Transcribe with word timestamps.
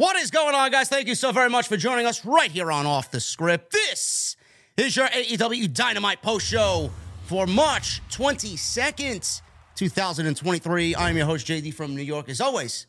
What 0.00 0.16
is 0.16 0.30
going 0.30 0.54
on, 0.54 0.70
guys? 0.70 0.88
Thank 0.88 1.08
you 1.08 1.14
so 1.14 1.30
very 1.30 1.50
much 1.50 1.68
for 1.68 1.76
joining 1.76 2.06
us 2.06 2.24
right 2.24 2.50
here 2.50 2.72
on 2.72 2.86
Off 2.86 3.10
the 3.10 3.20
Script. 3.20 3.70
This 3.70 4.34
is 4.78 4.96
your 4.96 5.06
AEW 5.08 5.74
Dynamite 5.74 6.22
post 6.22 6.46
show 6.46 6.90
for 7.26 7.46
March 7.46 8.00
22nd, 8.08 9.42
2023. 9.74 10.96
I'm 10.96 11.18
your 11.18 11.26
host, 11.26 11.46
JD 11.46 11.74
from 11.74 11.94
New 11.94 12.00
York, 12.00 12.30
as 12.30 12.40
always, 12.40 12.86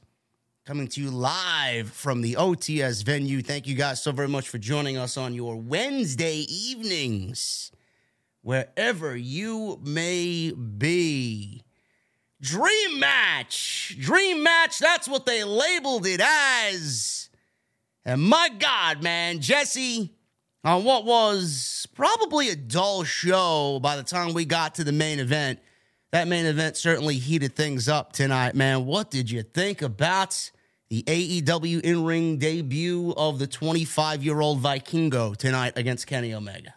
coming 0.66 0.88
to 0.88 1.02
you 1.02 1.10
live 1.12 1.92
from 1.92 2.22
the 2.22 2.36
OTS 2.36 3.04
venue. 3.04 3.42
Thank 3.42 3.68
you 3.68 3.76
guys 3.76 4.02
so 4.02 4.14
very 4.14 4.30
much 4.30 4.48
for 4.48 4.58
joining 4.58 4.96
us 4.96 5.18
on 5.18 5.34
your 5.34 5.58
Wednesday 5.58 6.46
evenings, 6.48 7.74
wherever 8.42 9.18
you 9.18 9.82
may 9.84 10.54
be. 10.54 11.62
Dream 12.41 13.00
match. 13.00 13.96
Dream 14.00 14.41
match. 14.41 14.79
That's 14.79 15.07
what 15.07 15.25
they 15.25 15.44
labeled 15.44 16.07
it 16.07 16.22
as. 16.22 17.29
And 18.03 18.22
my 18.22 18.50
God, 18.57 19.03
man, 19.03 19.41
Jesse, 19.41 20.12
on 20.63 20.84
what 20.84 21.06
was 21.06 21.88
probably 21.94 22.50
a 22.50 22.56
dull 22.56 23.03
show 23.03 23.80
by 23.81 23.96
the 23.96 24.03
time 24.03 24.34
we 24.34 24.46
got 24.46 24.75
to 24.75 24.84
the 24.84 24.91
main 24.91 25.19
event, 25.19 25.59
that 26.12 26.28
main 26.28 26.46
event 26.46 26.78
certainly 26.78 27.18
heated 27.18 27.56
things 27.56 27.88
up 27.88 28.12
tonight, 28.12 28.56
man. 28.56 28.85
What 28.85 29.12
did 29.12 29.30
you 29.30 29.44
think 29.44 29.84
about 29.84 30.51
the 30.90 31.03
AEW 31.03 31.81
in 31.81 32.03
ring 32.03 32.38
debut 32.38 33.13
of 33.16 33.38
the 33.38 33.47
25 33.47 34.24
year 34.24 34.41
old 34.41 34.62
Vikingo 34.62 35.38
tonight 35.38 35.74
against 35.78 36.07
Kenny 36.07 36.34
Omega? 36.34 36.74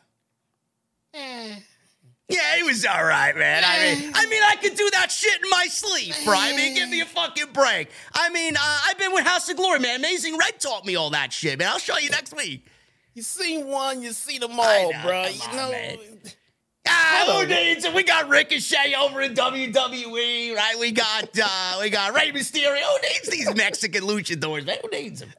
Yeah, 2.28 2.56
he 2.56 2.62
was 2.62 2.86
all 2.86 3.04
right, 3.04 3.36
man. 3.36 3.62
I 3.66 3.78
mean, 3.78 4.12
I 4.14 4.26
mean, 4.26 4.42
I 4.42 4.56
could 4.56 4.74
do 4.76 4.88
that 4.94 5.10
shit 5.10 5.42
in 5.42 5.50
my 5.50 5.66
sleep, 5.66 6.14
bro. 6.24 6.34
I 6.34 6.56
mean, 6.56 6.74
give 6.74 6.88
me 6.88 7.00
a 7.02 7.04
fucking 7.04 7.52
break. 7.52 7.90
I 8.14 8.30
mean, 8.30 8.56
uh, 8.56 8.78
I've 8.86 8.98
been 8.98 9.12
with 9.12 9.26
House 9.26 9.48
of 9.50 9.56
Glory, 9.58 9.80
man. 9.80 10.00
Amazing 10.00 10.38
Red 10.38 10.58
taught 10.58 10.86
me 10.86 10.96
all 10.96 11.10
that 11.10 11.34
shit, 11.34 11.58
man. 11.58 11.68
I'll 11.68 11.78
show 11.78 11.98
you 11.98 12.08
next 12.08 12.34
week. 12.34 12.66
You 13.12 13.22
see 13.22 13.62
one, 13.62 14.02
you 14.02 14.12
see 14.12 14.38
them 14.38 14.58
all, 14.58 14.92
know, 14.92 15.02
bro. 15.02 15.26
You 15.26 15.40
on, 15.50 15.56
know, 15.56 15.70
man. 15.70 15.98
Ah, 16.86 17.40
who 17.40 17.46
needs 17.46 17.82
it? 17.86 17.94
We 17.94 18.02
got 18.02 18.28
Ricochet 18.28 18.94
over 18.94 19.22
in 19.22 19.32
WWE, 19.32 20.54
right? 20.54 20.78
We 20.78 20.92
got 20.92 21.30
uh, 21.42 21.78
we 21.80 21.88
got 21.88 22.14
Rey 22.14 22.30
Mysterio. 22.30 22.82
Who 22.82 23.08
needs 23.08 23.28
these 23.30 23.54
Mexican 23.54 24.02
luchadors, 24.02 24.66
man? 24.66 24.76
Who 24.82 24.90
needs 24.90 25.20
them? 25.20 25.30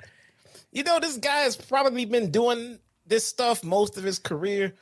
you 0.76 0.84
know, 0.84 1.00
this 1.00 1.16
guy 1.18 1.40
has 1.40 1.56
probably 1.56 2.04
been 2.06 2.32
doing 2.32 2.80
this 3.08 3.26
stuff 3.26 3.64
most 3.64 3.98
of 3.98 4.04
his 4.04 4.20
career, 4.20 4.74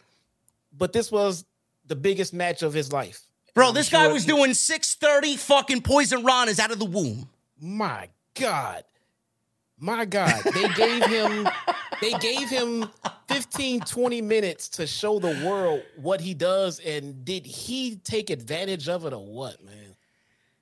but 0.76 0.92
this 0.92 1.12
was 1.12 1.46
the 1.94 2.00
biggest 2.00 2.34
match 2.34 2.64
of 2.64 2.74
his 2.74 2.92
life. 2.92 3.22
Bro, 3.54 3.68
I'm 3.68 3.74
this 3.76 3.90
guy 3.90 4.12
was 4.12 4.26
doing 4.26 4.56
630 4.56 5.38
fucking 5.38 5.82
Poison 5.84 6.24
Ranas 6.24 6.58
out 6.60 6.72
of 6.72 6.80
the 6.80 6.86
womb. 6.86 7.30
My 7.62 8.10
God. 8.34 8.84
My 9.78 10.06
God. 10.06 10.42
They 10.56 10.68
gave 10.70 11.06
him 11.06 11.48
they 12.02 12.14
gave 12.14 12.50
him 12.50 12.90
15, 13.28 13.82
20 13.82 14.22
minutes 14.22 14.70
to 14.70 14.88
show 14.88 15.20
the 15.20 15.40
world 15.46 15.84
what 15.98 16.20
he 16.20 16.34
does. 16.34 16.80
And 16.80 17.24
did 17.24 17.46
he 17.46 17.98
take 17.98 18.32
advantage 18.32 18.90
of 18.90 19.06
it 19.06 19.14
or 19.14 19.24
what, 19.24 19.64
man? 19.64 19.96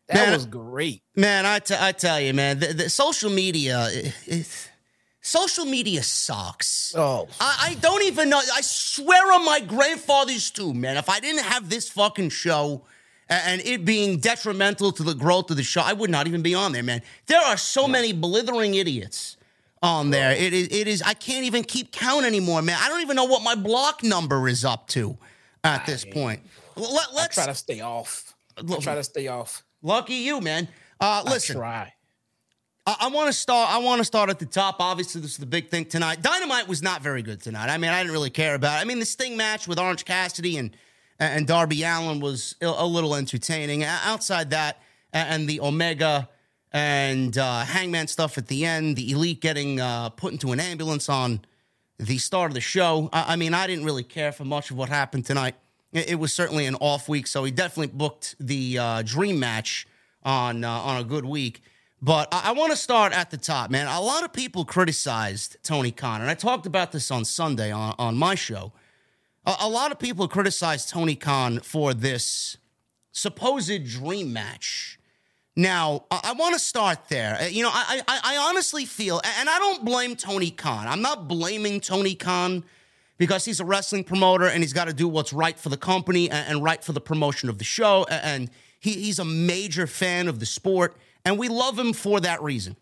That 0.07 0.16
Man, 0.16 0.33
was 0.33 0.45
great. 0.45 1.01
Man, 1.16 1.45
I, 1.45 1.60
t- 1.60 1.75
I 1.80 1.94
tell 1.94 2.19
you, 2.19 2.33
man, 2.33 2.60
the, 2.60 2.74
the 2.74 2.89
social 2.89 3.30
media, 3.30 3.88
it- 3.89 4.69
social 5.21 5.65
media 5.65 6.03
sucks. 6.03 6.94
Oh, 6.97 7.27
I, 7.39 7.69
I 7.69 7.73
don't 7.75 8.03
even 8.03 8.29
know. 8.29 8.39
I 8.39 8.62
swear 8.62 9.31
on 9.33 9.45
my 9.45 9.59
grandfather's 9.59 10.50
tomb, 10.51 10.81
man. 10.81 10.97
If 10.97 11.09
I 11.09 11.19
didn't 11.19 11.44
have 11.44 11.69
this 11.69 11.89
fucking 11.89 12.29
show 12.29 12.83
and 13.29 13.62
it 13.62 13.85
being 13.85 14.18
detrimental 14.18 14.91
to 14.91 15.03
the 15.03 15.13
growth 15.13 15.50
of 15.51 15.57
the 15.57 15.63
show, 15.63 15.81
I 15.81 15.94
would 15.94 16.09
not 16.09 16.27
even 16.27 16.41
be 16.41 16.53
on 16.53 16.73
there, 16.73 16.83
man. 16.83 17.01
There 17.27 17.39
are 17.39 17.57
so 17.57 17.88
many 17.88 18.12
blithering 18.12 18.75
idiots 18.75 19.38
on 19.81 20.09
there. 20.09 20.31
It 20.31 20.53
is, 20.53 20.68
it 20.68 20.88
is, 20.88 21.01
I 21.01 21.13
can't 21.13 21.45
even 21.45 21.63
keep 21.63 21.91
count 21.91 22.25
anymore, 22.25 22.62
man. 22.62 22.77
I 22.79 22.89
don't 22.89 23.01
even 23.01 23.15
know 23.15 23.25
what 23.25 23.44
my 23.44 23.56
block 23.56 24.03
number 24.03 24.47
is 24.47 24.65
up 24.65 24.88
to 24.89 25.18
at 25.63 25.85
this 25.85 26.03
point. 26.06 26.41
Let, 26.75 27.09
us 27.13 27.35
try 27.35 27.45
to 27.45 27.56
stay 27.56 27.81
off. 27.81 28.33
I 28.57 28.77
try 28.77 28.95
to 28.95 29.03
stay 29.03 29.27
off. 29.27 29.63
lucky 29.81 30.15
you, 30.15 30.41
man. 30.41 30.68
Uh, 31.00 31.23
listen, 31.25 31.57
I 31.57 31.59
try. 31.59 31.94
I, 32.86 32.95
I 33.01 33.07
want 33.10 33.28
to 33.28 33.33
start. 33.33 33.72
I 33.72 33.78
want 33.80 34.00
to 34.00 34.06
start 34.06 34.30
at 34.30 34.39
the 34.39 34.45
top. 34.45 34.78
Obviously, 34.80 35.22
this 35.22 35.31
is 35.31 35.38
the 35.38 35.45
big 35.45 35.69
thing 35.69 35.86
tonight. 35.86 36.22
Dynamite 36.22 36.68
was 36.68 36.81
not 36.81 37.01
very 37.01 37.22
good 37.22 37.42
tonight. 37.42 37.69
I 37.69 37.78
mean, 37.78 37.92
I 37.92 38.01
didn't 38.01 38.13
really 38.13 38.30
care 38.30 38.56
about. 38.56 38.80
it. 38.80 38.81
I 38.81 38.86
mean, 38.86 39.00
the 39.00 39.06
Sting 39.06 39.38
match 39.38 39.68
with 39.68 39.80
Orange 39.80 40.06
Cassidy 40.06 40.57
and 40.57 40.75
and 41.19 41.45
Darby 41.45 41.83
Allin 41.83 42.19
was 42.19 42.56
a, 42.62 42.86
little 42.86 43.13
entertaining. 43.13 43.83
Outside 43.83 44.50
that, 44.50 44.81
and 45.13 45.48
the 45.48 45.60
Omega 45.62 46.28
and 46.72 47.38
uh, 47.38 47.63
Hangman 47.63 48.07
stuff 48.07 48.39
at 48.39 48.48
the 48.48 48.66
end, 48.66 48.95
the 48.95 49.12
Elite 49.12 49.39
getting 49.39 49.80
uh, 49.80 50.10
put 50.10 50.31
into 50.31 50.51
an 50.51 50.60
ambulance 50.60 51.10
on 51.10 51.42
the 52.00 52.18
start 52.18 52.50
of 52.50 52.56
the 52.56 52.62
show. 52.62 53.07
I, 53.13 53.33
I 53.33 53.36
mean, 53.36 53.54
I 53.54 53.68
didn't 53.68 53.86
really 53.86 54.04
care 54.04 54.31
for 54.31 54.45
much 54.45 54.72
of 54.72 54.78
what 54.78 54.89
happened 54.89 55.25
tonight. 55.25 55.54
It, 55.94 56.12
it 56.12 56.16
was 56.16 56.33
certainly 56.33 56.66
an 56.66 56.75
off 56.75 57.07
week, 57.07 57.28
so 57.28 57.44
he 57.44 57.51
definitely 57.51 57.95
booked 57.95 58.36
the 58.39 58.80
uh, 58.80 59.01
dream 59.04 59.39
match 59.39 59.86
on 60.24 60.63
uh, 60.63 60.72
on 60.72 61.00
a 61.00 61.04
good 61.04 61.25
week. 61.25 61.62
But 62.01 62.33
I, 62.33 62.50
I 62.50 62.51
want 62.53 62.71
to 62.71 62.77
start 62.77 63.13
at 63.13 63.30
the 63.30 63.38
top, 63.38 63.69
man. 63.69 63.88
A 63.88 64.01
lot 64.01 64.24
of 64.24 64.33
people 64.33 64.65
criticized 64.65 65.57
Tony 65.63 65.92
Khan, 65.92 66.21
and 66.21 66.30
I 66.30 66.33
talked 66.33 66.65
about 66.65 66.92
this 66.92 67.12
on 67.12 67.25
Sunday 67.25 67.71
on, 67.71 67.94
on 68.00 68.18
my 68.18 68.36
show. 68.36 68.71
A, 69.45 69.56
a 69.62 69.69
lot 69.69 69.92
of 69.92 70.00
people 70.00 70.27
criticized 70.27 70.89
Tony 70.89 71.15
Khan 71.15 71.59
for 71.59 71.94
this 71.94 72.57
supposed 73.12 73.86
dream 73.86 74.33
match. 74.33 74.98
Now, 75.56 76.06
I, 76.09 76.21
I 76.24 76.33
want 76.33 76.53
to 76.53 76.59
start 76.59 77.09
there. 77.09 77.38
Uh, 77.39 77.45
You 77.45 77.63
know, 77.63 77.71
I, 77.71 78.01
I, 78.07 78.19
I 78.24 78.38
honestly 78.50 78.86
feel, 78.86 79.21
and 79.39 79.50
I 79.50 79.59
don't 79.59 79.86
blame 79.86 80.15
Tony 80.15 80.50
Khan. 80.50 80.88
I'm 80.88 81.01
not 81.01 81.27
blaming 81.27 81.81
Tony 81.81 82.15
Khan 82.15 82.63
because 83.18 83.45
he's 83.45 83.59
a 83.59 83.65
wrestling 83.65 84.04
promoter 84.04 84.45
and 84.45 84.63
he's 84.63 84.74
got 84.74 84.86
to 84.86 84.94
do 84.94 85.07
what's 85.07 85.31
right 85.33 85.59
for 85.59 85.69
the 85.69 85.77
company 85.77 86.31
and, 86.31 86.47
and 86.47 86.63
right 86.63 86.83
for 86.83 86.94
the 86.94 87.01
promotion 87.01 87.50
of 87.50 87.59
the 87.59 87.63
show. 87.63 88.07
And 88.09 88.50
he, 88.80 88.94
he's 88.94 89.19
a 89.19 89.25
major 89.25 89.86
fan 89.86 90.27
of 90.27 90.39
the 90.39 90.47
sport, 90.47 90.95
and 91.25 91.38
we 91.38 91.47
love 91.47 91.77
him 91.77 91.94
for 91.94 92.19
that 92.19 92.41
reason. 92.41 92.75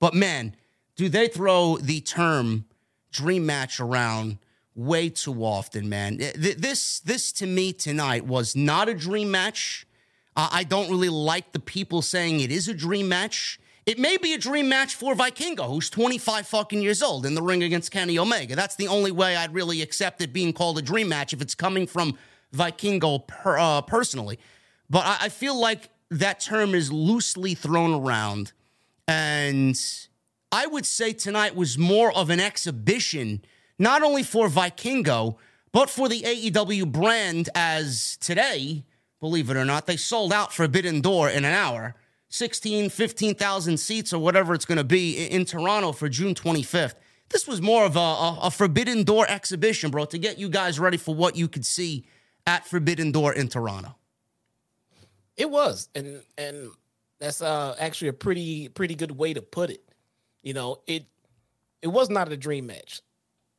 But 0.00 0.14
man, 0.14 0.54
do 0.96 1.08
they 1.08 1.28
throw 1.28 1.76
the 1.76 2.00
term 2.00 2.66
dream 3.10 3.46
match 3.46 3.80
around 3.80 4.38
way 4.78 5.08
too 5.10 5.44
often, 5.44 5.88
man. 5.88 6.16
This 6.16 7.00
this 7.00 7.32
to 7.32 7.46
me 7.46 7.72
tonight 7.72 8.24
was 8.24 8.54
not 8.54 8.88
a 8.88 8.94
dream 8.94 9.30
match. 9.30 9.86
I 10.36 10.62
don't 10.62 10.88
really 10.88 11.08
like 11.08 11.50
the 11.50 11.58
people 11.58 12.00
saying 12.00 12.40
it 12.40 12.52
is 12.52 12.68
a 12.68 12.74
dream 12.74 13.08
match. 13.08 13.58
It 13.86 13.98
may 13.98 14.18
be 14.18 14.34
a 14.34 14.38
dream 14.38 14.68
match 14.68 14.94
for 14.94 15.14
Vikingo, 15.14 15.66
who's 15.66 15.90
25 15.90 16.46
fucking 16.46 16.80
years 16.80 17.02
old 17.02 17.26
in 17.26 17.34
the 17.34 17.42
ring 17.42 17.64
against 17.64 17.90
Kenny 17.90 18.18
Omega. 18.18 18.54
That's 18.54 18.76
the 18.76 18.86
only 18.86 19.10
way 19.10 19.34
I'd 19.34 19.52
really 19.52 19.82
accept 19.82 20.22
it 20.22 20.32
being 20.32 20.52
called 20.52 20.78
a 20.78 20.82
dream 20.82 21.08
match 21.08 21.32
if 21.32 21.42
it's 21.42 21.56
coming 21.56 21.88
from 21.88 22.16
Vikingo 22.54 23.26
per, 23.26 23.58
uh, 23.58 23.80
personally. 23.80 24.38
But 24.88 25.06
I, 25.06 25.16
I 25.22 25.28
feel 25.28 25.58
like 25.58 25.88
that 26.10 26.40
term 26.40 26.74
is 26.74 26.92
loosely 26.92 27.54
thrown 27.54 27.92
around. 27.92 28.52
And 29.06 29.78
I 30.52 30.66
would 30.66 30.86
say 30.86 31.12
tonight 31.12 31.54
was 31.54 31.78
more 31.78 32.12
of 32.12 32.30
an 32.30 32.40
exhibition, 32.40 33.42
not 33.78 34.02
only 34.02 34.22
for 34.22 34.48
Vikingo, 34.48 35.36
but 35.72 35.90
for 35.90 36.08
the 36.08 36.22
AEW 36.22 36.90
brand, 36.90 37.50
as 37.54 38.16
today, 38.20 38.84
believe 39.20 39.50
it 39.50 39.56
or 39.56 39.64
not, 39.64 39.86
they 39.86 39.96
sold 39.96 40.32
out 40.32 40.52
Forbidden 40.52 41.00
Door 41.00 41.30
in 41.30 41.44
an 41.44 41.52
hour. 41.52 41.94
16, 42.30 42.90
15,000 42.90 43.78
seats 43.78 44.12
or 44.12 44.20
whatever 44.20 44.54
it's 44.54 44.64
going 44.64 44.78
to 44.78 44.84
be 44.84 45.26
in, 45.26 45.44
Toronto 45.44 45.92
for 45.92 46.08
June 46.08 46.34
25th. 46.34 46.94
This 47.30 47.46
was 47.46 47.60
more 47.60 47.84
of 47.84 47.96
a, 47.96 48.00
a, 48.00 48.38
a 48.44 48.50
Forbidden 48.50 49.04
Door 49.04 49.26
exhibition, 49.28 49.90
bro, 49.90 50.04
to 50.06 50.18
get 50.18 50.38
you 50.38 50.48
guys 50.48 50.78
ready 50.78 50.96
for 50.96 51.14
what 51.14 51.36
you 51.36 51.48
could 51.48 51.64
see 51.64 52.06
at 52.46 52.66
Forbidden 52.66 53.12
Door 53.12 53.34
in 53.34 53.48
Toronto. 53.48 53.97
It 55.38 55.48
was, 55.48 55.88
and 55.94 56.20
and 56.36 56.70
that's 57.20 57.40
uh 57.40 57.74
actually 57.78 58.08
a 58.08 58.12
pretty 58.12 58.68
pretty 58.68 58.96
good 58.96 59.12
way 59.12 59.32
to 59.32 59.40
put 59.40 59.70
it. 59.70 59.82
You 60.42 60.52
know, 60.52 60.82
it 60.86 61.06
it 61.80 61.88
was 61.88 62.10
not 62.10 62.30
a 62.30 62.36
dream 62.36 62.66
match. 62.66 63.00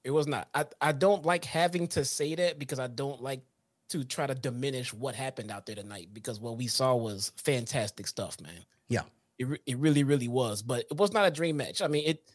It 0.03 0.11
was 0.11 0.27
not. 0.27 0.49
I 0.53 0.65
I 0.81 0.91
don't 0.91 1.25
like 1.25 1.45
having 1.45 1.87
to 1.89 2.05
say 2.05 2.35
that 2.35 2.59
because 2.59 2.79
I 2.79 2.87
don't 2.87 3.21
like 3.21 3.41
to 3.89 4.03
try 4.03 4.27
to 4.27 4.35
diminish 4.35 4.93
what 4.93 5.15
happened 5.15 5.51
out 5.51 5.65
there 5.65 5.75
tonight 5.75 6.09
because 6.13 6.39
what 6.39 6.57
we 6.57 6.67
saw 6.67 6.95
was 6.95 7.31
fantastic 7.37 8.07
stuff, 8.07 8.39
man. 8.39 8.65
Yeah. 8.87 9.01
It 9.39 9.47
re- 9.47 9.61
it 9.65 9.77
really 9.77 10.03
really 10.03 10.27
was, 10.27 10.61
but 10.61 10.85
it 10.91 10.97
was 10.97 11.13
not 11.13 11.25
a 11.25 11.31
dream 11.31 11.57
match. 11.57 11.81
I 11.81 11.87
mean, 11.87 12.03
it 12.05 12.29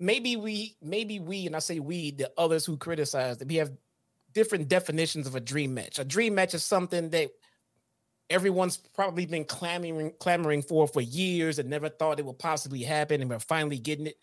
maybe 0.00 0.36
we 0.36 0.76
maybe 0.82 1.20
we 1.20 1.46
and 1.46 1.54
I 1.54 1.60
say 1.60 1.78
we 1.78 2.10
the 2.10 2.32
others 2.36 2.66
who 2.66 2.76
criticize 2.76 3.38
that 3.38 3.48
we 3.48 3.56
have 3.56 3.70
different 4.32 4.68
definitions 4.68 5.26
of 5.26 5.36
a 5.36 5.40
dream 5.40 5.74
match. 5.74 5.98
A 5.98 6.04
dream 6.04 6.34
match 6.34 6.54
is 6.54 6.64
something 6.64 7.10
that 7.10 7.30
everyone's 8.30 8.76
probably 8.76 9.26
been 9.26 9.44
clamoring 9.44 10.12
clamoring 10.20 10.62
for 10.62 10.86
for 10.86 11.00
years 11.00 11.58
and 11.58 11.68
never 11.68 11.88
thought 11.88 12.18
it 12.18 12.26
would 12.26 12.38
possibly 12.38 12.82
happen 12.82 13.20
and 13.20 13.30
we're 13.30 13.38
finally 13.38 13.78
getting 13.78 14.06
it. 14.06 14.16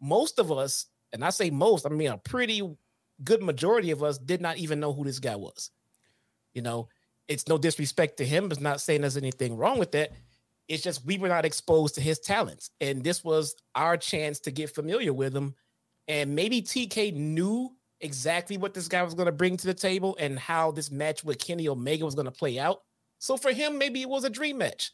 Most 0.00 0.38
of 0.38 0.52
us 0.52 0.86
and 1.12 1.24
i 1.24 1.30
say 1.30 1.50
most 1.50 1.86
i 1.86 1.88
mean 1.88 2.10
a 2.10 2.18
pretty 2.18 2.62
good 3.24 3.42
majority 3.42 3.90
of 3.90 4.02
us 4.02 4.18
did 4.18 4.40
not 4.40 4.58
even 4.58 4.80
know 4.80 4.92
who 4.92 5.04
this 5.04 5.18
guy 5.18 5.36
was. 5.36 5.70
You 6.54 6.62
know 6.62 6.88
it's 7.28 7.48
no 7.48 7.58
disrespect 7.58 8.18
to 8.18 8.26
him 8.26 8.50
it's 8.50 8.60
not 8.60 8.80
saying 8.80 9.00
there's 9.00 9.16
anything 9.16 9.56
wrong 9.56 9.78
with 9.78 9.92
that. 9.92 10.12
It's 10.68 10.82
just 10.82 11.06
we 11.06 11.16
were 11.16 11.28
not 11.28 11.44
exposed 11.44 11.94
to 11.94 12.00
his 12.00 12.18
talents 12.18 12.70
and 12.80 13.02
this 13.02 13.24
was 13.24 13.54
our 13.74 13.96
chance 13.96 14.40
to 14.40 14.50
get 14.50 14.74
familiar 14.74 15.12
with 15.12 15.34
him. 15.34 15.54
And 16.08 16.34
maybe 16.36 16.62
tk 16.62 17.14
knew 17.14 17.70
exactly 18.00 18.58
what 18.58 18.74
this 18.74 18.88
guy 18.88 19.02
was 19.02 19.14
going 19.14 19.26
to 19.26 19.32
bring 19.32 19.56
to 19.56 19.66
the 19.66 19.74
table 19.74 20.16
and 20.20 20.38
how 20.38 20.70
this 20.70 20.90
match 20.90 21.24
with 21.24 21.38
kenny 21.38 21.66
omega 21.66 22.04
was 22.04 22.14
going 22.14 22.26
to 22.26 22.30
play 22.30 22.58
out 22.58 22.82
so 23.26 23.36
for 23.36 23.52
him, 23.52 23.76
maybe 23.76 24.00
it 24.00 24.08
was 24.08 24.24
a 24.24 24.30
dream 24.30 24.58
match. 24.58 24.92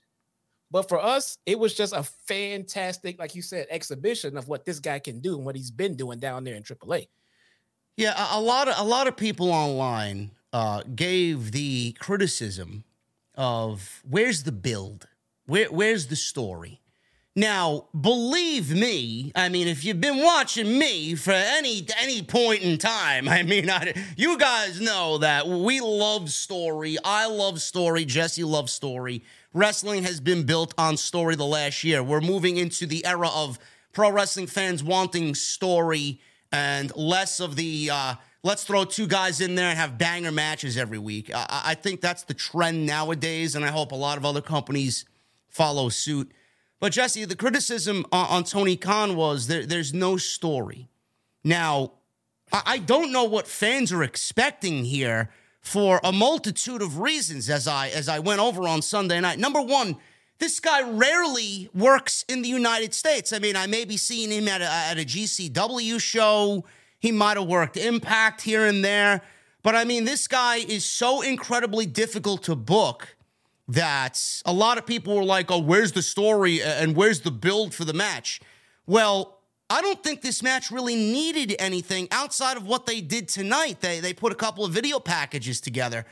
But 0.71 0.89
for 0.89 0.99
us, 0.99 1.37
it 1.45 1.59
was 1.59 1.75
just 1.75 1.93
a 1.93 2.03
fantastic, 2.03 3.19
like 3.19 3.35
you 3.35 3.43
said, 3.43 3.67
exhibition 3.69 4.39
of 4.39 4.49
what 4.49 4.65
this 4.65 4.81
guy 4.81 4.99
can 5.01 5.21
do 5.21 5.37
and 5.37 5.45
what 5.45 5.55
he's 5.55 5.71
been 5.71 5.97
doing 5.97 6.19
down 6.19 6.45
there 6.45 6.55
in 6.55 6.63
AAA. 6.63 7.09
Yeah, 7.99 8.15
a, 8.31 8.41
lot 8.41 8.69
of 8.69 8.75
a 8.79 8.85
lot 8.85 9.07
of 9.07 9.19
people 9.19 9.51
online 9.51 10.31
uh, 10.51 10.83
gave 10.95 11.53
the 11.53 11.93
criticism 12.01 12.85
of 13.35 14.03
where's 14.09 14.45
the 14.45 14.53
build, 14.53 15.09
where 15.45 15.67
where's 15.67 16.07
the 16.07 16.17
story. 16.17 16.81
Now, 17.35 17.87
believe 17.99 18.75
me, 18.75 19.33
I 19.35 19.49
mean, 19.49 19.67
if 19.67 19.87
you've 19.87 20.03
been 20.03 20.23
watching 20.23 20.79
me 20.79 21.15
for 21.15 21.31
any 21.33 21.87
any 21.99 22.23
point 22.23 22.61
in 22.61 22.77
time, 22.77 23.27
I 23.29 23.43
mean, 23.43 23.71
I, 23.71 23.95
you 24.17 24.37
guys 24.37 24.81
know 24.81 25.19
that 25.19 25.49
we 25.49 25.81
love 25.81 26.31
story. 26.31 26.99
I 27.03 27.27
love 27.27 27.63
story. 27.63 28.05
Jesse 28.05 28.45
loves 28.45 28.73
story. 28.73 29.23
Wrestling 29.55 30.03
has 30.03 30.21
been 30.21 30.45
built 30.45 30.75
on 30.77 30.97
story 30.99 31.35
the 31.35 31.47
last 31.47 31.85
year. 31.85 32.03
We're 32.03 32.21
moving 32.21 32.59
into 32.59 32.87
the 32.87 33.05
era 33.07 33.29
of 33.29 33.59
pro 33.93 34.11
wrestling 34.11 34.47
fans 34.47 34.85
wanting 34.85 35.35
story 35.35 36.21
and 36.51 36.95
less 36.95 37.41
of 37.41 37.57
the 37.57 37.89
uh, 37.91 38.15
let's 38.43 38.65
throw 38.65 38.85
two 38.85 39.07
guys 39.07 39.41
in 39.41 39.55
there 39.55 39.69
and 39.69 39.79
have 39.79 39.97
banger 39.97 40.33
matches 40.33 40.77
every 40.77 40.99
week. 40.99 41.31
I, 41.35 41.63
I 41.67 41.75
think 41.77 42.03
that's 42.03 42.25
the 42.25 42.35
trend 42.35 42.85
nowadays, 42.85 43.55
and 43.55 43.65
I 43.65 43.69
hope 43.69 43.93
a 43.93 43.97
lot 43.97 44.19
of 44.19 44.27
other 44.27 44.43
companies 44.43 45.07
follow 45.49 45.89
suit. 45.89 46.31
But 46.83 46.91
Jesse, 46.91 47.25
the 47.27 47.37
criticism 47.37 48.05
on, 48.11 48.27
on 48.27 48.43
Tony 48.43 48.75
Khan 48.75 49.15
was 49.15 49.47
there, 49.47 49.65
there's 49.65 49.95
no 49.95 50.17
story. 50.17 50.89
Now, 51.45 51.93
I, 52.53 52.63
I 52.67 52.79
don't 52.79 53.13
know 53.13 53.23
what 53.23 53.47
fans 53.47 53.93
are 53.93 54.03
expecting 54.03 54.85
here 54.85 55.31
for 55.61 56.01
a 56.03 56.11
multitude 56.11 56.83
of 56.83 56.99
reasons 56.99 57.49
as 57.49 57.69
I 57.69 57.91
as 57.91 58.09
I 58.09 58.19
went 58.19 58.41
over 58.41 58.67
on 58.67 58.83
Sunday 58.83 59.21
night. 59.21 59.39
Number 59.39 59.63
one, 59.63 59.97
this 60.41 60.59
guy 60.59 60.83
rarely 60.83 61.71
works 61.73 62.25
in 62.29 62.43
the 62.43 62.49
United 62.49 62.95
States. 62.95 63.33
I 63.33 63.39
mean, 63.39 63.55
I 63.55 63.69
may 63.69 63.85
be 63.85 63.97
seeing 63.97 64.33
him 64.33 64.49
at 64.49 64.61
a, 64.61 64.69
at 64.69 64.99
a 64.99 65.05
GCW 65.05 66.01
show. 66.01 66.65
He 66.99 67.13
might 67.13 67.37
have 67.37 67.47
worked 67.47 67.77
Impact 67.77 68.41
here 68.41 68.67
and 68.67 68.85
there. 68.85 69.23
But 69.63 69.77
I 69.77 69.85
mean, 69.85 70.05
this 70.05 70.27
guy 70.27 70.57
is 70.57 70.85
so 70.85 71.23
incredibly 71.23 71.87
difficult 71.87 72.43
to 72.43 72.57
book 72.57 73.15
that 73.69 74.43
a 74.45 74.53
lot 74.53 74.79
of 74.79 74.87
people 74.87 75.17
were 75.17 75.25
like, 75.25 75.51
oh, 75.51 75.61
where's 75.61 75.93
the 75.93 76.03
story 76.03 76.63
and 76.63 76.97
where's 76.97 77.21
the 77.21 77.31
build 77.31 77.75
for 77.75 77.85
the 77.85 77.93
match? 77.93 78.41
Well, 78.87 79.39
I 79.71 79.81
don't 79.81 80.03
think 80.03 80.21
this 80.21 80.43
match 80.43 80.71
really 80.71 80.97
needed 80.97 81.57
anything 81.59 82.09
outside 82.11 82.57
of 82.57 82.67
what 82.67 82.87
they 82.87 83.01
did 83.01 83.29
tonight. 83.29 83.81
They, 83.81 84.01
they 84.01 84.13
put 84.13 84.33
a 84.33 84.35
couple 84.35 84.65
of 84.65 84.73
video 84.73 84.99
packages 84.99 85.61
together, 85.61 86.05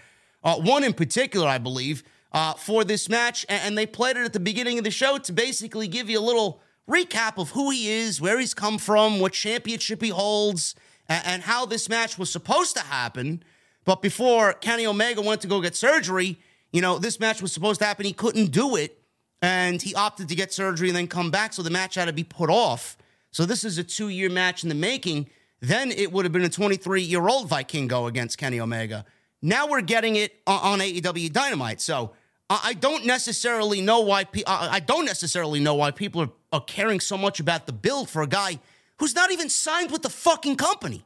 uh, 0.43 0.57
one 0.57 0.85
in 0.85 0.95
particular, 0.95 1.47
I 1.47 1.59
believe, 1.59 2.03
uh, 2.33 2.55
for 2.55 2.85
this 2.85 3.09
match, 3.09 3.45
and, 3.49 3.77
they 3.77 3.87
played 3.87 4.17
it 4.17 4.25
at 4.25 4.33
the 4.33 4.41
beginning 4.41 4.79
of 4.79 4.85
the 4.85 4.91
show 4.91 5.19
to 5.19 5.33
basically 5.33 5.89
give 5.89 6.09
you 6.09 6.19
a 6.19 6.23
little 6.23 6.61
recap 6.89 7.39
of 7.39 7.51
who 7.51 7.71
he 7.71 7.91
is, 7.91 8.21
where 8.21 8.39
he's 8.39 8.55
come 8.55 8.79
from, 8.79 9.21
what 9.21 9.33
championship 9.33 10.01
he 10.01 10.11
holds, 10.11 10.75
and, 11.09 11.27
and 11.27 11.43
how 11.43 11.67
this 11.67 11.89
match 11.89 12.19
was 12.19 12.31
supposed 12.31 12.77
to 12.77 12.83
happen. 12.83 13.43
But 13.85 14.01
before 14.01 14.53
Kenny 14.55 14.87
Omega 14.87 15.21
went 15.21 15.41
to 15.41 15.49
go 15.49 15.61
get 15.61 15.75
surgery, 15.75 16.39
You 16.73 16.81
know, 16.81 16.99
this 16.99 17.19
match 17.19 17.43
was 17.43 17.53
supposed 17.53 17.81
to 17.81 17.87
happen. 17.87 18.05
He 18.07 18.13
couldn't 18.13 18.53
do 18.53 18.77
it, 18.77 19.01
and 19.43 19.81
he 19.83 19.95
opted 19.95 20.29
to 20.29 20.35
get 20.35 20.53
surgery 20.53 20.89
and 20.89 20.97
then 20.97 21.09
come 21.09 21.31
back. 21.31 21.53
So 21.53 21.63
the 21.63 21.71
match 21.71 21.97
had 21.97 22.05
to 22.07 22.13
be 22.13 22.25
put 22.25 22.51
off. 22.51 22.97
So 23.33 23.45
this 23.47 23.65
is 23.65 23.79
a 23.79 23.85
two 23.85 24.09
year 24.09 24.29
match 24.31 24.63
in 24.63 24.69
the 24.69 24.75
making. 24.75 25.29
Then 25.61 25.91
it 25.91 26.13
would 26.13 26.25
have 26.25 26.33
been 26.33 26.43
a 26.43 26.49
23 26.49 27.03
year 27.03 27.27
old 27.29 27.51
Vikingo 27.51 28.09
against 28.09 28.39
Kenny 28.39 28.61
Omega. 28.61 29.05
Now 29.43 29.67
we're 29.67 29.81
getting 29.83 30.17
it 30.17 30.35
on, 30.47 30.81
AEW 30.81 31.33
Dynamite. 31.33 31.81
So 31.81 32.13
I 32.49 32.75
don't 32.75 33.07
necessarily 33.07 33.81
know 33.81 34.01
why 34.01 34.25
pe- 34.25 34.43
I 34.47 34.81
don't 34.81 35.05
necessarily 35.05 35.61
know 35.61 35.75
why 35.75 35.91
people 35.93 36.23
are, 36.23 36.31
are 36.53 36.61
caring 36.61 37.01
so 37.01 37.17
much 37.17 37.41
about 37.41 37.67
the 37.67 37.73
build 37.73 38.09
for 38.11 38.23
a 38.23 38.27
guy 38.27 38.59
who's 38.99 39.15
not 39.15 39.31
even 39.31 39.49
signed 39.49 39.91
with 39.91 40.03
the 40.03 40.11
fucking 40.11 40.57
company. 40.57 41.05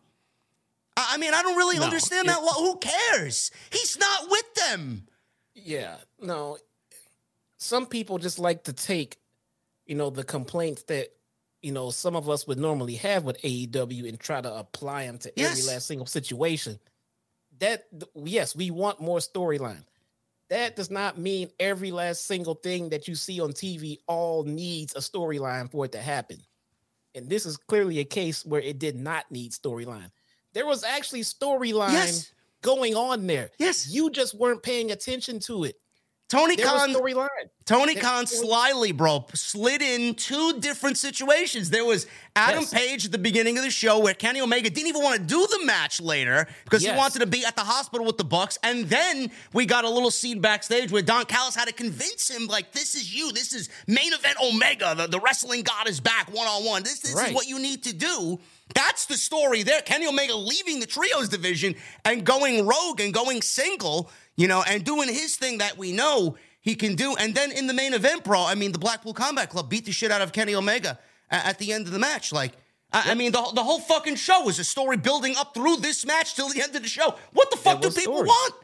I 0.97 1.11
I 1.14 1.16
mean, 1.18 1.35
I 1.35 1.42
don't 1.42 1.56
really 1.56 1.78
No, 1.78 1.85
understand 1.85 2.28
that. 2.28 2.38
Who 2.38 2.76
cares? 2.76 3.50
He's 3.71 3.99
not 3.99 4.30
with 4.30 4.54
them. 4.54 5.06
Yeah, 5.64 5.97
no. 6.21 6.59
Some 7.59 7.87
people 7.87 8.18
just 8.18 8.38
like 8.38 8.64
to 8.64 8.73
take, 8.73 9.16
you 9.87 9.94
know, 9.94 10.11
the 10.11 10.25
complaints 10.25 10.83
that 10.85 11.09
you 11.62 11.73
know 11.73 11.90
some 11.90 12.14
of 12.14 12.28
us 12.28 12.47
would 12.47 12.59
normally 12.59 12.97
have 12.97 13.25
with 13.25 13.40
AEW 13.42 14.06
and 14.09 14.21
try 14.21 14.40
to 14.42 14.54
apply 14.54 15.06
them 15.06 15.18
to 15.18 15.33
Yes. 15.35 15.52
every 15.59 15.73
last 15.73 15.87
single 15.87 16.06
situation. 16.06 16.78
That 17.59 17.85
yes, 18.14 18.54
we 18.54 18.71
want 18.71 19.00
more 19.00 19.18
storyline. 19.18 19.85
That 20.50 20.76
does 20.76 20.90
not 20.90 21.16
mean 21.16 21.50
every 21.59 21.90
last 21.90 22.26
single 22.26 22.54
thing 22.54 22.90
that 22.90 23.09
you 23.09 23.14
see 23.14 23.40
on 23.40 23.52
TV 23.54 23.99
all 24.06 24.44
needs 24.44 24.94
a 24.94 24.99
storyline 24.99 25.71
for 25.71 25.87
it 25.87 25.92
to 25.92 26.02
happen. 26.02 26.38
And 27.14 27.30
this 27.30 27.47
is 27.47 27.56
clearly 27.56 28.00
a 28.00 28.04
case 28.04 28.44
where 28.44 28.61
it 28.61 28.78
did 28.78 28.97
not 28.97 29.30
need 29.30 29.52
storyline. 29.52 30.11
There 30.52 30.66
was 30.66 30.85
actually 30.85 31.23
storyline 31.23 31.92
Yes. 31.92 32.33
Going 32.64 32.97
on 32.97 33.28
there. 33.28 33.50
Yes. 33.59 33.88
You 33.88 34.11
just 34.11 34.35
weren't 34.35 34.62
paying 34.64 34.90
attention 34.90 35.38
to 35.40 35.64
it. 35.64 35.76
Tony 36.30 36.56
There 36.56 36.64
Khan 36.64 36.94
storyline. 36.94 37.28
Tony 37.66 37.94
There- 37.94 38.02
Khan 38.02 38.26
slyly, 38.26 38.92
bro, 38.92 39.26
slid 39.35 39.83
in 39.83 40.14
two 40.14 40.59
different 40.59 40.97
situations. 40.97 41.68
There 41.68 41.85
was 41.85 42.06
Adam 42.35 42.62
Yes. 42.62 42.73
Page 42.73 43.04
at 43.04 43.12
the 43.12 43.18
beginning 43.18 43.59
of 43.59 43.62
the 43.62 43.71
show 43.71 43.99
where 43.99 44.14
Kenny 44.14 44.40
Omega 44.40 44.71
didn't 44.71 44.88
even 44.88 45.02
want 45.02 45.21
to 45.21 45.23
do 45.23 45.47
the 45.47 45.64
match 45.66 46.00
later 46.00 46.49
because 46.64 46.83
he 46.83 46.90
wanted 46.90 47.18
to 47.21 47.26
be 47.26 47.44
at 47.44 47.56
the 47.56 47.62
hospital 47.62 48.06
with 48.06 48.16
the 48.16 48.25
Bucks. 48.25 48.59
And 48.62 48.87
then 48.88 49.30
we 49.52 49.66
got 49.66 49.85
a 49.85 49.90
little 49.90 50.11
scene 50.11 50.40
backstage 50.40 50.90
where 50.90 51.02
Don 51.02 51.26
Callis 51.26 51.54
had 51.54 51.68
to 51.68 51.75
convince 51.75 52.30
him, 52.30 52.47
like, 52.47 52.73
this 52.73 52.94
is 52.94 53.14
you. 53.14 53.30
This 53.30 53.52
is 53.52 53.68
main 53.87 54.12
event 54.14 54.38
Omega. 54.42 54.94
The, 54.97 55.06
the 55.06 55.21
wrestling 55.21 55.62
god 55.62 55.88
is 55.88 56.00
back 56.00 56.33
one 56.33 56.47
on 56.49 56.64
one. 56.64 56.83
This, 56.83 57.00
this 57.00 57.14
is 57.14 57.35
what 57.35 57.47
you 57.49 57.59
need 57.59 57.85
to 57.85 57.92
do. 57.92 58.40
That's 58.75 59.06
the 59.06 59.16
story 59.16 59.62
there. 59.62 59.83
Kenny 59.83 60.06
Omega 60.06 60.35
leaving 60.35 60.80
the 60.80 60.87
trios 60.87 61.28
division 61.28 61.75
and 62.04 62.25
going 62.25 62.66
rogue 62.66 63.00
and 63.00 63.12
going 63.12 63.42
single, 63.42 64.11
you 64.37 64.49
know, 64.49 64.62
and 64.66 64.85
doing 64.85 65.09
his 65.09 65.37
thing 65.37 65.59
that 65.59 65.76
we 65.76 65.92
know 65.92 66.37
he 66.61 66.75
can 66.75 66.94
do. 66.94 67.14
And 67.16 67.35
then 67.35 67.52
in 67.52 67.66
the 67.66 67.75
main 67.75 67.92
event, 67.92 68.25
bro, 68.25 68.44
I 68.44 68.54
mean, 68.54 68.73
the 68.73 68.78
Blackpool 68.78 69.12
Combat 69.12 69.50
Club 69.50 69.68
beat 69.68 69.85
the 69.85 69.92
shit 69.92 70.11
out 70.11 70.23
of 70.23 70.33
Kenny 70.33 70.54
Omega 70.54 70.99
at 71.30 71.59
the 71.59 71.73
end 71.73 71.87
of 71.87 71.92
the 71.92 71.99
match. 71.99 72.33
Like, 72.33 72.52
I, 72.90 73.11
I 73.12 73.14
mean, 73.14 73.33
the, 73.33 73.42
the 73.54 73.62
whole 73.62 73.80
fucking 73.80 74.16
show 74.16 74.44
was 74.44 74.59
a 74.59 74.64
story 74.64 74.97
building 74.97 75.35
up 75.37 75.52
through 75.52 75.76
this 75.76 76.06
match 76.06 76.35
till 76.35 76.49
the 76.49 76.62
end 76.62 76.75
of 76.75 76.83
the 76.83 76.88
show. 76.88 77.16
What 77.33 77.50
the 77.50 77.59
fuck 77.59 77.83
do 77.83 77.90
people 77.90 78.14
story. 78.14 78.28
want? 78.28 78.54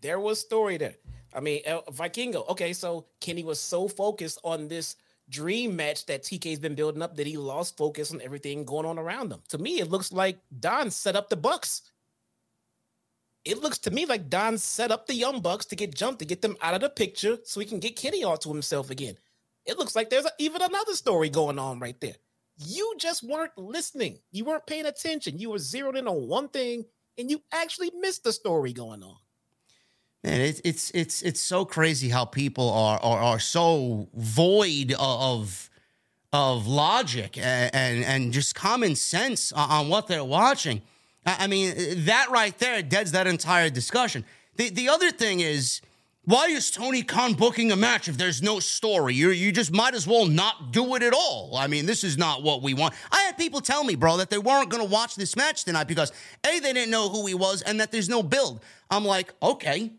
There 0.00 0.20
was 0.20 0.40
story 0.40 0.76
there. 0.76 0.94
I 1.34 1.40
mean, 1.40 1.62
Vikingo. 1.64 2.48
Okay, 2.50 2.72
so 2.72 3.06
Kenny 3.20 3.42
was 3.42 3.58
so 3.60 3.88
focused 3.88 4.38
on 4.44 4.68
this 4.68 4.96
dream 5.28 5.76
match 5.76 6.06
that 6.06 6.22
TK's 6.22 6.58
been 6.58 6.74
building 6.74 7.02
up 7.02 7.16
that 7.16 7.26
he 7.26 7.36
lost 7.36 7.76
focus 7.76 8.12
on 8.12 8.20
everything 8.20 8.64
going 8.64 8.86
on 8.86 8.98
around 8.98 9.28
them. 9.28 9.42
To 9.50 9.58
me, 9.58 9.80
it 9.80 9.90
looks 9.90 10.12
like 10.12 10.38
Don 10.60 10.90
set 10.90 11.16
up 11.16 11.28
the 11.28 11.36
Bucks. 11.36 11.82
It 13.44 13.62
looks 13.62 13.78
to 13.80 13.90
me 13.90 14.06
like 14.06 14.28
Don 14.28 14.58
set 14.58 14.90
up 14.90 15.06
the 15.06 15.14
Young 15.14 15.40
Bucks 15.40 15.66
to 15.66 15.76
get 15.76 15.94
jumped 15.94 16.18
to 16.20 16.26
get 16.26 16.42
them 16.42 16.56
out 16.60 16.74
of 16.74 16.80
the 16.80 16.90
picture 16.90 17.38
so 17.44 17.60
he 17.60 17.66
can 17.66 17.80
get 17.80 17.96
Kenny 17.96 18.24
all 18.24 18.36
to 18.38 18.48
himself 18.48 18.90
again. 18.90 19.16
It 19.64 19.78
looks 19.78 19.94
like 19.94 20.10
there's 20.10 20.24
a, 20.24 20.30
even 20.38 20.62
another 20.62 20.94
story 20.94 21.28
going 21.28 21.58
on 21.58 21.78
right 21.78 22.00
there. 22.00 22.16
You 22.56 22.94
just 22.98 23.22
weren't 23.22 23.56
listening. 23.56 24.18
You 24.32 24.44
weren't 24.44 24.66
paying 24.66 24.86
attention. 24.86 25.38
You 25.38 25.50
were 25.50 25.58
zeroed 25.58 25.96
in 25.96 26.08
on 26.08 26.26
one 26.26 26.48
thing 26.48 26.84
and 27.18 27.30
you 27.30 27.42
actually 27.52 27.90
missed 27.98 28.24
the 28.24 28.32
story 28.32 28.72
going 28.72 29.02
on. 29.02 29.16
Man, 30.24 30.40
it's 30.40 30.60
it's 30.64 30.90
it's 30.90 31.22
it's 31.22 31.40
so 31.40 31.64
crazy 31.64 32.08
how 32.08 32.24
people 32.24 32.70
are 32.70 32.98
are, 33.00 33.18
are 33.20 33.38
so 33.38 34.08
void 34.14 34.92
of 34.98 35.70
of 36.32 36.66
logic 36.66 37.38
and, 37.38 37.74
and 37.74 38.04
and 38.04 38.32
just 38.32 38.54
common 38.54 38.96
sense 38.96 39.52
on, 39.52 39.88
what 39.88 40.08
they're 40.08 40.24
watching. 40.24 40.82
I, 41.24 41.44
I 41.44 41.46
mean, 41.46 41.72
that 42.06 42.30
right 42.30 42.56
there 42.58 42.82
deads 42.82 43.12
that 43.12 43.28
entire 43.28 43.70
discussion. 43.70 44.24
The 44.56 44.70
the 44.70 44.88
other 44.88 45.12
thing 45.12 45.38
is, 45.38 45.80
why 46.24 46.46
is 46.48 46.72
Tony 46.72 47.04
Khan 47.04 47.34
booking 47.34 47.70
a 47.70 47.76
match 47.76 48.08
if 48.08 48.18
there's 48.18 48.42
no 48.42 48.58
story? 48.58 49.14
You 49.14 49.30
you 49.30 49.52
just 49.52 49.72
might 49.72 49.94
as 49.94 50.04
well 50.04 50.26
not 50.26 50.72
do 50.72 50.96
it 50.96 51.04
at 51.04 51.14
all. 51.14 51.56
I 51.56 51.68
mean, 51.68 51.86
this 51.86 52.02
is 52.02 52.18
not 52.18 52.42
what 52.42 52.60
we 52.60 52.74
want. 52.74 52.94
I 53.12 53.20
had 53.20 53.38
people 53.38 53.60
tell 53.60 53.84
me, 53.84 53.94
bro, 53.94 54.16
that 54.16 54.30
they 54.30 54.38
weren't 54.38 54.68
going 54.68 54.82
to 54.82 54.92
watch 54.92 55.14
this 55.14 55.36
match 55.36 55.62
tonight 55.62 55.86
because 55.86 56.10
a 56.44 56.58
they 56.58 56.72
didn't 56.72 56.90
know 56.90 57.08
who 57.08 57.24
he 57.26 57.34
was 57.34 57.62
and 57.62 57.78
that 57.78 57.92
there's 57.92 58.08
no 58.08 58.24
build. 58.24 58.60
I'm 58.90 59.04
like, 59.04 59.32
okay. 59.40 59.92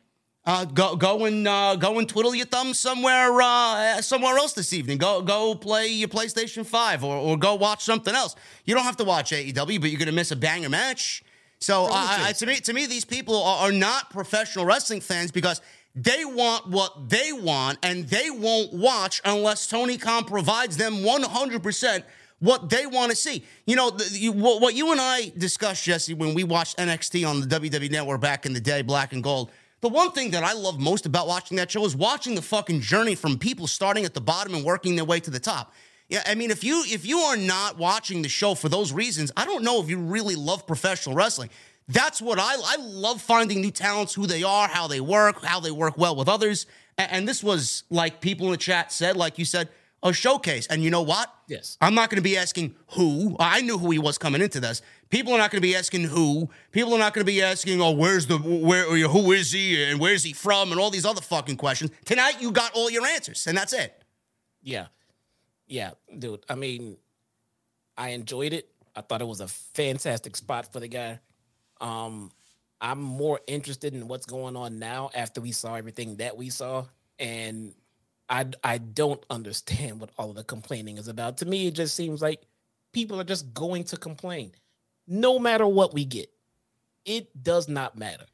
Uh, 0.45 0.65
go 0.65 0.95
go 0.95 1.25
and 1.25 1.47
uh, 1.47 1.75
go 1.75 1.99
and 1.99 2.07
twiddle 2.07 2.33
your 2.33 2.45
thumbs 2.45 2.79
somewhere 2.79 3.39
uh, 3.41 4.01
somewhere 4.01 4.37
else 4.37 4.53
this 4.53 4.73
evening. 4.73 4.97
Go 4.97 5.21
go 5.21 5.53
play 5.53 5.87
your 5.87 6.07
PlayStation 6.07 6.65
Five 6.65 7.03
or, 7.03 7.15
or 7.15 7.37
go 7.37 7.55
watch 7.55 7.83
something 7.83 8.15
else. 8.15 8.35
You 8.65 8.73
don't 8.73 8.85
have 8.85 8.97
to 8.97 9.03
watch 9.03 9.31
AEW, 9.31 9.81
but 9.81 9.89
you're 9.89 9.99
gonna 9.99 10.11
miss 10.11 10.31
a 10.31 10.35
banger 10.35 10.69
match. 10.69 11.23
So 11.59 11.85
uh, 11.85 11.89
I, 11.91 12.31
to 12.31 12.45
me, 12.45 12.55
to 12.55 12.73
me, 12.73 12.85
these 12.85 13.03
people 13.03 13.43
are, 13.43 13.67
are 13.67 13.71
not 13.71 14.09
professional 14.11 14.65
wrestling 14.65 15.01
fans 15.01 15.29
because 15.29 15.61
they 15.93 16.23
want 16.23 16.67
what 16.67 17.09
they 17.09 17.33
want, 17.33 17.77
and 17.83 18.07
they 18.07 18.29
won't 18.29 18.73
watch 18.73 19.21
unless 19.25 19.67
Tony 19.67 19.97
Khan 19.97 20.23
provides 20.23 20.77
them 20.77 21.03
100 21.03 21.61
percent 21.61 22.05
what 22.39 22.69
they 22.69 22.85
want 22.85 23.11
to 23.11 23.15
see. 23.15 23.43
You 23.67 23.75
know, 23.75 23.89
the, 23.89 24.17
you, 24.17 24.31
what, 24.31 24.61
what 24.61 24.73
you 24.73 24.91
and 24.91 25.01
I 25.01 25.31
discussed, 25.37 25.83
Jesse, 25.83 26.13
when 26.13 26.33
we 26.33 26.43
watched 26.43 26.77
NXT 26.77 27.29
on 27.29 27.41
the 27.41 27.47
WWE 27.47 27.91
Network 27.91 28.21
back 28.21 28.45
in 28.45 28.53
the 28.53 28.61
day, 28.61 28.81
Black 28.81 29.13
and 29.13 29.21
Gold. 29.21 29.51
The 29.81 29.89
one 29.89 30.11
thing 30.11 30.31
that 30.31 30.43
I 30.43 30.53
love 30.53 30.79
most 30.79 31.05
about 31.05 31.27
watching 31.27 31.57
that 31.57 31.71
show 31.71 31.85
is 31.85 31.95
watching 31.95 32.35
the 32.35 32.41
fucking 32.41 32.81
journey 32.81 33.15
from 33.15 33.37
people 33.37 33.65
starting 33.67 34.03
at 34.05 34.13
the 34.13 34.21
bottom 34.21 34.53
and 34.53 34.65
working 34.65 34.95
their 34.95 35.05
way 35.05 35.19
to 35.21 35.31
the 35.31 35.39
top. 35.39 35.73
Yeah, 36.09 36.23
I 36.25 36.35
mean, 36.35 36.51
if 36.51 36.63
you 36.63 36.83
if 36.87 37.05
you 37.05 37.19
are 37.19 37.37
not 37.37 37.77
watching 37.77 38.21
the 38.21 38.29
show 38.29 38.55
for 38.55 38.67
those 38.67 38.91
reasons, 38.91 39.31
I 39.37 39.45
don't 39.45 39.63
know 39.63 39.81
if 39.81 39.89
you 39.89 39.97
really 39.97 40.35
love 40.35 40.65
professional 40.67 41.15
wrestling. 41.15 41.49
That's 41.87 42.21
what 42.21 42.39
I 42.39 42.55
I 42.55 42.77
love 42.79 43.21
finding 43.21 43.61
new 43.61 43.71
talents, 43.71 44.13
who 44.15 44.25
they 44.27 44.43
are, 44.43 44.67
how 44.67 44.87
they 44.87 44.99
work, 45.01 45.43
how 45.45 45.59
they 45.59 45.71
work 45.71 45.97
well 45.97 46.15
with 46.15 46.27
others. 46.27 46.65
A- 46.97 47.13
And, 47.13 47.27
this 47.27 47.43
was 47.43 47.83
like 47.89 48.21
people 48.21 48.47
in 48.47 48.51
the 48.51 48.57
chat 48.57 48.91
said, 48.91 49.15
like 49.15 49.37
you 49.37 49.45
said, 49.45 49.69
a 50.03 50.11
showcase. 50.11 50.65
And 50.67 50.83
you 50.83 50.89
know 50.89 51.01
what? 51.01 51.33
Yes. 51.47 51.77
I'm 51.79 51.93
not 51.93 52.09
going 52.09 52.17
to 52.17 52.21
be 52.29 52.37
asking 52.37 52.75
who. 52.95 53.35
I 53.39 53.61
knew 53.61 53.77
who 53.77 53.91
he 53.91 53.99
was 53.99 54.17
coming 54.17 54.41
into 54.41 54.59
this. 54.59 54.81
People 55.09 55.33
are 55.33 55.37
not 55.37 55.49
going 55.49 55.61
to 55.61 55.67
be 55.67 55.75
asking 55.75 56.03
who. 56.03 56.49
People 56.71 56.93
are 56.93 56.99
not 56.99 57.13
going 57.13 57.25
to 57.25 57.31
be 57.31 57.41
asking, 57.41 57.81
oh, 57.81 57.91
where's 57.91 58.27
the 58.27 58.37
where? 58.37 58.85
or 58.85 58.95
Who 58.97 59.31
is 59.31 59.51
he? 59.51 59.83
And 59.83 59.99
where's 59.99 60.23
he 60.23 60.33
from? 60.33 60.71
And 60.71 60.79
all 60.79 60.91
these 60.91 61.05
other 61.05 61.21
fucking 61.21 61.57
questions. 61.57 61.91
Tonight, 62.05 62.41
you 62.41 62.51
got 62.51 62.73
all 62.73 62.91
your 62.91 63.05
answers, 63.05 63.47
and 63.47 63.57
that's 63.57 63.73
it. 63.73 64.03
Yeah. 64.61 64.87
Yeah, 65.67 65.91
dude. 66.17 66.45
I 66.49 66.55
mean, 66.55 66.97
I 67.97 68.09
enjoyed 68.09 68.53
it. 68.53 68.69
I 68.95 69.01
thought 69.01 69.21
it 69.21 69.27
was 69.27 69.41
a 69.41 69.47
fantastic 69.47 70.35
spot 70.35 70.71
for 70.71 70.79
the 70.79 70.87
guy. 70.87 71.19
Um, 71.81 72.31
I'm 72.81 73.01
more 73.01 73.39
interested 73.47 73.93
in 73.93 74.07
what's 74.07 74.25
going 74.25 74.55
on 74.55 74.79
now 74.79 75.09
after 75.13 75.41
we 75.41 75.51
saw 75.51 75.75
everything 75.75 76.17
that 76.17 76.37
we 76.37 76.49
saw. 76.49 76.85
And 77.17 77.73
I 78.29 78.45
I 78.63 78.77
don't 78.77 79.23
understand 79.29 79.99
what 79.99 80.11
all 80.17 80.29
of 80.29 80.35
the 80.35 80.43
complaining 80.43 80.97
is 80.97 81.07
about. 81.07 81.37
To 81.37 81.45
me, 81.45 81.67
it 81.67 81.75
just 81.75 81.95
seems 81.95 82.21
like 82.21 82.41
people 82.93 83.19
are 83.19 83.25
just 83.25 83.53
going 83.53 83.83
to 83.85 83.97
complain. 83.97 84.51
No 85.09 85.39
matter 85.39 85.67
what 85.67 85.93
we 85.93 86.05
get. 86.05 86.29
It 87.03 87.43
does 87.43 87.67
not 87.67 87.97
matter. 87.97 88.25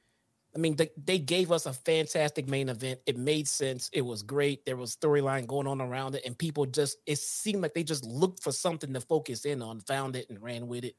I 0.53 0.57
mean, 0.57 0.75
they, 0.75 0.89
they 0.97 1.19
gave 1.19 1.51
us 1.51 1.65
a 1.65 1.73
fantastic 1.73 2.47
main 2.47 2.69
event. 2.69 2.99
It 3.05 3.17
made 3.17 3.47
sense. 3.47 3.89
It 3.91 4.01
was 4.01 4.21
great. 4.23 4.65
There 4.65 4.77
was 4.77 4.95
storyline 4.95 5.47
going 5.47 5.67
on 5.67 5.81
around 5.81 6.15
it, 6.15 6.25
and 6.25 6.37
people 6.37 6.65
just 6.65 6.97
it 7.05 7.17
seemed 7.17 7.61
like 7.61 7.73
they 7.73 7.83
just 7.83 8.05
looked 8.05 8.41
for 8.41 8.51
something 8.51 8.93
to 8.93 9.01
focus 9.01 9.45
in 9.45 9.61
on, 9.61 9.81
found 9.81 10.15
it, 10.15 10.29
and 10.29 10.41
ran 10.41 10.67
with 10.67 10.85
it. 10.85 10.95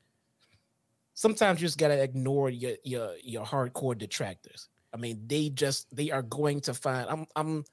Sometimes 1.15 1.61
you 1.61 1.67
just 1.67 1.79
gotta 1.79 2.03
ignore 2.03 2.51
your 2.51 2.77
your 2.85 3.15
your 3.23 3.47
hardcore 3.47 3.97
detractors. 3.97 4.69
I 4.93 4.99
mean, 4.99 5.23
they 5.27 5.49
just 5.49 5.95
they 5.95 6.11
are 6.11 6.23
going 6.23 6.61
to 6.63 6.75
find. 6.75 7.09
I'm 7.09 7.27
I'm 7.35 7.65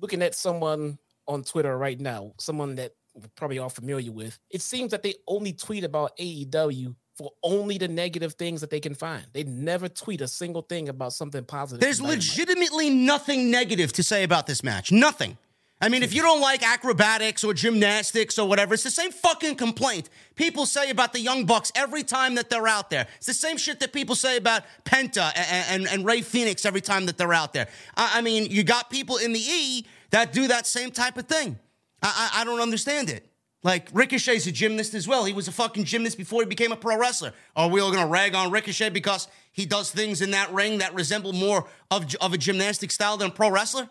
looking 0.00 0.22
at 0.22 0.34
someone 0.34 0.98
on 1.28 1.44
Twitter 1.44 1.76
right 1.78 2.00
now, 2.00 2.32
someone 2.38 2.74
that 2.76 2.94
we're 3.14 3.28
probably 3.36 3.60
all 3.60 3.68
familiar 3.68 4.10
with. 4.10 4.38
It 4.50 4.62
seems 4.62 4.90
that 4.90 5.04
they 5.04 5.14
only 5.28 5.52
tweet 5.52 5.84
about 5.84 6.16
AEW 6.18 6.96
for 7.16 7.30
only 7.42 7.78
the 7.78 7.88
negative 7.88 8.34
things 8.34 8.60
that 8.60 8.70
they 8.70 8.80
can 8.80 8.94
find. 8.94 9.26
They 9.32 9.44
never 9.44 9.88
tweet 9.88 10.20
a 10.20 10.28
single 10.28 10.62
thing 10.62 10.88
about 10.88 11.12
something 11.12 11.44
positive. 11.44 11.80
There's 11.80 12.00
legitimately 12.00 12.90
nothing 12.90 13.50
negative 13.50 13.92
to 13.94 14.02
say 14.02 14.24
about 14.24 14.46
this 14.46 14.62
match. 14.62 14.90
Nothing. 14.90 15.36
I 15.82 15.88
mean, 15.88 16.04
if 16.04 16.14
you 16.14 16.22
don't 16.22 16.40
like 16.40 16.62
acrobatics 16.62 17.42
or 17.42 17.52
gymnastics 17.54 18.38
or 18.38 18.48
whatever, 18.48 18.72
it's 18.72 18.84
the 18.84 18.90
same 18.90 19.10
fucking 19.10 19.56
complaint 19.56 20.10
people 20.36 20.64
say 20.64 20.90
about 20.90 21.12
the 21.12 21.18
Young 21.18 21.44
Bucks 21.44 21.72
every 21.74 22.04
time 22.04 22.36
that 22.36 22.48
they're 22.48 22.68
out 22.68 22.88
there. 22.88 23.08
It's 23.16 23.26
the 23.26 23.34
same 23.34 23.56
shit 23.56 23.80
that 23.80 23.92
people 23.92 24.14
say 24.14 24.36
about 24.36 24.62
Penta 24.84 25.32
and, 25.34 25.82
and, 25.82 25.88
and 25.88 26.06
Rey 26.06 26.20
Fenix 26.20 26.64
every 26.64 26.80
time 26.80 27.06
that 27.06 27.18
they're 27.18 27.34
out 27.34 27.52
there. 27.52 27.66
I, 27.96 28.18
I, 28.18 28.20
mean, 28.20 28.46
you 28.48 28.62
got 28.62 28.90
people 28.90 29.16
in 29.16 29.32
the 29.32 29.40
E 29.40 29.84
that 30.10 30.32
do 30.32 30.46
that 30.46 30.68
same 30.68 30.92
type 30.92 31.18
of 31.18 31.26
thing. 31.26 31.58
I, 32.00 32.30
I, 32.32 32.42
I 32.42 32.44
don't 32.44 32.60
understand 32.60 33.10
it. 33.10 33.26
Like 33.64 33.88
Ricochet's 33.92 34.46
a 34.46 34.52
gymnast 34.52 34.92
as 34.94 35.06
well. 35.06 35.24
He 35.24 35.32
was 35.32 35.46
a 35.46 35.52
fucking 35.52 35.84
gymnast 35.84 36.18
before 36.18 36.42
he 36.42 36.46
became 36.46 36.72
a 36.72 36.76
pro 36.76 36.96
wrestler. 36.98 37.32
Are 37.54 37.68
we 37.68 37.80
all 37.80 37.92
gonna 37.92 38.08
rag 38.10 38.34
on 38.34 38.50
Ricochet 38.50 38.90
because 38.90 39.28
he 39.52 39.66
does 39.66 39.90
things 39.90 40.20
in 40.20 40.32
that 40.32 40.52
ring 40.52 40.78
that 40.78 40.94
resemble 40.94 41.32
more 41.32 41.68
of, 41.90 42.12
of 42.20 42.32
a 42.32 42.38
gymnastic 42.38 42.90
style 42.90 43.16
than 43.16 43.28
a 43.28 43.32
pro 43.32 43.50
wrestler? 43.50 43.88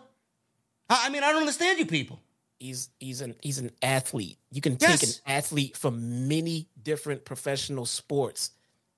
I 0.90 1.08
mean, 1.08 1.22
I 1.22 1.30
don't 1.32 1.40
understand 1.40 1.78
you 1.78 1.86
people. 1.86 2.20
He's 2.58 2.90
he's 3.00 3.22
an 3.22 3.34
he's 3.40 3.58
an 3.58 3.70
athlete. 3.82 4.38
You 4.50 4.60
can 4.60 4.76
Yes. 4.78 5.00
take 5.00 5.08
an 5.08 5.14
athlete 5.26 5.76
from 5.76 6.28
many 6.28 6.68
different 6.82 7.24
professional 7.24 7.86
sports, 7.86 8.50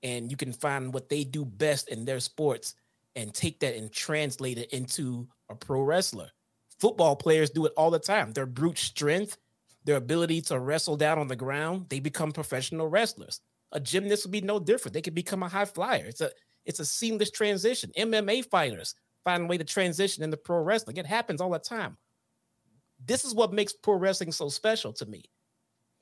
and 0.03 0.29
you 0.29 0.35
can 0.37 0.51
find 0.51 0.93
what 0.93 1.07
they 1.09 1.23
do 1.23 1.45
best 1.45 1.87
in 1.87 2.03
their 2.05 2.19
sports, 2.19 2.75
and 3.15 3.33
take 3.33 3.61
that 3.61 3.75
and 3.75 3.91
translate 3.91 4.57
it 4.57 4.71
into 4.71 5.27
a 5.49 5.55
pro 5.55 5.81
wrestler. 5.81 6.31
Football 6.79 7.15
players 7.15 7.49
do 7.49 7.65
it 7.65 7.71
all 7.77 7.89
the 7.91 7.97
time. 7.99 8.33
Their 8.33 8.45
brute 8.45 8.77
strength, 8.77 9.37
their 9.85 9.97
ability 9.97 10.41
to 10.41 10.59
wrestle 10.59 10.97
down 10.97 11.19
on 11.19 11.27
the 11.27 11.35
ground, 11.35 11.85
they 11.89 11.99
become 11.99 12.31
professional 12.31 12.87
wrestlers. 12.87 13.39
A 13.71 13.79
gymnast 13.79 14.25
would 14.25 14.31
be 14.31 14.41
no 14.41 14.59
different. 14.59 14.93
They 14.93 15.01
could 15.01 15.15
become 15.15 15.43
a 15.43 15.47
high 15.47 15.65
flyer. 15.65 16.05
It's 16.05 16.21
a 16.21 16.31
it's 16.65 16.79
a 16.79 16.85
seamless 16.85 17.29
transition. 17.29 17.91
MMA 17.97 18.49
fighters 18.49 18.95
find 19.23 19.43
a 19.43 19.47
way 19.47 19.57
to 19.57 19.63
transition 19.63 20.23
into 20.23 20.37
pro 20.37 20.61
wrestling. 20.61 20.97
It 20.97 21.05
happens 21.05 21.39
all 21.39 21.51
the 21.51 21.59
time. 21.59 21.97
This 23.05 23.23
is 23.23 23.35
what 23.35 23.53
makes 23.53 23.73
pro 23.73 23.95
wrestling 23.95 24.31
so 24.31 24.49
special 24.49 24.91
to 24.93 25.05
me. 25.05 25.23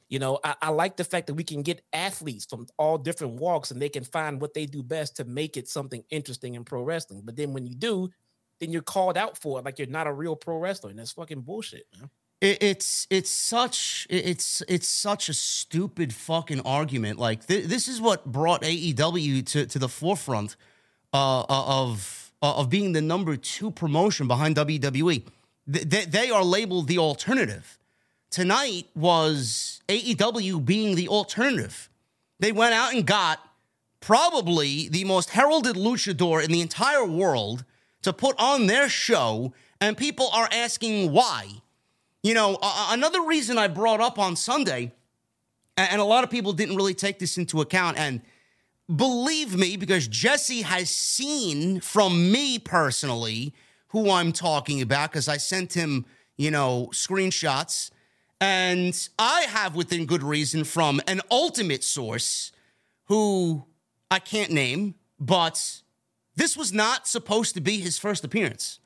You 0.08 0.20
know, 0.20 0.40
I, 0.44 0.56
I 0.62 0.70
like 0.70 0.96
the 0.96 1.04
fact 1.04 1.28
that 1.28 1.34
we 1.34 1.44
can 1.44 1.64
get 1.64 1.82
athletes 1.92 2.46
from 2.46 2.68
all 2.78 2.98
different 2.98 3.40
walks 3.40 3.72
and 3.72 3.82
they 3.82 3.90
can 3.90 4.04
find 4.04 4.40
what 4.40 4.54
they 4.54 4.66
do 4.66 4.84
best 4.84 5.18
to 5.18 5.26
make 5.26 5.58
it 5.58 5.68
something 5.68 6.04
interesting 6.10 6.56
in 6.56 6.64
pro 6.64 6.84
wrestling. 6.84 7.24
But 7.26 7.36
then 7.36 7.52
when 7.52 7.66
you 7.66 7.76
do, 7.76 8.10
then 8.60 8.72
you're 8.72 8.82
called 8.82 9.18
out 9.18 9.38
for 9.38 9.60
it 9.60 9.66
like 9.66 9.80
you're 9.80 9.88
not 9.88 10.08
a 10.08 10.14
real 10.14 10.36
pro 10.36 10.58
wrestler. 10.58 10.92
And 10.92 11.00
that's 11.00 11.14
fucking 11.14 11.42
bullshit, 11.42 11.86
man. 11.98 12.10
It, 12.44 12.62
it's 12.62 13.08
it's 13.10 13.32
such 13.32 14.06
it- 14.10 14.26
it's 14.32 14.62
it's 14.68 14.88
such 14.88 15.30
a 15.30 15.34
stupid 15.34 16.14
fucking 16.14 16.60
argument. 16.62 17.18
Like 17.18 17.48
th- 17.48 17.66
this 17.66 17.88
is 17.88 18.02
what 18.02 18.26
brought 18.26 18.62
AEW 18.64 19.46
to 19.52 19.66
to 19.66 19.80
the 19.80 19.88
forefront 19.90 20.58
uh, 21.14 21.46
of 21.48 22.34
uh, 22.42 22.58
of 22.58 22.70
being 22.70 22.92
the 22.92 23.02
number 23.02 23.38
two 23.38 23.72
promotion 23.72 24.28
behind 24.28 24.58
WWE. 24.58 25.24
Th- 25.72 25.86
they, 25.88 26.04
they 26.06 26.30
are 26.30 26.44
labeled 26.44 26.88
the 26.90 26.98
alternative. 26.98 27.80
Tonight 28.30 28.88
was 28.94 29.82
AEW 29.88 30.66
being 30.66 30.96
the 30.96 31.08
alternative. 31.08 31.90
They 32.40 32.52
went 32.52 32.74
out 32.74 32.94
and 32.94 33.06
got 33.06 33.40
probably 34.02 34.90
the 34.90 35.06
most 35.06 35.30
heralded 35.30 35.78
luchador 35.78 36.44
in 36.44 36.52
the 36.52 36.60
entire 36.60 37.06
world 37.06 37.64
to 38.02 38.12
put 38.12 38.36
on 38.38 38.68
their 38.68 38.90
show, 38.90 39.54
and 39.80 39.96
people 39.96 40.28
are 40.34 40.50
asking 40.52 41.14
why. 41.14 41.62
You 42.24 42.34
know, 42.34 42.56
a- 42.56 42.88
another 42.92 43.22
reason 43.22 43.58
I 43.58 43.68
brought 43.68 44.00
up 44.00 44.18
on 44.18 44.38
Sunday, 44.38 44.94
and 45.76 46.00
a 46.00 46.06
lot 46.06 46.24
of 46.24 46.30
people 46.30 46.54
didn't 46.54 46.78
really 46.78 46.94
take 46.94 47.20
this 47.20 47.38
into 47.38 47.60
account, 47.60 47.98
and 47.98 48.22
believe 48.94 49.58
me, 49.58 49.76
because 49.76 50.08
Jesse 50.08 50.62
has 50.62 50.90
seen 50.90 51.82
from 51.82 52.32
me 52.32 52.60
personally 52.60 53.54
who 53.90 54.10
I'm 54.10 54.32
talking 54.32 54.82
about, 54.82 55.12
because 55.12 55.28
I 55.28 55.36
sent 55.38 55.74
him, 55.74 56.06
you 56.38 56.50
know, 56.50 56.90
screenshots, 56.94 57.92
and 58.40 59.10
I 59.20 59.42
have 59.42 59.76
within 59.76 60.06
good 60.06 60.24
reason 60.24 60.64
from 60.64 61.02
an 61.08 61.22
ultimate 61.30 61.84
source 61.84 62.52
who 63.06 63.66
I 64.10 64.20
can't 64.20 64.52
name, 64.52 64.96
but 65.20 65.82
this 66.36 66.56
was 66.56 66.72
not 66.72 67.06
supposed 67.06 67.54
to 67.56 67.62
be 67.62 67.80
his 67.80 68.00
first 68.00 68.24
appearance. 68.24 68.80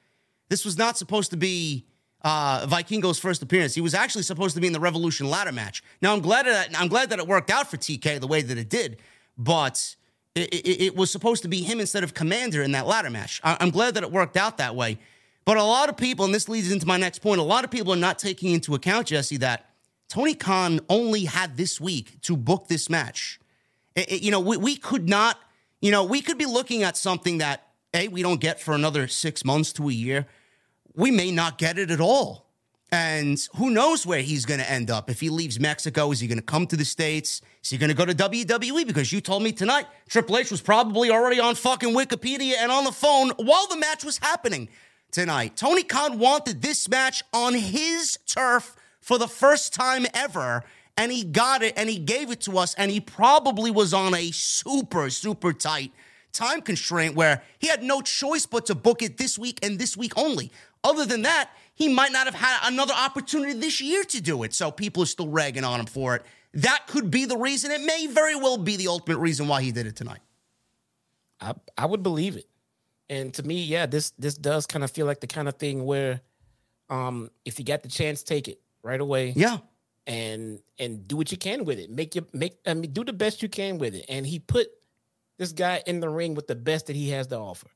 This 0.50 0.65
was 0.65 0.77
not 0.77 0.98
supposed 0.98 1.29
to 1.32 1.38
be 1.38 1.86
uh, 2.27 2.67
Vikingo's 2.67 3.17
first 3.17 3.41
appearance. 3.41 3.74
He 3.74 3.79
was 3.79 3.93
actually 3.93 4.24
supposed 4.24 4.53
to 4.55 4.60
be 4.60 4.67
in 4.67 4.74
the 4.74 4.81
Revolution 4.81 5.29
ladder 5.29 5.53
match. 5.53 5.81
Now 6.01 6.12
I'm 6.13 6.19
glad 6.19 6.46
that 6.46 6.69
I'm 6.77 6.89
glad 6.89 7.10
that 7.12 7.19
it 7.19 7.27
worked 7.27 7.50
out 7.50 7.72
for 7.72 7.77
TK 7.77 8.20
the 8.20 8.27
way 8.27 8.42
that 8.42 8.57
it 8.57 8.68
did, 8.70 8.98
but 9.37 9.96
it, 10.35 10.53
it, 10.53 10.81
it 10.87 10.96
was 10.98 11.09
supposed 11.09 11.42
to 11.44 11.48
be 11.48 11.61
him 11.61 11.79
instead 11.79 12.03
of 12.03 12.13
Commander 12.13 12.61
in 12.63 12.74
that 12.74 12.85
ladder 12.85 13.09
match. 13.09 13.40
I, 13.46 13.55
I'm 13.61 13.70
glad 13.70 13.94
that 13.94 14.03
it 14.03 14.11
worked 14.11 14.35
out 14.35 14.57
that 14.57 14.75
way. 14.75 14.98
But 15.46 15.55
a 15.55 15.63
lot 15.63 15.87
of 15.87 15.96
people, 15.96 16.25
and 16.25 16.35
this 16.35 16.50
leads 16.50 16.70
into 16.70 16.85
my 16.85 16.98
next 16.98 17.20
point, 17.20 17.40
a 17.40 17.44
lot 17.44 17.63
of 17.63 17.72
people 17.72 17.94
are 17.94 18.03
not 18.09 18.20
taking 18.20 18.51
into 18.51 18.75
account, 18.75 19.07
Jesse, 19.07 19.37
that 19.37 19.70
Tony 20.09 20.33
Khan 20.33 20.81
only 20.90 21.24
had 21.24 21.55
this 21.55 21.79
week 21.79 22.20
to 22.24 22.35
book 22.35 22.68
this 22.68 22.90
match. 22.90 23.40
It- 23.96 24.22
you 24.22 24.31
know, 24.31 24.42
we, 24.42 24.57
we 24.57 24.75
could 24.75 25.07
not, 25.07 25.40
you 25.79 25.92
know, 25.92 26.03
we 26.03 26.20
could 26.20 26.37
be 26.37 26.46
looking 26.46 26.83
at 26.83 26.98
something 26.98 27.37
that, 27.37 27.68
A, 27.94 28.09
we 28.09 28.22
don't 28.22 28.42
get 28.42 28.59
for 28.59 28.74
another 28.74 29.07
six 29.07 29.46
months 29.46 29.72
to 29.74 29.87
a 29.87 29.94
year. 29.94 30.27
We 30.98 31.12
may 31.12 31.31
not 31.31 31.60
get 31.60 31.77
it 31.77 31.92
at 31.92 32.01
all. 32.01 32.48
And 32.92 33.40
who 33.55 33.70
knows 33.70 34.05
where 34.05 34.22
he's 34.22 34.46
going 34.46 34.60
to 34.60 34.70
end 34.70 34.90
up? 34.90 35.10
If 35.12 35.20
he 35.20 35.29
leaves 35.29 35.60
Mexico, 35.60 36.12
is 36.12 36.20
he 36.20 36.27
going 36.27 36.40
to 36.40 36.44
come 36.44 36.66
to 36.68 36.75
the 36.75 36.86
States? 36.86 37.42
Is 37.64 37.70
he 37.70 37.77
going 37.77 37.90
to 37.90 37.96
go 37.96 38.05
to 38.05 38.16
WWE? 38.16 38.88
Because 38.88 39.14
you 39.14 39.22
told 39.22 39.44
me 39.44 39.51
tonight 39.51 39.86
Triple 40.10 40.38
H 40.38 40.50
was 40.50 40.62
probably 40.62 41.12
already 41.12 41.40
on 41.40 41.53
fucking 41.53 41.94
Wikipedia 41.94 42.53
and 42.60 42.72
on 42.72 42.83
the 42.83 42.92
phone 42.92 43.29
while 43.38 43.68
the 43.68 43.77
match 43.77 44.03
was 44.03 44.18
happening 44.18 44.70
tonight. 45.12 45.55
Tony 45.55 45.83
Khan 45.83 46.18
wanted 46.18 46.64
this 46.64 46.90
match 46.90 47.24
on 47.31 47.53
his 47.53 48.18
turf 48.25 48.75
for 49.00 49.20
the 49.20 49.27
first 49.27 49.74
time 49.74 50.07
ever, 50.16 50.64
and 50.96 51.12
he 51.12 51.24
got 51.24 51.62
it 51.62 51.74
and 51.77 51.90
he 51.90 52.00
gave 52.00 52.31
it 52.31 52.42
to 52.42 52.57
us, 52.57 52.74
and 52.74 52.90
he 52.90 53.00
probably 53.00 53.70
was 53.70 53.94
on 53.94 54.16
a 54.16 54.31
super, 54.31 55.12
super 55.12 55.53
tight 55.53 55.92
time 56.38 56.62
constraint 56.62 57.16
where 57.16 57.42
he 57.60 57.68
had 57.68 57.83
no 57.83 58.01
choice 58.01 58.46
but 58.46 58.66
to 58.68 58.75
book 58.75 59.01
it 59.01 59.18
this 59.18 59.38
week 59.40 59.60
and 59.64 59.79
this 59.79 59.98
week 59.98 60.14
only. 60.16 60.51
Other 60.83 61.05
than 61.05 61.24
that, 61.24 61.50
he 61.74 61.87
might 61.87 62.11
not 62.11 62.25
have 62.25 62.35
had 62.35 62.59
another 62.72 62.94
opportunity 62.94 63.53
this 63.53 63.81
year 63.81 64.03
to 64.05 64.22
do 64.22 64.44
it. 64.44 64.53
So 64.53 64.72
people 64.72 65.03
are 65.03 65.07
still 65.07 65.27
ragging 65.29 65.63
on 65.63 65.79
him 65.79 65.85
for 65.85 66.16
it. 66.16 66.24
That 66.53 66.87
could 66.87 67.11
be 67.11 67.25
the 67.25 67.37
reason. 67.37 67.72
It 67.72 67.81
may 67.81 68.07
very 68.07 68.35
well 68.35 68.57
be 68.57 68.77
the 68.77 68.87
ultimate 68.87 69.18
reason 69.20 69.48
why 69.48 69.61
he 69.61 69.72
did 69.72 69.85
it 69.85 69.96
tonight. 69.96 70.22
I 71.40 71.53
I 71.77 71.85
would 71.85 72.03
believe 72.03 72.37
it. 72.37 72.48
And 73.09 73.33
to 73.35 73.44
me, 73.44 73.63
yeah, 73.63 73.85
this 73.85 74.11
this 74.11 74.35
does 74.35 74.66
kind 74.66 74.83
of 74.83 74.92
feel 74.92 75.05
like 75.05 75.20
the 75.20 75.27
kind 75.27 75.48
of 75.48 75.55
thing 75.55 75.85
where 75.85 76.22
um 76.90 77.29
if 77.46 77.59
you 77.59 77.66
got 77.66 77.83
the 77.83 77.90
chance, 77.90 78.24
take 78.24 78.48
it 78.48 78.59
right 78.83 79.00
away. 79.00 79.33
Yeah. 79.35 79.59
and 80.07 80.59
and 80.79 81.07
do 81.07 81.18
what 81.18 81.31
you 81.31 81.37
can 81.37 81.66
with 81.66 81.79
it. 81.79 81.90
Make 81.92 82.16
you 82.16 82.25
make 82.33 82.57
I 82.66 82.74
mean 82.74 82.92
do 82.92 83.03
the 83.03 83.13
best 83.13 83.44
you 83.44 83.50
can 83.50 83.77
with 83.77 83.94
it. 83.94 84.05
And 84.09 84.25
he 84.25 84.40
put 84.40 84.68
this 85.37 85.51
guy 85.51 85.83
in 85.85 86.00
the 86.00 86.09
ring 86.09 86.33
with 86.33 86.48
the 86.48 86.55
best 86.55 86.87
that 86.87 86.96
he 86.96 87.09
has 87.11 87.27
to 87.27 87.37
offer. 87.37 87.68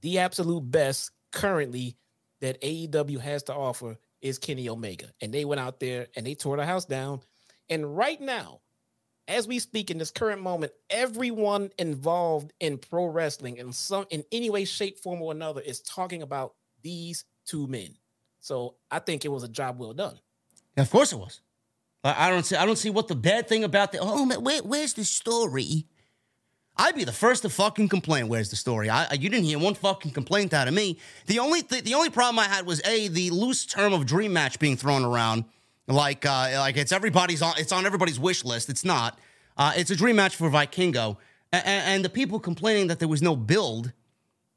The 0.00 0.20
absolute 0.20 0.70
best 0.70 1.10
currently 1.30 1.96
that 2.42 2.60
AEW 2.60 3.20
has 3.20 3.44
to 3.44 3.54
offer 3.54 3.96
is 4.20 4.38
Kenny 4.38 4.68
Omega. 4.68 5.06
And 5.20 5.32
they 5.32 5.44
went 5.44 5.60
out 5.60 5.80
there 5.80 6.08
and 6.14 6.26
they 6.26 6.34
tore 6.34 6.56
the 6.56 6.66
house 6.66 6.84
down. 6.84 7.22
And 7.70 7.96
right 7.96 8.20
now, 8.20 8.60
as 9.28 9.48
we 9.48 9.60
speak 9.60 9.90
in 9.90 9.98
this 9.98 10.10
current 10.10 10.42
moment, 10.42 10.72
everyone 10.90 11.70
involved 11.78 12.52
in 12.60 12.78
pro 12.78 13.06
wrestling 13.06 13.56
in 13.56 13.72
some 13.72 14.06
in 14.10 14.24
any 14.32 14.50
way, 14.50 14.64
shape, 14.64 14.98
form, 14.98 15.22
or 15.22 15.32
another 15.32 15.60
is 15.60 15.80
talking 15.80 16.20
about 16.20 16.54
these 16.82 17.24
two 17.46 17.66
men. 17.68 17.94
So 18.40 18.74
I 18.90 18.98
think 18.98 19.24
it 19.24 19.28
was 19.28 19.44
a 19.44 19.48
job 19.48 19.78
well 19.78 19.94
done. 19.94 20.18
Of 20.76 20.90
course 20.90 21.12
it 21.12 21.16
was. 21.16 21.40
I, 22.04 22.30
don't 22.30 22.44
see. 22.44 22.56
I 22.56 22.66
don't 22.66 22.76
see 22.76 22.90
what 22.90 23.06
the 23.06 23.14
bad 23.14 23.48
thing 23.48 23.62
about 23.62 23.92
the. 23.92 23.98
Oh, 24.00 24.24
man, 24.24 24.42
where, 24.42 24.60
where's 24.62 24.94
the 24.94 25.04
story? 25.04 25.86
I'd 26.76 26.94
be 26.94 27.04
the 27.04 27.12
first 27.12 27.42
to 27.42 27.50
fucking 27.50 27.88
complain. 27.88 28.28
Where's 28.28 28.50
the 28.50 28.56
story? 28.56 28.88
I, 28.88 29.12
you 29.12 29.28
didn't 29.28 29.44
hear 29.44 29.58
one 29.58 29.74
fucking 29.74 30.12
complaint 30.12 30.54
out 30.54 30.68
of 30.68 30.74
me. 30.74 30.98
The 31.26 31.38
only 31.38 31.62
th- 31.62 31.84
the 31.84 31.94
only 31.94 32.10
problem 32.10 32.38
I 32.38 32.44
had 32.44 32.66
was 32.66 32.80
a 32.86 33.08
the 33.08 33.30
loose 33.30 33.66
term 33.66 33.92
of 33.92 34.06
dream 34.06 34.32
match 34.32 34.58
being 34.58 34.76
thrown 34.76 35.04
around, 35.04 35.44
like 35.86 36.24
uh, 36.24 36.52
like 36.56 36.76
it's 36.76 36.92
everybody's 36.92 37.42
on 37.42 37.54
it's 37.58 37.72
on 37.72 37.84
everybody's 37.84 38.18
wish 38.18 38.44
list. 38.44 38.70
It's 38.70 38.84
not. 38.84 39.18
Uh, 39.56 39.72
it's 39.76 39.90
a 39.90 39.96
dream 39.96 40.16
match 40.16 40.34
for 40.34 40.48
Vikingo, 40.48 41.18
and 41.52 42.02
the 42.02 42.08
people 42.08 42.40
complaining 42.40 42.86
that 42.86 42.98
there 42.98 43.08
was 43.08 43.20
no 43.20 43.36
build. 43.36 43.92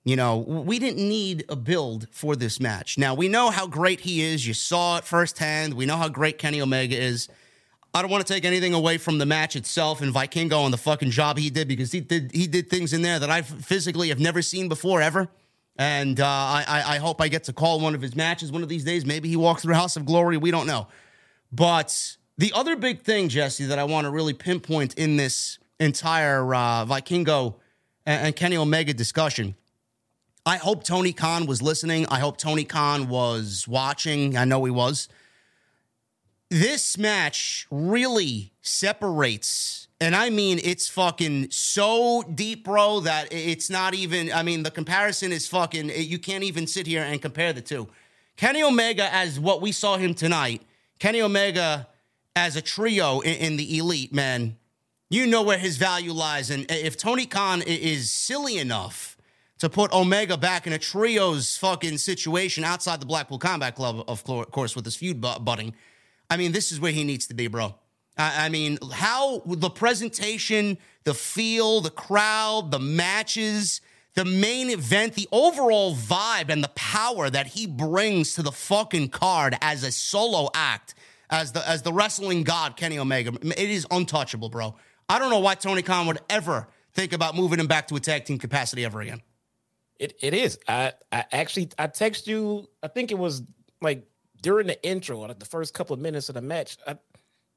You 0.05 0.15
know, 0.15 0.37
we 0.37 0.77
didn't 0.77 1.07
need 1.07 1.45
a 1.49 1.55
build 1.55 2.07
for 2.11 2.35
this 2.35 2.59
match. 2.59 2.95
Now, 2.95 3.15
we 3.15 3.27
know 3.27 3.49
how 3.49 3.65
great 3.65 4.01
he 4.01 4.21
is. 4.21 4.45
You 4.45 4.53
saw 4.53 4.99
it 4.99 5.03
firsthand. 5.03 5.73
We 5.73 5.87
know 5.87 5.97
how 5.97 6.09
great 6.09 6.37
Kenny 6.37 6.61
Omega 6.61 6.95
is. 6.95 7.27
I 7.95 8.01
don't 8.01 8.11
want 8.11 8.27
to 8.27 8.33
take 8.33 8.43
anything 8.43 8.73
away 8.73 8.97
from 8.97 9.19
the 9.19 9.25
match 9.25 9.55
itself 9.55 10.01
and 10.01 10.13
Vikingo 10.13 10.65
and 10.65 10.73
the 10.73 10.77
fucking 10.77 11.11
job 11.11 11.37
he 11.37 11.49
did 11.49 11.69
because 11.69 11.93
he 11.93 12.01
did 12.01 12.29
he 12.33 12.45
did 12.45 12.69
things 12.69 12.91
in 12.91 13.01
there 13.01 13.19
that 13.19 13.29
I 13.29 13.41
physically 13.41 14.09
have 14.09 14.19
never 14.19 14.41
seen 14.41 14.67
before 14.67 15.01
ever. 15.01 15.29
And 15.77 16.19
uh, 16.19 16.25
I, 16.25 16.83
I 16.85 16.97
hope 16.97 17.21
I 17.21 17.29
get 17.29 17.45
to 17.45 17.53
call 17.53 17.79
one 17.79 17.95
of 17.95 18.01
his 18.01 18.13
matches 18.13 18.51
one 18.51 18.63
of 18.63 18.67
these 18.67 18.83
days. 18.83 19.05
Maybe 19.05 19.29
he 19.29 19.37
walks 19.37 19.61
through 19.61 19.75
House 19.75 19.95
of 19.95 20.05
Glory. 20.05 20.35
We 20.35 20.51
don't 20.51 20.67
know. 20.67 20.87
But 21.53 22.17
the 22.37 22.51
other 22.53 22.75
big 22.75 23.01
thing, 23.01 23.29
Jesse, 23.29 23.67
that 23.67 23.79
I 23.79 23.85
want 23.85 24.03
to 24.03 24.11
really 24.11 24.33
pinpoint 24.33 24.95
in 24.95 25.15
this 25.15 25.57
entire 25.79 26.53
uh, 26.53 26.85
Vikingo 26.85 27.55
and, 28.05 28.27
and 28.27 28.35
Kenny 28.35 28.57
Omega 28.57 28.93
discussion, 28.93 29.55
I 30.45 30.57
hope 30.57 30.83
Tony 30.83 31.13
Khan 31.13 31.45
was 31.45 31.61
listening. 31.61 32.07
I 32.07 32.19
hope 32.19 32.35
Tony 32.35 32.65
Khan 32.65 33.07
was 33.07 33.69
watching. 33.69 34.35
I 34.35 34.43
know 34.43 34.65
he 34.65 34.71
was. 34.71 35.07
This 36.49 36.97
match 36.97 37.65
really 37.71 38.53
separates, 38.61 39.87
and 39.99 40.15
I 40.15 40.29
mean 40.29 40.59
it's 40.63 40.87
fucking 40.87 41.49
so 41.49 42.21
deep, 42.21 42.65
bro, 42.65 42.99
that 42.99 43.33
it's 43.33 43.69
not 43.69 43.95
even. 43.95 44.31
I 44.31 44.43
mean, 44.43 44.61
the 44.61 44.69
comparison 44.69 45.31
is 45.31 45.47
fucking. 45.47 45.89
Eh, 45.89 46.01
you 46.01 46.19
can't 46.19 46.43
even 46.43 46.67
sit 46.67 46.85
here 46.85 47.01
and 47.01 47.19
compare 47.19 47.51
the 47.51 47.61
two. 47.61 47.87
Kenny 48.37 48.61
Omega, 48.61 49.11
as 49.11 49.39
what 49.39 49.59
we 49.61 49.71
saw 49.71 49.97
him 49.97 50.13
tonight, 50.13 50.61
Kenny 50.99 51.21
Omega 51.21 51.87
as 52.35 52.55
a 52.55 52.61
trio 52.61 53.21
in, 53.21 53.35
in 53.35 53.57
the 53.57 53.77
elite, 53.79 54.13
man, 54.13 54.57
you 55.09 55.25
know 55.25 55.41
where 55.41 55.57
his 55.57 55.77
value 55.77 56.11
lies. 56.11 56.51
And 56.51 56.69
eh, 56.69 56.81
if 56.83 56.95
Tony 56.95 57.25
Khan 57.25 57.63
is 57.63 58.11
silly 58.11 58.57
enough 58.57 59.17
to 59.57 59.69
put 59.69 59.91
Omega 59.93 60.37
back 60.37 60.67
in 60.67 60.73
a 60.73 60.77
trios 60.77 61.57
fucking 61.57 61.97
situation 61.97 62.63
outside 62.63 62.99
the 62.99 63.05
Blackpool 63.05 63.39
Combat 63.39 63.73
Club, 63.73 64.03
of 64.07 64.23
course, 64.23 64.75
with 64.75 64.85
his 64.85 64.95
feud 64.95 65.21
budding, 65.21 65.73
I 66.29 66.37
mean, 66.37 66.51
this 66.51 66.71
is 66.71 66.79
where 66.79 66.91
he 66.91 67.03
needs 67.03 67.27
to 67.27 67.33
be, 67.33 67.47
bro. 67.47 67.75
I 68.17 68.47
mean, 68.47 68.77
how 68.93 69.41
the 69.45 69.69
presentation, 69.69 70.77
the 71.03 71.13
feel, 71.13 71.81
the 71.81 71.89
crowd, 71.89 72.71
the 72.71 72.79
matches, 72.79 73.81
the 74.13 74.23
main 74.23 74.69
event, 74.69 75.15
the 75.15 75.27
overall 75.33 75.93
vibe 75.93 76.49
and 76.49 76.63
the 76.63 76.69
power 76.69 77.29
that 77.29 77.47
he 77.47 77.67
brings 77.67 78.35
to 78.35 78.41
the 78.41 78.53
fucking 78.53 79.09
card 79.09 79.57
as 79.61 79.83
a 79.83 79.91
solo 79.91 80.49
act, 80.53 80.95
as 81.29 81.51
the 81.51 81.67
as 81.67 81.81
the 81.81 81.91
wrestling 81.91 82.43
god 82.43 82.77
Kenny 82.77 82.97
Omega, 82.97 83.33
it 83.43 83.69
is 83.69 83.85
untouchable, 83.91 84.49
bro. 84.49 84.75
I 85.09 85.19
don't 85.19 85.29
know 85.29 85.39
why 85.39 85.55
Tony 85.55 85.81
Khan 85.81 86.07
would 86.07 86.19
ever 86.29 86.67
think 86.93 87.11
about 87.11 87.35
moving 87.35 87.59
him 87.59 87.67
back 87.67 87.89
to 87.89 87.95
a 87.95 87.99
tag 87.99 88.23
team 88.23 88.39
capacity 88.39 88.85
ever 88.85 89.01
again. 89.01 89.21
It 89.99 90.17
it 90.21 90.33
is. 90.33 90.57
I 90.69 90.93
I 91.11 91.25
actually 91.33 91.69
I 91.77 91.87
text 91.87 92.27
you. 92.27 92.69
I 92.81 92.87
think 92.87 93.11
it 93.11 93.17
was 93.17 93.43
like 93.81 94.07
during 94.45 94.67
the 94.67 94.87
intro, 94.87 95.21
like 95.21 95.39
the 95.39 95.45
first 95.45 95.73
couple 95.73 95.95
of 95.95 95.99
minutes 95.99 96.29
of 96.29 96.35
the 96.35 96.41
match. 96.41 96.77
I, 96.85 96.95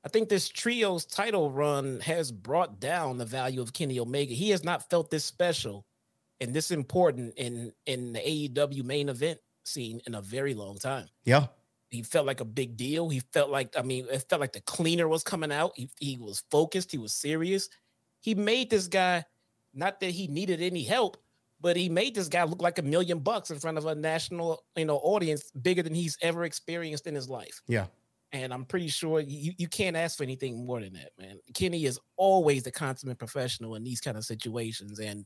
I 0.06 0.08
think 0.08 0.30
this 0.30 0.48
trio's 0.48 1.04
title 1.04 1.50
run 1.50 2.00
has 2.00 2.32
brought 2.32 2.80
down 2.80 3.18
the 3.18 3.26
value 3.26 3.60
of 3.60 3.74
Kenny 3.74 4.00
Omega. 4.00 4.32
He 4.32 4.48
has 4.50 4.64
not 4.64 4.88
felt 4.88 5.10
this 5.10 5.22
special 5.22 5.84
and 6.40 6.54
this 6.54 6.70
important 6.70 7.34
in 7.36 7.74
in 7.84 8.14
the 8.14 8.20
AEW 8.20 8.84
main 8.84 9.10
event 9.10 9.38
scene 9.64 10.00
in 10.06 10.14
a 10.14 10.22
very 10.22 10.54
long 10.54 10.78
time. 10.78 11.08
Yeah. 11.26 11.48
He 11.90 12.02
felt 12.02 12.24
like 12.24 12.40
a 12.40 12.46
big 12.46 12.78
deal. 12.78 13.10
He 13.10 13.20
felt 13.34 13.50
like, 13.50 13.76
I 13.78 13.82
mean, 13.82 14.06
it 14.10 14.24
felt 14.30 14.40
like 14.40 14.54
the 14.54 14.62
cleaner 14.62 15.08
was 15.08 15.22
coming 15.22 15.52
out. 15.52 15.72
He, 15.74 15.90
he 15.98 16.16
was 16.16 16.42
focused. 16.50 16.90
He 16.90 16.96
was 16.96 17.12
serious. 17.12 17.68
He 18.20 18.34
made 18.34 18.70
this 18.70 18.86
guy, 18.86 19.26
not 19.74 20.00
that 20.00 20.12
he 20.12 20.26
needed 20.26 20.62
any 20.62 20.84
help, 20.84 21.18
but 21.60 21.76
he 21.76 21.88
made 21.88 22.14
this 22.14 22.28
guy 22.28 22.44
look 22.44 22.62
like 22.62 22.78
a 22.78 22.82
million 22.82 23.18
bucks 23.18 23.50
in 23.50 23.58
front 23.58 23.78
of 23.78 23.86
a 23.86 23.94
national, 23.94 24.64
you 24.76 24.84
know, 24.84 24.96
audience 24.98 25.50
bigger 25.62 25.82
than 25.82 25.94
he's 25.94 26.16
ever 26.22 26.44
experienced 26.44 27.06
in 27.06 27.14
his 27.14 27.28
life. 27.28 27.60
Yeah. 27.66 27.86
And 28.32 28.52
I'm 28.52 28.64
pretty 28.64 28.88
sure 28.88 29.20
you, 29.20 29.52
you 29.56 29.68
can't 29.68 29.96
ask 29.96 30.18
for 30.18 30.22
anything 30.22 30.66
more 30.66 30.80
than 30.80 30.92
that, 30.94 31.12
man. 31.18 31.38
Kenny 31.54 31.86
is 31.86 31.98
always 32.16 32.62
the 32.62 32.70
consummate 32.70 33.18
professional 33.18 33.74
in 33.74 33.84
these 33.84 34.00
kind 34.00 34.16
of 34.18 34.24
situations. 34.24 35.00
And 35.00 35.24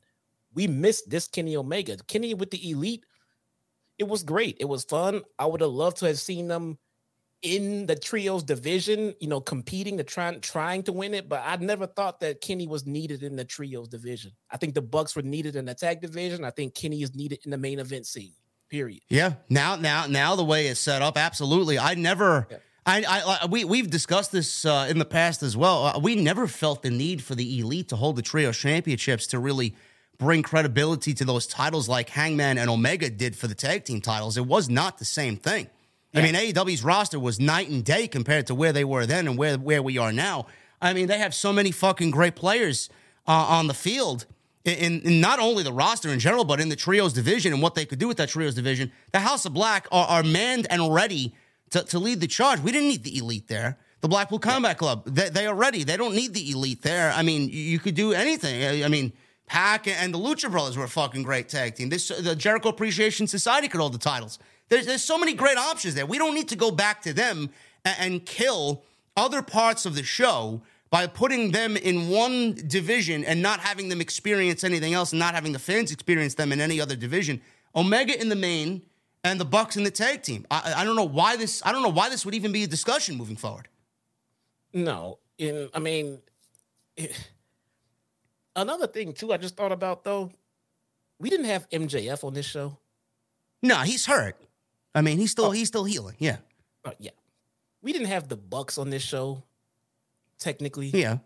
we 0.53 0.67
missed 0.67 1.09
this 1.09 1.27
Kenny 1.27 1.57
Omega. 1.57 1.97
Kenny 2.07 2.33
with 2.33 2.49
the 2.49 2.69
elite 2.69 3.03
it 3.99 4.07
was 4.07 4.23
great. 4.23 4.57
It 4.59 4.65
was 4.65 4.83
fun. 4.83 5.21
I 5.37 5.45
would 5.45 5.61
have 5.61 5.69
loved 5.69 5.97
to 5.97 6.07
have 6.07 6.19
seen 6.19 6.47
them 6.47 6.77
in 7.43 7.85
the 7.85 7.95
trios 7.95 8.41
division, 8.41 9.13
you 9.19 9.27
know, 9.27 9.41
competing 9.41 9.97
to 9.97 10.03
trying 10.03 10.39
trying 10.39 10.81
to 10.83 10.93
win 10.93 11.13
it. 11.13 11.29
But 11.29 11.43
I 11.45 11.57
never 11.57 11.85
thought 11.85 12.21
that 12.21 12.41
Kenny 12.41 12.67
was 12.67 12.87
needed 12.87 13.21
in 13.21 13.35
the 13.35 13.45
trios 13.45 13.89
division. 13.89 14.31
I 14.49 14.57
think 14.57 14.73
the 14.73 14.81
Bucks 14.81 15.15
were 15.15 15.21
needed 15.21 15.55
in 15.55 15.65
the 15.65 15.75
tag 15.75 16.01
division. 16.01 16.43
I 16.43 16.49
think 16.49 16.73
Kenny 16.73 17.03
is 17.03 17.13
needed 17.13 17.39
in 17.43 17.51
the 17.51 17.57
main 17.57 17.79
event 17.79 18.07
scene. 18.07 18.33
Period. 18.69 19.01
Yeah. 19.09 19.33
Now, 19.49 19.75
now, 19.75 20.07
now 20.07 20.35
the 20.35 20.43
way 20.43 20.67
it's 20.67 20.79
set 20.79 21.01
up, 21.01 21.17
absolutely. 21.17 21.77
I 21.77 21.93
never. 21.93 22.47
Yeah. 22.49 22.57
I, 22.85 23.03
I, 23.07 23.45
we, 23.45 23.63
we've 23.63 23.89
discussed 23.89 24.33
this 24.33 24.65
uh, 24.65 24.87
in 24.89 24.99
the 24.99 25.05
past 25.05 25.41
as 25.41 25.55
well. 25.55 25.85
Uh, 25.85 25.99
we 25.99 26.15
never 26.15 26.47
felt 26.47 26.81
the 26.81 26.89
need 26.89 27.23
for 27.23 27.33
the 27.33 27.59
elite 27.59 27.89
to 27.89 27.95
hold 27.95 28.17
the 28.17 28.21
trio 28.21 28.51
championships 28.51 29.27
to 29.27 29.39
really 29.39 29.73
bring 30.17 30.43
credibility 30.43 31.13
to 31.13 31.23
those 31.23 31.47
titles 31.47 31.87
like 31.87 32.09
Hangman 32.09 32.57
and 32.57 32.69
Omega 32.69 33.09
did 33.09 33.37
for 33.37 33.47
the 33.47 33.55
tag 33.55 33.85
team 33.85 34.01
titles. 34.01 34.35
It 34.35 34.45
was 34.45 34.69
not 34.69 34.97
the 34.97 35.05
same 35.05 35.37
thing. 35.37 35.69
Yeah. 36.13 36.21
I 36.21 36.23
mean, 36.23 36.35
AEW's 36.35 36.83
roster 36.83 37.19
was 37.19 37.39
night 37.39 37.69
and 37.69 37.83
day 37.83 38.07
compared 38.07 38.47
to 38.47 38.55
where 38.55 38.71
they 38.71 38.83
were 38.83 39.05
then 39.05 39.27
and 39.27 39.37
where, 39.37 39.57
where 39.57 39.81
we 39.81 39.97
are 39.97 40.13
now. 40.13 40.47
I 40.81 40.93
mean, 40.93 41.07
they 41.07 41.17
have 41.17 41.33
so 41.33 41.51
many 41.51 41.71
fucking 41.71 42.11
great 42.11 42.35
players 42.35 42.89
uh, 43.27 43.31
on 43.31 43.67
the 43.67 43.73
field 43.73 44.25
in, 44.65 45.01
in, 45.01 45.21
not 45.21 45.39
only 45.39 45.63
the 45.63 45.73
roster 45.73 46.09
in 46.09 46.19
general, 46.19 46.45
but 46.45 46.59
in 46.59 46.69
the 46.69 46.75
trios 46.75 47.13
division 47.13 47.53
and 47.53 47.61
what 47.61 47.75
they 47.75 47.85
could 47.85 47.99
do 47.99 48.07
with 48.07 48.17
that 48.17 48.29
trios 48.29 48.55
division. 48.55 48.91
The 49.11 49.19
House 49.19 49.45
of 49.45 49.53
Black 49.53 49.87
are, 49.91 50.07
are 50.07 50.23
manned 50.23 50.67
and 50.69 50.93
ready 50.93 51.33
to, 51.71 51.83
to 51.83 51.99
lead 51.99 52.19
the 52.19 52.27
charge. 52.27 52.59
We 52.59 52.71
didn't 52.71 52.89
need 52.89 53.03
the 53.03 53.17
elite 53.17 53.47
there. 53.47 53.77
The 54.01 54.07
Blackpool 54.07 54.39
Combat 54.39 54.77
Club, 54.77 55.05
they, 55.05 55.29
they 55.29 55.47
are 55.47 55.55
ready. 55.55 55.83
They 55.83 55.97
don't 55.97 56.13
need 56.13 56.33
the 56.33 56.51
elite 56.51 56.81
there. 56.81 57.11
I 57.11 57.23
mean, 57.23 57.49
you 57.49 57.79
could 57.79 57.95
do 57.95 58.11
anything. 58.11 58.83
I 58.83 58.87
mean, 58.89 59.13
Pac 59.47 59.87
and 59.87 60.13
the 60.13 60.17
Lucha 60.17 60.51
Brothers 60.51 60.77
were 60.77 60.83
a 60.83 60.89
fucking 60.89 61.23
great 61.23 61.47
tag 61.47 61.75
team. 61.75 61.89
This 61.89 62.09
the 62.09 62.35
Jericho 62.35 62.69
Appreciation 62.69 63.27
Society 63.27 63.67
could 63.67 63.79
hold 63.79 63.93
the 63.93 63.99
titles. 63.99 64.39
There's 64.73 64.87
there's 64.87 65.03
so 65.03 65.19
many 65.19 65.33
great 65.33 65.57
options 65.57 65.93
there. 65.93 66.07
We 66.07 66.17
don't 66.17 66.33
need 66.33 66.47
to 66.49 66.55
go 66.55 66.71
back 66.71 67.03
to 67.03 67.13
them 67.13 67.51
and, 67.85 67.95
and 67.99 68.25
kill 68.25 68.83
other 69.15 69.43
parts 69.43 69.85
of 69.85 69.93
the 69.93 70.01
show 70.01 70.63
by 70.89 71.05
putting 71.05 71.51
them 71.51 71.77
in 71.77 72.09
one 72.09 72.55
division 72.65 73.23
and 73.23 73.39
not 73.39 73.59
having 73.59 73.89
them 73.89 74.01
experience 74.01 74.63
anything 74.63 74.95
else 74.95 75.11
and 75.11 75.19
not 75.19 75.35
having 75.35 75.51
the 75.51 75.59
fans 75.59 75.91
experience 75.91 76.33
them 76.33 76.51
in 76.51 76.59
any 76.59 76.81
other 76.81 76.95
division. 76.95 77.39
Omega 77.75 78.19
in 78.19 78.29
the 78.29 78.35
main 78.35 78.81
and 79.23 79.39
the 79.39 79.45
Bucks 79.45 79.77
in 79.77 79.83
the 79.83 79.91
tag 79.91 80.23
team. 80.23 80.43
I, 80.49 80.73
I 80.77 80.83
don't 80.83 80.95
know 80.95 81.03
why 81.03 81.37
this. 81.37 81.61
I 81.63 81.71
don't 81.71 81.83
know 81.83 81.89
why 81.89 82.09
this 82.09 82.25
would 82.25 82.33
even 82.33 82.51
be 82.51 82.63
a 82.63 82.67
discussion 82.67 83.15
moving 83.15 83.35
forward. 83.35 83.67
No, 84.73 85.19
in 85.37 85.69
I 85.75 85.77
mean. 85.77 86.17
It, 86.97 87.15
another 88.55 88.87
thing 88.87 89.13
too, 89.13 89.33
I 89.33 89.37
just 89.37 89.55
thought 89.55 89.71
about 89.71 90.03
though, 90.03 90.31
we 91.19 91.29
didn't 91.29 91.45
have 91.45 91.69
MJF 91.69 92.23
on 92.23 92.33
this 92.33 92.47
show. 92.47 92.79
No, 93.61 93.77
he's 93.77 94.07
hurt. 94.07 94.35
I 94.95 95.01
mean, 95.01 95.17
he's 95.17 95.31
still 95.31 95.45
oh. 95.45 95.51
he's 95.51 95.67
still 95.67 95.83
healing. 95.83 96.15
Yeah. 96.19 96.37
Uh, 96.85 96.91
yeah. 96.99 97.11
We 97.81 97.93
didn't 97.93 98.07
have 98.07 98.29
the 98.29 98.37
Bucks 98.37 98.77
on 98.77 98.89
this 98.89 99.03
show, 99.03 99.43
technically. 100.39 100.87
Yeah. 100.87 101.17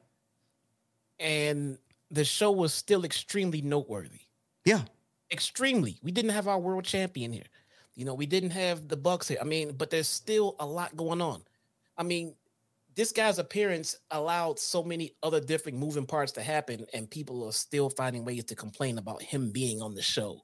And 1.20 1.78
the 2.12 2.24
show 2.24 2.52
was 2.52 2.74
still 2.74 3.04
extremely 3.04 3.62
noteworthy. 3.62 4.22
Yeah. 4.66 4.82
Extremely. 5.32 6.00
We 6.02 6.12
didn't 6.12 6.32
have 6.32 6.48
our 6.48 6.60
world 6.60 6.86
champion 6.86 7.32
here. 7.32 7.46
You 7.96 8.06
know, 8.06 8.14
we 8.14 8.26
didn't 8.26 8.52
have 8.52 8.88
the 8.88 8.98
Bucks 8.98 9.28
here. 9.28 9.40
I 9.42 9.44
mean, 9.44 9.74
but 9.74 9.90
there's 9.90 10.08
still 10.08 10.56
a 10.60 10.66
lot 10.66 10.96
going 10.96 11.22
on. 11.22 11.44
I 11.98 12.04
mean, 12.04 12.36
this 12.96 13.12
guy's 13.12 13.40
appearance 13.40 13.96
allowed 14.12 14.60
so 14.60 14.84
many 14.84 15.12
other 15.22 15.40
different 15.40 15.78
moving 15.78 16.06
parts 16.06 16.32
to 16.34 16.42
happen, 16.42 16.86
and 16.94 17.10
people 17.10 17.48
are 17.48 17.52
still 17.52 17.90
finding 17.90 18.26
ways 18.26 18.44
to 18.46 18.56
complain 18.56 18.98
about 18.98 19.22
him 19.22 19.52
being 19.52 19.82
on 19.82 19.94
the 19.94 20.02
show. 20.02 20.44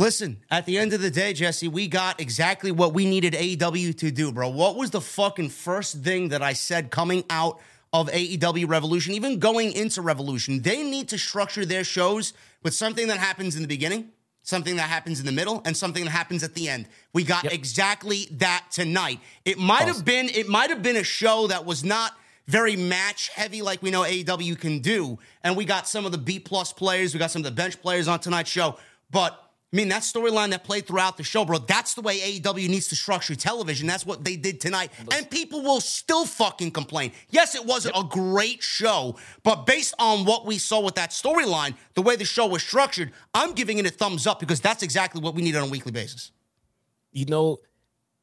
Listen, 0.00 0.38
at 0.50 0.64
the 0.64 0.78
end 0.78 0.94
of 0.94 1.02
the 1.02 1.10
day, 1.10 1.34
Jesse, 1.34 1.68
we 1.68 1.86
got 1.86 2.22
exactly 2.22 2.72
what 2.72 2.94
we 2.94 3.04
needed 3.04 3.34
AEW 3.34 3.94
to 3.98 4.10
do, 4.10 4.32
bro. 4.32 4.48
What 4.48 4.76
was 4.76 4.90
the 4.90 5.00
fucking 5.02 5.50
first 5.50 5.98
thing 6.02 6.30
that 6.30 6.40
I 6.40 6.54
said 6.54 6.90
coming 6.90 7.22
out 7.28 7.60
of 7.92 8.08
AEW 8.08 8.66
Revolution, 8.66 9.12
even 9.12 9.38
going 9.38 9.72
into 9.72 10.00
Revolution, 10.00 10.62
they 10.62 10.82
need 10.82 11.10
to 11.10 11.18
structure 11.18 11.66
their 11.66 11.84
shows 11.84 12.32
with 12.62 12.72
something 12.72 13.08
that 13.08 13.18
happens 13.18 13.56
in 13.56 13.60
the 13.62 13.68
beginning, 13.68 14.08
something 14.42 14.76
that 14.76 14.88
happens 14.88 15.20
in 15.20 15.26
the 15.26 15.32
middle, 15.32 15.60
and 15.66 15.76
something 15.76 16.04
that 16.04 16.10
happens 16.10 16.42
at 16.42 16.54
the 16.54 16.66
end. 16.66 16.86
We 17.12 17.22
got 17.22 17.52
exactly 17.52 18.26
that 18.38 18.68
tonight. 18.70 19.20
It 19.44 19.58
might 19.58 19.82
have 19.82 20.06
been 20.06 20.30
it 20.30 20.48
might 20.48 20.70
have 20.70 20.82
been 20.82 20.96
a 20.96 21.04
show 21.04 21.46
that 21.48 21.66
was 21.66 21.84
not 21.84 22.14
very 22.46 22.74
match 22.74 23.28
heavy 23.34 23.60
like 23.60 23.82
we 23.82 23.90
know 23.90 24.04
AEW 24.04 24.58
can 24.58 24.78
do, 24.78 25.18
and 25.44 25.58
we 25.58 25.66
got 25.66 25.86
some 25.86 26.06
of 26.06 26.12
the 26.12 26.16
B 26.16 26.38
plus 26.38 26.72
players, 26.72 27.12
we 27.12 27.18
got 27.18 27.30
some 27.30 27.40
of 27.40 27.44
the 27.44 27.50
bench 27.50 27.82
players 27.82 28.08
on 28.08 28.18
tonight's 28.18 28.48
show, 28.48 28.78
but 29.10 29.49
I 29.72 29.76
mean, 29.76 29.88
that 29.90 30.02
storyline 30.02 30.50
that 30.50 30.64
played 30.64 30.88
throughout 30.88 31.16
the 31.16 31.22
show, 31.22 31.44
bro, 31.44 31.58
that's 31.58 31.94
the 31.94 32.00
way 32.00 32.18
AEW 32.18 32.68
needs 32.68 32.88
to 32.88 32.96
structure 32.96 33.36
television. 33.36 33.86
That's 33.86 34.04
what 34.04 34.24
they 34.24 34.34
did 34.34 34.60
tonight. 34.60 34.90
And 35.14 35.30
people 35.30 35.62
will 35.62 35.80
still 35.80 36.26
fucking 36.26 36.72
complain. 36.72 37.12
Yes, 37.28 37.54
it 37.54 37.64
wasn't 37.64 37.96
a 37.96 38.02
great 38.02 38.64
show, 38.64 39.16
but 39.44 39.66
based 39.66 39.94
on 40.00 40.24
what 40.24 40.44
we 40.44 40.58
saw 40.58 40.80
with 40.80 40.96
that 40.96 41.10
storyline, 41.10 41.76
the 41.94 42.02
way 42.02 42.16
the 42.16 42.24
show 42.24 42.48
was 42.48 42.64
structured, 42.64 43.12
I'm 43.32 43.52
giving 43.52 43.78
it 43.78 43.86
a 43.86 43.90
thumbs 43.90 44.26
up 44.26 44.40
because 44.40 44.60
that's 44.60 44.82
exactly 44.82 45.20
what 45.20 45.36
we 45.36 45.42
need 45.42 45.54
on 45.54 45.68
a 45.68 45.70
weekly 45.70 45.92
basis. 45.92 46.32
You 47.12 47.26
know, 47.26 47.58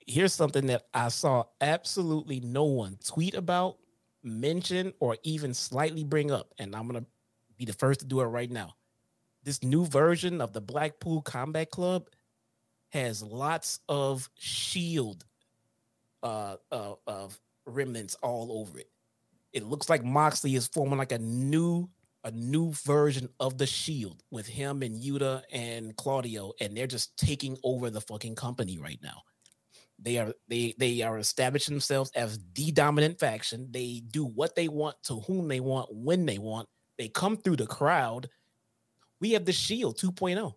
here's 0.05 0.33
something 0.33 0.67
that 0.67 0.87
I 0.93 1.07
saw 1.07 1.45
absolutely 1.61 2.41
no 2.41 2.65
one 2.65 2.97
tweet 3.05 3.35
about, 3.35 3.77
mention, 4.21 4.91
or 4.99 5.15
even 5.23 5.53
slightly 5.53 6.03
bring 6.03 6.29
up. 6.29 6.53
And 6.59 6.75
I'm 6.75 6.89
going 6.89 7.01
to 7.01 7.09
be 7.55 7.63
the 7.63 7.73
first 7.73 8.01
to 8.01 8.05
do 8.05 8.19
it 8.19 8.25
right 8.25 8.51
now. 8.51 8.75
This 9.47 9.63
new 9.63 9.85
version 9.85 10.41
of 10.41 10.51
the 10.51 10.59
Blackpool 10.59 11.21
Combat 11.21 11.71
Club 11.71 12.09
has 12.89 13.23
lots 13.23 13.79
of 13.87 14.29
shield 14.37 15.23
uh, 16.21 16.57
uh, 16.69 16.95
of 17.07 17.39
remnants 17.65 18.15
all 18.15 18.51
over 18.51 18.79
it. 18.79 18.89
It 19.53 19.63
looks 19.63 19.89
like 19.89 20.03
Moxley 20.03 20.55
is 20.55 20.67
forming 20.67 20.97
like 20.97 21.13
a 21.13 21.19
new 21.19 21.87
a 22.25 22.31
new 22.31 22.73
version 22.73 23.29
of 23.39 23.57
the 23.57 23.65
Shield 23.65 24.21
with 24.31 24.47
him 24.47 24.81
and 24.81 25.01
Yuta 25.01 25.43
and 25.49 25.95
Claudio, 25.95 26.51
and 26.59 26.75
they're 26.75 26.85
just 26.85 27.15
taking 27.15 27.57
over 27.63 27.89
the 27.89 28.01
fucking 28.01 28.35
company 28.35 28.77
right 28.77 28.99
now. 29.01 29.21
They 29.97 30.17
are 30.17 30.33
they 30.49 30.75
they 30.77 31.03
are 31.03 31.19
establishing 31.19 31.73
themselves 31.73 32.11
as 32.15 32.37
the 32.53 32.73
dominant 32.73 33.17
faction. 33.17 33.69
They 33.71 34.03
do 34.11 34.25
what 34.25 34.55
they 34.55 34.67
want 34.67 34.97
to 35.03 35.21
whom 35.21 35.47
they 35.47 35.61
want 35.61 35.87
when 35.89 36.25
they 36.25 36.37
want. 36.37 36.67
They 36.97 37.07
come 37.07 37.37
through 37.37 37.55
the 37.55 37.65
crowd. 37.65 38.27
We 39.19 39.31
have 39.31 39.45
the 39.45 39.53
Shield 39.53 39.97
2.0. 39.97 40.53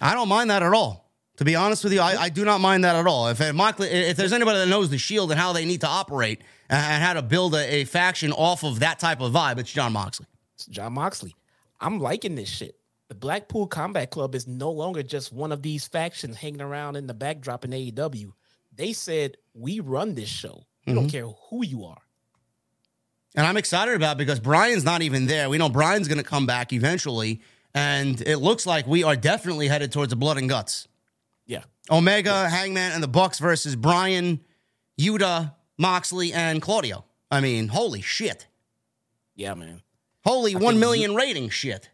I 0.00 0.14
don't 0.14 0.28
mind 0.28 0.50
that 0.50 0.62
at 0.62 0.72
all. 0.72 1.04
To 1.38 1.44
be 1.44 1.56
honest 1.56 1.82
with 1.82 1.92
you, 1.92 2.00
I, 2.00 2.16
I 2.16 2.28
do 2.28 2.44
not 2.44 2.60
mind 2.60 2.84
that 2.84 2.94
at 2.94 3.06
all. 3.06 3.28
If, 3.28 3.40
if 3.40 4.16
there's 4.16 4.32
anybody 4.32 4.58
that 4.58 4.68
knows 4.68 4.88
the 4.88 4.98
Shield 4.98 5.32
and 5.32 5.40
how 5.40 5.52
they 5.52 5.64
need 5.64 5.80
to 5.80 5.88
operate 5.88 6.42
and 6.68 7.02
how 7.02 7.14
to 7.14 7.22
build 7.22 7.54
a, 7.54 7.74
a 7.74 7.84
faction 7.84 8.32
off 8.32 8.62
of 8.62 8.80
that 8.80 9.00
type 9.00 9.20
of 9.20 9.32
vibe, 9.32 9.58
it's 9.58 9.72
Jon 9.72 9.92
Moxley. 9.92 10.26
It's 10.54 10.66
Jon 10.66 10.92
Moxley. 10.92 11.34
I'm 11.80 11.98
liking 11.98 12.36
this 12.36 12.48
shit. 12.48 12.76
The 13.08 13.14
Blackpool 13.14 13.66
Combat 13.66 14.10
Club 14.10 14.34
is 14.34 14.46
no 14.46 14.70
longer 14.70 15.02
just 15.02 15.32
one 15.32 15.52
of 15.52 15.62
these 15.62 15.86
factions 15.88 16.36
hanging 16.36 16.60
around 16.60 16.96
in 16.96 17.06
the 17.06 17.14
backdrop 17.14 17.64
in 17.64 17.72
AEW. 17.72 18.32
They 18.74 18.92
said, 18.92 19.36
We 19.54 19.80
run 19.80 20.14
this 20.14 20.28
show. 20.28 20.64
We 20.86 20.94
don't 20.94 21.04
mm-hmm. 21.04 21.10
care 21.10 21.26
who 21.50 21.64
you 21.64 21.84
are. 21.84 22.00
And 23.34 23.46
I'm 23.46 23.56
excited 23.56 23.94
about 23.94 24.12
it 24.12 24.18
because 24.18 24.38
Brian's 24.38 24.84
not 24.84 25.02
even 25.02 25.26
there. 25.26 25.48
We 25.48 25.58
know 25.58 25.68
Brian's 25.68 26.08
going 26.08 26.18
to 26.18 26.24
come 26.24 26.46
back 26.46 26.72
eventually. 26.72 27.40
And 27.74 28.20
it 28.20 28.36
looks 28.36 28.66
like 28.66 28.86
we 28.86 29.02
are 29.02 29.16
definitely 29.16 29.66
headed 29.66 29.90
towards 29.90 30.10
the 30.10 30.16
blood 30.16 30.38
and 30.38 30.48
guts. 30.48 30.86
Yeah. 31.46 31.64
Omega, 31.90 32.48
Hangman, 32.48 32.92
and 32.92 33.02
the 33.02 33.08
Bucks 33.08 33.40
versus 33.40 33.74
Brian, 33.74 34.40
Yuta, 35.00 35.54
Moxley, 35.76 36.32
and 36.32 36.62
Claudio. 36.62 37.04
I 37.30 37.40
mean, 37.40 37.68
holy 37.68 38.00
shit. 38.00 38.46
Yeah, 39.34 39.54
man. 39.54 39.82
Holy 40.24 40.54
I 40.54 40.58
1 40.58 40.74
think 40.74 40.80
million 40.80 41.14
rating 41.14 41.48
shit. 41.48 41.90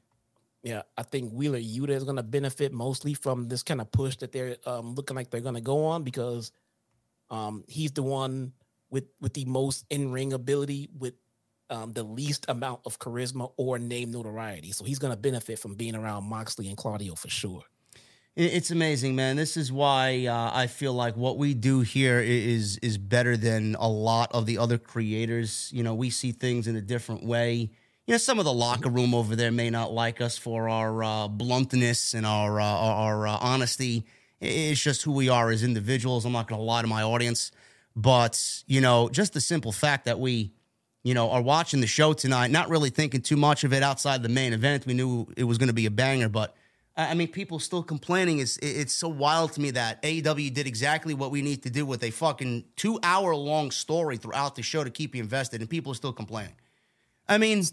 Yeah, 0.62 0.83
I 0.96 1.03
think 1.05 1.33
Wheeler 1.33 1.59
Yuta 1.59 1.90
is 1.90 2.05
going 2.05 2.16
to 2.16 2.22
benefit 2.22 2.72
mostly 2.72 3.14
from 3.14 3.48
this 3.48 3.62
kind 3.62 3.81
of 3.81 3.90
push 3.90 4.16
that 4.16 4.31
they're 4.31 4.57
um, 4.66 4.94
looking 4.94 5.16
like 5.16 5.31
they're 5.31 5.40
going 5.40 5.55
to 5.55 5.62
go 5.62 5.87
on 5.87 6.03
because 6.03 6.53
um, 7.31 7.64
he's 7.66 7.92
the 7.92 8.03
one 8.03 8.53
with 8.90 9.05
with 9.20 9.33
the 9.33 9.46
most 9.46 9.87
in 9.88 10.12
ring 10.12 10.35
ability 10.35 10.90
with 10.98 11.14
um, 11.71 11.93
the 11.93 12.03
least 12.03 12.45
amount 12.49 12.81
of 12.85 12.99
charisma 12.99 13.53
or 13.57 13.79
name 13.79 14.11
notoriety. 14.11 14.73
So 14.73 14.85
he's 14.85 14.99
going 14.99 15.13
to 15.13 15.17
benefit 15.17 15.59
from 15.59 15.75
being 15.75 15.95
around 15.95 16.25
Moxley 16.25 16.69
and 16.69 16.77
Claudio 16.77 17.15
for 17.15 17.29
sure. 17.29 17.63
It's 18.37 18.71
amazing, 18.71 19.17
man. 19.17 19.37
This 19.37 19.57
is 19.57 19.73
why 19.73 20.27
uh, 20.27 20.51
I 20.55 20.69
feel 20.69 20.93
like 20.93 21.17
what 21.17 21.37
we 21.37 21.53
do 21.53 21.81
here 21.81 22.21
is 22.21 22.79
is 22.79 22.97
better 22.97 23.37
than 23.37 23.77
a 23.79 23.89
lot 23.89 24.31
of 24.33 24.47
the 24.47 24.57
other 24.59 24.79
creators. 24.79 25.69
You 25.75 25.83
know, 25.83 25.95
we 25.95 26.11
see 26.11 26.31
things 26.31 26.69
in 26.69 26.77
a 26.77 26.81
different 26.81 27.25
way. 27.25 27.71
You 28.07 28.15
know, 28.15 28.19
some 28.19 28.39
of 28.39 28.45
the 28.45 28.53
locker 28.53 28.89
room 28.89 29.15
over 29.15 29.35
there 29.35 29.51
may 29.51 29.69
not 29.69 29.93
like 29.93 30.21
us 30.21 30.39
for 30.39 30.69
our 30.69 31.03
uh, 31.03 31.29
bluntness 31.29 32.15
and 32.15 32.25
our 32.25 32.61
uh, 32.61 32.65
our, 32.65 33.27
our 33.27 33.29
uh, 33.29 33.39
honesty. 33.41 34.07
It's 34.41 34.81
just 34.81 35.03
who 35.03 35.13
we 35.13 35.29
are 35.29 35.51
as 35.51 35.65
individuals. 35.65 36.25
I'm 36.25 36.33
not 36.33 36.49
going 36.49 36.61
to 36.61 36.65
lie 36.65 36.83
to 36.83 36.89
my 36.89 37.03
audience, 37.03 37.51
but 37.97 38.63
you 38.67 38.81
know, 38.81 39.09
just 39.09 39.33
the 39.33 39.41
simple 39.41 39.73
fact 39.73 40.05
that 40.05 40.21
we 40.21 40.53
you 41.03 41.15
know, 41.15 41.31
are 41.31 41.43
watching 41.43 41.81
the 41.81 41.87
show 41.87 42.13
tonight, 42.13 42.51
not 42.51 42.69
really 42.69 42.91
thinking 42.91 43.23
too 43.23 43.37
much 43.37 43.65
of 43.65 43.73
it 43.73 43.83
outside 43.83 44.23
the 44.23 44.29
main 44.29 44.53
event. 44.53 44.87
We 44.87 44.95
knew 44.95 45.27
it 45.37 45.45
was 45.45 45.59
going 45.59 45.69
to 45.69 45.75
be 45.75 45.87
a 45.87 45.91
banger, 45.91 46.29
but 46.29 46.55
I 46.97 47.15
mean, 47.15 47.29
people 47.29 47.59
still 47.59 47.83
complaining. 47.83 48.41
It's 48.41 48.59
it's 48.59 48.93
so 48.93 49.09
wild 49.09 49.53
to 49.53 49.61
me 49.61 49.71
that 49.71 50.03
AEW 50.03 50.53
did 50.53 50.67
exactly 50.67 51.15
what 51.15 51.31
we 51.31 51.41
need 51.41 51.63
to 51.63 51.71
do 51.71 51.87
with 51.87 52.03
a 52.05 52.11
fucking 52.11 52.65
two 52.77 52.99
hour 53.03 53.35
long 53.35 53.71
story 53.71 54.17
throughout 54.17 54.57
the 54.57 54.63
show 54.63 54.85
to 54.85 54.91
keep 54.91 55.15
you 55.15 55.23
invested, 55.23 55.61
and 55.61 55.71
people 55.71 55.93
are 55.93 55.97
still 55.97 56.13
complaining. 56.13 56.55
I 57.29 57.39
mean, 57.39 57.65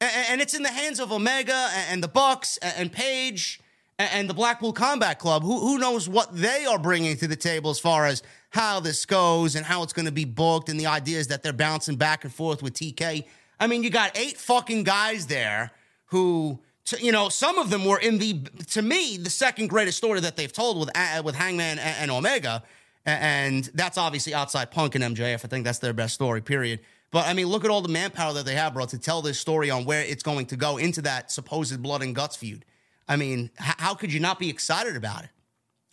and 0.00 0.40
it's 0.40 0.54
in 0.54 0.62
the 0.62 0.70
hands 0.70 1.00
of 1.00 1.12
Omega 1.12 1.68
and 1.88 2.02
the 2.02 2.08
Bucks 2.08 2.58
and 2.58 2.92
Page 2.92 3.60
and 3.98 4.28
the 4.28 4.34
Blackpool 4.34 4.72
Combat 4.72 5.18
Club. 5.18 5.42
Who 5.42 5.60
who 5.60 5.78
knows 5.78 6.08
what 6.08 6.34
they 6.34 6.66
are 6.66 6.78
bringing 6.78 7.16
to 7.18 7.28
the 7.28 7.36
table 7.36 7.70
as 7.70 7.78
far 7.78 8.04
as 8.04 8.22
how 8.50 8.80
this 8.80 9.06
goes 9.06 9.54
and 9.54 9.64
how 9.64 9.82
it's 9.82 9.92
going 9.92 10.06
to 10.06 10.12
be 10.12 10.24
booked 10.24 10.68
and 10.68 10.78
the 10.78 10.86
ideas 10.86 11.28
that 11.28 11.42
they're 11.42 11.52
bouncing 11.52 11.96
back 11.96 12.24
and 12.24 12.32
forth 12.32 12.62
with 12.62 12.74
TK. 12.74 13.24
I 13.58 13.66
mean, 13.66 13.82
you 13.82 13.90
got 13.90 14.16
eight 14.16 14.36
fucking 14.36 14.84
guys 14.84 15.26
there 15.26 15.72
who. 16.06 16.60
You 16.98 17.12
know, 17.12 17.28
some 17.28 17.58
of 17.58 17.70
them 17.70 17.84
were 17.84 18.00
in 18.00 18.18
the, 18.18 18.40
to 18.70 18.82
me, 18.82 19.16
the 19.16 19.30
second 19.30 19.68
greatest 19.68 19.96
story 19.98 20.18
that 20.20 20.36
they've 20.36 20.52
told 20.52 20.80
with 20.80 20.90
uh, 20.96 21.22
with 21.24 21.36
Hangman 21.36 21.78
and, 21.78 22.10
Omega, 22.10 22.64
and 23.06 23.70
that's 23.74 23.96
obviously 23.96 24.34
outside 24.34 24.72
Punk 24.72 24.96
and 24.96 25.04
MJF. 25.04 25.44
I 25.44 25.48
think 25.48 25.64
that's 25.64 25.78
their 25.78 25.92
best 25.92 26.14
story, 26.14 26.40
period. 26.40 26.80
But 27.12 27.28
I 27.28 27.32
mean, 27.34 27.46
look 27.46 27.64
at 27.64 27.70
all 27.70 27.80
the 27.80 27.90
manpower 27.90 28.32
that 28.32 28.44
they 28.44 28.54
have, 28.54 28.74
bro, 28.74 28.86
to 28.86 28.98
tell 28.98 29.22
this 29.22 29.38
story 29.38 29.70
on 29.70 29.84
where 29.84 30.02
it's 30.02 30.24
going 30.24 30.46
to 30.46 30.56
go 30.56 30.78
into 30.78 31.02
that 31.02 31.30
supposed 31.30 31.80
blood 31.80 32.02
and 32.02 32.12
guts 32.12 32.34
feud. 32.34 32.64
I 33.06 33.14
mean, 33.14 33.50
how 33.56 33.94
could 33.94 34.12
you 34.12 34.18
not 34.18 34.40
be 34.40 34.48
excited 34.48 34.96
about 34.96 35.24
it? 35.24 35.30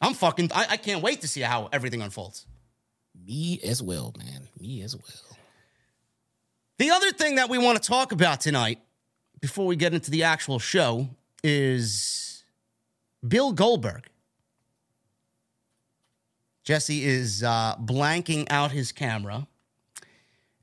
I'm 0.01 0.13
fucking, 0.13 0.51
I, 0.53 0.67
I 0.71 0.77
can't 0.77 1.01
wait 1.01 1.21
to 1.21 1.27
see 1.27 1.41
how 1.41 1.69
everything 1.71 2.01
unfolds. 2.01 2.45
Me 3.25 3.59
as 3.63 3.81
well, 3.81 4.13
man. 4.17 4.47
Me 4.59 4.81
as 4.81 4.95
well. 4.95 5.37
The 6.77 6.91
other 6.91 7.11
thing 7.11 7.35
that 7.35 7.49
we 7.49 7.57
want 7.57 7.81
to 7.81 7.87
talk 7.87 8.11
about 8.11 8.39
tonight, 8.39 8.79
before 9.41 9.65
we 9.65 9.75
get 9.75 9.93
into 9.93 10.11
the 10.11 10.23
actual 10.23 10.59
show, 10.59 11.09
is 11.43 12.43
Bill 13.27 13.51
Goldberg. 13.51 14.07
Jesse 16.63 17.03
is 17.03 17.43
uh, 17.43 17.75
blanking 17.77 18.45
out 18.51 18.71
his 18.71 18.91
camera. 18.91 19.47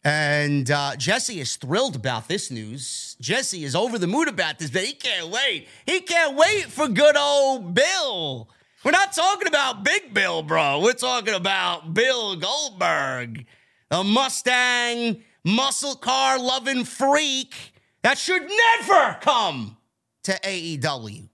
And 0.04 0.70
uh, 0.70 0.96
Jesse 0.96 1.40
is 1.40 1.56
thrilled 1.56 1.96
about 1.96 2.28
this 2.28 2.50
news. 2.50 3.16
Jesse 3.20 3.64
is 3.64 3.74
over 3.74 3.98
the 3.98 4.06
moon 4.06 4.28
about 4.28 4.58
this, 4.58 4.70
but 4.70 4.82
he 4.82 4.92
can't 4.92 5.30
wait. 5.30 5.66
He 5.86 6.00
can't 6.00 6.36
wait 6.36 6.64
for 6.66 6.88
good 6.88 7.16
old 7.16 7.72
Bill. 7.72 8.50
We're 8.84 8.90
not 8.90 9.14
talking 9.14 9.48
about 9.48 9.82
Big 9.82 10.12
Bill, 10.12 10.42
bro. 10.42 10.80
We're 10.80 10.92
talking 10.92 11.32
about 11.32 11.94
Bill 11.94 12.36
Goldberg, 12.36 13.46
a 13.90 14.04
Mustang 14.04 15.22
muscle 15.42 15.94
car 15.94 16.38
loving 16.38 16.84
freak 16.84 17.54
that 18.02 18.18
should 18.18 18.42
never 18.42 19.16
come 19.22 19.78
to 20.24 20.32
AEW. 20.32 21.30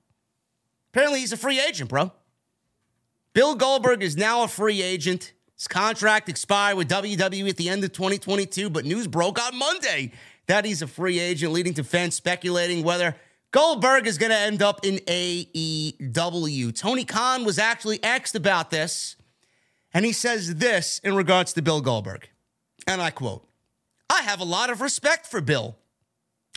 Apparently, 0.92 1.18
he's 1.18 1.32
a 1.32 1.36
free 1.36 1.60
agent, 1.60 1.90
bro. 1.90 2.12
Bill 3.32 3.56
Goldberg 3.56 4.04
is 4.04 4.16
now 4.16 4.44
a 4.44 4.48
free 4.48 4.80
agent. 4.80 5.32
His 5.56 5.66
contract 5.66 6.28
expired 6.28 6.76
with 6.76 6.88
WWE 6.88 7.48
at 7.48 7.56
the 7.56 7.68
end 7.68 7.82
of 7.82 7.92
2022, 7.92 8.70
but 8.70 8.84
news 8.84 9.08
broke 9.08 9.44
on 9.44 9.58
Monday 9.58 10.12
that 10.46 10.64
he's 10.64 10.82
a 10.82 10.86
free 10.86 11.18
agent, 11.18 11.52
leading 11.52 11.74
to 11.74 11.82
fans 11.82 12.14
speculating 12.14 12.84
whether 12.84 13.16
Goldberg 13.52 14.06
is 14.06 14.16
going 14.16 14.30
to 14.30 14.38
end 14.38 14.62
up 14.62 14.84
in 14.84 14.96
AEW. 15.06 16.78
Tony 16.78 17.04
Khan 17.04 17.44
was 17.44 17.58
actually 17.58 18.02
asked 18.04 18.36
about 18.36 18.70
this, 18.70 19.16
and 19.92 20.04
he 20.04 20.12
says 20.12 20.56
this 20.56 21.00
in 21.02 21.16
regards 21.16 21.52
to 21.54 21.62
Bill 21.62 21.80
Goldberg. 21.80 22.28
And 22.86 23.02
I 23.02 23.10
quote 23.10 23.46
I 24.08 24.22
have 24.22 24.40
a 24.40 24.44
lot 24.44 24.70
of 24.70 24.80
respect 24.80 25.26
for 25.26 25.40
Bill. 25.40 25.76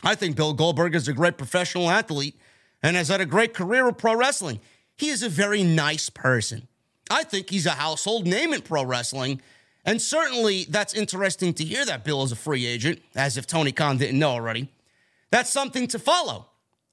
I 0.04 0.14
think 0.14 0.36
Bill 0.36 0.52
Goldberg 0.52 0.94
is 0.94 1.08
a 1.08 1.12
great 1.12 1.36
professional 1.38 1.90
athlete 1.90 2.38
and 2.82 2.96
has 2.96 3.08
had 3.08 3.20
a 3.20 3.26
great 3.26 3.54
career 3.54 3.88
of 3.88 3.98
pro 3.98 4.14
wrestling. 4.14 4.60
He 4.96 5.08
is 5.08 5.22
a 5.22 5.28
very 5.28 5.62
nice 5.62 6.10
person. 6.10 6.68
I 7.10 7.24
think 7.24 7.50
he's 7.50 7.66
a 7.66 7.70
household 7.70 8.26
name 8.26 8.52
in 8.52 8.62
pro 8.62 8.84
wrestling, 8.84 9.40
And 9.84 10.00
certainly 10.00 10.64
that's 10.64 10.94
interesting 10.94 11.52
to 11.54 11.64
hear 11.64 11.84
that 11.84 12.04
Bill 12.04 12.22
is 12.22 12.32
a 12.32 12.36
free 12.36 12.66
agent, 12.66 13.02
as 13.14 13.36
if 13.36 13.46
Tony 13.46 13.72
Khan 13.72 13.98
didn't 13.98 14.18
know 14.18 14.30
already. 14.30 14.68
That's 15.30 15.52
something 15.52 15.86
to 15.88 15.98
follow. 15.98 16.46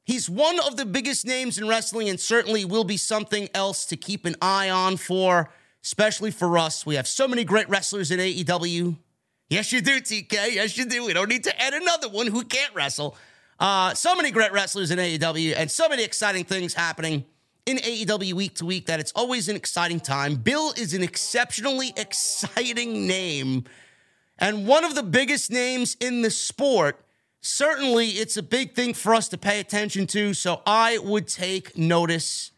He's 0.04 0.30
one 0.30 0.60
of 0.60 0.78
the 0.78 0.86
biggest 0.86 1.26
names 1.26 1.58
in 1.58 1.68
wrestling 1.68 2.10
and 2.10 2.20
certainly 2.20 2.66
will 2.66 2.84
be 2.84 2.98
something 2.98 3.50
else 3.54 3.86
to 3.86 3.98
keep 3.98 4.26
an 4.26 4.36
eye 4.42 4.70
on 4.70 4.98
for, 4.98 5.50
especially 5.84 6.32
for 6.32 6.58
us. 6.58 6.86
We 6.86 6.96
have 6.96 7.08
so 7.08 7.28
many 7.28 7.44
great 7.44 7.70
wrestlers 7.70 8.12
in 8.12 8.20
AEW. 8.20 8.98
Yes, 9.50 9.72
you 9.72 9.82
do, 9.82 10.00
TK. 10.02 10.54
Yes, 10.54 10.78
you 10.78 10.86
do. 10.86 11.06
We 11.06 11.14
don't 11.14 11.30
need 11.30 11.44
to 11.44 11.62
add 11.62 11.74
another 11.74 12.10
one 12.10 12.28
who 12.28 12.44
can't 12.44 12.74
wrestle. 12.74 13.16
Uh, 13.60 13.94
so 13.94 14.16
many 14.16 14.32
great 14.32 14.52
wrestlers 14.52 14.90
in 14.90 14.98
AEW 14.98 15.54
and 15.56 15.70
so 15.70 15.88
many 15.88 16.04
exciting 16.04 16.46
things 16.46 16.74
happening 16.74 17.26
in 17.68 17.78
AEW 17.78 18.34
week 18.34 18.56
to 18.56 18.66
week 18.66 18.88
that 18.88 19.00
it's 19.00 19.12
always 19.12 19.50
an 19.50 19.56
exciting 19.56 20.00
time. 20.00 20.36
Bill 20.36 20.72
is 20.78 20.96
an 20.96 21.04
exceptionally 21.04 21.94
exciting 21.98 23.06
name 23.06 23.66
and 24.40 24.68
one 24.68 24.84
of 24.84 24.96
the 24.96 25.04
biggest 25.04 25.52
names 25.52 25.96
in 26.02 26.24
the 26.24 26.32
sport. 26.32 27.06
Certainly, 27.42 28.10
it's 28.10 28.38
a 28.38 28.44
big 28.44 28.76
thing 28.76 28.94
for 28.94 29.16
us 29.16 29.28
to 29.30 29.38
pay 29.38 29.60
attention 29.60 30.06
to. 30.08 30.34
So 30.36 30.62
I 30.66 31.00
would 31.00 31.28
take 31.28 31.76
notice 31.76 32.52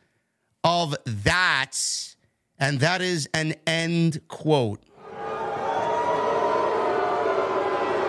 of 0.63 0.96
that. 1.06 1.72
And 2.60 2.80
that 2.82 3.02
is 3.02 3.30
an 3.34 3.56
end 3.65 4.22
quote. 4.28 4.82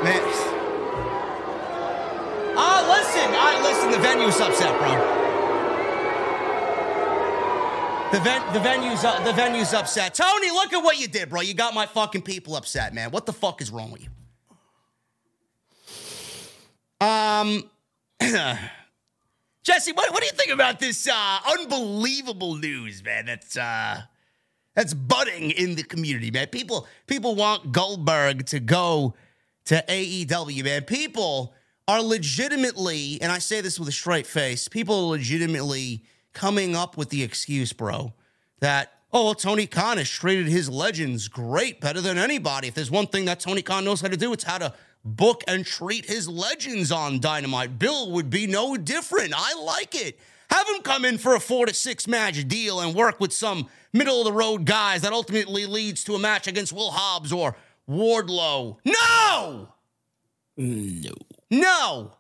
Man. 0.03 0.21
Ah, 2.57 2.85
listen. 2.91 3.31
I 3.33 3.61
listen. 3.63 3.91
The 3.93 3.99
venue's 3.99 4.41
upset, 4.41 4.79
bro. 4.79 5.23
The, 8.13 8.21
ven- 8.21 8.53
the 8.53 8.61
venue's 8.61 9.03
uh, 9.05 9.25
the 9.25 9.33
venue's 9.33 9.73
upset. 9.75 10.15
Tony, 10.15 10.51
look 10.51 10.73
at 10.73 10.85
what 10.85 11.01
you 11.01 11.09
did, 11.09 11.31
bro. 11.31 11.41
You 11.41 11.55
got 11.55 11.75
my 11.75 11.87
fucking 11.87 12.23
people 12.23 12.55
upset, 12.55 12.95
man. 12.95 13.11
What 13.11 13.27
the 13.27 13.33
fuck 13.33 13.61
is 13.61 13.71
wrong 13.73 13.91
with 13.91 14.03
you? 14.05 14.11
Um, 17.05 17.71
Jesse, 19.63 19.93
what, 19.93 20.11
what 20.13 20.21
do 20.21 20.27
you 20.27 20.33
think 20.33 20.53
about 20.53 20.79
this 20.79 21.07
uh, 21.09 21.39
unbelievable 21.59 22.55
news, 22.55 23.03
man? 23.05 23.27
That's 23.27 23.57
uh, 23.57 24.03
that's 24.75 24.95
budding 24.95 25.51
in 25.51 25.75
the 25.75 25.83
community, 25.83 26.31
man. 26.31 26.47
People 26.49 26.87
people 27.07 27.35
want 27.35 27.73
Goldberg 27.73 28.47
to 28.47 28.61
go 28.61 29.15
to 29.67 29.85
AEW, 29.89 30.65
man. 30.65 30.83
People 30.83 31.55
are 31.87 32.03
legitimately, 32.03 33.19
and 33.21 33.31
I 33.31 33.39
say 33.39 33.61
this 33.61 33.79
with 33.79 33.89
a 33.89 33.93
straight 33.93 34.27
face, 34.27 34.69
people 34.69 34.97
are 34.97 35.11
legitimately 35.11 36.03
coming 36.33 36.75
up 36.75 36.97
with 36.97 37.11
the 37.11 37.23
excuse, 37.23 37.73
bro, 37.73 38.15
that 38.61 38.93
oh, 39.13 39.25
well, 39.25 39.35
Tony 39.35 39.67
Khan 39.67 39.99
has 39.99 40.09
treated 40.09 40.47
his 40.47 40.69
legends 40.69 41.29
great, 41.29 41.81
better 41.81 42.01
than 42.01 42.19
anybody. 42.19 42.69
If 42.69 42.75
there's 42.75 42.91
one 42.91 43.07
thing 43.07 43.27
that 43.27 43.41
Tony 43.41 43.63
Khan 43.63 43.85
knows 43.85 44.01
how 44.01 44.09
to 44.09 44.17
do, 44.17 44.33
it's 44.33 44.45
how 44.45 44.59
to 44.59 44.75
book 45.05 45.45
and 45.47 45.65
treat 45.67 46.07
his 46.07 46.29
legends 46.29 46.91
on 46.91 47.21
Dynamite. 47.21 47.79
Bill 47.79 48.11
would 48.13 48.31
be 48.31 48.47
no 48.47 48.77
different. 48.77 49.35
I 49.37 49.55
like 49.55 49.95
it. 49.95 50.19
Have 50.51 50.69
him 50.69 50.83
come 50.83 51.05
in 51.05 51.19
for 51.19 51.35
a 51.35 51.41
four 51.41 51.67
to 51.67 51.75
six 51.75 52.07
match 52.07 52.47
deal 52.49 52.81
and 52.81 52.95
work 52.95 53.21
with 53.21 53.33
some 53.33 53.69
middle 53.93 54.21
of 54.21 54.25
the 54.25 54.33
road 54.33 54.65
guys 54.65 55.03
that 55.03 55.13
ultimately 55.13 55.67
leads 55.67 56.05
to 56.05 56.15
a 56.15 56.19
match 56.19 56.47
against 56.47 56.73
Will 56.73 56.91
Hobbs 56.91 57.33
or 57.33 57.57
Wardlow. 57.89 58.77
No! 58.85 59.69
No. 60.57 61.13
No! 61.51 62.13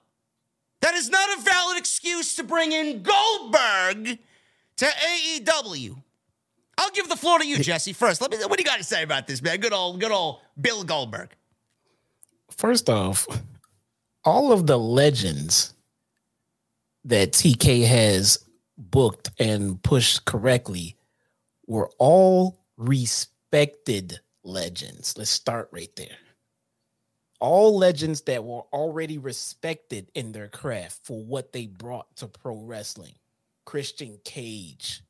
That 0.80 0.94
is 0.94 1.08
not 1.08 1.38
a 1.38 1.42
valid 1.42 1.78
excuse 1.78 2.36
to 2.36 2.42
bring 2.42 2.72
in 2.72 3.02
Goldberg 3.02 4.18
to 4.76 4.84
AEW. 4.84 6.02
I'll 6.76 6.90
give 6.90 7.08
the 7.08 7.16
floor 7.16 7.38
to 7.38 7.46
you, 7.46 7.58
Jesse, 7.58 7.92
first. 7.92 8.20
Let 8.20 8.30
me 8.30 8.38
what 8.38 8.58
do 8.58 8.62
you 8.62 8.66
got 8.66 8.78
to 8.78 8.84
say 8.84 9.02
about 9.02 9.26
this, 9.26 9.40
man? 9.40 9.60
Good 9.60 9.72
old, 9.72 10.00
good 10.00 10.10
old 10.10 10.40
Bill 10.60 10.84
Goldberg. 10.84 11.30
First 12.56 12.88
off, 12.88 13.26
all 14.24 14.52
of 14.52 14.66
the 14.66 14.78
legends 14.78 15.74
that 17.04 17.32
TK 17.32 17.86
has 17.86 18.38
booked 18.78 19.30
and 19.38 19.82
pushed 19.82 20.24
correctly 20.24 20.96
were 21.66 21.90
all 21.98 22.64
respected 22.76 24.20
legends. 24.42 25.16
Let's 25.16 25.30
start 25.30 25.68
right 25.72 25.94
there. 25.96 26.16
All 27.40 27.76
legends 27.76 28.22
that 28.22 28.44
were 28.44 28.62
already 28.72 29.18
respected 29.18 30.10
in 30.14 30.32
their 30.32 30.48
craft 30.48 31.00
for 31.04 31.22
what 31.22 31.52
they 31.52 31.66
brought 31.66 32.16
to 32.16 32.28
pro 32.28 32.56
wrestling. 32.56 33.14
Christian 33.64 34.18
Cage, 34.24 35.02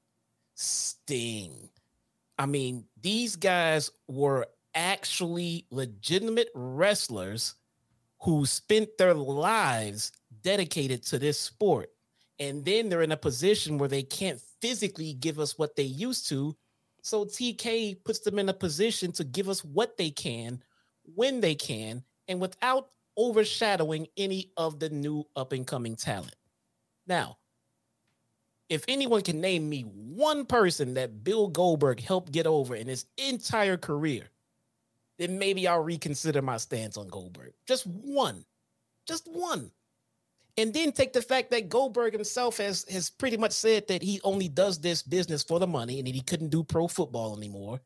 Sting. 0.54 1.68
I 2.38 2.46
mean, 2.46 2.86
these 3.00 3.36
guys 3.36 3.90
were 4.08 4.46
actually 4.74 5.66
legitimate 5.70 6.48
wrestlers 6.54 7.54
who 8.20 8.46
spent 8.46 8.88
their 8.96 9.14
lives 9.14 10.12
dedicated 10.42 11.02
to 11.04 11.18
this 11.18 11.38
sport. 11.38 11.90
And 12.38 12.64
then 12.64 12.88
they're 12.88 13.02
in 13.02 13.12
a 13.12 13.16
position 13.16 13.78
where 13.78 13.88
they 13.88 14.02
can't 14.02 14.40
physically 14.60 15.12
give 15.14 15.38
us 15.38 15.58
what 15.58 15.76
they 15.76 15.82
used 15.82 16.28
to. 16.30 16.56
So 17.02 17.24
TK 17.24 18.02
puts 18.04 18.20
them 18.20 18.38
in 18.38 18.48
a 18.48 18.54
position 18.54 19.12
to 19.12 19.24
give 19.24 19.48
us 19.48 19.64
what 19.64 19.96
they 19.96 20.10
can 20.10 20.62
when 21.14 21.40
they 21.40 21.54
can 21.54 22.02
and 22.28 22.40
without 22.40 22.88
overshadowing 23.16 24.08
any 24.16 24.52
of 24.56 24.80
the 24.80 24.88
new 24.88 25.24
up 25.36 25.52
and 25.52 25.66
coming 25.66 25.96
talent. 25.96 26.34
Now, 27.06 27.36
if 28.68 28.84
anyone 28.88 29.20
can 29.20 29.40
name 29.40 29.68
me 29.68 29.82
one 29.82 30.46
person 30.46 30.94
that 30.94 31.22
Bill 31.22 31.48
Goldberg 31.48 32.00
helped 32.00 32.32
get 32.32 32.46
over 32.46 32.74
in 32.74 32.88
his 32.88 33.04
entire 33.18 33.76
career, 33.76 34.30
then 35.18 35.38
maybe 35.38 35.68
I'll 35.68 35.82
reconsider 35.82 36.42
my 36.42 36.56
stance 36.56 36.96
on 36.96 37.08
Goldberg. 37.08 37.52
Just 37.66 37.86
one. 37.86 38.44
Just 39.06 39.28
one. 39.28 39.70
And 40.56 40.72
then 40.72 40.92
take 40.92 41.12
the 41.12 41.22
fact 41.22 41.50
that 41.50 41.68
Goldberg 41.68 42.12
himself 42.12 42.58
has 42.58 42.84
has 42.88 43.10
pretty 43.10 43.36
much 43.36 43.52
said 43.52 43.88
that 43.88 44.02
he 44.02 44.20
only 44.22 44.48
does 44.48 44.78
this 44.78 45.02
business 45.02 45.42
for 45.42 45.58
the 45.58 45.66
money 45.66 45.98
and 45.98 46.06
that 46.06 46.14
he 46.14 46.20
couldn't 46.20 46.50
do 46.50 46.62
pro 46.62 46.86
football 46.86 47.36
anymore. 47.36 47.80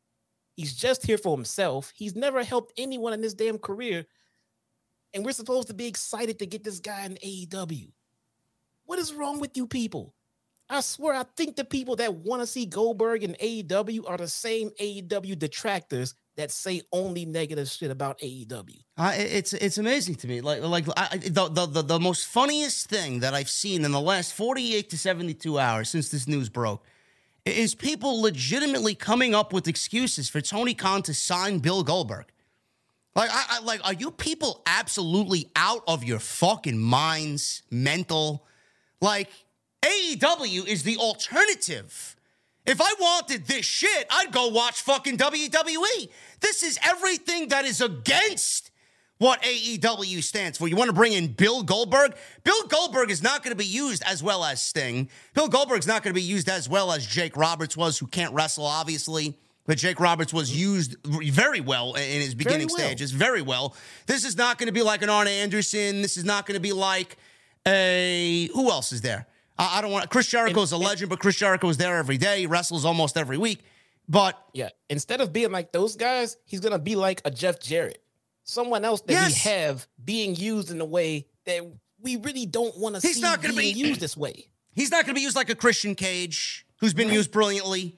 He's 0.55 0.75
just 0.75 1.05
here 1.05 1.17
for 1.17 1.35
himself. 1.35 1.91
He's 1.95 2.15
never 2.15 2.43
helped 2.43 2.73
anyone 2.77 3.13
in 3.13 3.23
his 3.23 3.33
damn 3.33 3.57
career. 3.57 4.05
And 5.13 5.25
we're 5.25 5.31
supposed 5.31 5.69
to 5.69 5.73
be 5.73 5.87
excited 5.87 6.37
to 6.39 6.45
get 6.45 6.63
this 6.63 6.79
guy 6.79 7.05
in 7.05 7.15
AEW. 7.15 7.91
What 8.85 8.99
is 8.99 9.13
wrong 9.13 9.39
with 9.39 9.57
you 9.57 9.65
people? 9.65 10.13
I 10.69 10.81
swear, 10.81 11.15
I 11.15 11.23
think 11.35 11.55
the 11.55 11.65
people 11.65 11.95
that 11.95 12.13
want 12.13 12.43
to 12.43 12.45
see 12.45 12.65
Goldberg 12.67 13.23
in 13.23 13.33
AEW 13.41 14.07
are 14.07 14.17
the 14.17 14.27
same 14.27 14.69
AEW 14.79 15.39
detractors 15.39 16.13
that 16.39 16.51
say 16.51 16.81
only 16.93 17.25
negative 17.25 17.67
shit 17.67 17.91
about 17.91 18.17
AEW. 18.19 18.79
It's 18.97 19.53
it's 19.53 19.77
amazing 19.77 20.15
to 20.15 20.27
me. 20.27 20.39
Like 20.41 20.61
like 20.63 20.85
I, 20.95 21.17
the, 21.17 21.49
the 21.49 21.65
the 21.65 21.81
the 21.81 21.99
most 21.99 22.27
funniest 22.27 22.89
thing 22.89 23.19
that 23.19 23.33
I've 23.33 23.49
seen 23.49 23.83
in 23.83 23.91
the 23.91 23.99
last 23.99 24.33
forty 24.33 24.75
eight 24.75 24.89
to 24.91 24.97
seventy 24.97 25.33
two 25.33 25.59
hours 25.59 25.89
since 25.89 26.09
this 26.09 26.27
news 26.27 26.49
broke 26.49 26.83
is 27.45 27.75
people 27.75 28.21
legitimately 28.21 28.95
coming 28.95 29.35
up 29.35 29.51
with 29.51 29.67
excuses 29.67 30.29
for 30.29 30.39
Tony 30.39 30.73
Khan 30.73 31.01
to 31.03 31.13
sign 31.13 31.59
Bill 31.59 31.83
Goldberg. 31.83 32.27
Like 33.15 33.29
I, 33.31 33.57
I 33.57 33.59
like 33.61 33.85
are 33.85 33.93
you 33.93 34.09
people 34.09 34.63
absolutely 34.65 35.51
out 35.57 35.83
of 35.87 36.05
your 36.05 36.19
fucking 36.19 36.79
minds, 36.79 37.63
mental? 37.69 38.45
Like 39.01 39.29
AEW 39.81 40.67
is 40.67 40.83
the 40.83 40.97
alternative. 40.97 42.15
If 42.69 42.79
I 42.79 42.93
wanted 42.99 43.47
this 43.47 43.65
shit, 43.65 44.05
I'd 44.11 44.31
go 44.31 44.49
watch 44.49 44.81
fucking 44.83 45.17
WWE. 45.17 46.11
This 46.39 46.61
is 46.61 46.77
everything 46.85 47.47
that 47.47 47.65
is 47.65 47.81
against 47.81 48.69
what 49.17 49.41
AEW 49.41 50.21
stands 50.21 50.59
for. 50.59 50.67
You 50.67 50.75
want 50.75 50.89
to 50.89 50.93
bring 50.93 51.13
in 51.13 51.33
Bill 51.33 51.63
Goldberg? 51.63 52.15
Bill 52.43 52.67
Goldberg 52.67 53.09
is 53.09 53.23
not 53.23 53.41
going 53.41 53.53
to 53.53 53.57
be 53.57 53.65
used 53.65 54.03
as 54.05 54.21
well 54.21 54.45
as 54.45 54.61
Sting. 54.61 55.09
Bill 55.33 55.47
Goldberg's 55.47 55.87
not 55.87 56.03
going 56.03 56.13
to 56.13 56.19
be 56.19 56.21
used 56.21 56.47
as 56.47 56.69
well 56.69 56.91
as 56.91 57.07
Jake 57.07 57.35
Roberts 57.35 57.75
was, 57.75 57.97
who 57.97 58.05
can't 58.05 58.35
wrestle, 58.35 58.67
obviously. 58.67 59.35
But 59.65 59.79
Jake 59.79 59.99
Roberts 59.99 60.31
was 60.31 60.55
used 60.55 60.95
very 61.03 61.61
well 61.61 61.95
in 61.95 62.21
his 62.21 62.35
beginning 62.35 62.67
well. 62.67 62.77
stages, 62.77 63.11
very 63.11 63.41
well. 63.41 63.75
This 64.05 64.25
is 64.25 64.37
not 64.37 64.59
going 64.59 64.67
to 64.67 64.73
be 64.73 64.83
like 64.83 65.01
an 65.01 65.09
Arn 65.09 65.27
Anderson. 65.27 66.03
This 66.03 66.17
is 66.17 66.23
not 66.23 66.45
going 66.45 66.55
to 66.55 66.61
be 66.61 66.73
like 66.73 67.17
a 67.67 68.47
who 68.53 68.69
else 68.69 68.91
is 68.91 69.01
there? 69.01 69.25
I, 69.59 69.77
I 69.77 69.81
don't 69.81 69.91
want 69.91 70.09
Chris 70.09 70.25
Jericho 70.27 70.61
is 70.63 70.71
a 70.71 70.77
legend, 70.77 71.09
but 71.11 71.19
Chris 71.19 71.35
Jericho 71.35 71.69
is 71.69 71.77
there 71.77 71.97
every 71.97 72.17
day. 72.17 72.39
He 72.39 72.47
wrestles 72.47 72.85
almost 72.85 73.17
every 73.17 73.37
week. 73.37 73.59
But 74.07 74.41
Yeah. 74.53 74.69
Instead 74.89 75.21
of 75.21 75.31
being 75.31 75.51
like 75.51 75.71
those 75.71 75.95
guys, 75.95 76.37
he's 76.45 76.59
gonna 76.61 76.79
be 76.79 76.95
like 76.95 77.21
a 77.25 77.29
Jeff 77.31 77.59
Jarrett, 77.59 78.01
someone 78.43 78.83
else 78.83 79.01
that 79.01 79.11
Yes. 79.13 79.45
we 79.45 79.51
have 79.51 79.87
being 80.03 80.35
used 80.35 80.71
in 80.71 80.81
a 80.81 80.85
way 80.85 81.27
that 81.45 81.61
we 82.01 82.15
really 82.15 82.45
don't 82.47 82.75
want 82.77 82.95
to 82.95 83.01
He's 83.05 83.17
see 83.17 83.21
not 83.21 83.41
gonna 83.41 83.53
being 83.53 83.75
be- 83.75 83.79
used 83.81 83.99
this 83.99 84.17
way. 84.17 84.47
he's 84.73 84.89
not 84.89 85.03
going 85.05 85.13
to 85.13 85.19
be 85.19 85.21
used 85.21 85.35
like 85.35 85.49
a 85.49 85.55
Christian 85.55 85.93
Cage, 85.93 86.65
who's 86.77 86.93
been 86.93 87.09
used 87.09 87.31
brilliantly. 87.31 87.97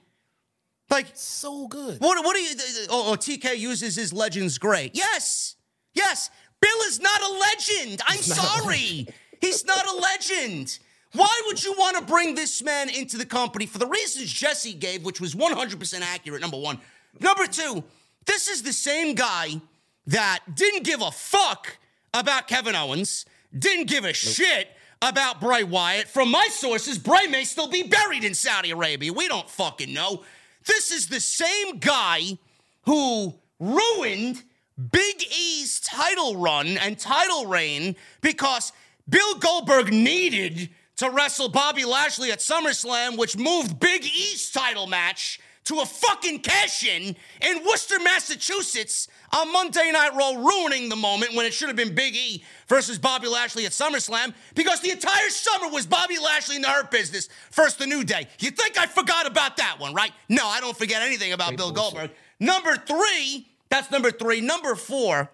Like 0.90 1.06
So 1.14 1.68
good. 1.68 2.00
What, 2.00 2.22
what 2.24 2.34
do 2.34 2.42
you, 2.42 2.50
oh, 2.90 3.12
oh, 3.12 3.16
TK 3.16 3.56
uses 3.56 3.94
his 3.96 4.12
legends 4.12 4.58
great. 4.58 4.94
Yes, 4.96 5.54
yes. 5.94 6.28
Bill 6.60 6.78
is 6.88 7.00
not 7.00 7.20
a 7.22 7.32
legend. 7.32 8.02
I'm 8.06 8.16
not 8.18 8.38
a 8.38 8.60
sorry. 8.62 9.06
He's 9.40 9.64
not 9.64 9.86
a 9.86 9.96
legend. 9.96 10.78
Why 11.14 11.42
would 11.46 11.62
you 11.62 11.74
want 11.78 11.98
to 11.98 12.04
bring 12.04 12.34
this 12.34 12.62
man 12.62 12.88
into 12.88 13.18
the 13.18 13.26
company 13.26 13.66
for 13.66 13.78
the 13.78 13.86
reasons 13.86 14.32
Jesse 14.32 14.72
gave, 14.72 15.04
which 15.04 15.20
was 15.20 15.34
100% 15.34 16.00
accurate, 16.00 16.40
number 16.40 16.58
one. 16.58 16.78
Number 17.20 17.46
two, 17.46 17.84
This 18.24 18.48
is 18.48 18.62
the 18.62 18.72
same 18.72 19.14
guy 19.14 19.60
that 20.06 20.40
didn't 20.54 20.84
give 20.84 21.02
a 21.02 21.10
fuck 21.10 21.76
about 22.14 22.46
Kevin 22.46 22.74
Owens, 22.74 23.26
didn't 23.56 23.88
give 23.88 24.04
a 24.04 24.12
shit 24.12 24.68
about 25.00 25.40
Bray 25.40 25.64
Wyatt. 25.64 26.08
From 26.08 26.30
my 26.30 26.46
sources, 26.50 26.98
Bray 26.98 27.26
may 27.28 27.44
still 27.44 27.68
be 27.68 27.82
buried 27.82 28.24
in 28.24 28.34
Saudi 28.34 28.70
Arabia. 28.70 29.12
We 29.12 29.26
don't 29.28 29.50
fucking 29.50 29.92
know. 29.92 30.22
This 30.64 30.92
is 30.92 31.08
the 31.08 31.20
same 31.20 31.78
guy 31.78 32.38
who 32.82 33.34
ruined 33.58 34.42
Big 34.90 35.22
E's 35.36 35.80
title 35.80 36.36
run 36.36 36.78
and 36.78 36.98
title 36.98 37.46
reign 37.46 37.96
because 38.20 38.72
Bill 39.08 39.38
Goldberg 39.38 39.92
needed 39.92 40.70
to 41.02 41.10
wrestle 41.10 41.48
Bobby 41.48 41.84
Lashley 41.84 42.30
at 42.30 42.38
SummerSlam, 42.38 43.18
which 43.18 43.36
moved 43.36 43.80
Big 43.80 44.04
E's 44.04 44.52
title 44.52 44.86
match 44.86 45.40
to 45.64 45.80
a 45.80 45.86
fucking 45.86 46.38
cash 46.40 46.84
in 46.84 47.16
in 47.40 47.64
Worcester, 47.64 47.98
Massachusetts 47.98 49.08
on 49.32 49.52
Monday 49.52 49.90
Night 49.92 50.14
Raw, 50.14 50.30
ruining 50.30 50.88
the 50.88 50.96
moment 50.96 51.34
when 51.34 51.44
it 51.44 51.52
should 51.52 51.66
have 51.66 51.76
been 51.76 51.92
Big 51.94 52.14
E 52.14 52.44
versus 52.68 52.98
Bobby 52.98 53.26
Lashley 53.26 53.66
at 53.66 53.72
SummerSlam 53.72 54.32
because 54.54 54.80
the 54.80 54.90
entire 54.90 55.28
summer 55.28 55.68
was 55.72 55.86
Bobby 55.86 56.18
Lashley 56.18 56.54
in 56.54 56.62
the 56.62 56.68
Hurt 56.68 56.92
Business 56.92 57.28
first 57.50 57.80
the 57.80 57.86
New 57.86 58.04
Day. 58.04 58.28
You 58.38 58.52
think 58.52 58.78
I 58.78 58.86
forgot 58.86 59.26
about 59.26 59.56
that 59.56 59.80
one, 59.80 59.94
right? 59.94 60.12
No, 60.28 60.46
I 60.46 60.60
don't 60.60 60.76
forget 60.76 61.02
anything 61.02 61.32
about 61.32 61.56
Bill 61.56 61.72
bullshit. 61.72 61.94
Goldberg. 61.94 62.10
Number 62.38 62.76
three, 62.76 63.48
that's 63.70 63.90
number 63.90 64.12
three. 64.12 64.40
Number 64.40 64.76
four, 64.76 65.32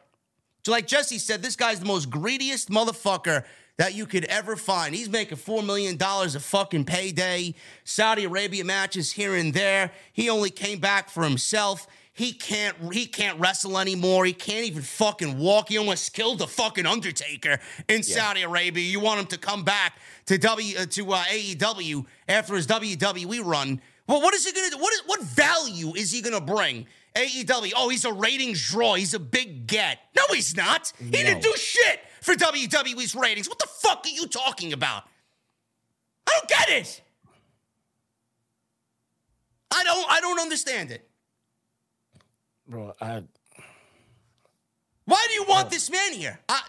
like 0.66 0.87
Jesse 0.87 1.19
said, 1.19 1.43
this 1.43 1.57
guy's 1.57 1.81
the 1.81 1.87
most 1.87 2.09
greediest 2.09 2.71
motherfucker 2.71 3.45
that 3.79 3.95
you 3.95 4.07
could 4.07 4.24
ever 4.26 4.57
find. 4.57 4.95
He's 4.95 5.09
making 5.09 5.39
$4 5.39 5.64
million 5.64 5.97
a 6.01 6.29
fucking 6.41 6.85
payday. 6.85 7.55
Saudi 7.85 8.24
Arabia 8.24 8.64
matches 8.64 9.12
here 9.12 9.35
and 9.35 9.55
there. 9.55 9.93
He 10.12 10.29
only 10.29 10.51
came 10.51 10.81
back 10.81 11.09
for 11.09 11.22
himself. 11.22 11.87
He 12.12 12.33
can't 12.33 12.93
he 12.93 13.07
can't 13.07 13.39
wrestle 13.39 13.79
anymore. 13.79 14.24
He 14.24 14.33
can't 14.33 14.66
even 14.66 14.83
fucking 14.83 15.39
walk. 15.39 15.68
He 15.68 15.79
almost 15.79 16.12
killed 16.12 16.41
the 16.41 16.49
fucking 16.49 16.85
Undertaker 16.85 17.61
in 17.87 18.03
Saudi 18.03 18.43
Arabia. 18.43 18.83
You 18.83 18.99
want 18.99 19.20
him 19.20 19.26
to 19.26 19.39
come 19.39 19.62
back 19.62 20.01
to 20.26 20.37
W 20.37 20.79
uh, 20.79 20.87
to 20.87 21.12
uh, 21.12 21.22
AEW 21.22 22.05
after 22.29 22.57
his 22.57 22.66
WWE 22.66 23.45
run. 23.45 23.81
Well, 24.09 24.20
what 24.20 24.35
is 24.35 24.45
he 24.45 24.51
gonna 24.51 24.70
do? 24.70 24.79
What 24.79 24.93
is, 24.95 25.03
what 25.07 25.22
value 25.22 25.95
is 25.95 26.11
he 26.11 26.20
gonna 26.20 26.41
bring? 26.41 26.89
AEW. 27.14 27.72
Oh, 27.76 27.88
he's 27.88 28.04
a 28.04 28.12
ratings 28.12 28.64
draw. 28.68 28.94
He's 28.94 29.14
a 29.14 29.18
big 29.18 29.66
get. 29.66 29.98
No, 30.16 30.22
he's 30.32 30.56
not. 30.56 30.92
He 30.98 31.11
didn't 31.11 31.42
do 31.42 31.52
shit 31.56 32.00
for 32.20 32.34
WWE's 32.34 33.14
ratings. 33.14 33.48
What 33.48 33.59
the 33.59 33.66
fuck 33.66 34.04
are 34.04 34.11
you 34.11 34.26
talking 34.26 34.72
about? 34.72 35.04
I 36.28 36.38
don't 36.38 36.48
get 36.48 36.68
it. 36.70 37.02
I 39.70 39.84
don't. 39.84 40.11
I 40.11 40.20
don't 40.20 40.40
understand 40.40 40.90
it. 40.90 41.09
bro. 42.66 42.92
I 43.00 43.22
Why 45.04 45.24
do 45.28 45.34
you 45.34 45.44
want 45.48 45.66
oh. 45.66 45.70
this 45.70 45.90
man 45.90 46.12
here? 46.12 46.38
I, 46.48 46.61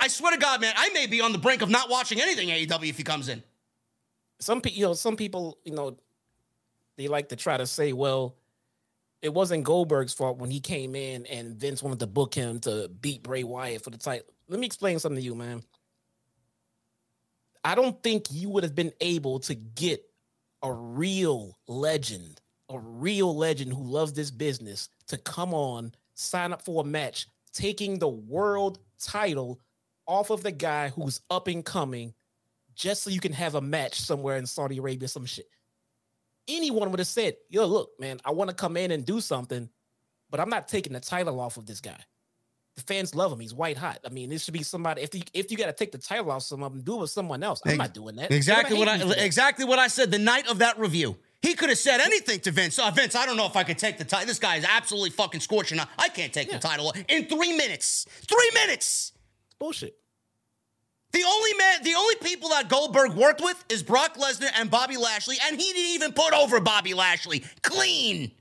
I 0.00 0.08
swear 0.08 0.32
to 0.32 0.38
God, 0.38 0.60
man, 0.60 0.74
I 0.76 0.90
may 0.90 1.06
be 1.06 1.20
on 1.20 1.32
the 1.32 1.38
brink 1.38 1.62
of 1.62 1.70
not 1.70 1.90
watching 1.90 2.20
anything 2.20 2.48
AEW 2.48 2.88
if 2.88 2.96
he 2.96 3.02
comes 3.02 3.28
in. 3.28 3.42
some 4.38 4.60
people, 4.60 4.78
you 4.78 4.86
know, 4.86 4.94
some 4.94 5.16
people, 5.16 5.58
you 5.64 5.72
know, 5.72 5.96
they 6.96 7.08
like 7.08 7.30
to 7.30 7.36
try 7.36 7.56
to 7.56 7.66
say, 7.66 7.92
well, 7.92 8.36
it 9.22 9.32
wasn't 9.32 9.64
Goldberg's 9.64 10.12
fault 10.12 10.38
when 10.38 10.50
he 10.50 10.60
came 10.60 10.96
in 10.96 11.24
and 11.26 11.56
Vince 11.56 11.82
wanted 11.82 12.00
to 12.00 12.08
book 12.08 12.34
him 12.34 12.58
to 12.60 12.90
beat 13.00 13.22
Bray 13.22 13.44
Wyatt 13.44 13.82
for 13.82 13.90
the 13.90 13.98
title. 13.98 14.26
Let 14.48 14.58
me 14.58 14.66
explain 14.66 14.98
something 14.98 15.20
to 15.20 15.24
you, 15.24 15.36
man. 15.36 15.62
I 17.64 17.76
don't 17.76 18.02
think 18.02 18.26
you 18.32 18.50
would 18.50 18.64
have 18.64 18.74
been 18.74 18.92
able 19.00 19.38
to 19.40 19.54
get 19.54 20.02
a 20.62 20.72
real 20.72 21.56
legend, 21.68 22.40
a 22.68 22.78
real 22.78 23.36
legend 23.36 23.72
who 23.72 23.84
loves 23.84 24.12
this 24.12 24.32
business 24.32 24.88
to 25.06 25.16
come 25.16 25.54
on, 25.54 25.92
sign 26.14 26.52
up 26.52 26.62
for 26.62 26.82
a 26.82 26.86
match, 26.86 27.28
taking 27.52 28.00
the 28.00 28.08
world 28.08 28.80
title 29.00 29.60
off 30.06 30.30
of 30.30 30.42
the 30.42 30.50
guy 30.50 30.88
who's 30.88 31.20
up 31.30 31.46
and 31.46 31.64
coming 31.64 32.12
just 32.74 33.04
so 33.04 33.10
you 33.10 33.20
can 33.20 33.32
have 33.32 33.54
a 33.54 33.60
match 33.60 34.00
somewhere 34.00 34.36
in 34.36 34.46
Saudi 34.46 34.78
Arabia, 34.78 35.06
some 35.06 35.26
shit. 35.26 35.46
Anyone 36.48 36.90
would 36.90 36.98
have 37.00 37.06
said, 37.06 37.36
yo, 37.48 37.66
look, 37.66 37.90
man, 37.98 38.20
I 38.24 38.32
want 38.32 38.50
to 38.50 38.56
come 38.56 38.76
in 38.76 38.90
and 38.90 39.04
do 39.06 39.20
something, 39.20 39.68
but 40.30 40.40
I'm 40.40 40.48
not 40.50 40.68
taking 40.68 40.92
the 40.92 41.00
title 41.00 41.38
off 41.40 41.56
of 41.56 41.66
this 41.66 41.80
guy. 41.80 41.98
The 42.74 42.82
fans 42.82 43.14
love 43.14 43.30
him. 43.32 43.38
He's 43.38 43.52
white 43.52 43.76
hot. 43.76 43.98
I 44.04 44.08
mean, 44.08 44.30
this 44.30 44.44
should 44.44 44.54
be 44.54 44.62
somebody. 44.62 45.02
If 45.02 45.14
you 45.14 45.20
if 45.34 45.50
you 45.50 45.58
got 45.58 45.66
to 45.66 45.74
take 45.74 45.92
the 45.92 45.98
title 45.98 46.30
off 46.30 46.42
some 46.42 46.62
of 46.62 46.72
them, 46.72 46.80
do 46.80 46.94
it 46.96 47.00
with 47.00 47.10
someone 47.10 47.42
else. 47.42 47.60
I'm 47.66 47.76
not 47.76 47.92
doing 47.92 48.16
that. 48.16 48.30
Exactly 48.32 48.78
what 48.78 48.88
I 48.88 48.92
hate 48.96 49.04
me 49.04 49.10
for 49.10 49.16
that. 49.16 49.24
exactly 49.26 49.64
what 49.66 49.78
I 49.78 49.88
said 49.88 50.10
the 50.10 50.18
night 50.18 50.48
of 50.48 50.58
that 50.58 50.78
review. 50.78 51.16
He 51.42 51.54
could 51.54 51.68
have 51.68 51.78
said 51.78 52.00
anything 52.00 52.40
to 52.40 52.50
Vince. 52.50 52.78
Oh, 52.78 52.90
Vince, 52.90 53.14
I 53.14 53.26
don't 53.26 53.36
know 53.36 53.46
if 53.46 53.56
I 53.56 53.64
could 53.64 53.76
take 53.76 53.98
the 53.98 54.04
title. 54.04 54.26
This 54.26 54.38
guy 54.38 54.56
is 54.56 54.64
absolutely 54.64 55.10
fucking 55.10 55.40
scorching. 55.40 55.78
I 55.98 56.08
can't 56.08 56.32
take 56.32 56.48
Yeah. 56.48 56.54
the 56.58 56.60
title 56.60 56.94
in 57.08 57.26
three 57.26 57.54
minutes. 57.56 58.06
Three 58.26 58.50
minutes. 58.54 59.12
Bullshit. 59.58 59.94
The 61.12 61.24
only 61.26 61.54
man, 61.54 61.82
the 61.82 61.94
only 61.94 62.14
people 62.16 62.48
that 62.50 62.68
Goldberg 62.68 63.12
worked 63.12 63.42
with 63.42 63.62
is 63.68 63.82
Brock 63.82 64.16
Lesnar 64.16 64.50
and 64.58 64.70
Bobby 64.70 64.96
Lashley, 64.96 65.36
and 65.46 65.60
he 65.60 65.72
didn't 65.72 65.94
even 65.94 66.12
put 66.12 66.32
over 66.32 66.58
Bobby 66.58 66.94
Lashley 66.94 67.44
clean. 67.62 68.32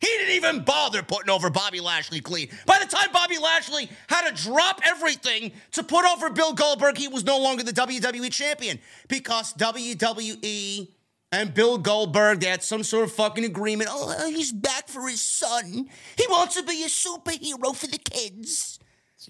He 0.00 0.06
didn't 0.06 0.34
even 0.34 0.64
bother 0.64 1.02
putting 1.02 1.28
over 1.28 1.50
Bobby 1.50 1.80
Lashley 1.80 2.20
clean. 2.20 2.48
By 2.64 2.78
the 2.78 2.86
time 2.86 3.08
Bobby 3.12 3.36
Lashley 3.36 3.90
had 4.08 4.28
to 4.28 4.42
drop 4.42 4.80
everything 4.86 5.52
to 5.72 5.82
put 5.82 6.06
over 6.06 6.30
Bill 6.30 6.54
Goldberg, 6.54 6.96
he 6.96 7.08
was 7.08 7.24
no 7.24 7.38
longer 7.38 7.62
the 7.62 7.72
WWE 7.72 8.32
champion 8.32 8.78
because 9.08 9.52
WWE 9.54 10.88
and 11.32 11.52
Bill 11.52 11.78
Goldberg, 11.78 12.40
they 12.40 12.46
had 12.46 12.62
some 12.62 12.82
sort 12.82 13.04
of 13.04 13.12
fucking 13.12 13.44
agreement. 13.44 13.90
Oh, 13.92 14.30
he's 14.30 14.52
back 14.52 14.88
for 14.88 15.06
his 15.08 15.20
son. 15.20 15.88
He 16.16 16.26
wants 16.28 16.54
to 16.56 16.62
be 16.62 16.82
a 16.82 16.86
superhero 16.86 17.74
for 17.76 17.86
the 17.86 17.98
kids. 17.98 18.78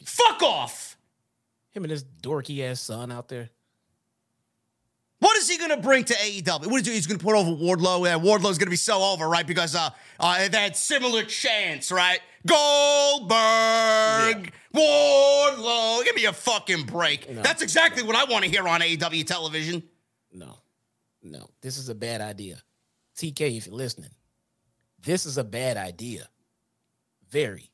Fuck 0.05 0.43
off. 0.43 0.90
Him 1.73 1.85
and 1.85 1.91
his 1.91 2.05
dorky 2.05 2.63
ass 2.63 2.81
son 2.81 3.13
out 3.13 3.29
there. 3.29 3.51
What 5.21 5.37
is 5.37 5.49
he 5.51 5.59
going 5.59 5.71
to 5.71 5.77
bring 5.77 6.05
to 6.05 6.15
AEW? 6.15 6.67
What 6.67 6.81
is 6.81 6.87
he, 6.87 6.95
he's 6.95 7.07
going 7.07 7.19
to 7.19 7.25
put 7.25 7.37
over 7.37 7.51
Wardlow? 7.51 8.07
Yeah, 8.07 8.17
Wardlow's 8.17 8.57
going 8.57 8.67
to 8.67 8.71
be 8.71 8.77
so 8.77 9.03
over, 9.03 9.29
right? 9.29 9.47
Because 9.47 9.75
uh, 9.75 9.91
uh, 10.19 10.49
they 10.49 10.59
had 10.59 10.75
similar 10.77 11.23
chance, 11.25 11.93
right? 11.93 12.21
Goldberg, 12.47 13.31
Wardlow. 14.75 16.05
Give 16.05 16.17
me 16.17 16.25
a 16.25 16.33
fucking 16.33 16.87
break. 16.87 17.27
That's 17.43 17.61
exactly 17.61 18.03
what 18.03 18.17
I 18.17 18.25
want 18.25 18.45
to 18.45 18.51
hear 18.51 18.67
on 18.67 18.81
AEW 18.81 19.27
television. 19.27 19.83
No, 20.33 20.57
no, 21.23 21.51
this 21.61 21.77
is 21.77 21.91
a 21.91 21.95
bad 21.95 22.23
idea. 22.23 22.63
TK, 23.19 23.59
if 23.59 23.67
you're 23.67 23.77
listening, 23.77 24.11
this 25.03 25.27
is 25.27 25.37
a 25.37 25.45
bad 25.45 25.77
idea. 25.77 26.29
Very. 27.29 27.71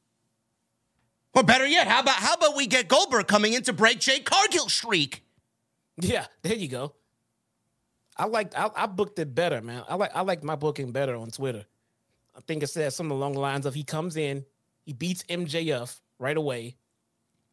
Or 1.37 1.43
better 1.43 1.67
yet, 1.67 1.87
how 1.87 2.01
about 2.01 2.15
how 2.15 2.33
about 2.33 2.57
we 2.57 2.67
get 2.67 2.89
Goldberg 2.89 3.27
coming 3.27 3.53
in 3.53 3.63
to 3.65 3.75
break 3.75 4.01
Jade 4.01 4.25
Cargill's 4.25 4.73
streak? 4.73 5.23
Yeah, 5.99 6.27
there 6.41 6.55
you 6.55 6.67
go. 6.67 6.95
I 8.17 8.25
like 8.25 8.57
I, 8.57 8.71
I 8.75 8.87
booked 8.87 9.19
it 9.19 9.35
better, 9.35 9.61
man. 9.61 9.85
I 9.87 9.97
like 9.97 10.13
I 10.15 10.23
like 10.23 10.43
my 10.43 10.57
booking 10.57 10.93
better 10.93 11.15
on 11.15 11.31
Twitter. 11.31 11.67
I 12.35 12.41
think 12.41 12.63
it 12.63 12.69
says 12.69 12.97
something 12.97 13.15
along 13.15 13.35
the 13.35 13.41
lines 13.41 13.67
of 13.67 13.75
he 13.75 13.85
comes 13.85 14.17
in, 14.17 14.47
he 14.87 14.95
beats 14.95 15.25
MJF 15.25 16.01
right 16.19 16.37
away, 16.37 16.77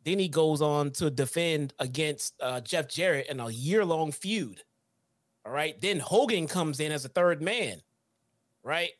then 0.05 0.17
he 0.17 0.29
goes 0.29 0.61
on 0.61 0.91
to 0.91 1.09
defend 1.09 1.73
against 1.77 2.35
uh, 2.41 2.61
Jeff 2.61 2.87
Jarrett 2.87 3.27
in 3.27 3.41
a 3.41 3.49
year 3.49 3.83
long 3.83 4.13
feud. 4.13 4.61
All 5.45 5.51
right, 5.51 5.79
then 5.81 5.99
Hogan 5.99 6.47
comes 6.47 6.79
in 6.79 6.93
as 6.93 7.03
a 7.03 7.09
third 7.09 7.41
man, 7.41 7.81
right, 8.63 8.91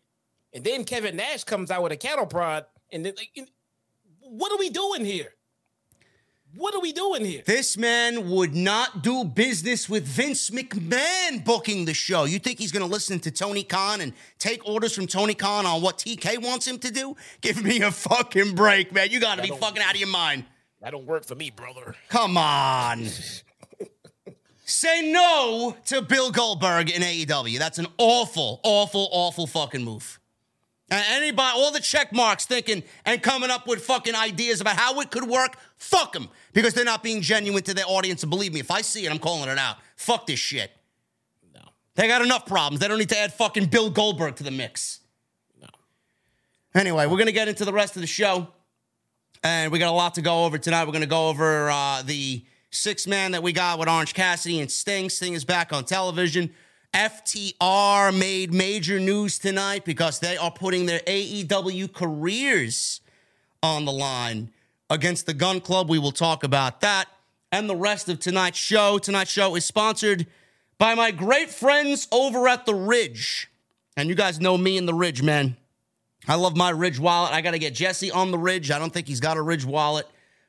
and 0.52 0.62
then 0.62 0.84
Kevin 0.84 1.16
Nash 1.16 1.46
comes 1.46 1.72
out 1.72 1.84
with 1.84 1.94
a 1.94 1.98
cattle 1.98 2.26
prod, 2.26 2.66
and 2.92 3.06
then, 3.06 3.14
what 4.30 4.52
are 4.52 4.58
we 4.58 4.70
doing 4.70 5.06
here? 5.06 5.34
What 6.56 6.76
are 6.76 6.82
we 6.82 6.94
doing 6.94 7.26
here? 7.26 7.42
This 7.48 7.78
man 7.78 8.30
would 8.30 8.54
not 8.54 9.02
do 9.02 9.24
business 9.24 9.90
with 9.90 10.06
Vince 10.06 10.52
McMahon 10.52 11.44
booking 11.44 11.86
the 11.86 11.96
show. 11.96 12.26
You 12.26 12.38
think 12.38 12.60
he's 12.60 12.72
going 12.72 12.86
to 12.86 12.92
listen 12.92 13.20
to 13.22 13.32
Tony 13.32 13.64
Khan 13.64 14.02
and 14.02 14.14
take 14.38 14.68
orders 14.68 14.94
from 14.94 15.08
Tony 15.08 15.34
Khan 15.34 15.66
on 15.66 15.82
what 15.82 15.98
TK 15.98 16.44
wants 16.44 16.68
him 16.68 16.78
to 16.80 16.92
do? 16.92 17.16
Give 17.42 17.64
me 17.64 17.82
a 17.82 17.90
fucking 17.92 18.54
break, 18.54 18.92
man. 18.94 19.10
You 19.10 19.20
got 19.20 19.38
to 19.38 19.42
be 19.42 19.50
fucking 19.50 19.82
out 19.82 19.96
of 19.96 20.00
your 20.00 20.10
mind. 20.10 20.46
That 20.82 20.92
don't 20.92 21.08
work 21.08 21.26
for 21.26 21.34
me, 21.34 21.50
brother. 21.50 21.96
Come 22.10 22.38
on. 22.38 23.08
Say 24.66 25.12
no 25.12 25.76
to 25.88 26.02
Bill 26.04 26.30
Goldberg 26.30 26.92
in 26.92 27.02
AEW. 27.02 27.58
That's 27.58 27.80
an 27.80 27.88
awful, 27.98 28.60
awful, 28.64 29.10
awful 29.12 29.48
fucking 29.48 29.84
move. 29.84 30.20
And 30.90 31.04
anybody, 31.10 31.54
all 31.56 31.72
the 31.72 31.80
check 31.80 32.14
marks 32.14 32.46
thinking 32.46 32.84
and 33.06 33.22
coming 33.22 33.50
up 33.50 33.68
with 33.68 33.84
fucking 33.84 34.16
ideas 34.16 34.62
about 34.62 34.76
how 34.76 35.00
it 35.00 35.12
could 35.12 35.28
work, 35.28 35.58
fuck 35.78 36.14
them 36.14 36.30
because 36.54 36.74
they're 36.74 36.86
not 36.86 37.02
being 37.02 37.22
genuine 37.22 37.64
to 37.64 37.74
their 37.74 37.88
audience. 37.88 38.22
And 38.24 38.30
believe 38.30 38.54
me, 38.54 38.60
if 38.60 38.70
I 38.70 38.82
see 38.82 39.06
it, 39.06 39.12
I'm 39.12 39.20
calling 39.20 39.50
it 39.50 39.58
out. 39.58 39.78
Fuck 39.96 40.28
this 40.28 40.40
shit. 40.40 40.72
No. 41.54 41.62
They 41.96 42.08
got 42.08 42.22
enough 42.22 42.46
problems. 42.46 42.80
They 42.80 42.88
don't 42.88 43.00
need 43.00 43.10
to 43.10 43.18
add 43.18 43.34
fucking 43.34 43.68
Bill 43.68 43.90
Goldberg 43.90 44.36
to 44.36 44.44
the 44.44 44.52
mix. 44.52 45.00
No. 45.60 45.70
Anyway, 46.76 47.06
we're 47.06 47.18
going 47.18 47.26
to 47.28 47.32
get 47.32 47.48
into 47.48 47.66
the 47.66 47.74
rest 47.74 47.96
of 47.96 48.02
the 48.02 48.08
show. 48.08 48.50
And 49.42 49.72
we 49.72 49.80
got 49.80 49.90
a 49.90 49.96
lot 49.96 50.14
to 50.16 50.22
go 50.22 50.46
over 50.46 50.58
tonight. 50.58 50.86
We're 50.86 50.94
going 50.94 51.02
to 51.02 51.08
go 51.08 51.30
over 51.30 51.70
uh, 51.70 52.02
the 52.04 52.46
six 52.70 53.08
man 53.08 53.32
that 53.32 53.44
we 53.44 53.52
got 53.52 53.80
with 53.80 53.90
Orange 53.90 54.14
Cassidy 54.14 54.60
and 54.60 54.72
Sting. 54.72 55.10
Sting 55.10 55.34
is 55.34 55.44
back 55.44 55.74
on 55.74 55.86
television. 55.86 56.54
FTR 56.94 58.18
made 58.18 58.54
major 58.54 59.00
news 59.00 59.40
tonight 59.40 59.84
because 59.86 60.20
they 60.20 60.38
are 60.38 60.52
putting 60.52 60.86
their 60.86 61.00
AEW 61.02 61.92
careers 61.94 63.02
on 63.62 63.86
the 63.86 63.92
line 63.92 64.52
against 64.90 65.26
the 65.26 65.34
Gun 65.34 65.60
Club. 65.60 65.90
We 65.90 66.00
will 66.00 66.12
talk 66.12 66.44
about 66.44 66.82
that 66.82 67.08
and 67.52 67.70
the 67.70 67.76
rest 67.76 68.10
of 68.10 68.20
tonight's 68.20 68.58
show. 68.60 68.98
Tonight's 69.00 69.32
show 69.32 69.56
is 69.56 69.66
sponsored 69.66 70.28
by 70.78 70.96
my 70.96 71.12
great 71.12 71.50
friends 71.50 72.08
over 72.12 72.48
at 72.48 72.66
The 72.66 72.76
Ridge. 72.76 73.50
And 73.98 74.10
you 74.10 74.16
guys 74.16 74.40
know 74.40 74.58
me 74.58 74.78
and 74.78 74.88
The 74.88 74.94
Ridge, 74.94 75.22
man. 75.24 75.58
I 76.28 76.36
love 76.36 76.56
my 76.56 76.70
Ridge 76.70 77.00
wallet. 77.00 77.34
I 77.34 77.42
got 77.42 77.52
to 77.52 77.60
get 77.60 77.74
Jesse 77.74 78.12
on 78.12 78.32
The 78.32 78.38
Ridge. 78.38 78.72
I 78.72 78.80
don't 78.80 78.94
think 78.94 79.08
he's 79.08 79.20
got 79.20 79.38
a 79.38 79.42
Ridge 79.42 79.66
wallet, 79.66 80.08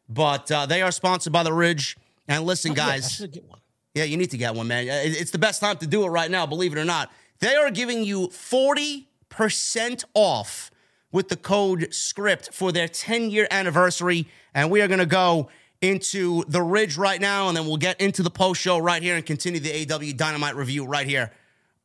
but 0.09 0.51
uh, 0.53 0.67
they 0.67 0.83
are 0.83 0.93
sponsored 0.93 1.33
by 1.33 1.43
The 1.43 1.53
Ridge. 1.53 1.97
And 2.29 2.45
listen, 2.45 2.71
Oh, 2.73 2.75
guys. 2.75 3.13
should 3.13 3.33
get 3.33 3.45
one. 3.49 3.61
Yeah, 3.95 4.05
you 4.05 4.17
need 4.17 4.31
to 4.31 4.37
get 4.37 4.55
one, 4.55 4.67
man. 4.67 4.87
It's 4.89 5.31
the 5.31 5.39
best 5.39 5.61
time 5.61 5.77
to 5.79 5.87
do 5.87 6.05
it 6.05 6.09
right 6.09 6.31
now, 6.31 6.47
believe 6.47 6.77
it 6.77 6.79
or 6.81 6.85
not. 6.85 7.13
They 7.39 7.55
are 7.55 7.71
giving 7.71 8.03
you 8.03 8.29
40% 8.29 10.05
off 10.15 10.71
with 11.13 11.29
the 11.29 11.37
code 11.37 11.93
SCRIPT 11.93 12.53
for 12.53 12.73
their 12.73 12.89
10 12.89 13.31
year 13.31 13.47
anniversary. 13.53 14.27
And 14.53 14.69
we 14.71 14.83
are 14.83 14.89
going 14.89 14.99
to 14.99 15.07
go 15.07 15.49
into 15.81 16.43
the 16.49 16.63
Ridge 16.63 16.97
right 16.97 17.21
now, 17.21 17.49
and 17.49 17.57
then 17.57 17.67
we'll 17.67 17.77
get 17.77 18.01
into 18.01 18.23
the 18.23 18.31
post 18.31 18.61
show 18.61 18.79
right 18.79 19.03
here 19.03 19.15
and 19.15 19.25
continue 19.25 19.61
the 19.61 19.87
AEW 19.87 20.17
Dynamite 20.17 20.57
review 20.57 20.87
right 20.87 21.07
here 21.07 21.31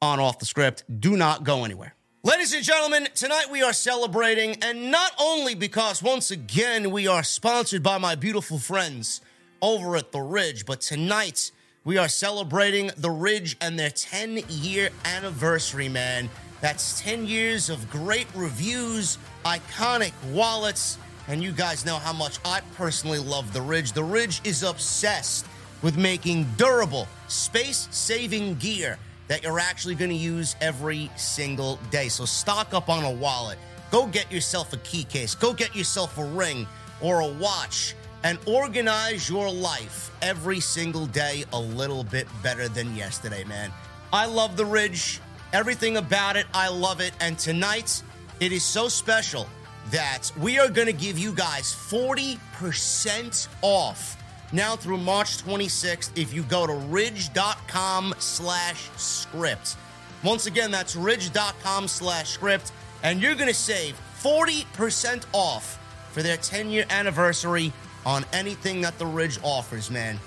on 0.02 0.20
Off 0.20 0.40
the 0.40 0.46
Script. 0.46 0.84
Do 1.00 1.16
not 1.16 1.44
go 1.44 1.64
anywhere. 1.64 1.94
Ladies 2.24 2.54
and 2.54 2.64
gentlemen, 2.64 3.08
tonight 3.14 3.48
we 3.52 3.62
are 3.62 3.74
celebrating, 3.74 4.56
and 4.64 4.90
not 4.90 5.12
only 5.20 5.54
because 5.54 6.02
once 6.02 6.32
again 6.32 6.92
we 6.92 7.08
are 7.08 7.24
sponsored 7.24 7.84
by 7.84 7.98
my 7.98 8.16
beautiful 8.16 8.58
friends 8.58 9.22
over 9.62 9.96
at 9.96 10.12
The 10.12 10.22
Ridge, 10.22 10.66
but 10.66 10.82
tonight 10.82 11.52
we 11.86 11.98
are 11.98 12.10
celebrating 12.10 12.92
The 12.98 13.10
Ridge 13.10 13.56
and 13.62 13.80
their 13.80 13.90
10 13.90 14.44
year 14.50 14.90
anniversary, 15.06 15.88
man. 15.88 16.30
That's 16.62 17.00
10 17.02 17.26
years 17.26 17.70
of 17.70 17.90
great 17.90 18.28
reviews, 18.36 19.18
iconic 19.46 20.12
wallets, 20.32 20.98
and 21.30 21.42
you 21.42 21.52
guys 21.52 21.86
know 21.86 21.96
how 21.96 22.12
much 22.12 22.40
I 22.44 22.62
personally 22.76 23.20
love 23.20 23.54
The 23.54 23.62
Ridge. 23.62 23.94
The 23.94 24.04
Ridge 24.04 24.42
is 24.44 24.64
obsessed 24.64 25.46
with 25.82 25.98
making 25.98 26.48
durable, 26.58 27.08
space 27.30 27.88
saving 27.92 28.56
gear 28.56 28.98
that 29.30 29.44
you're 29.44 29.60
actually 29.60 29.96
going 29.96 30.12
to 30.12 30.18
use 30.18 30.58
every 30.60 31.10
single 31.16 31.78
day. 31.92 32.10
So 32.10 32.26
stock 32.26 32.74
up 32.74 32.90
on 32.90 33.06
a 33.06 33.12
wallet. 33.12 33.58
Go 33.90 34.06
get 34.06 34.30
yourself 34.32 34.74
a 34.74 34.78
key 34.78 35.06
case. 35.06 35.34
Go 35.34 35.54
get 35.54 35.76
yourself 35.76 36.18
a 36.18 36.26
ring 36.26 36.68
or 37.00 37.22
a 37.22 37.28
watch 37.28 37.96
and 38.24 38.38
organize 38.46 39.30
your 39.30 39.52
life 39.52 40.12
every 40.22 40.60
single 40.60 41.06
day 41.08 41.46
a 41.54 41.60
little 41.60 42.04
bit 42.04 42.28
better 42.44 42.68
than 42.68 42.96
yesterday, 42.96 43.44
man. 43.46 43.72
I 44.12 44.26
love 44.26 44.58
the 44.58 44.66
Ridge. 44.66 45.20
Everything 45.54 45.98
about 45.98 46.36
it, 46.36 46.46
I 46.54 46.70
love 46.70 47.02
it. 47.02 47.14
And 47.20 47.38
tonight, 47.38 48.04
it 48.40 48.52
is 48.52 48.64
so 48.64 48.88
special 48.88 49.48
that 49.92 50.32
we 50.40 50.60
are 50.60 50.70
going 50.70 50.88
to 50.88 50.94
give 50.94 51.18
you 51.18 51.34
guys 51.34 51.74
40% 51.74 53.48
off 53.62 54.16
now 54.52 54.76
through 54.76 54.98
March 54.98 55.44
26th 55.44 56.12
if 56.18 56.34
you 56.34 56.44
go 56.44 56.68
to 56.68 56.74
ridge.com 56.74 58.14
slash 58.20 58.90
script. 58.98 59.76
Once 60.24 60.46
again, 60.48 60.70
that's 60.70 60.96
ridge.com 60.96 61.88
slash 61.88 62.30
script, 62.30 62.72
and 63.04 63.22
you're 63.22 63.36
going 63.36 63.48
to 63.48 63.54
save 63.54 64.00
40% 64.22 65.24
off 65.34 65.80
for 66.12 66.22
their 66.22 66.38
10 66.38 66.70
year 66.70 66.86
anniversary 66.90 67.72
on 68.06 68.26
anything 68.34 68.82
that 68.82 68.98
the 68.98 69.06
Ridge 69.06 69.40
offers, 69.44 69.92
man. 69.92 70.20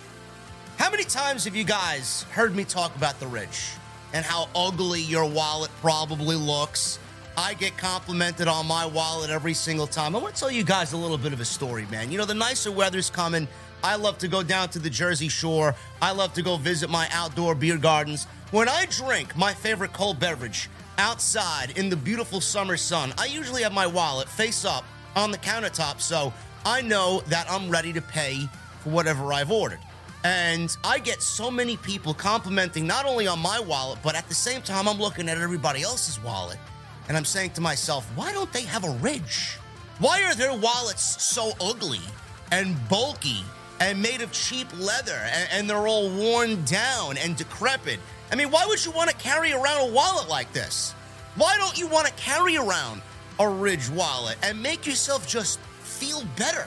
How 0.76 0.90
many 0.90 1.04
times 1.04 1.44
have 1.44 1.54
you 1.54 1.64
guys 1.64 2.24
heard 2.30 2.54
me 2.54 2.64
talk 2.64 2.94
about 2.96 3.18
the 3.20 3.26
Ridge 3.26 3.72
and 4.12 4.24
how 4.24 4.48
ugly 4.54 5.00
your 5.00 5.24
wallet 5.24 5.70
probably 5.80 6.36
looks? 6.36 6.98
I 7.36 7.54
get 7.54 7.78
complimented 7.78 8.46
on 8.46 8.66
my 8.66 8.84
wallet 8.84 9.30
every 9.30 9.54
single 9.54 9.86
time. 9.86 10.14
I 10.14 10.18
want 10.18 10.34
to 10.34 10.40
tell 10.40 10.50
you 10.50 10.64
guys 10.64 10.92
a 10.92 10.96
little 10.96 11.16
bit 11.16 11.32
of 11.32 11.40
a 11.40 11.44
story, 11.44 11.86
man. 11.90 12.12
You 12.12 12.18
know, 12.18 12.26
the 12.26 12.34
nicer 12.34 12.70
weather's 12.70 13.08
coming. 13.08 13.48
I 13.82 13.96
love 13.96 14.18
to 14.18 14.28
go 14.28 14.42
down 14.42 14.68
to 14.70 14.78
the 14.78 14.90
Jersey 14.90 15.28
Shore. 15.28 15.74
I 16.00 16.12
love 16.12 16.34
to 16.34 16.42
go 16.42 16.56
visit 16.56 16.90
my 16.90 17.08
outdoor 17.10 17.54
beer 17.54 17.78
gardens. 17.78 18.26
When 18.50 18.68
I 18.68 18.86
drink 18.86 19.34
my 19.36 19.54
favorite 19.54 19.92
cold 19.92 20.20
beverage 20.20 20.68
outside 20.98 21.76
in 21.78 21.88
the 21.88 21.96
beautiful 21.96 22.40
summer 22.40 22.76
sun, 22.76 23.14
I 23.18 23.24
usually 23.24 23.62
have 23.62 23.72
my 23.72 23.86
wallet 23.86 24.28
face 24.28 24.64
up 24.64 24.84
on 25.16 25.30
the 25.30 25.38
countertop 25.38 26.00
so 26.00 26.32
I 26.64 26.80
know 26.80 27.22
that 27.26 27.50
I'm 27.50 27.68
ready 27.68 27.92
to 27.92 28.00
pay 28.00 28.48
for 28.80 28.90
whatever 28.90 29.32
I've 29.32 29.50
ordered. 29.50 29.80
And 30.24 30.76
I 30.84 31.00
get 31.00 31.20
so 31.20 31.50
many 31.50 31.76
people 31.76 32.14
complimenting 32.14 32.86
not 32.86 33.06
only 33.06 33.26
on 33.26 33.40
my 33.40 33.58
wallet, 33.58 33.98
but 34.02 34.14
at 34.14 34.28
the 34.28 34.34
same 34.34 34.62
time, 34.62 34.86
I'm 34.86 34.98
looking 34.98 35.28
at 35.28 35.38
everybody 35.38 35.82
else's 35.82 36.22
wallet. 36.22 36.58
And 37.08 37.16
I'm 37.16 37.24
saying 37.24 37.50
to 37.52 37.60
myself, 37.60 38.06
why 38.14 38.32
don't 38.32 38.52
they 38.52 38.62
have 38.62 38.84
a 38.84 38.90
ridge? 38.90 39.58
Why 39.98 40.22
are 40.22 40.34
their 40.34 40.56
wallets 40.56 41.24
so 41.24 41.52
ugly 41.60 42.00
and 42.52 42.76
bulky 42.88 43.44
and 43.80 44.00
made 44.00 44.22
of 44.22 44.30
cheap 44.30 44.68
leather 44.78 45.18
and, 45.32 45.48
and 45.52 45.70
they're 45.70 45.88
all 45.88 46.08
worn 46.10 46.64
down 46.64 47.16
and 47.16 47.36
decrepit? 47.36 47.98
I 48.30 48.36
mean, 48.36 48.50
why 48.50 48.64
would 48.66 48.84
you 48.84 48.92
want 48.92 49.10
to 49.10 49.16
carry 49.16 49.52
around 49.52 49.88
a 49.88 49.92
wallet 49.92 50.28
like 50.28 50.52
this? 50.52 50.92
Why 51.34 51.56
don't 51.56 51.76
you 51.76 51.88
want 51.88 52.06
to 52.06 52.12
carry 52.14 52.56
around 52.56 53.02
a 53.40 53.48
Ridge 53.48 53.90
wallet 53.90 54.38
and 54.42 54.62
make 54.62 54.86
yourself 54.86 55.26
just 55.26 55.58
feel 56.02 56.24
better 56.36 56.66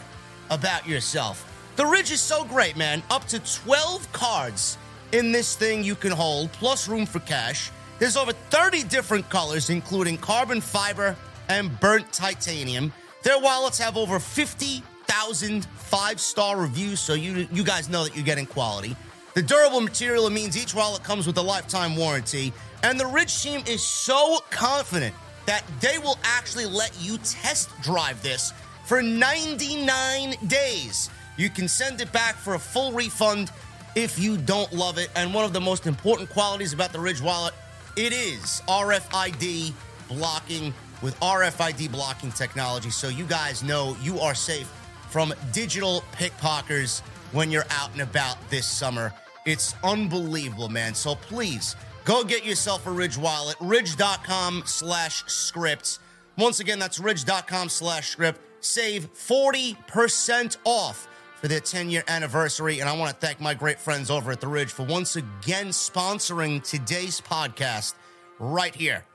about 0.50 0.88
yourself? 0.88 1.52
The 1.76 1.86
Ridge 1.86 2.10
is 2.10 2.22
so 2.22 2.46
great, 2.46 2.78
man. 2.78 3.04
Up 3.12 3.26
to 3.28 3.40
12 3.40 4.10
cards 4.14 4.78
in 5.12 5.34
this 5.34 5.58
thing 5.58 5.84
you 5.84 5.96
can 5.96 6.14
hold, 6.14 6.54
plus 6.54 6.88
room 6.88 7.06
for 7.06 7.20
cash. 7.20 7.70
There's 8.00 8.16
over 8.16 8.32
30 8.32 8.84
different 8.84 9.30
colors, 9.30 9.70
including 9.70 10.18
carbon 10.18 10.62
fiber 10.62 11.18
and 11.50 11.78
burnt 11.82 12.14
titanium. 12.14 12.94
Their 13.24 13.38
wallets 13.38 13.78
have 13.78 13.98
over 13.98 14.20
50,000 14.20 15.66
five 15.66 16.22
star 16.22 16.58
reviews, 16.58 17.02
so 17.02 17.14
you, 17.14 17.46
you 17.52 17.64
guys 17.66 17.90
know 17.90 18.06
that 18.06 18.16
you're 18.16 18.24
getting 18.24 18.46
quality. 18.46 18.96
The 19.34 19.42
durable 19.42 19.82
material 19.82 20.30
means 20.30 20.56
each 20.56 20.74
wallet 20.74 21.04
comes 21.04 21.28
with 21.28 21.38
a 21.38 21.42
lifetime 21.42 21.98
warranty. 21.98 22.54
And 22.84 22.98
the 22.98 23.06
Ridge 23.06 23.44
team 23.44 23.64
is 23.68 23.84
so 23.84 24.40
confident 24.50 25.14
that 25.46 25.64
they 25.82 25.98
will 25.98 26.18
actually 26.24 26.66
let 26.66 26.92
you 27.02 27.18
test 27.18 27.70
drive 27.82 28.22
this 28.24 28.54
for 28.86 29.02
99 29.02 30.36
days. 30.48 31.10
You 31.38 31.50
can 31.50 31.68
send 31.68 32.02
it 32.02 32.12
back 32.12 32.36
for 32.36 32.54
a 32.54 32.60
full 32.60 32.94
refund 32.94 33.52
if 33.96 34.20
you 34.20 34.38
don't 34.38 34.72
love 34.72 34.98
it. 34.98 35.10
And 35.16 35.34
one 35.34 35.44
of 35.44 35.54
the 35.54 35.62
most 35.62 35.88
important 35.88 36.30
qualities 36.30 36.74
about 36.74 36.94
the 36.94 37.00
Ridge 37.00 37.22
wallet, 37.22 37.54
it 37.96 38.14
is 38.14 38.62
RFID 38.68 39.74
blocking 40.08 40.74
with 41.02 41.20
RFID 41.20 41.92
blocking 41.92 42.32
technology. 42.32 42.90
So 42.90 43.10
you 43.10 43.26
guys 43.26 43.64
know 43.64 43.98
you 44.02 44.20
are 44.20 44.36
safe 44.36 44.72
from 45.10 45.34
digital 45.52 46.04
pickpockers 46.14 47.02
when 47.32 47.52
you're 47.52 47.66
out 47.70 47.92
and 47.94 48.02
about 48.02 48.38
this 48.50 48.66
summer. 48.66 49.14
It's 49.46 49.76
unbelievable, 49.84 50.70
man. 50.70 50.96
So 50.96 51.16
please 51.16 51.76
go 52.04 52.24
get 52.24 52.46
yourself 52.46 52.88
a 52.88 52.92
Ridge 52.92 53.18
wallet, 53.18 53.56
ridge.com 53.60 54.64
slash 54.66 55.24
scripts. 55.28 56.00
Once 56.38 56.60
again, 56.60 56.80
that's 56.80 57.00
ridge.com 57.00 57.70
slash 57.70 58.10
script. 58.10 58.42
Save 58.66 59.14
40% 59.14 60.58
off 60.66 61.08
for 61.36 61.48
their 61.48 61.60
10 61.60 61.90
year 61.90 62.04
anniversary. 62.08 62.80
And 62.80 62.90
I 62.90 62.98
want 62.98 63.12
to 63.12 63.26
thank 63.26 63.40
my 63.40 63.54
great 63.54 63.80
friends 63.80 64.10
over 64.10 64.32
at 64.32 64.42
The 64.42 64.48
Ridge 64.48 64.72
for 64.72 64.84
once 64.84 65.16
again 65.16 65.68
sponsoring 65.68 66.64
today's 66.68 67.22
podcast 67.22 67.94
right 68.40 68.74
here 68.74 69.06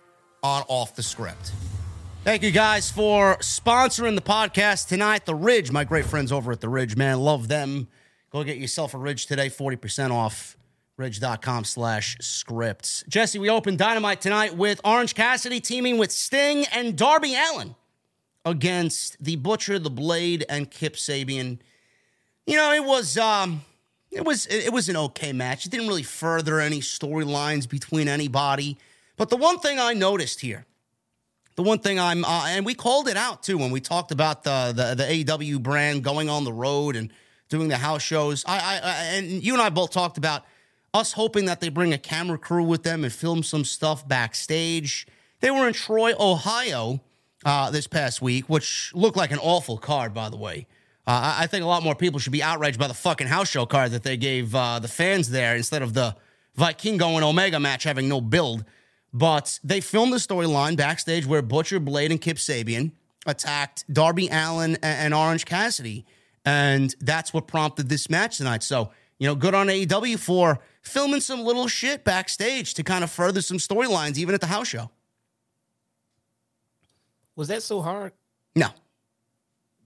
on 0.43 0.63
Off 0.69 0.95
the 0.95 1.03
Script. 1.03 1.53
Thank 2.23 2.43
you 2.43 2.51
guys 2.51 2.91
for 2.91 3.37
sponsoring 3.39 4.15
the 4.15 4.23
podcast 4.23 4.89
tonight. 4.89 5.27
The 5.27 5.35
Ridge, 5.35 5.73
my 5.73 5.85
great 5.85 6.05
friends 6.05 6.31
over 6.31 6.53
at 6.53 6.61
The 6.61 6.69
Ridge, 6.69 6.97
man, 6.97 7.19
love 7.19 7.49
them. 7.49 7.89
Go 8.31 8.45
get 8.45 8.59
yourself 8.59 8.95
a 8.95 8.99
Ridge 8.99 9.27
today, 9.27 9.49
40% 9.49 10.11
off. 10.13 10.57
Ridge.com 10.97 11.65
slash 11.65 12.19
scripts. 12.21 13.03
Jesse, 13.09 13.39
we 13.39 13.49
open 13.49 13.77
Dynamite 13.77 14.21
tonight 14.21 14.55
with 14.55 14.83
Orange 14.85 15.15
Cassidy 15.15 15.59
teaming 15.59 15.97
with 15.97 16.13
Sting 16.13 16.67
and 16.75 16.95
Darby 16.95 17.35
Allin 17.35 17.75
against 18.45 19.23
the 19.23 19.37
Butcher, 19.37 19.79
the 19.79 19.91
Blade, 19.91 20.45
and 20.49 20.71
Kip 20.71 20.95
Sabian. 20.95 21.59
You 22.47 22.57
know, 22.57 22.73
it 22.73 22.85
was 22.85 23.19
um 23.19 23.63
it 24.11 24.25
was 24.25 24.47
it 24.47 24.73
was 24.73 24.89
an 24.89 24.97
okay 24.97 25.33
match. 25.33 25.67
It 25.67 25.71
didn't 25.71 25.89
really 25.89 26.03
further 26.03 26.61
any 26.61 26.81
storylines 26.81 27.69
between 27.69 28.09
anybody. 28.09 28.79
But 29.17 29.29
the 29.29 29.37
one 29.37 29.59
thing 29.59 29.79
I 29.79 29.93
noticed 29.93 30.41
here, 30.41 30.65
the 31.57 31.63
one 31.63 31.79
thing 31.79 32.01
I'm 32.01 32.25
uh, 32.25 32.47
and 32.49 32.65
we 32.65 32.75
called 32.75 33.09
it 33.09 33.17
out 33.17 33.43
too 33.43 33.59
when 33.59 33.71
we 33.71 33.81
talked 33.81 34.11
about 34.11 34.43
the 34.43 34.73
the, 34.75 34.95
the 34.95 35.25
AEW 35.25 35.63
brand 35.63 36.03
going 36.03 36.29
on 36.29 36.45
the 36.45 36.53
road 36.53 36.97
and 36.97 37.13
doing 37.49 37.69
the 37.69 37.77
house 37.77 38.03
shows. 38.03 38.45
I, 38.47 38.59
I, 38.59 38.81
I 38.83 38.95
and 39.17 39.45
you 39.45 39.53
and 39.53 39.63
I 39.63 39.69
both 39.69 39.91
talked 39.91 40.19
about 40.19 40.45
us 40.93 41.13
hoping 41.13 41.45
that 41.45 41.61
they 41.61 41.69
bring 41.69 41.93
a 41.93 41.99
camera 41.99 42.39
crew 42.39 42.65
with 42.65 42.83
them 42.83 43.05
and 43.05 43.13
film 43.13 43.43
some 43.43 43.65
stuff 43.65 44.07
backstage. 44.09 45.07
They 45.41 45.51
were 45.51 45.69
in 45.69 45.73
Troy, 45.73 46.13
Ohio, 46.19 47.01
uh, 47.45 47.71
this 47.71 47.87
past 47.87 48.21
week, 48.21 48.49
which 48.49 48.93
looked 48.95 49.17
like 49.17 49.31
an 49.31 49.39
awful 49.39 49.79
card, 49.79 50.15
by 50.15 50.29
the 50.29 50.37
way. 50.37 50.67
Uh, 51.07 51.37
I 51.39 51.47
think 51.47 51.65
a 51.65 51.67
lot 51.67 51.83
more 51.83 51.95
people 51.95 52.21
should 52.21 52.33
be 52.33 52.43
outraged 52.43 52.79
by 52.79 52.87
the 52.87 52.95
fucking 52.95 53.27
house 53.27 53.49
show 53.49 53.67
card 53.67 53.93
that 53.93 54.03
they 54.03 54.17
gave 54.17 54.55
uh, 54.55 54.79
the 54.79 54.89
fans 54.89 55.31
there 55.31 55.57
instead 55.57 55.83
of 55.83 55.95
the 55.95 56.15
Vikingo 56.57 57.15
and 57.15 57.25
Omega 57.25 57.59
match 57.59 57.85
having 57.85 58.09
no 58.09 58.21
build. 58.21 58.65
But 59.13 59.59
they 59.65 59.81
filmed 59.81 60.13
the 60.13 60.19
storyline 60.19 60.77
backstage 60.77 61.27
where 61.27 61.43
Butcher, 61.43 61.81
Blade, 61.81 62.11
and 62.11 62.21
Kip 62.21 62.37
Sabian 62.37 62.93
attacked 63.27 63.85
Darby 63.93 64.29
Allin 64.31 64.77
and 64.83 65.13
Orange 65.13 65.47
Cassidy. 65.47 66.05
And 66.45 66.95
that's 67.01 67.35
what 67.35 67.47
prompted 67.47 67.89
this 67.89 68.09
match 68.09 68.39
tonight. 68.39 68.63
So, 68.63 68.91
you 69.19 69.27
know, 69.27 69.35
good 69.35 69.55
on 69.55 69.67
AEW 69.67 70.19
for 70.19 70.61
filming 70.83 71.21
some 71.21 71.41
little 71.41 71.67
shit 71.67 72.05
backstage 72.05 72.75
to 72.75 72.83
kind 72.83 73.05
of 73.05 73.11
further 73.11 73.43
some 73.43 73.59
storylines, 73.59 74.17
even 74.17 74.35
at 74.35 74.41
the 74.41 74.47
house 74.47 74.69
show. 74.69 74.91
Was 77.41 77.49
that 77.49 77.63
so 77.63 77.81
hard? 77.81 78.13
No, 78.55 78.69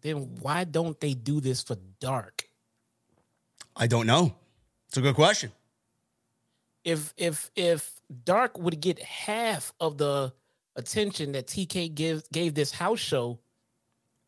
Then 0.00 0.34
why 0.40 0.64
don't 0.64 0.98
they 0.98 1.14
do 1.14 1.40
this 1.40 1.62
for 1.62 1.76
dark? 2.00 2.48
I 3.76 3.86
don't 3.86 4.08
know. 4.08 4.34
It's 4.88 4.96
a 4.96 5.00
good 5.00 5.14
question. 5.14 5.52
If 6.82 7.14
if 7.16 7.52
if 7.54 8.00
dark 8.24 8.58
would 8.58 8.80
get 8.80 8.98
half 8.98 9.72
of 9.78 9.98
the 9.98 10.32
attention 10.74 11.30
that 11.32 11.46
TK 11.46 11.94
gives 11.94 12.26
gave 12.32 12.54
this 12.54 12.72
house 12.72 12.98
show, 12.98 13.38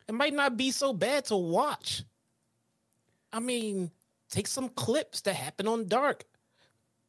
it 0.09 0.15
might 0.15 0.33
not 0.33 0.57
be 0.57 0.71
so 0.71 0.93
bad 0.93 1.25
to 1.25 1.37
watch. 1.37 2.05
I 3.33 3.41
mean, 3.41 3.91
take 4.31 4.47
some 4.47 4.69
clips 4.69 5.23
that 5.23 5.35
happen 5.35 5.67
on 5.67 5.89
dark, 5.89 6.27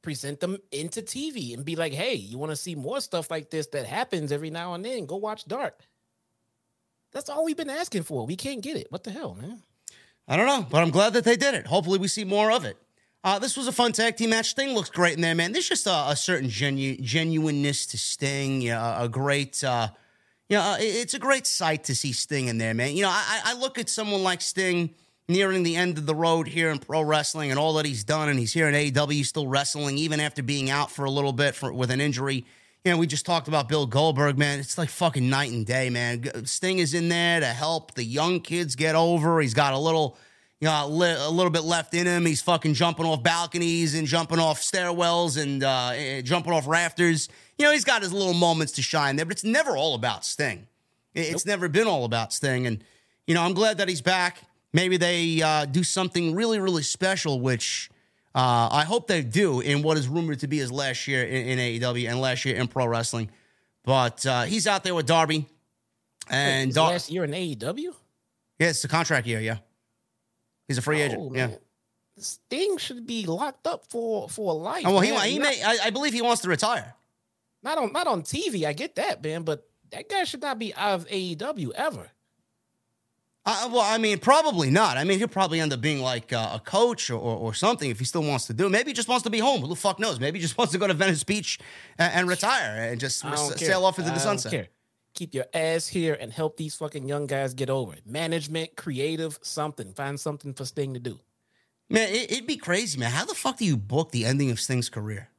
present 0.02 0.40
them 0.40 0.58
into 0.72 1.04
TV, 1.04 1.54
and 1.54 1.64
be 1.64 1.76
like, 1.76 1.94
"Hey, 1.94 2.16
you 2.16 2.40
want 2.40 2.52
to 2.54 2.56
see 2.56 2.74
more 2.74 3.02
stuff 3.02 3.30
like 3.30 3.52
this 3.52 3.68
that 3.68 3.86
happens 3.86 4.32
every 4.32 4.50
now 4.50 4.74
and 4.74 4.84
then? 4.84 5.06
Go 5.06 5.18
watch 5.18 5.46
Dark." 5.46 5.84
That's 7.18 7.32
all 7.32 7.46
we've 7.46 7.58
been 7.58 7.68
asking 7.68 8.04
for. 8.04 8.28
We 8.28 8.36
can't 8.36 8.62
get 8.62 8.78
it. 8.78 8.92
What 8.92 9.04
the 9.04 9.10
hell, 9.10 9.34
man? 9.34 9.64
I 10.28 10.38
don't 10.38 10.46
know, 10.46 10.68
but 10.70 10.84
I'm 10.84 10.92
glad 10.92 11.14
that 11.14 11.24
they 11.24 11.36
did 11.36 11.56
it. 11.56 11.66
Hopefully, 11.66 11.98
we 11.98 12.08
see 12.08 12.24
more 12.24 12.52
of 12.52 12.64
it. 12.64 12.78
Uh, 13.24 13.40
this 13.40 13.58
was 13.58 13.68
a 13.68 13.72
fun 13.72 13.92
tag 13.92 14.18
team 14.18 14.30
match. 14.30 14.50
Sting 14.50 14.76
looks 14.76 14.92
great 14.92 15.16
in 15.16 15.22
there, 15.22 15.34
man. 15.34 15.52
There's 15.52 15.68
just 15.68 15.88
a, 15.88 16.10
a 16.10 16.16
certain 16.16 16.48
genu- 16.48 17.02
genuineness 17.02 17.88
to 17.88 17.98
Sting. 17.98 18.70
A 18.70 19.10
great, 19.12 19.64
uh, 19.64 19.88
you 20.48 20.58
know, 20.58 20.62
uh, 20.62 20.78
it's 20.80 21.16
a 21.16 21.20
great 21.20 21.48
sight 21.48 21.86
to 21.86 21.96
see 21.96 22.14
Sting 22.14 22.50
in 22.50 22.60
there, 22.60 22.76
man. 22.76 22.96
You 22.96 23.02
know, 23.02 23.10
I, 23.10 23.42
I 23.46 23.54
look 23.56 23.80
at 23.80 23.90
someone 23.90 24.22
like 24.22 24.42
Sting 24.42 24.94
nearing 25.28 25.64
the 25.64 25.76
end 25.76 25.98
of 25.98 26.06
the 26.06 26.14
road 26.14 26.48
here 26.48 26.70
in 26.70 26.78
pro 26.78 27.02
wrestling 27.02 27.50
and 27.50 27.60
all 27.60 27.74
that 27.74 27.86
he's 27.88 28.04
done, 28.04 28.30
and 28.30 28.38
he's 28.38 28.54
here 28.54 28.68
in 28.68 28.76
AEW 28.76 29.26
still 29.26 29.48
wrestling, 29.48 29.98
even 29.98 30.20
after 30.20 30.44
being 30.44 30.70
out 30.70 30.92
for 30.92 31.04
a 31.04 31.10
little 31.10 31.34
bit 31.34 31.56
for, 31.56 31.74
with 31.74 31.90
an 31.90 32.00
injury. 32.00 32.46
You 32.86 32.94
know, 32.94 32.98
we 33.00 33.08
just 33.08 33.26
talked 33.26 33.48
about 33.50 33.68
Bill 33.68 33.86
Goldberg, 33.86 34.38
man. 34.38 34.60
It's 34.60 34.78
like 34.78 34.90
fucking 34.90 35.30
night 35.30 35.52
and 35.52 35.66
day, 35.66 35.90
man. 35.90 36.46
Sting 36.46 36.80
is 36.80 36.94
in 36.94 37.10
there 37.10 37.40
to 37.42 37.48
help 37.48 37.96
the 37.96 38.04
young 38.04 38.40
kids 38.40 38.76
get 38.76 38.96
over. 38.96 39.42
He's 39.42 39.54
got 39.54 39.74
a 39.74 39.78
little, 39.78 40.18
you 40.62 40.68
know, 40.70 40.86
a, 40.86 40.88
li- 40.88 41.16
a 41.20 41.30
little 41.30 41.50
bit 41.52 41.64
left 41.64 41.94
in 41.94 42.08
him. 42.08 42.26
He's 42.26 42.42
fucking 42.42 42.76
jumping 42.76 43.06
off 43.06 43.24
balconies 43.24 43.94
and 43.94 44.08
jumping 44.08 44.40
off 44.40 44.62
stairwells 44.62 45.42
and 45.42 45.64
uh, 45.66 45.92
eh, 45.96 46.22
jumping 46.22 46.54
off 46.54 46.66
rafters. 46.66 47.28
You 47.58 47.66
know, 47.66 47.74
he's 47.74 47.84
got 47.84 48.04
his 48.04 48.14
little 48.14 48.34
moments 48.34 48.72
to 48.74 48.82
shine 48.82 49.18
there, 49.18 49.26
but 49.26 49.34
it's 49.34 49.44
never 49.44 49.76
all 49.76 49.94
about 49.96 50.24
Sting. 50.24 50.68
It- 51.14 51.34
It's 51.34 51.46
never 51.46 51.68
been 51.68 51.88
all 51.88 52.06
about 52.06 52.32
Sting. 52.32 52.68
And, 52.68 52.82
you 53.26 53.34
know, 53.34 53.42
I'm 53.44 53.54
glad 53.54 53.80
that 53.80 53.90
he's 53.90 54.02
back. 54.02 54.42
Maybe 54.72 54.96
they 54.96 55.42
uh, 55.42 55.66
do 55.66 55.84
something 55.84 56.36
really, 56.36 56.60
really 56.60 56.84
special, 56.84 57.42
which 57.42 57.90
uh, 58.36 58.70
I 58.72 58.84
hope 58.86 59.08
they 59.08 59.22
do 59.24 59.62
in 59.62 59.82
what 59.82 59.98
is 59.98 60.08
rumored 60.08 60.40
to 60.40 60.48
be 60.48 60.58
his 60.60 60.72
last 60.72 61.08
year 61.08 61.24
in, 61.24 61.60
in 61.60 61.60
AEW 61.60 62.10
and 62.10 62.22
last 62.22 62.46
year 62.46 62.56
in 62.56 62.68
pro 62.68 62.86
wrestling. 62.86 63.30
But 63.84 64.26
uh, 64.26 64.44
he's 64.44 64.68
out 64.68 64.84
there 64.84 64.94
with 64.94 65.06
Darby. 65.08 65.48
And 66.30 66.68
His 66.68 66.76
Dar- 66.76 66.92
last 66.92 67.10
year 67.10 67.24
in 67.24 67.32
AEW. 67.32 67.94
yeah, 68.60 68.68
it's 68.68 68.84
a 68.84 68.88
contract 68.90 69.28
year. 69.28 69.40
Yeah, 69.40 69.58
he's 70.68 70.78
a 70.78 70.82
free 70.82 71.02
agent. 71.02 71.22
Oh, 71.22 71.34
yeah. 71.34 71.48
man. 71.48 71.58
Sting 72.20 72.78
should 72.78 73.08
be 73.08 73.26
locked 73.26 73.66
up 73.66 73.86
for 73.90 74.28
for 74.28 74.54
life. 74.54 74.84
Oh, 74.86 74.94
well, 74.94 75.02
he, 75.02 75.12
man. 75.12 75.28
he 75.28 75.40
not, 75.40 75.50
may. 75.50 75.64
I, 75.64 75.78
I 75.86 75.90
believe 75.92 76.14
he 76.14 76.22
wants 76.22 76.42
to 76.42 76.50
retire. 76.50 76.96
not 77.64 77.78
on 77.78 77.94
not 77.94 78.08
on 78.08 78.24
TV. 78.24 78.66
I 78.66 78.74
get 78.74 78.96
that, 78.96 79.24
man, 79.24 79.44
but 79.44 79.66
that 79.92 80.10
guy 80.10 80.26
should 80.26 80.42
not 80.42 80.60
be 80.60 80.74
out 80.74 80.96
of 80.96 81.08
AEW 81.08 81.72
ever. 81.76 82.12
Uh, 83.50 83.70
well, 83.72 83.80
I 83.82 83.98
mean, 83.98 84.20
probably 84.20 84.70
not. 84.70 84.98
I 84.98 85.06
mean, 85.06 85.20
he'll 85.20 85.30
probably 85.30 85.62
end 85.62 85.72
up 85.72 85.80
being 85.80 86.02
like 86.02 86.34
uh, 86.34 86.52
a 86.56 86.60
coach 86.60 87.10
or, 87.10 87.16
or, 87.18 87.38
or 87.38 87.54
something 87.54 87.90
if 87.90 87.98
he 87.98 88.04
still 88.04 88.22
wants 88.24 88.46
to 88.48 88.54
do. 88.54 88.66
it. 88.66 88.72
Maybe 88.72 88.90
he 88.90 88.94
just 88.94 89.08
wants 89.08 89.24
to 89.24 89.30
be 89.30 89.40
home. 89.40 89.62
Who 89.62 89.70
the 89.70 89.76
fuck 89.76 90.00
knows? 90.00 90.20
Maybe 90.20 90.38
he 90.40 90.42
just 90.44 90.58
wants 90.58 90.74
to 90.74 90.78
go 90.80 90.86
to 90.86 90.94
Venice 90.94 91.24
Beach 91.24 91.58
and, 91.98 92.14
and 92.14 92.28
retire 92.28 92.76
and 92.92 93.00
just 93.00 93.24
s- 93.24 93.60
sail 93.60 93.86
off 93.86 94.00
into 94.00 94.12
I 94.12 94.16
the 94.16 94.20
don't 94.20 94.38
sunset. 94.40 94.52
care. 94.52 94.68
Keep 95.14 95.34
your 95.34 95.46
ass 95.54 95.88
here 95.88 96.18
and 96.20 96.32
help 96.34 96.58
these 96.58 96.76
fucking 96.76 97.08
young 97.08 97.26
guys 97.26 97.54
get 97.54 97.70
over 97.70 97.94
it. 97.94 98.06
Management, 98.06 98.76
creative, 98.76 99.40
something. 99.42 99.94
Find 99.94 100.20
something 100.20 100.54
for 100.54 100.66
Sting 100.66 100.94
to 100.94 101.00
do. 101.00 101.18
Man, 101.90 102.10
it, 102.10 102.30
it'd 102.34 102.48
be 102.48 102.58
crazy, 102.58 103.00
man. 103.00 103.12
How 103.12 103.24
the 103.24 103.34
fuck 103.34 103.58
do 103.58 103.64
you 103.66 103.78
book 103.78 104.12
the 104.12 104.26
ending 104.26 104.52
of 104.52 104.60
Sting's 104.60 104.90
career? 104.90 105.30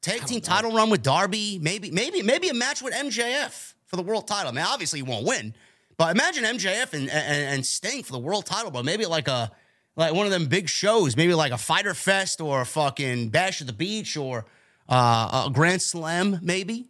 Tag 0.00 0.24
team 0.24 0.40
title 0.40 0.72
run 0.72 0.88
with 0.88 1.02
Darby, 1.02 1.58
maybe, 1.60 1.90
maybe, 1.90 2.22
maybe 2.22 2.48
a 2.48 2.54
match 2.54 2.80
with 2.80 2.94
MJF 2.94 3.74
for 3.86 3.96
the 3.96 4.02
world 4.02 4.26
title. 4.26 4.50
Man, 4.50 4.66
obviously 4.66 5.00
he 5.00 5.02
won't 5.02 5.26
win, 5.26 5.52
but 6.00 6.16
imagine 6.16 6.44
MJF 6.44 6.94
and, 6.94 7.10
and, 7.10 7.54
and 7.54 7.66
Sting 7.66 8.02
for 8.02 8.12
the 8.12 8.18
world 8.18 8.46
title, 8.46 8.70
but 8.70 8.86
Maybe 8.86 9.04
like 9.04 9.28
a 9.28 9.50
like 9.96 10.14
one 10.14 10.24
of 10.24 10.32
them 10.32 10.46
big 10.46 10.66
shows, 10.66 11.14
maybe 11.14 11.34
like 11.34 11.52
a 11.52 11.58
Fyter 11.58 11.92
Fest 11.92 12.40
or 12.40 12.62
a 12.62 12.64
fucking 12.64 13.28
Bash 13.28 13.60
at 13.60 13.66
the 13.66 13.74
Beach 13.74 14.16
or 14.16 14.46
uh, 14.88 15.44
a 15.46 15.50
Grand 15.52 15.82
Slam, 15.82 16.38
maybe. 16.40 16.88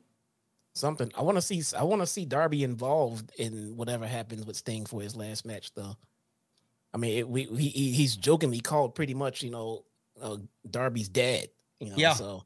Something. 0.75 1.11
I 1.19 1.23
want 1.23 1.37
to 1.39 1.43
see. 1.43 1.61
I 1.77 1.83
want 1.83 2.03
to 2.03 2.07
see 2.07 2.25
Darby 2.25 2.63
involved 2.63 3.33
in 3.37 3.77
whatever 3.77 4.07
happens 4.07 4.47
with 4.47 4.55
Sting 4.55 4.87
for 4.87 5.01
his 5.03 5.17
last 5.17 5.45
match, 5.45 5.75
though. 5.75 5.97
I 6.95 6.99
mean, 6.99 7.19
it, 7.19 7.29
we 7.29 7.45
he, 7.47 7.69
he- 7.69 7.93
he's 7.93 8.15
jokingly 8.15 8.61
called 8.61 8.95
pretty 8.95 9.15
much, 9.15 9.43
you 9.43 9.51
know, 9.51 9.85
uh, 10.23 10.37
Darby's 10.71 11.09
dad. 11.09 11.49
You 11.81 11.91
know, 11.91 11.97
Yeah. 11.97 12.13
So, 12.15 12.45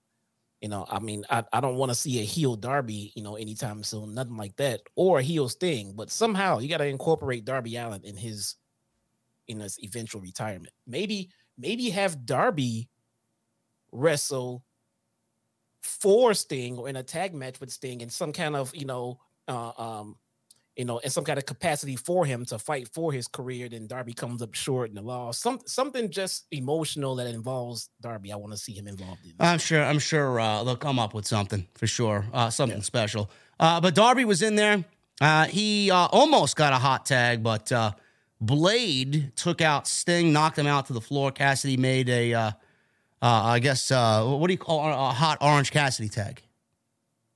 you 0.64 0.70
know, 0.70 0.86
I 0.88 0.98
mean, 0.98 1.26
I, 1.28 1.44
I 1.52 1.60
don't 1.60 1.74
want 1.76 1.90
to 1.90 1.94
see 1.94 2.20
a 2.20 2.24
heel 2.24 2.56
Darby, 2.56 3.12
you 3.14 3.22
know, 3.22 3.36
anytime 3.36 3.82
soon, 3.82 4.14
nothing 4.14 4.38
like 4.38 4.56
that, 4.56 4.80
or 4.96 5.18
a 5.18 5.22
heel 5.22 5.46
Sting. 5.50 5.92
But 5.94 6.10
somehow 6.10 6.58
you 6.58 6.70
got 6.70 6.78
to 6.78 6.86
incorporate 6.86 7.44
Darby 7.44 7.76
Allin 7.76 8.02
in 8.02 8.16
his 8.16 8.54
in 9.46 9.60
his 9.60 9.78
eventual 9.84 10.22
retirement. 10.22 10.72
Maybe 10.86 11.28
maybe 11.58 11.90
have 11.90 12.24
Darby 12.24 12.88
wrestle 13.92 14.64
for 15.82 16.32
Sting 16.32 16.78
or 16.78 16.88
in 16.88 16.96
a 16.96 17.02
tag 17.02 17.34
match 17.34 17.60
with 17.60 17.70
Sting 17.70 18.00
in 18.00 18.08
some 18.08 18.32
kind 18.32 18.56
of 18.56 18.74
you 18.74 18.86
know 18.86 19.20
uh, 19.46 19.72
um 19.76 20.16
you 20.76 20.84
know 20.84 20.98
in 20.98 21.10
some 21.10 21.24
kind 21.24 21.38
of 21.38 21.46
capacity 21.46 21.96
for 21.96 22.24
him 22.24 22.44
to 22.46 22.58
fight 22.58 22.88
for 22.92 23.12
his 23.12 23.28
career. 23.28 23.68
Then 23.68 23.86
Darby 23.86 24.12
comes 24.12 24.42
up 24.42 24.54
short 24.54 24.88
in 24.88 24.94
the 24.94 25.02
law. 25.02 25.32
Some 25.32 25.60
something 25.66 26.10
just 26.10 26.46
emotional 26.50 27.14
that 27.16 27.26
involves 27.26 27.90
Darby. 28.00 28.32
I 28.32 28.36
want 28.36 28.52
to 28.52 28.58
see 28.58 28.72
him 28.72 28.86
involved 28.86 29.24
in. 29.24 29.32
I'm 29.38 29.58
sure. 29.58 29.82
I'm 29.82 29.98
sure 29.98 30.40
uh, 30.40 30.64
they'll 30.64 30.76
come 30.76 30.98
up 30.98 31.14
with 31.14 31.26
something 31.26 31.66
for 31.74 31.86
sure. 31.86 32.26
Uh, 32.32 32.50
something 32.50 32.82
special. 32.82 33.30
Uh, 33.58 33.80
but 33.80 33.94
Darby 33.94 34.24
was 34.24 34.42
in 34.42 34.56
there. 34.56 34.84
Uh, 35.20 35.44
he 35.46 35.90
uh, 35.90 36.08
almost 36.10 36.56
got 36.56 36.72
a 36.72 36.76
hot 36.76 37.06
tag, 37.06 37.42
but 37.42 37.70
uh, 37.70 37.92
Blade 38.40 39.32
took 39.36 39.60
out 39.60 39.86
Sting, 39.86 40.32
knocked 40.32 40.58
him 40.58 40.66
out 40.66 40.86
to 40.86 40.92
the 40.92 41.00
floor. 41.00 41.30
Cassidy 41.30 41.76
made 41.76 42.08
a, 42.08 42.34
uh, 42.34 42.40
uh, 42.48 42.52
I 43.22 43.58
guess, 43.60 43.90
uh, 43.90 44.24
what 44.24 44.48
do 44.48 44.52
you 44.52 44.58
call 44.58 44.86
a 44.86 45.12
hot 45.12 45.38
orange 45.40 45.70
Cassidy 45.70 46.08
tag? 46.08 46.42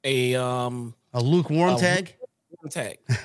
A 0.05 0.35
um 0.35 0.95
A 1.15 1.21
lukewarm 1.21 1.77
A 1.77 1.79
tag. 1.79 2.15
Warm 2.63 2.71
tag. 2.71 2.99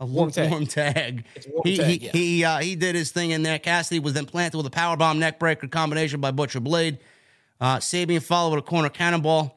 A 0.00 0.06
warm 0.06 0.32
tag. 0.32 0.50
lukewarm 0.50 0.66
tag. 0.66 1.24
Warm 1.48 1.62
he 1.64 1.76
tag, 1.76 1.86
he 1.86 2.06
yeah. 2.06 2.10
he, 2.12 2.44
uh, 2.44 2.58
he 2.58 2.74
did 2.74 2.96
his 2.96 3.12
thing 3.12 3.30
in 3.30 3.44
there. 3.44 3.60
Cassidy 3.60 4.00
was 4.00 4.14
then 4.14 4.26
planted 4.26 4.56
with 4.56 4.66
a 4.66 4.70
powerbomb 4.70 5.18
neckbreaker 5.18 5.70
combination 5.70 6.20
by 6.20 6.32
Butcher 6.32 6.58
Blade. 6.58 6.98
Uh, 7.60 7.76
Sabian 7.76 8.20
followed 8.20 8.56
with 8.56 8.64
a 8.64 8.66
corner 8.66 8.88
cannonball. 8.88 9.56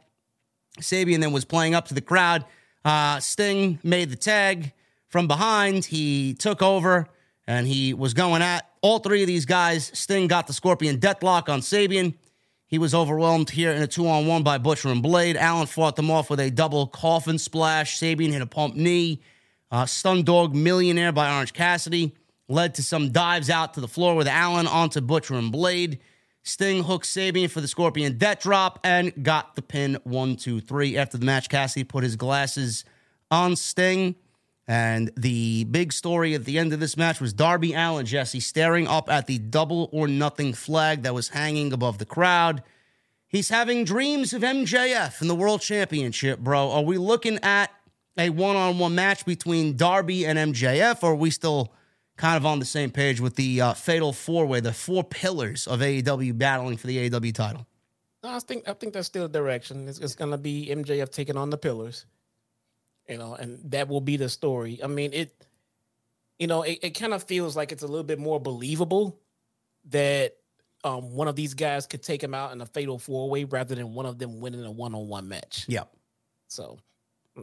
Sabian 0.79 1.21
then 1.21 1.31
was 1.31 1.45
playing 1.45 1.73
up 1.73 1.87
to 1.87 1.95
the 1.95 2.01
crowd. 2.01 2.45
Uh, 2.83 3.19
Sting 3.19 3.79
made 3.81 4.11
the 4.11 4.15
tag 4.15 4.73
from 5.07 5.27
behind. 5.27 5.85
He 5.85 6.35
took 6.35 6.61
over 6.61 7.07
and 7.47 7.67
he 7.67 7.95
was 7.95 8.13
going 8.13 8.43
at 8.43 8.69
all 8.81 8.99
three 8.99 9.21
of 9.21 9.27
these 9.27 9.45
guys. 9.45 9.89
Sting 9.95 10.27
got 10.27 10.45
the 10.45 10.53
Scorpion 10.53 10.99
Deathlock 10.99 11.49
on 11.49 11.61
Sabian. 11.61 12.13
He 12.75 12.79
was 12.79 12.93
overwhelmed 12.93 13.51
here 13.51 13.71
in 13.71 13.81
a 13.81 13.87
two 13.87 14.05
on 14.05 14.27
one 14.27 14.43
by 14.43 14.57
Butcher 14.57 14.89
and 14.89 15.01
Blade. 15.01 15.37
Allin 15.37 15.65
fought 15.65 15.95
them 15.95 16.11
off 16.11 16.29
with 16.29 16.41
a 16.41 16.51
double 16.51 16.87
coffin 16.87 17.37
splash. 17.37 17.97
Sabian 17.97 18.33
hit 18.33 18.41
a 18.41 18.45
pump 18.45 18.75
knee. 18.75 19.21
Uh, 19.71 19.85
Stun 19.85 20.23
Dog 20.23 20.53
Millionaire 20.53 21.13
by 21.13 21.33
Orange 21.33 21.53
Cassidy 21.53 22.13
led 22.49 22.75
to 22.75 22.83
some 22.83 23.13
dives 23.13 23.49
out 23.49 23.75
to 23.75 23.79
the 23.79 23.87
floor 23.87 24.13
with 24.13 24.27
Allin 24.27 24.67
onto 24.67 24.99
Butcher 24.99 25.35
and 25.35 25.53
Blade. 25.53 26.01
Sting 26.43 26.83
hooked 26.83 27.05
Sabian 27.05 27.49
for 27.49 27.61
the 27.61 27.67
Scorpion 27.69 28.17
Death 28.17 28.41
Drop 28.41 28.81
and 28.83 29.23
got 29.23 29.55
the 29.55 29.61
pin 29.61 29.97
one, 30.03 30.35
two, 30.35 30.59
three. 30.59 30.97
After 30.97 31.17
the 31.17 31.25
match, 31.25 31.47
Cassidy 31.47 31.85
put 31.85 32.03
his 32.03 32.17
glasses 32.17 32.83
on 33.31 33.55
Sting. 33.55 34.15
And 34.67 35.11
the 35.15 35.65
big 35.65 35.93
story 35.93 36.33
at 36.33 36.45
the 36.45 36.57
end 36.57 36.73
of 36.73 36.79
this 36.79 36.97
match 36.97 37.21
was 37.21 37.33
Darby 37.33 37.73
Allin, 37.73 38.05
Jesse, 38.05 38.39
staring 38.39 38.87
up 38.87 39.11
at 39.11 39.27
the 39.27 39.37
double 39.37 39.89
or 39.91 40.07
nothing 40.07 40.53
flag 40.53 41.03
that 41.03 41.13
was 41.13 41.29
hanging 41.29 41.71
above 41.71 41.99
the 41.99 42.05
crowd. 42.05 42.63
He's 43.27 43.49
having 43.49 43.83
dreams 43.83 44.33
of 44.33 44.41
MJF 44.41 45.21
in 45.21 45.27
the 45.27 45.35
World 45.35 45.61
Championship, 45.61 46.39
bro. 46.39 46.71
Are 46.71 46.83
we 46.83 46.97
looking 46.97 47.37
at 47.43 47.69
a 48.17 48.29
one 48.29 48.55
on 48.55 48.79
one 48.79 48.95
match 48.95 49.25
between 49.25 49.75
Darby 49.75 50.25
and 50.25 50.39
MJF, 50.39 51.03
or 51.03 51.11
are 51.11 51.15
we 51.15 51.29
still 51.29 51.73
kind 52.17 52.37
of 52.37 52.45
on 52.45 52.59
the 52.59 52.65
same 52.65 52.91
page 52.91 53.19
with 53.19 53.35
the 53.35 53.61
uh, 53.61 53.73
fatal 53.73 54.13
four 54.13 54.45
way, 54.45 54.61
the 54.61 54.73
four 54.73 55.03
pillars 55.03 55.67
of 55.67 55.81
AEW 55.81 56.37
battling 56.37 56.77
for 56.77 56.87
the 56.87 57.09
AEW 57.09 57.33
title? 57.33 57.67
No, 58.23 58.29
I 58.29 58.39
think 58.39 58.67
I 58.67 58.73
think 58.73 58.93
that's 58.93 59.07
still 59.07 59.27
the 59.27 59.39
direction. 59.39 59.87
It's, 59.87 59.99
it's 59.99 60.15
gonna 60.15 60.37
be 60.37 60.67
MJF 60.71 61.11
taking 61.11 61.37
on 61.37 61.49
the 61.49 61.57
pillars, 61.57 62.05
you 63.07 63.17
know, 63.17 63.35
and 63.35 63.59
that 63.71 63.87
will 63.87 64.01
be 64.01 64.17
the 64.17 64.29
story. 64.29 64.79
I 64.83 64.87
mean, 64.87 65.13
it 65.13 65.45
you 66.39 66.47
know, 66.47 66.63
it, 66.63 66.79
it 66.81 66.89
kind 66.91 67.13
of 67.13 67.23
feels 67.23 67.55
like 67.55 67.71
it's 67.71 67.83
a 67.83 67.87
little 67.87 68.03
bit 68.03 68.19
more 68.19 68.39
believable 68.39 69.19
that 69.89 70.35
um, 70.83 71.15
one 71.15 71.27
of 71.27 71.35
these 71.35 71.53
guys 71.53 71.87
could 71.87 72.03
take 72.03 72.21
him 72.21 72.33
out 72.33 72.51
in 72.51 72.61
a 72.61 72.65
fatal 72.65 72.99
four 72.99 73.29
way 73.29 73.43
rather 73.43 73.75
than 73.75 73.93
one 73.93 74.05
of 74.05 74.19
them 74.19 74.39
winning 74.39 74.63
a 74.65 74.71
one 74.71 74.93
on 74.93 75.07
one 75.07 75.27
match. 75.27 75.65
Yeah. 75.67 75.83
So 76.47 76.79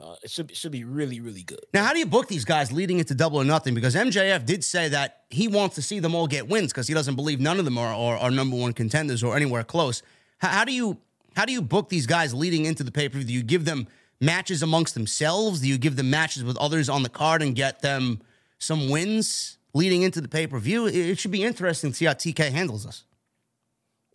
uh, 0.00 0.14
it 0.22 0.30
should 0.30 0.46
be, 0.46 0.54
should 0.54 0.72
be 0.72 0.84
really 0.84 1.20
really 1.20 1.42
good. 1.42 1.60
Now, 1.72 1.84
how 1.84 1.92
do 1.92 1.98
you 1.98 2.06
book 2.06 2.28
these 2.28 2.44
guys 2.44 2.70
leading 2.70 2.98
into 2.98 3.14
double 3.14 3.38
or 3.40 3.44
nothing? 3.44 3.74
Because 3.74 3.94
MJF 3.94 4.44
did 4.44 4.62
say 4.62 4.88
that 4.90 5.24
he 5.30 5.48
wants 5.48 5.74
to 5.76 5.82
see 5.82 5.98
them 5.98 6.14
all 6.14 6.26
get 6.26 6.48
wins 6.48 6.72
because 6.72 6.86
he 6.86 6.94
doesn't 6.94 7.16
believe 7.16 7.40
none 7.40 7.58
of 7.58 7.64
them 7.64 7.78
are, 7.78 7.94
are, 7.94 8.16
are 8.18 8.30
number 8.30 8.56
one 8.56 8.72
contenders 8.72 9.22
or 9.22 9.36
anywhere 9.36 9.64
close. 9.64 10.02
How, 10.38 10.48
how 10.48 10.64
do 10.64 10.72
you 10.72 10.98
how 11.34 11.44
do 11.44 11.52
you 11.52 11.62
book 11.62 11.88
these 11.88 12.06
guys 12.06 12.34
leading 12.34 12.66
into 12.66 12.84
the 12.84 12.92
pay 12.92 13.08
per 13.08 13.18
view? 13.18 13.26
Do 13.26 13.32
you 13.32 13.42
give 13.42 13.64
them 13.64 13.88
matches 14.22 14.62
amongst 14.62 14.94
themselves? 14.94 15.60
Do 15.60 15.68
you 15.68 15.76
give 15.76 15.96
them 15.96 16.08
matches 16.10 16.44
with 16.44 16.56
others 16.56 16.88
on 16.88 17.02
the 17.02 17.08
card 17.10 17.42
and 17.42 17.54
get 17.54 17.82
them 17.82 18.22
some 18.58 18.88
wins 18.88 19.58
leading 19.74 20.02
into 20.02 20.20
the 20.20 20.28
pay 20.28 20.46
per 20.46 20.58
view? 20.58 20.86
It, 20.86 21.18
should 21.18 21.30
be 21.32 21.42
interesting 21.42 21.90
to 21.90 21.96
see 21.96 22.04
how 22.06 22.12
TK 22.14 22.50
handles 22.50 22.84
this. 22.84 23.04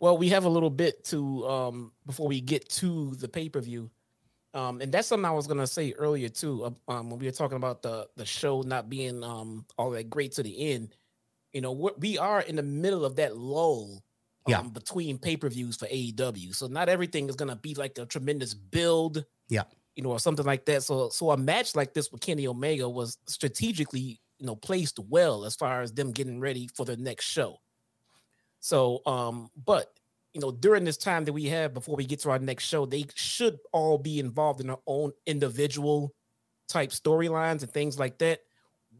Well, 0.00 0.16
we 0.16 0.28
have 0.30 0.44
a 0.44 0.48
little 0.48 0.70
bit 0.70 1.04
to 1.06 1.46
um, 1.48 1.92
before 2.06 2.28
we 2.28 2.40
get 2.40 2.68
to 2.70 3.14
the 3.16 3.28
pay 3.28 3.48
per 3.48 3.60
view, 3.60 3.90
um, 4.54 4.80
and 4.80 4.90
that's 4.92 5.08
something 5.08 5.24
I 5.24 5.32
was 5.32 5.46
gonna 5.46 5.66
say 5.66 5.92
earlier 5.92 6.28
too. 6.28 6.64
uh, 6.64 6.70
Um, 6.92 7.10
when 7.10 7.18
we 7.18 7.26
were 7.26 7.32
talking 7.32 7.56
about 7.56 7.82
the 7.82 8.08
the 8.16 8.24
show 8.24 8.62
not 8.62 8.88
being 8.88 9.22
um, 9.24 9.66
all 9.76 9.90
that 9.90 10.08
great 10.08 10.32
to 10.32 10.42
the 10.42 10.72
end, 10.72 10.94
you 11.52 11.60
know, 11.60 11.72
we're, 11.72 11.94
we 11.98 12.16
are 12.16 12.40
in 12.42 12.56
the 12.56 12.62
middle 12.62 13.04
of 13.04 13.16
that 13.16 13.36
lull. 13.36 14.02
Um, 14.46 14.52
Yeah. 14.52 14.62
between 14.62 15.18
pay 15.18 15.36
per 15.36 15.50
views 15.50 15.76
for 15.76 15.86
AEW, 15.88 16.54
so 16.54 16.68
not 16.68 16.88
everything 16.88 17.28
is 17.28 17.36
gonna 17.36 17.56
be 17.56 17.74
like 17.74 17.98
a 17.98 18.06
tremendous 18.06 18.54
build, 18.54 19.24
Yeah. 19.50 19.64
You 19.98 20.04
know, 20.04 20.10
or 20.10 20.20
something 20.20 20.46
like 20.46 20.64
that. 20.66 20.84
So, 20.84 21.08
so 21.08 21.32
a 21.32 21.36
match 21.36 21.74
like 21.74 21.92
this 21.92 22.12
with 22.12 22.20
Kenny 22.20 22.46
Omega 22.46 22.88
was 22.88 23.18
strategically, 23.26 24.20
you 24.38 24.46
know, 24.46 24.54
placed 24.54 25.00
well 25.00 25.44
as 25.44 25.56
far 25.56 25.82
as 25.82 25.92
them 25.92 26.12
getting 26.12 26.38
ready 26.38 26.68
for 26.68 26.86
the 26.86 26.96
next 26.96 27.24
show. 27.24 27.56
So, 28.60 29.02
um, 29.06 29.50
but 29.66 29.88
you 30.34 30.40
know, 30.40 30.52
during 30.52 30.84
this 30.84 30.98
time 30.98 31.24
that 31.24 31.32
we 31.32 31.46
have 31.46 31.74
before 31.74 31.96
we 31.96 32.06
get 32.06 32.20
to 32.20 32.30
our 32.30 32.38
next 32.38 32.62
show, 32.62 32.86
they 32.86 33.06
should 33.16 33.58
all 33.72 33.98
be 33.98 34.20
involved 34.20 34.60
in 34.60 34.68
their 34.68 34.76
own 34.86 35.10
individual 35.26 36.14
type 36.68 36.90
storylines 36.90 37.62
and 37.62 37.70
things 37.72 37.98
like 37.98 38.18
that. 38.18 38.38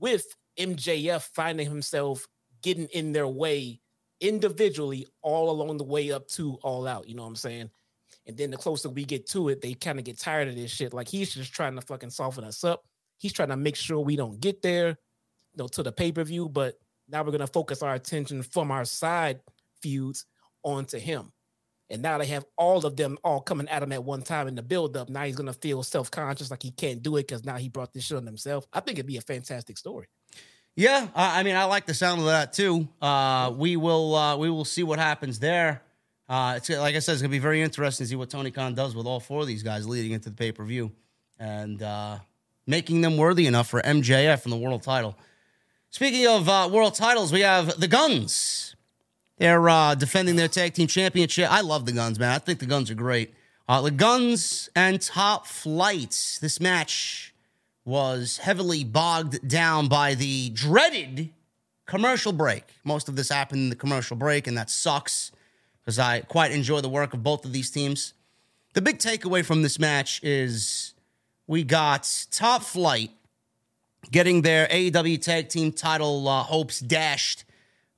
With 0.01 0.26
MJF 0.59 1.22
finding 1.32 1.68
himself 1.68 2.26
getting 2.61 2.86
in 2.86 3.12
their 3.12 3.28
way 3.28 3.80
individually 4.20 5.07
all 5.22 5.49
along 5.51 5.76
the 5.76 5.84
way 5.84 6.11
up 6.11 6.26
to 6.30 6.55
all 6.64 6.88
out. 6.88 7.09
You 7.09 7.14
know 7.14 7.22
what 7.22 7.28
I'm 7.28 7.36
saying? 7.36 7.70
And 8.29 8.37
then 8.37 8.51
the 8.51 8.59
closer 8.59 8.91
we 8.91 9.05
get 9.05 9.26
to 9.31 9.49
it, 9.49 9.62
they 9.62 9.72
kind 9.72 9.99
of 9.99 10.05
get 10.05 10.18
tired 10.18 10.49
of 10.49 10.55
this 10.55 10.70
shit. 10.70 10.93
Like 10.93 11.09
he's 11.09 11.35
just 11.35 11.53
trying 11.53 11.74
to 11.76 11.81
fucking 11.81 12.11
soften 12.11 12.45
us 12.45 12.62
up. 12.62 12.85
He's 13.16 13.33
trying 13.33 13.49
to 13.49 13.57
make 13.57 13.74
sure 13.74 13.99
we 14.01 14.16
don't 14.16 14.39
get 14.39 14.61
there, 14.61 14.89
you 14.89 14.95
know, 15.57 15.66
to 15.68 15.83
the 15.83 15.91
pay 15.91 16.12
per 16.12 16.22
view. 16.24 16.49
But 16.49 16.74
now 17.09 17.24
we're 17.24 17.33
gonna 17.33 17.47
focus 17.47 17.83
our 17.83 17.95
attention 17.95 18.43
from 18.43 18.70
our 18.70 18.85
side 18.85 19.41
feuds 19.81 20.26
onto 20.62 20.99
him. 20.99 21.33
And 21.91 22.03
now 22.03 22.18
they 22.18 22.26
have 22.26 22.45
all 22.59 22.85
of 22.85 22.97
them 22.97 23.16
all 23.24 23.41
coming 23.41 23.66
at 23.68 23.83
him 23.83 23.93
at 23.93 24.05
one 24.05 24.20
time 24.20 24.47
in 24.47 24.55
the 24.55 24.62
build 24.62 24.95
up. 24.95 25.09
Now 25.09 25.24
he's 25.24 25.37
gonna 25.37 25.55
feel 25.55 25.83
self 25.83 26.11
conscious, 26.11 26.51
like 26.51 26.62
he 26.62 26.70
can't 26.70 27.03
do 27.03 27.16
it 27.16 27.26
because 27.26 27.47
now 27.47 27.57
he 27.57 27.70
brought 27.70 27.95
this 27.95 28.05
shit 28.05 28.18
on 28.18 28.26
himself. 28.26 28.66
I 28.74 28.81
think 28.81 28.99
it'd 28.99 29.07
be 29.07 29.16
a 29.16 29.22
fantastic 29.22 29.79
story. 29.79 30.07
Yeah, 30.76 31.09
I 31.14 31.41
I 31.41 31.43
mean, 31.45 31.57
I 31.57 31.64
like 31.64 31.87
the 31.87 31.95
sound 31.95 32.20
of 32.20 32.26
that 32.26 32.53
too. 32.53 32.87
Uh, 33.01 33.55
we 33.57 33.76
will 33.76 34.14
uh, 34.14 34.37
we 34.37 34.51
will 34.51 34.66
see 34.66 34.83
what 34.83 34.99
happens 34.99 35.39
there. 35.39 35.83
Uh, 36.29 36.55
it's 36.57 36.68
like 36.68 36.95
I 36.95 36.99
said, 36.99 37.12
it's 37.12 37.22
gonna 37.22 37.31
be 37.31 37.39
very 37.39 37.62
interesting 37.62 38.05
to 38.05 38.09
see 38.09 38.16
what 38.16 38.29
Tony 38.29 38.51
Khan 38.51 38.74
does 38.74 38.95
with 38.95 39.07
all 39.07 39.20
four 39.20 39.41
of 39.41 39.47
these 39.47 39.62
guys 39.62 39.89
leading 39.89 40.12
into 40.12 40.29
the 40.29 40.37
pay 40.37 40.53
per 40.53 40.64
view 40.64 40.93
and 41.39 41.83
uh, 41.83 42.18
making 42.66 43.01
them 43.01 43.16
worthy 43.16 43.47
enough 43.47 43.68
for 43.68 43.81
MJF 43.81 44.45
and 44.45 44.53
the 44.53 44.57
world 44.57 44.83
title. 44.83 45.16
Speaking 45.91 46.26
of 46.26 46.49
uh, 46.49 46.68
world 46.70 46.95
titles, 46.95 47.33
we 47.33 47.41
have 47.41 47.81
the 47.81 47.89
Guns. 47.89 48.76
They're 49.39 49.68
uh, 49.68 49.95
defending 49.95 50.37
their 50.37 50.49
tag 50.49 50.74
team 50.74 50.87
championship. 50.87 51.51
I 51.51 51.62
love 51.62 51.87
the 51.87 51.93
Guns, 51.93 52.18
man. 52.18 52.33
I 52.33 52.39
think 52.39 52.59
the 52.59 52.66
Guns 52.66 52.91
are 52.91 52.95
great. 52.95 53.33
Uh, 53.66 53.81
the 53.81 53.91
Guns 53.91 54.68
and 54.76 55.01
Top 55.01 55.47
Flight. 55.47 56.39
This 56.43 56.61
match 56.61 57.33
was 57.87 58.37
heavily 58.39 58.85
bogged 58.85 59.49
down 59.49 59.89
by 59.89 60.14
the 60.14 60.51
dreaded 60.51 61.31
commercial 61.87 62.33
break. 62.33 62.64
Most 62.85 63.09
of 63.09 63.16
this 63.16 63.31
happened 63.31 63.62
in 63.62 63.70
the 63.70 63.76
commercial 63.76 64.16
break, 64.16 64.47
and 64.47 64.59
that 64.59 64.68
sucks 64.68 65.33
because 65.89 65.99
I 65.99 66.20
quite 66.20 66.53
enjoy 66.53 66.82
the 66.82 66.89
work 66.91 67.14
of 67.14 67.22
both 67.22 67.47
of 67.47 67.55
these 67.55 67.70
teams. 67.70 68.12
The 68.74 68.82
big 68.82 68.99
takeaway 68.99 69.43
from 69.43 69.62
this 69.62 69.78
match 69.78 70.22
is 70.22 70.93
we 71.47 71.64
got 71.64 72.26
Top 72.30 72.62
Flight 72.62 73.11
getting 74.11 74.43
their 74.43 74.66
AEW 74.66 75.18
tag 75.22 75.49
team 75.49 75.72
title 75.72 76.28
uh, 76.28 76.43
hopes 76.43 76.80
dashed 76.80 77.45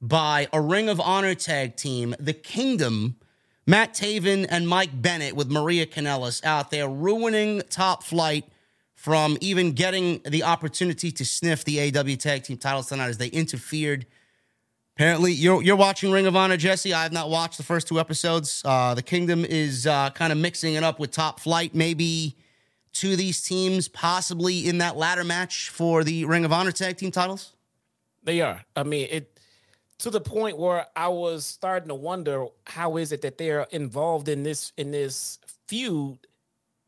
by 0.01 0.47
a 0.53 0.61
Ring 0.61 0.88
of 0.88 1.01
Honor 1.01 1.34
tag 1.34 1.74
team, 1.74 2.14
The 2.20 2.32
Kingdom. 2.32 3.16
Matt 3.66 3.93
Taven 3.95 4.47
and 4.49 4.68
Mike 4.68 5.03
Bennett 5.03 5.34
with 5.34 5.51
Maria 5.51 5.84
Kanellis 5.84 6.45
out 6.45 6.70
there 6.70 6.88
ruining 6.88 7.61
Top 7.70 8.05
Flight 8.05 8.45
from 8.95 9.36
even 9.41 9.72
getting 9.72 10.20
the 10.24 10.45
opportunity 10.45 11.11
to 11.11 11.24
sniff 11.24 11.64
the 11.64 11.91
AEW 11.91 12.20
tag 12.20 12.45
team 12.45 12.57
titles 12.57 12.86
tonight 12.86 13.09
as 13.09 13.18
they 13.18 13.26
interfered. 13.26 14.07
Apparently, 15.01 15.32
you're 15.32 15.62
you're 15.62 15.76
watching 15.76 16.11
Ring 16.12 16.26
of 16.26 16.36
Honor, 16.36 16.59
Jesse. 16.59 16.92
I 16.92 17.05
have 17.05 17.12
not 17.12 17.30
watched 17.30 17.57
the 17.57 17.62
first 17.62 17.88
two 17.88 17.98
episodes. 17.98 18.61
Uh, 18.66 18.92
the 18.92 19.03
Kingdom 19.03 19.46
is 19.46 19.86
uh, 19.86 20.11
kind 20.11 20.30
of 20.30 20.36
mixing 20.36 20.74
it 20.74 20.84
up 20.84 20.98
with 20.98 21.11
Top 21.11 21.40
Flight. 21.40 21.74
Maybe 21.74 22.36
two 22.92 23.12
of 23.12 23.16
these 23.16 23.40
teams 23.40 23.88
possibly 23.88 24.68
in 24.68 24.76
that 24.76 24.98
ladder 24.98 25.24
match 25.24 25.70
for 25.70 26.05
the 26.05 26.26
Ring 26.26 26.44
of 26.44 26.53
Honor 26.53 26.70
tag 26.70 26.98
team 26.98 27.11
titles. 27.11 27.55
They 28.24 28.42
are. 28.42 28.62
I 28.76 28.82
mean, 28.82 29.09
it 29.11 29.40
to 30.01 30.11
the 30.11 30.20
point 30.20 30.59
where 30.59 30.84
I 30.94 31.09
was 31.09 31.46
starting 31.46 31.88
to 31.88 31.94
wonder 31.94 32.48
how 32.66 32.98
is 32.98 33.11
it 33.11 33.22
that 33.22 33.38
they're 33.38 33.66
involved 33.70 34.28
in 34.28 34.42
this 34.42 34.74
in 34.76 34.90
this 34.90 35.38
feud 35.66 36.18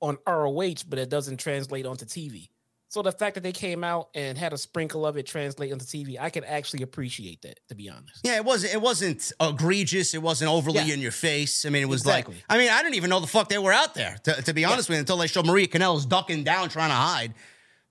on 0.02 0.18
ROH, 0.26 0.84
but 0.86 0.98
it 0.98 1.08
doesn't 1.08 1.38
translate 1.38 1.86
onto 1.86 2.04
TV. 2.04 2.50
So 2.92 3.00
the 3.00 3.10
fact 3.10 3.36
that 3.36 3.40
they 3.40 3.52
came 3.52 3.84
out 3.84 4.10
and 4.14 4.36
had 4.36 4.52
a 4.52 4.58
sprinkle 4.58 5.06
of 5.06 5.16
it 5.16 5.24
translate 5.24 5.72
onto 5.72 5.86
TV, 5.86 6.18
I 6.20 6.28
can 6.28 6.44
actually 6.44 6.82
appreciate 6.82 7.40
that, 7.40 7.58
to 7.70 7.74
be 7.74 7.88
honest. 7.88 8.20
Yeah, 8.22 8.36
it 8.36 8.44
wasn't. 8.44 8.74
It 8.74 8.82
wasn't 8.82 9.32
egregious. 9.40 10.12
It 10.12 10.20
wasn't 10.20 10.50
overly 10.50 10.80
Yeah. 10.82 10.92
in 10.92 11.00
your 11.00 11.10
face. 11.10 11.64
I 11.64 11.70
mean, 11.70 11.82
it 11.82 11.88
was 11.88 12.02
Exactly. 12.02 12.34
like. 12.34 12.44
I 12.50 12.58
mean, 12.58 12.68
I 12.68 12.82
didn't 12.82 12.96
even 12.96 13.08
know 13.08 13.18
the 13.20 13.26
fuck 13.26 13.48
they 13.48 13.56
were 13.56 13.72
out 13.72 13.94
there. 13.94 14.18
To, 14.24 14.42
to 14.42 14.52
be 14.52 14.66
honest 14.66 14.90
with 14.90 14.96
you, 14.96 15.00
until 15.00 15.16
they 15.16 15.26
showed 15.26 15.46
Maria 15.46 15.68
Kanellis 15.68 16.06
ducking 16.06 16.44
down, 16.44 16.68
trying 16.68 16.90
to 16.90 16.94
hide. 16.94 17.32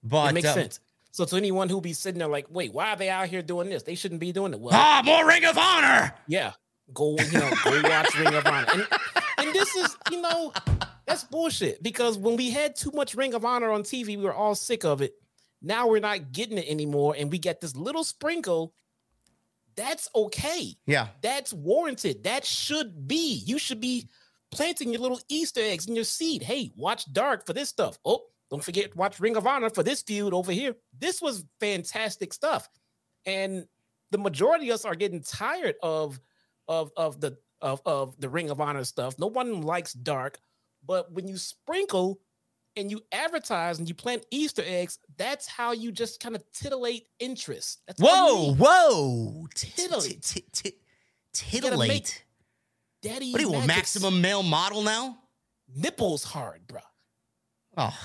But 0.04 0.30
It 0.30 0.34
makes 0.36 0.48
uh, 0.50 0.54
sense. 0.54 0.80
So 1.10 1.26
to 1.26 1.36
anyone 1.36 1.68
who 1.68 1.82
be 1.82 1.94
sitting 1.94 2.20
there 2.20 2.28
like, 2.28 2.46
wait, 2.52 2.72
why 2.72 2.92
are 2.92 2.96
they 2.96 3.10
out 3.10 3.28
here 3.28 3.42
doing 3.42 3.70
this? 3.70 3.82
They 3.82 3.96
shouldn't 3.96 4.22
be 4.22 4.32
doing 4.32 4.54
it. 4.54 4.60
Well, 4.60 4.76
Ah, 4.76 5.02
more 5.04 5.28
Ring 5.28 5.46
of 5.46 5.58
Honor. 5.58 6.14
yeah, 6.28 6.52
go 6.94 7.18
you 7.18 7.40
know 7.40 7.52
go 7.64 7.82
watch 7.84 8.18
Ring 8.18 8.34
of 8.34 8.46
Honor. 8.46 8.68
And, 8.74 8.88
and 9.38 9.54
this 9.54 9.76
is 9.76 9.98
you 10.12 10.22
know 10.22 10.54
that's 11.06 11.24
bullshit 11.24 11.82
because 11.84 12.18
when 12.18 12.36
we 12.36 12.52
had 12.52 12.76
too 12.76 12.92
much 12.94 13.16
Ring 13.16 13.34
of 13.34 13.46
Honor 13.46 13.72
on 13.72 13.84
TV, 13.84 14.08
we 14.08 14.18
were 14.18 14.34
all 14.34 14.56
sick 14.56 14.86
of 14.86 15.02
it. 15.02 15.14
Now 15.62 15.88
we're 15.88 16.00
not 16.00 16.32
getting 16.32 16.58
it 16.58 16.68
anymore, 16.68 17.16
and 17.18 17.32
we 17.32 17.38
get 17.38 17.62
this 17.62 17.76
little 17.76 18.04
sprinkle. 18.04 18.74
That's 19.76 20.10
okay. 20.16 20.76
Yeah. 20.86 21.08
That's 21.22 21.54
warranted. 21.54 22.24
That 22.24 22.46
should 22.46 23.08
be. 23.08 23.42
You 23.46 23.58
should 23.58 23.80
be 23.80 24.10
planting 24.52 24.92
your 24.92 25.02
little 25.02 25.20
Easter 25.30 25.62
eggs 25.62 25.88
in 25.88 25.96
your 25.96 26.04
seed. 26.04 26.44
Hey, 26.44 26.72
watch 26.76 27.12
Dark 27.12 27.46
for 27.46 27.54
this 27.54 27.70
stuff. 27.70 27.98
Oh, 28.04 28.24
don't 28.50 28.64
forget 28.64 28.96
watch 28.96 29.20
Ring 29.20 29.38
of 29.38 29.48
Honor 29.48 29.70
for 29.70 29.84
this 29.84 30.02
feud 30.02 30.34
over 30.34 30.52
here. 30.52 30.76
This 30.98 31.22
was 31.22 31.46
fantastic 31.60 32.34
stuff, 32.34 32.68
and 33.26 33.66
the 34.12 34.18
majority 34.18 34.70
of 34.70 34.76
us 34.76 34.86
are 34.86 34.96
getting 34.96 35.24
tired 35.24 35.76
of 35.82 36.20
of 36.72 36.92
of 36.98 37.20
the 37.20 37.38
of 37.62 37.82
of 37.86 38.20
the 38.20 38.30
Ring 38.30 38.50
of 38.50 38.60
Honor 38.62 38.84
stuff. 38.84 39.20
No 39.20 39.28
one 39.28 39.62
likes 39.62 39.94
Dark, 39.94 40.40
but 40.86 41.12
when 41.12 41.28
you 41.28 41.38
sprinkle 41.38 42.20
and 42.78 42.90
you 42.90 43.02
advertise 43.12 43.78
and 43.80 43.88
you 43.90 43.94
plant 43.94 44.26
Easter 44.32 44.64
eggs, 44.66 44.98
that's 45.18 45.48
how 45.48 45.74
you 45.74 45.92
just 45.92 46.22
kind 46.22 46.36
of 46.36 46.44
titillate 46.54 47.08
interest. 47.20 47.82
That's 47.86 48.00
Whoa, 48.02 48.54
whoa. 48.56 49.48
Titillate. 49.54 50.22
Titillate. 51.34 52.24
Daddy, 53.02 53.32
What 53.32 53.42
are 53.42 53.46
you, 53.46 53.54
a 53.56 53.68
maximum 53.68 54.22
male 54.22 54.44
model 54.44 54.84
now? 54.84 55.18
nipples 55.76 56.24
hard, 56.24 56.68
bro. 56.68 56.82
Oh, 57.78 57.98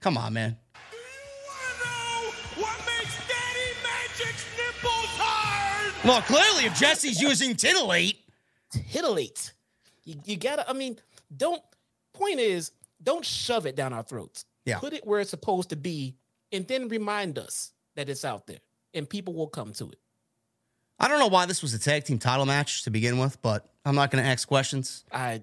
come 0.00 0.16
on, 0.16 0.32
man. 0.32 0.56
Well, 6.04 6.20
clearly, 6.22 6.64
if 6.64 6.74
Jesse's 6.78 7.20
using 7.20 7.54
titillate, 7.54 8.18
Titillate. 8.72 9.52
You, 10.04 10.16
you 10.24 10.36
gotta, 10.36 10.68
I 10.68 10.72
mean, 10.72 10.98
don't 11.36 11.62
point 12.12 12.40
is 12.40 12.72
don't 13.02 13.24
shove 13.24 13.66
it 13.66 13.76
down 13.76 13.92
our 13.92 14.02
throats. 14.02 14.44
Yeah. 14.64 14.78
Put 14.78 14.92
it 14.92 15.06
where 15.06 15.20
it's 15.20 15.30
supposed 15.30 15.70
to 15.70 15.76
be, 15.76 16.16
and 16.52 16.66
then 16.66 16.88
remind 16.88 17.38
us 17.38 17.72
that 17.96 18.08
it's 18.08 18.24
out 18.24 18.46
there. 18.46 18.60
And 18.94 19.08
people 19.08 19.34
will 19.34 19.48
come 19.48 19.72
to 19.74 19.90
it. 19.90 19.98
I 20.98 21.08
don't 21.08 21.18
know 21.18 21.28
why 21.28 21.46
this 21.46 21.62
was 21.62 21.74
a 21.74 21.78
tag 21.78 22.04
team 22.04 22.18
title 22.18 22.46
match 22.46 22.84
to 22.84 22.90
begin 22.90 23.18
with, 23.18 23.40
but 23.42 23.68
I'm 23.84 23.94
not 23.94 24.10
going 24.10 24.22
to 24.22 24.30
ask 24.30 24.46
questions. 24.46 25.04
I 25.12 25.42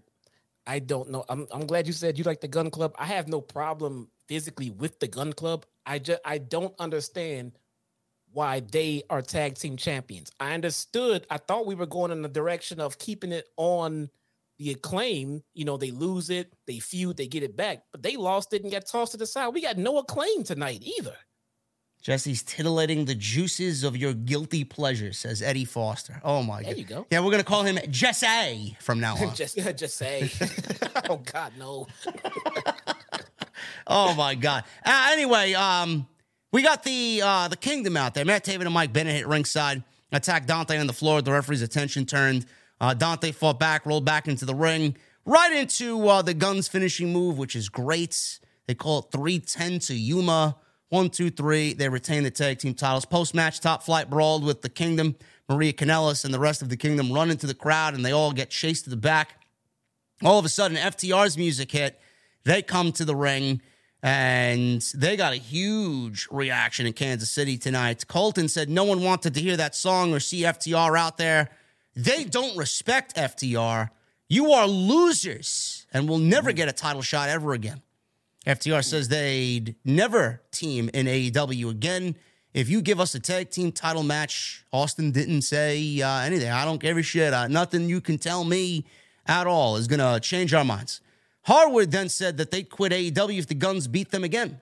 I 0.66 0.80
don't 0.80 1.10
know. 1.10 1.26
I'm 1.28 1.48
I'm 1.52 1.66
glad 1.66 1.88
you 1.88 1.94
said 1.94 2.18
you 2.18 2.24
like 2.24 2.42
the 2.42 2.48
gun 2.48 2.70
club. 2.70 2.96
I 2.98 3.06
have 3.06 3.28
no 3.28 3.42
problem 3.42 4.10
physically 4.28 4.70
with 4.70 5.00
the 5.00 5.08
gun 5.08 5.34
club. 5.34 5.66
I 5.86 6.00
just 6.00 6.22
I 6.24 6.38
don't 6.38 6.74
understand 6.80 7.54
why 8.32 8.60
they 8.60 9.04
are 9.10 9.22
tag 9.22 9.56
team 9.56 9.76
champions. 9.78 10.32
I 10.40 10.54
understood. 10.54 11.26
I 11.30 11.38
thought 11.38 11.66
we 11.66 11.76
were 11.76 11.86
going 11.86 12.12
in 12.12 12.22
the 12.22 12.30
direction 12.30 12.80
of 12.80 12.98
keeping 13.00 13.32
it 13.32 13.48
on 13.58 14.10
the 14.58 14.72
acclaim. 14.72 15.44
You 15.54 15.66
know, 15.66 15.78
they 15.78 15.92
lose 15.92 16.30
it, 16.30 16.54
they 16.68 16.80
feud, 16.80 17.18
they 17.18 17.28
get 17.28 17.44
it 17.44 17.56
back, 17.58 17.84
but 17.92 18.04
they 18.04 18.18
lost 18.18 18.54
it 18.54 18.64
and 18.64 18.72
got 18.72 18.86
tossed 18.86 19.12
to 19.14 19.18
the 19.18 19.26
side. 19.26 19.50
We 19.54 19.62
got 19.62 19.78
no 19.78 19.98
acclaim 19.98 20.44
tonight 20.44 20.84
either. 20.84 21.16
Jesse's 22.02 22.44
titillating 22.44 23.04
the 23.06 23.16
juices 23.16 23.84
of 23.84 23.98
your 23.98 24.14
guilty 24.14 24.64
pleasure, 24.64 25.12
says 25.12 25.42
Eddie 25.42 25.66
Foster. 25.66 26.22
Oh 26.24 26.42
my 26.42 26.62
There 26.64 26.72
god. 26.72 26.78
you 26.80 26.86
go. 26.86 27.06
Yeah, 27.12 27.20
we're 27.20 27.32
gonna 27.32 27.44
call 27.44 27.64
him 27.64 27.78
Jesse 27.92 28.78
from 28.80 29.02
now 29.02 29.16
on. 29.22 29.36
just, 29.36 29.58
just 29.76 29.98
say, 29.98 30.32
oh 31.10 31.18
God, 31.18 31.54
no. 31.58 31.88
Oh 33.92 34.14
my 34.16 34.36
god. 34.36 34.64
Uh, 34.86 35.10
anyway, 35.12 35.54
um, 35.54 36.08
we 36.52 36.62
got 36.62 36.84
the 36.84 37.22
uh, 37.24 37.48
the 37.48 37.58
kingdom 37.58 37.96
out 37.96 38.14
there. 38.14 38.26
Matt 38.26 38.46
Taven 38.46 38.62
and 38.62 38.74
Mike 38.74 38.94
Bennett 38.94 39.16
hit 39.16 39.28
ringside, 39.28 39.84
attacked 40.12 40.48
Dante 40.48 40.78
on 40.78 40.88
the 40.88 40.94
floor. 40.94 41.22
The 41.22 41.32
referee's 41.32 41.62
attention 41.62 42.06
turned. 42.06 42.46
Uh, 42.82 42.94
Dante 42.94 43.32
fought 43.32 43.60
back, 43.60 43.86
rolled 43.86 44.06
back 44.06 44.28
into 44.28 44.46
the 44.46 44.56
ring, 44.56 44.96
right 45.26 45.52
into 45.52 46.08
uh, 46.08 46.22
the 46.22 46.34
Guns 46.34 46.68
finishing 46.68 47.12
move, 47.12 47.38
which 47.38 47.56
is 47.56 47.70
great. 47.70 48.40
They 48.68 48.76
call 48.76 49.00
it 49.00 49.06
310 49.12 49.80
to 49.80 49.96
Yuma. 49.96 50.56
One, 50.90 51.10
two, 51.10 51.30
three. 51.30 51.74
They 51.74 51.88
retain 51.88 52.24
the 52.24 52.32
tag 52.32 52.60
team 52.60 52.74
titles. 52.74 53.06
Post 53.06 53.36
match, 53.36 53.60
top 53.60 53.84
flight 53.84 54.10
brawled 54.10 54.44
with 54.44 54.62
the 54.64 54.70
Kingdom. 54.70 55.16
Maria 55.48 55.74
Kanellis 55.74 56.26
and 56.26 56.34
the 56.34 56.40
rest 56.40 56.62
of 56.62 56.70
the 56.70 56.78
Kingdom 56.78 57.12
run 57.12 57.30
into 57.30 57.46
the 57.46 57.54
crowd, 57.54 57.94
and 57.94 58.04
they 58.04 58.12
all 58.12 58.32
get 58.32 58.50
chased 58.50 58.86
to 58.86 58.90
the 58.90 58.98
back. 58.98 59.40
All 60.24 60.40
of 60.40 60.46
a 60.46 60.50
sudden, 60.50 60.78
FTR's 60.78 61.38
music 61.38 61.72
hit. 61.72 62.00
They 62.44 62.62
come 62.62 62.92
to 62.94 63.06
the 63.06 63.16
ring 63.16 63.62
and 64.02 64.82
they 64.96 65.18
got 65.18 65.34
a 65.34 65.38
huge 65.38 66.28
reaction 66.32 66.86
in 66.86 66.94
Kansas 66.94 67.30
City 67.30 67.58
tonight. 67.58 68.06
Colten 68.08 68.50
said 68.50 68.70
no 68.70 68.86
one 68.86 69.04
wanted 69.04 69.34
to 69.34 69.42
hear 69.42 69.58
that 69.58 69.76
song 69.76 70.14
or 70.14 70.20
see 70.20 70.42
FTR 70.42 70.98
out 70.98 71.18
there. 71.18 71.50
They 71.96 72.24
don't 72.24 72.56
respect 72.56 73.16
FTR. 73.16 73.90
You 74.30 74.52
are 74.52 74.68
losers 74.68 75.86
and 75.92 76.08
will 76.08 76.20
never 76.20 76.52
get 76.52 76.70
a 76.70 76.72
title 76.72 77.02
shot 77.02 77.30
ever 77.30 77.54
again. 77.54 77.82
FTR 78.46 78.84
says 78.86 79.10
they'd 79.10 79.76
never 79.84 80.42
team 80.52 80.90
in 80.94 81.08
AEW 81.08 81.70
again. 81.70 82.16
If 82.54 82.70
you 82.70 82.82
give 82.82 83.00
us 83.00 83.14
a 83.16 83.20
tag 83.20 83.52
team 83.52 83.72
title 83.72 84.04
match, 84.04 84.64
Austin 84.72 85.12
didn't 85.12 85.42
say 85.42 86.02
uh, 86.02 86.22
anything. 86.22 86.50
I 86.50 86.64
don't 86.66 86.82
give 86.82 86.98
a 86.98 87.04
shit. 87.04 87.34
Uh, 87.34 87.48
nothing 87.48 87.90
you 87.90 88.02
can 88.02 88.18
tell 88.18 88.44
me 88.44 88.86
at 89.28 89.46
all 89.46 89.76
is 89.76 89.88
going 89.88 90.00
to 90.00 90.20
change 90.20 90.54
our 90.54 90.64
minds. 90.64 91.02
Harwood 91.50 91.90
then 91.90 92.10
said 92.10 92.38
that 92.38 92.52
they'd 92.52 92.70
quit 92.70 92.92
AEW 92.92 93.40
if 93.40 93.48
the 93.48 93.56
Guns 93.56 93.88
beat 93.88 94.12
them 94.12 94.24
again. 94.24 94.62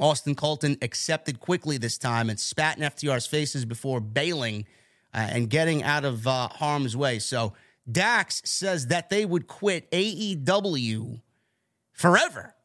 Austin 0.00 0.34
Colten 0.34 0.82
accepted 0.82 1.38
quickly 1.38 1.78
this 1.78 1.98
time 1.98 2.28
and 2.28 2.40
spat 2.40 2.76
in 2.76 2.82
FTR's 2.82 3.28
faces 3.28 3.64
before 3.64 4.00
bailing 4.00 4.66
uh, 5.14 5.28
and 5.30 5.48
getting 5.48 5.84
out 5.84 6.04
of 6.04 6.26
uh, 6.26 6.48
harm's 6.48 6.96
way. 6.96 7.20
So 7.20 7.52
Dax 7.88 8.42
says 8.44 8.88
that 8.88 9.08
they 9.08 9.24
would 9.24 9.46
quit 9.46 9.88
AEW 9.92 11.20
forever 11.92 12.56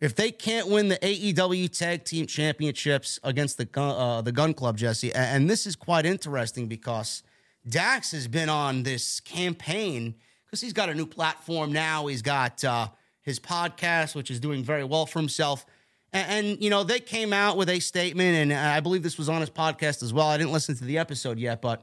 if 0.00 0.14
they 0.14 0.30
can't 0.30 0.68
win 0.68 0.86
the 0.86 0.98
AEW 0.98 1.76
Tag 1.76 2.04
Team 2.04 2.28
Championships 2.28 3.18
against 3.24 3.58
the 3.58 3.68
uh, 3.80 4.22
the 4.22 4.30
Gun 4.30 4.54
Club, 4.54 4.76
Jesse. 4.76 5.12
And 5.12 5.50
this 5.50 5.66
is 5.66 5.74
quite 5.74 6.06
interesting 6.06 6.68
because 6.68 7.24
Dax 7.68 8.12
has 8.12 8.28
been 8.28 8.48
on 8.48 8.84
this 8.84 9.18
campaign 9.18 10.14
because 10.52 10.60
he's 10.60 10.74
got 10.74 10.90
a 10.90 10.94
new 10.94 11.06
platform 11.06 11.72
now. 11.72 12.08
He's 12.08 12.20
got 12.20 12.62
uh, 12.62 12.88
his 13.22 13.40
podcast, 13.40 14.14
which 14.14 14.30
is 14.30 14.38
doing 14.38 14.62
very 14.62 14.84
well 14.84 15.06
for 15.06 15.18
himself. 15.18 15.64
And, 16.12 16.46
and, 16.46 16.62
you 16.62 16.68
know, 16.68 16.84
they 16.84 17.00
came 17.00 17.32
out 17.32 17.56
with 17.56 17.70
a 17.70 17.80
statement, 17.80 18.36
and 18.36 18.52
I 18.52 18.80
believe 18.80 19.02
this 19.02 19.16
was 19.16 19.30
on 19.30 19.40
his 19.40 19.48
podcast 19.48 20.02
as 20.02 20.12
well. 20.12 20.26
I 20.26 20.36
didn't 20.36 20.52
listen 20.52 20.76
to 20.76 20.84
the 20.84 20.98
episode 20.98 21.38
yet, 21.38 21.62
but 21.62 21.82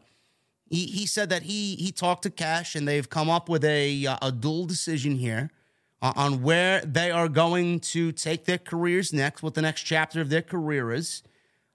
he, 0.69 0.85
he 0.85 1.07
said 1.07 1.31
that 1.31 1.41
he 1.41 1.77
he 1.77 1.91
talked 1.91 2.21
to 2.23 2.29
Cash, 2.29 2.75
and 2.75 2.87
they've 2.87 3.09
come 3.09 3.27
up 3.27 3.49
with 3.49 3.65
a 3.65 4.05
uh, 4.05 4.17
a 4.21 4.31
dual 4.31 4.65
decision 4.65 5.15
here 5.15 5.49
on 6.03 6.43
where 6.43 6.79
they 6.81 7.09
are 7.09 7.27
going 7.27 7.79
to 7.79 8.11
take 8.11 8.45
their 8.45 8.59
careers 8.59 9.11
next, 9.11 9.41
what 9.41 9.55
the 9.55 9.63
next 9.63 9.81
chapter 9.81 10.21
of 10.21 10.29
their 10.29 10.43
career 10.43 10.93
is. 10.93 11.23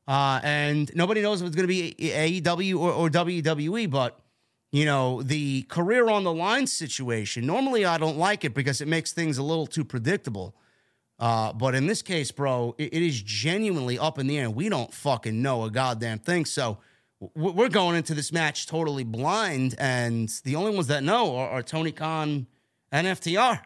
Uh, 0.07 0.39
and 0.45 0.95
nobody 0.95 1.23
knows 1.23 1.43
if 1.43 1.49
it's 1.49 1.57
going 1.57 1.67
to 1.67 1.75
be 1.75 1.95
AEW 1.99 2.79
or, 2.79 2.93
or 2.93 3.09
WWE, 3.11 3.91
but 3.91 4.21
you 4.75 4.85
know, 4.85 5.23
the 5.23 5.63
career 5.69 6.09
on 6.09 6.25
the 6.25 6.33
line 6.35 6.67
situation. 6.67 7.47
Normally, 7.47 7.85
I 7.85 7.97
don't 7.97 8.19
like 8.19 8.45
it 8.45 8.55
because 8.55 8.81
it 8.81 8.89
makes 8.89 9.13
things 9.13 9.39
a 9.39 9.43
little 9.45 9.69
too 9.69 9.85
predictable. 9.85 10.57
Uh, 11.17 11.53
but 11.53 11.77
in 11.77 11.87
this 11.87 12.03
case, 12.03 12.33
bro, 12.33 12.75
it, 12.77 12.93
it 12.93 13.01
is 13.01 13.23
genuinely 13.23 14.01
up 14.01 14.19
in 14.19 14.27
the 14.27 14.37
air. 14.37 14.51
We 14.51 14.69
don't 14.69 14.93
fucking 14.93 15.41
know 15.41 15.63
a 15.63 15.71
goddamn 15.71 16.19
thing. 16.19 16.45
So 16.45 16.79
w- 17.37 17.55
we're 17.55 17.69
going 17.69 17.95
into 17.95 18.15
this 18.15 18.33
match 18.33 18.67
totally 18.67 19.05
blind, 19.05 19.77
and 19.79 20.29
the 20.43 20.57
only 20.57 20.75
ones 20.75 20.89
that 20.89 21.05
know 21.05 21.37
are, 21.37 21.51
are 21.51 21.63
Tony 21.63 21.93
Khan 21.93 22.49
and 22.91 23.07
FTR. 23.07 23.61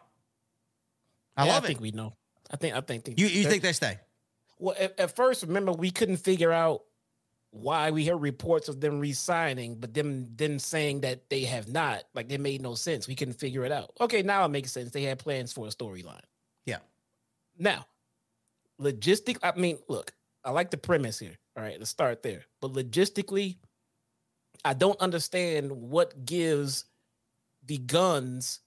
I 1.35 1.45
Yeah, 1.45 1.53
love 1.53 1.63
I 1.63 1.67
think 1.67 1.81
we 1.81 1.89
know. 1.89 2.13
I 2.51 2.57
think. 2.57 2.75
I 2.75 2.81
think. 2.81 3.09
You 3.17 3.25
you 3.25 3.45
think 3.45 3.63
they 3.63 3.73
stay? 3.73 3.97
Well, 4.59 4.75
at, 4.79 4.99
at 4.99 5.15
first, 5.15 5.41
remember 5.41 5.71
we 5.71 5.89
couldn't 5.89 6.17
figure 6.17 6.51
out 6.51 6.83
why 7.51 7.89
we 7.91 8.03
hear 8.03 8.17
reports 8.17 8.69
of 8.69 8.79
them 8.79 8.99
re-signing, 8.99 9.75
but 9.75 9.93
them 9.93 10.27
then 10.35 10.59
saying 10.59 11.01
that 11.01 11.29
they 11.29 11.41
have 11.41 11.67
not. 11.67 12.03
Like 12.13 12.29
they 12.29 12.37
made 12.37 12.61
no 12.61 12.75
sense. 12.75 13.07
We 13.07 13.15
couldn't 13.15 13.39
figure 13.39 13.65
it 13.65 13.71
out. 13.71 13.91
Okay, 13.99 14.21
now 14.21 14.45
it 14.45 14.49
makes 14.49 14.71
sense. 14.71 14.91
They 14.91 15.03
had 15.03 15.19
plans 15.19 15.51
for 15.51 15.65
a 15.65 15.69
storyline. 15.69 16.21
Yeah. 16.65 16.77
Now, 17.57 17.85
logistic. 18.79 19.37
I 19.41 19.57
mean, 19.59 19.79
look, 19.87 20.13
I 20.43 20.51
like 20.51 20.71
the 20.71 20.77
premise 20.77 21.17
here. 21.17 21.37
All 21.57 21.63
right, 21.63 21.77
let's 21.79 21.89
start 21.89 22.21
there. 22.23 22.45
But 22.61 22.73
logistically, 22.73 23.57
I 24.63 24.73
don't 24.73 24.99
understand 25.01 25.71
what 25.71 26.25
gives 26.25 26.85
the 27.65 27.77
guns 27.77 28.59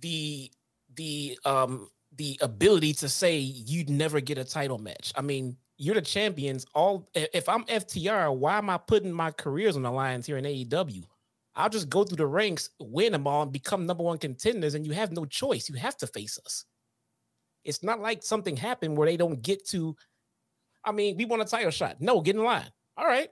the 0.00 0.50
the 0.94 1.38
um 1.44 1.88
the 2.16 2.38
ability 2.42 2.92
to 2.92 3.08
say 3.08 3.38
you'd 3.38 3.88
never 3.88 4.20
get 4.20 4.38
a 4.38 4.44
title 4.44 4.78
match. 4.78 5.12
I 5.16 5.22
mean, 5.22 5.56
you're 5.82 5.96
the 5.96 6.00
champions. 6.00 6.64
All 6.74 7.08
if 7.14 7.48
I'm 7.48 7.64
FTR, 7.64 8.36
why 8.36 8.56
am 8.56 8.70
I 8.70 8.78
putting 8.78 9.12
my 9.12 9.32
careers 9.32 9.74
on 9.74 9.82
the 9.82 9.90
lines 9.90 10.26
here 10.26 10.36
in 10.36 10.44
AEW? 10.44 11.02
I'll 11.56 11.68
just 11.68 11.90
go 11.90 12.04
through 12.04 12.18
the 12.18 12.26
ranks, 12.26 12.70
win 12.78 13.10
them 13.10 13.26
all, 13.26 13.42
and 13.42 13.52
become 13.52 13.84
number 13.84 14.04
one 14.04 14.18
contenders, 14.18 14.74
and 14.74 14.86
you 14.86 14.92
have 14.92 15.10
no 15.10 15.24
choice. 15.24 15.68
You 15.68 15.74
have 15.74 15.96
to 15.96 16.06
face 16.06 16.38
us. 16.46 16.66
It's 17.64 17.82
not 17.82 18.00
like 18.00 18.22
something 18.22 18.56
happened 18.56 18.96
where 18.96 19.08
they 19.08 19.16
don't 19.16 19.42
get 19.42 19.66
to. 19.70 19.96
I 20.84 20.92
mean, 20.92 21.16
we 21.16 21.24
want 21.24 21.42
a 21.42 21.46
title 21.46 21.72
shot. 21.72 22.00
No, 22.00 22.20
get 22.20 22.36
in 22.36 22.44
line. 22.44 22.70
All 22.96 23.06
right. 23.06 23.28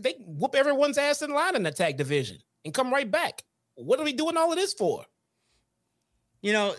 They 0.00 0.14
whoop 0.26 0.54
everyone's 0.54 0.96
ass 0.96 1.20
in 1.20 1.32
line 1.32 1.54
in 1.54 1.62
the 1.62 1.70
tag 1.70 1.98
division 1.98 2.38
and 2.64 2.72
come 2.72 2.90
right 2.90 3.10
back. 3.10 3.42
What 3.74 4.00
are 4.00 4.04
we 4.04 4.14
doing 4.14 4.38
all 4.38 4.52
of 4.52 4.58
this 4.58 4.72
for? 4.72 5.04
You 6.42 6.52
know, 6.52 6.74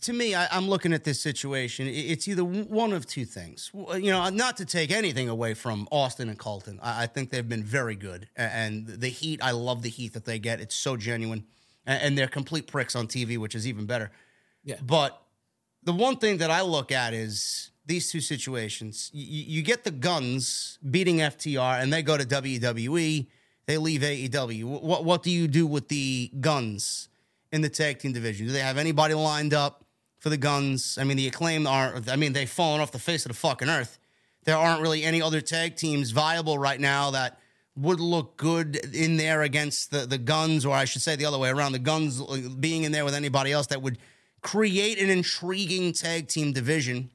to 0.00 0.12
me, 0.14 0.34
I, 0.34 0.48
I'm 0.50 0.66
looking 0.66 0.94
at 0.94 1.04
this 1.04 1.20
situation. 1.20 1.86
It's 1.86 2.26
either 2.26 2.42
one 2.42 2.94
of 2.94 3.04
two 3.04 3.26
things. 3.26 3.70
Uh, 3.74 3.96
you 3.96 4.10
know, 4.10 4.22
uh, 4.22 4.30
not 4.30 4.56
to 4.56 4.64
take 4.64 4.90
anything 4.90 5.28
away 5.28 5.52
from 5.52 5.86
Austin 5.92 6.30
and 6.30 6.38
Colten. 6.38 6.78
I, 6.82 7.02
I 7.02 7.06
think 7.06 7.28
they've 7.28 7.46
been 7.46 7.62
very 7.62 7.94
good, 7.94 8.30
and 8.34 8.86
the 8.86 9.08
heat. 9.08 9.40
I 9.42 9.50
love 9.50 9.82
the 9.82 9.90
heat 9.90 10.14
that 10.14 10.24
they 10.24 10.38
get. 10.38 10.58
It's 10.62 10.74
so 10.74 10.96
genuine, 10.96 11.44
and 11.84 12.16
they're 12.16 12.28
complete 12.28 12.66
pricks 12.66 12.96
on 12.96 13.08
TV, 13.08 13.36
which 13.36 13.54
is 13.54 13.68
even 13.68 13.84
better. 13.84 14.10
Yeah. 14.64 14.76
But 14.82 15.20
the 15.82 15.92
one 15.92 16.16
thing 16.16 16.38
that 16.38 16.50
I 16.50 16.62
look 16.62 16.90
at 16.90 17.12
is 17.12 17.70
these 17.84 18.10
two 18.10 18.22
situations. 18.22 19.10
You 19.12 19.60
get 19.60 19.84
the 19.84 19.90
guns 19.90 20.78
beating 20.90 21.18
FTR, 21.18 21.82
and 21.82 21.92
they 21.92 22.00
go 22.00 22.16
to 22.16 22.24
WWE. 22.24 23.26
They 23.66 23.76
leave 23.76 24.00
AEW. 24.00 24.64
What 24.64 25.04
what 25.04 25.22
do 25.22 25.30
you 25.30 25.46
do 25.46 25.66
with 25.66 25.88
the 25.88 26.32
guns 26.40 27.10
in 27.52 27.60
the 27.60 27.68
tag 27.68 27.98
team 27.98 28.12
division? 28.12 28.46
Do 28.46 28.52
they 28.52 28.60
have 28.60 28.78
anybody 28.78 29.14
lined 29.14 29.54
up 29.54 29.84
for 30.18 30.28
the 30.28 30.36
guns? 30.36 30.98
I 31.00 31.04
mean, 31.04 31.16
the 31.16 31.26
acclaim 31.26 31.66
are. 31.66 32.00
I 32.08 32.16
mean, 32.16 32.32
they've 32.32 32.48
fallen 32.48 32.80
off 32.80 32.92
the 32.92 32.98
face 32.98 33.24
of 33.24 33.30
the 33.30 33.38
fucking 33.38 33.68
earth. 33.68 33.98
There 34.44 34.56
aren't 34.56 34.82
really 34.82 35.04
any 35.04 35.20
other 35.20 35.40
tag 35.40 35.76
teams 35.76 36.10
viable 36.10 36.58
right 36.58 36.80
now 36.80 37.10
that 37.10 37.38
would 37.76 38.00
look 38.00 38.36
good 38.36 38.76
in 38.94 39.16
there 39.16 39.42
against 39.42 39.90
the 39.90 40.06
the 40.06 40.18
guns, 40.18 40.64
or 40.66 40.74
I 40.74 40.84
should 40.84 41.02
say 41.02 41.16
the 41.16 41.26
other 41.26 41.38
way 41.38 41.50
around, 41.50 41.72
the 41.72 41.78
guns 41.78 42.20
uh, 42.20 42.40
being 42.58 42.84
in 42.84 42.92
there 42.92 43.04
with 43.04 43.14
anybody 43.14 43.52
else 43.52 43.68
that 43.68 43.82
would 43.82 43.98
create 44.40 45.00
an 45.00 45.10
intriguing 45.10 45.92
tag 45.92 46.28
team 46.28 46.52
division. 46.52 47.10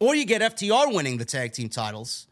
Or 0.00 0.14
you 0.14 0.24
get 0.24 0.42
FTR 0.42 0.94
winning 0.94 1.18
the 1.18 1.24
tag 1.24 1.52
team 1.52 1.68
titles, 1.68 2.28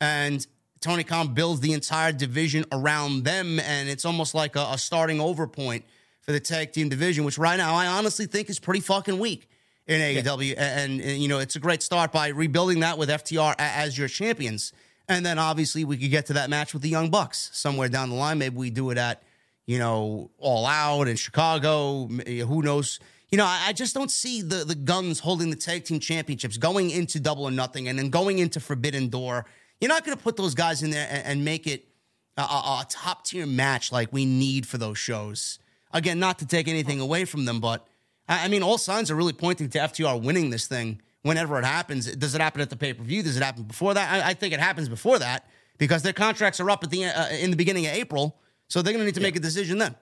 and 0.00 0.46
Tony 0.80 1.04
Khan 1.04 1.34
builds 1.34 1.60
the 1.60 1.74
entire 1.74 2.12
division 2.12 2.64
around 2.72 3.24
them, 3.24 3.60
and 3.60 3.88
it's 3.88 4.06
almost 4.06 4.34
like 4.34 4.56
a, 4.56 4.68
a 4.72 4.78
starting 4.78 5.20
over 5.20 5.46
point 5.46 5.84
for 6.30 6.34
the 6.34 6.40
tag 6.40 6.70
team 6.70 6.88
division, 6.88 7.24
which 7.24 7.38
right 7.38 7.56
now 7.56 7.74
I 7.74 7.88
honestly 7.88 8.24
think 8.24 8.48
is 8.48 8.60
pretty 8.60 8.80
fucking 8.80 9.18
weak 9.18 9.48
in 9.88 10.00
AEW. 10.00 10.54
And, 10.56 11.00
and, 11.00 11.20
you 11.20 11.26
know, 11.26 11.40
it's 11.40 11.56
a 11.56 11.58
great 11.58 11.82
start 11.82 12.12
by 12.12 12.28
rebuilding 12.28 12.80
that 12.80 12.98
with 12.98 13.08
FTR 13.08 13.56
as 13.58 13.98
your 13.98 14.06
champions. 14.06 14.72
And 15.08 15.26
then 15.26 15.40
obviously 15.40 15.84
we 15.84 15.96
could 15.96 16.10
get 16.10 16.26
to 16.26 16.34
that 16.34 16.48
match 16.48 16.72
with 16.72 16.82
the 16.82 16.88
Young 16.88 17.10
Bucks 17.10 17.50
somewhere 17.52 17.88
down 17.88 18.10
the 18.10 18.14
line. 18.14 18.38
Maybe 18.38 18.56
we 18.56 18.70
do 18.70 18.90
it 18.90 18.98
at, 18.98 19.24
you 19.66 19.80
know, 19.80 20.30
All 20.38 20.66
Out 20.66 21.08
in 21.08 21.16
Chicago. 21.16 22.08
Eh, 22.24 22.42
who 22.42 22.62
knows? 22.62 23.00
You 23.32 23.38
know, 23.38 23.44
I 23.44 23.64
I 23.68 23.72
just 23.72 23.92
don't 23.92 24.10
see 24.10 24.40
the 24.40 24.64
the 24.64 24.76
guns 24.76 25.18
holding 25.18 25.50
the 25.50 25.56
tag 25.56 25.84
team 25.84 25.98
championships 25.98 26.58
going 26.58 26.90
into 26.90 27.18
double 27.18 27.42
or 27.44 27.50
nothing 27.50 27.88
and 27.88 27.98
then 27.98 28.10
going 28.10 28.38
into 28.38 28.60
Forbidden 28.60 29.08
Door. 29.08 29.46
You're 29.80 29.88
not 29.88 30.04
going 30.04 30.16
to 30.16 30.22
put 30.22 30.36
those 30.36 30.54
guys 30.54 30.84
in 30.84 30.90
there 30.90 31.08
and, 31.10 31.26
and 31.26 31.44
make 31.44 31.66
it 31.66 31.88
a, 32.36 32.42
a, 32.42 32.44
a 32.82 32.86
top 32.88 33.24
tier 33.24 33.46
match 33.46 33.90
like 33.90 34.12
we 34.12 34.24
need 34.26 34.64
for 34.64 34.78
those 34.78 34.98
shows. 34.98 35.58
Again, 35.92 36.18
not 36.18 36.38
to 36.38 36.46
take 36.46 36.68
anything 36.68 37.00
away 37.00 37.24
from 37.24 37.44
them, 37.44 37.60
but 37.60 37.86
I, 38.28 38.46
mean, 38.48 38.62
all 38.62 38.78
signs 38.78 39.10
are 39.10 39.16
really 39.16 39.32
pointing 39.32 39.68
to 39.70 39.78
FTR 39.78 40.22
winning 40.22 40.50
this 40.50 40.66
thing 40.66 41.02
whenever 41.22 41.58
it 41.58 41.64
happens. 41.64 42.14
Does 42.14 42.34
it 42.34 42.40
happen 42.40 42.60
at 42.60 42.70
the 42.70 42.76
pay 42.76 42.92
per 42.92 43.02
view? 43.02 43.22
Does 43.22 43.36
it 43.36 43.42
happen 43.42 43.64
before 43.64 43.94
that? 43.94 44.24
I, 44.24 44.30
I, 44.30 44.34
think 44.34 44.54
it 44.54 44.60
happens 44.60 44.88
before 44.88 45.18
that 45.18 45.48
because 45.78 46.02
their 46.02 46.12
contracts 46.12 46.60
are 46.60 46.70
up 46.70 46.84
at 46.84 46.90
the 46.90 47.04
uh, 47.06 47.28
in 47.30 47.50
the 47.50 47.56
beginning 47.56 47.86
of 47.86 47.92
April, 47.94 48.38
so 48.68 48.82
they're 48.82 48.92
going 48.92 49.02
to 49.02 49.06
need 49.06 49.14
to 49.16 49.20
yeah. 49.20 49.26
make 49.26 49.36
a 49.36 49.40
decision 49.40 49.78
then. 49.78 49.96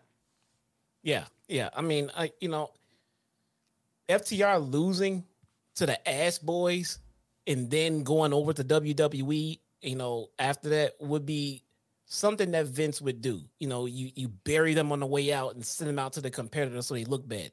Yeah, 1.03 1.25
yeah. 1.49 1.71
I 1.75 1.81
mean, 1.81 2.11
I 2.17 2.33
you 2.41 2.51
know, 2.51 2.71
FTR 4.09 4.71
losing 4.71 5.25
to 5.77 5.87
the 5.87 6.09
ass 6.09 6.39
boys 6.39 6.99
and 7.47 7.71
then 7.71 8.03
going 8.03 8.35
over 8.35 8.53
to 8.53 8.63
WWE, 8.63 9.59
you 9.81 9.97
know, 9.97 10.29
after 10.39 10.69
that 10.69 10.97
would 11.01 11.25
be 11.25 11.63
something 12.09 12.51
that 12.53 12.67
Vince 12.67 13.01
would 13.01 13.21
do. 13.21 13.43
You 13.61 13.69
know, 13.69 13.87
you 13.87 14.11
you 14.17 14.29
bury 14.29 14.75
them 14.75 14.91
on 14.91 15.01
the 15.01 15.07
way 15.07 15.33
out 15.33 15.55
and 15.55 15.65
send 15.65 15.89
them 15.89 15.99
out 15.99 16.15
to 16.15 16.21
the 16.21 16.31
competitor 16.31 16.83
so 16.83 16.95
they 16.95 17.05
look 17.05 17.29
bad. 17.29 17.53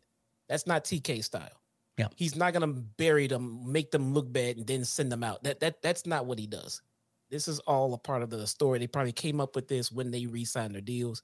That's 0.49 0.65
not 0.65 0.85
TK 0.85 1.23
style. 1.23 1.61
Yeah. 1.97 2.07
He's 2.15 2.35
not 2.35 2.53
gonna 2.53 2.67
bury 2.67 3.27
them, 3.27 3.71
make 3.71 3.91
them 3.91 4.13
look 4.13 4.31
bad, 4.31 4.57
and 4.57 4.65
then 4.65 4.83
send 4.83 5.11
them 5.11 5.23
out. 5.23 5.43
That 5.43 5.59
that 5.59 5.81
that's 5.81 6.05
not 6.05 6.25
what 6.25 6.39
he 6.39 6.47
does. 6.47 6.81
This 7.29 7.47
is 7.47 7.59
all 7.59 7.93
a 7.93 7.97
part 7.97 8.23
of 8.23 8.29
the 8.29 8.47
story. 8.47 8.79
They 8.79 8.87
probably 8.87 9.11
came 9.11 9.39
up 9.39 9.55
with 9.55 9.67
this 9.67 9.91
when 9.91 10.11
they 10.11 10.25
re-signed 10.25 10.73
their 10.73 10.81
deals. 10.81 11.23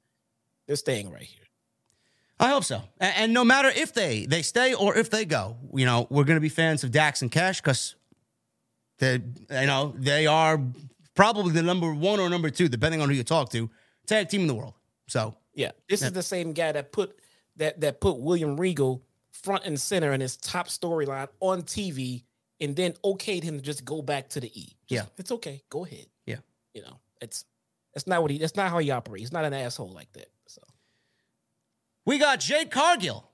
They're 0.68 0.76
staying 0.76 1.12
right 1.12 1.22
here. 1.22 1.44
I 2.40 2.50
hope 2.50 2.64
so. 2.64 2.82
And, 3.00 3.14
and 3.18 3.34
no 3.34 3.44
matter 3.44 3.70
if 3.70 3.94
they 3.94 4.26
they 4.26 4.42
stay 4.42 4.74
or 4.74 4.98
if 4.98 5.10
they 5.10 5.26
go, 5.26 5.58
you 5.74 5.86
know, 5.86 6.08
we're 6.10 6.24
gonna 6.26 6.40
be 6.40 6.50
fans 6.50 6.84
of 6.84 6.92
Dax 6.92 7.22
and 7.22 7.32
Cash 7.32 7.62
because 7.62 7.96
they 9.00 9.22
you 9.50 9.68
know 9.68 9.94
they 9.98 10.28
are 10.28 10.60
probably 11.16 11.54
the 11.54 11.62
number 11.62 11.94
one 11.94 12.20
or 12.20 12.30
number 12.30 12.50
two, 12.50 12.68
depending 12.68 13.02
on 13.02 13.10
who 13.10 13.16
you 13.16 13.24
talk 13.24 13.52
to, 13.52 13.70
tag 14.08 14.30
team 14.30 14.42
in 14.42 14.48
the 14.48 14.56
world. 14.56 14.74
So 15.08 15.36
yeah, 15.54 15.72
this 15.90 16.02
yeah. 16.02 16.08
is 16.08 16.14
the 16.14 16.24
same 16.24 16.54
guy 16.54 16.72
that 16.72 16.92
put 16.92 17.18
that 17.58 17.82
that 17.82 18.00
put 18.02 18.20
William 18.20 18.60
Regal 18.60 19.04
front 19.32 19.66
and 19.66 19.80
center 19.80 20.14
in 20.14 20.22
his 20.22 20.38
top 20.38 20.68
storyline 20.68 21.28
on 21.40 21.64
TV 21.64 22.24
and 22.60 22.76
then 22.76 22.94
okayed 23.04 23.44
him 23.44 23.58
to 23.58 23.62
just 23.62 23.84
go 23.84 24.02
back 24.02 24.30
to 24.30 24.40
the 24.40 24.48
E. 24.48 24.76
Just, 24.88 24.90
yeah. 24.90 25.04
It's 25.18 25.32
okay. 25.32 25.64
Go 25.70 25.86
ahead. 25.86 26.06
Yeah. 26.26 26.38
You 26.74 26.84
know, 26.84 27.00
it's 27.22 27.46
that's 27.94 28.08
not 28.08 28.22
what 28.22 28.32
he 28.32 28.38
that's 28.38 28.56
not 28.56 28.70
how 28.70 28.80
he 28.80 28.92
operates. 28.92 29.24
He's 29.24 29.32
not 29.34 29.46
an 29.46 29.54
asshole 29.54 29.90
like 29.90 30.12
that. 30.14 30.30
So 30.48 30.62
we 32.06 32.18
got 32.18 32.40
Jade 32.40 32.72
Cargill. 32.72 33.30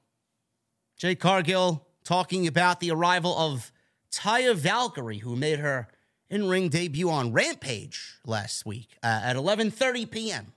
Jade 0.98 1.20
Cargill 1.20 1.86
talking 2.04 2.48
about 2.48 2.80
the 2.80 2.92
arrival 2.92 3.38
of 3.38 3.72
Taya 4.12 4.56
Valkyrie, 4.56 5.20
who 5.20 5.36
made 5.36 5.60
her 5.60 5.88
in-ring 6.30 6.70
debut 6.70 7.10
on 7.10 7.32
Rampage 7.32 8.16
last 8.26 8.66
week 8.66 8.98
uh, 9.04 9.22
at 9.24 9.36
11:30 9.36 10.10
p.m. 10.10 10.54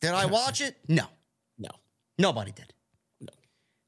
Did 0.00 0.12
I 0.12 0.26
watch 0.26 0.60
it? 0.60 0.76
No. 0.88 1.06
No. 1.58 1.70
Nobody 2.18 2.52
did. 2.52 2.72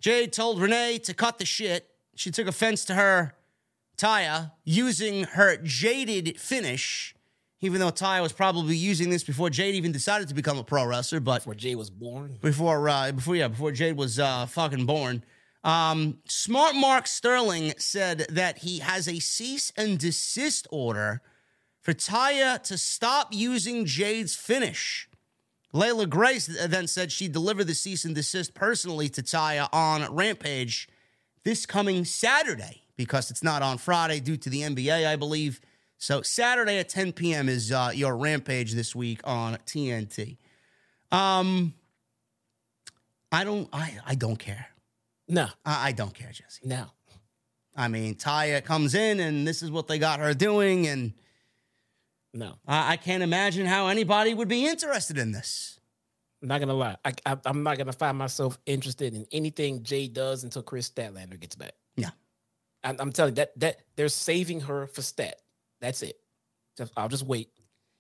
Jade 0.01 0.33
told 0.33 0.61
Renee 0.61 0.99
to 1.01 1.15
cut 1.15 1.39
the 1.39 1.45
shit. 1.45 1.89
She 2.15 2.31
took 2.31 2.47
offense 2.47 2.85
to 2.87 2.95
her, 2.95 3.35
Taya, 3.97 4.53
using 4.65 5.25
her 5.25 5.57
jaded 5.57 6.41
finish, 6.41 7.15
even 7.61 7.81
though 7.81 7.91
Taya 7.91 8.23
was 8.23 8.33
probably 8.33 8.77
using 8.77 9.11
this 9.11 9.25
before 9.25 9.51
Jade 9.51 9.75
even 9.75 9.93
decided 9.93 10.29
to 10.29 10.35
become 10.35 10.59
a 10.59 10.65
pro 10.65 10.87
wrestler. 10.87 11.21
But 11.21 11.39
before 11.41 11.55
Jade 11.55 11.77
was 11.77 11.91
born, 11.91 12.39
before 12.41 12.89
uh, 12.89 13.13
before 13.13 13.37
yeah, 13.37 13.49
before 13.49 13.73
Jade 13.73 13.97
was 13.97 14.19
uh, 14.19 14.47
fucking 14.47 14.87
born. 14.87 15.25
Um, 15.69 16.21
Smart 16.27 16.77
Mark 16.77 17.07
Sterling 17.07 17.75
said 17.77 18.25
that 18.31 18.61
he 18.61 18.79
has 18.79 19.07
a 19.07 19.19
cease 19.19 19.71
and 19.77 19.99
desist 19.99 20.67
order 20.71 21.21
for 21.83 21.93
Taya 21.93 22.63
to 22.63 22.79
stop 22.79 23.35
using 23.35 23.85
Jade's 23.85 24.35
finish. 24.35 25.11
Layla 25.75 26.09
Grace 26.09 26.47
then 26.47 26.87
said 26.87 27.13
she 27.13 27.29
delivered 27.29 27.67
the 27.67 27.75
cease 27.75 28.07
and 28.07 28.15
desist 28.15 28.55
personally 28.55 29.11
to 29.11 29.23
Taya 29.23 29.69
on 29.71 30.11
Rampage 30.11 30.89
this 31.45 31.67
coming 31.67 32.07
Saturday 32.07 32.85
because 32.97 33.31
it's 33.31 33.43
not 33.43 33.61
on 33.61 33.77
Friday 33.77 34.21
due 34.21 34.39
to 34.39 34.49
the 34.49 34.63
NBA, 34.63 35.07
I 35.07 35.17
believe. 35.17 35.61
So 35.99 36.23
Saturday 36.23 36.79
at 36.79 36.89
10 36.89 37.13
p.m. 37.13 37.47
is 37.47 37.71
uh, 37.71 37.91
your 37.93 38.17
Rampage 38.17 38.73
this 38.73 38.97
week 38.97 39.21
on 39.25 39.59
TNT. 39.67 40.39
Um, 41.13 41.75
I 43.31 43.45
don't, 43.45 43.69
I, 43.71 43.99
I 44.07 44.15
don't 44.15 44.39
care. 44.39 44.69
No, 45.29 45.49
I, 45.65 45.89
I 45.89 45.93
don't 45.93 46.15
care, 46.15 46.31
Jesse. 46.33 46.61
No, 46.65 46.87
I 47.77 47.89
mean 47.89 48.15
Taya 48.15 48.65
comes 48.65 48.95
in 48.95 49.21
and 49.21 49.47
this 49.47 49.63
is 49.63 49.71
what 49.71 49.87
they 49.87 49.99
got 49.99 50.21
her 50.21 50.35
doing, 50.35 50.87
and 50.87 51.13
no, 52.33 52.55
I, 52.67 52.93
I 52.93 52.97
can't 52.97 53.23
imagine 53.23 53.67
how 53.67 53.89
anybody 53.89 54.35
would 54.35 54.49
be 54.49 54.67
interested 54.67 55.19
in 55.19 55.33
this. 55.33 55.79
I'm 56.43 56.49
not 56.49 56.61
gonna 56.61 56.75
lie. 56.75 56.97
I, 57.05 57.13
I, 57.27 57.37
am 57.47 57.63
not 57.63 57.79
gonna 57.79 57.93
find 57.93 58.17
myself 58.17 58.59
interested 58.65 59.15
in 59.15 59.27
anything 59.33 59.83
Jay 59.83 60.09
does 60.09 60.45
until 60.45 60.63
Kris 60.63 60.89
Statlander 60.89 61.39
gets 61.39 61.57
back. 61.57 61.73
Yeah, 61.97 62.11
I, 62.85 62.95
I'm 62.99 63.13
telling 63.13 63.33
you 63.33 63.37
that 63.37 63.59
that 63.61 63.81
they're 63.97 64.09
saving 64.09 64.61
her 64.63 64.87
for 64.87 65.03
Stat. 65.03 65.41
That's 65.81 66.03
it. 66.03 66.19
Just, 66.77 66.93
I'll 66.97 67.09
just 67.09 67.27
wait. 67.27 67.51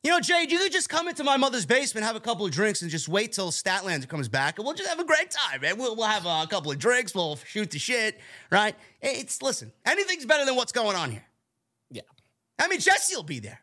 You 0.05 0.11
know, 0.12 0.20
Jade, 0.20 0.53
you 0.53 0.59
could 0.59 0.70
just 0.70 0.88
come 0.88 1.09
into 1.09 1.24
my 1.24 1.36
mother's 1.36 1.66
basement, 1.66 2.07
have 2.07 2.14
a 2.14 2.20
couple 2.20 2.46
of 2.46 2.53
drinks, 2.53 2.82
and 2.82 2.90
just 2.90 3.09
wait 3.09 3.32
till 3.32 3.51
Statlander 3.51 4.07
comes 4.07 4.28
back, 4.28 4.59
and 4.59 4.64
we'll 4.64 4.74
just 4.76 4.88
have 4.88 5.01
a 5.01 5.05
great 5.05 5.30
time, 5.30 5.61
man. 5.61 5.76
We'll, 5.76 5.96
we'll 5.96 6.07
have 6.07 6.24
a 6.24 6.46
couple 6.46 6.70
of 6.70 6.78
drinks, 6.78 7.14
we'll 7.14 7.36
shoot 7.36 7.70
the 7.72 7.80
shit, 7.80 8.20
right? 8.51 8.76
It's 9.01 9.42
listen, 9.42 9.72
anything's 9.84 10.24
better 10.24 10.44
than 10.44 10.55
what's 10.55 10.70
going 10.70 10.96
on 10.96 11.11
here. 11.11 11.24
Yeah, 11.90 12.03
I 12.61 12.68
mean, 12.68 12.78
Jesse 12.78 13.16
will 13.16 13.24
be 13.24 13.40
there. 13.40 13.61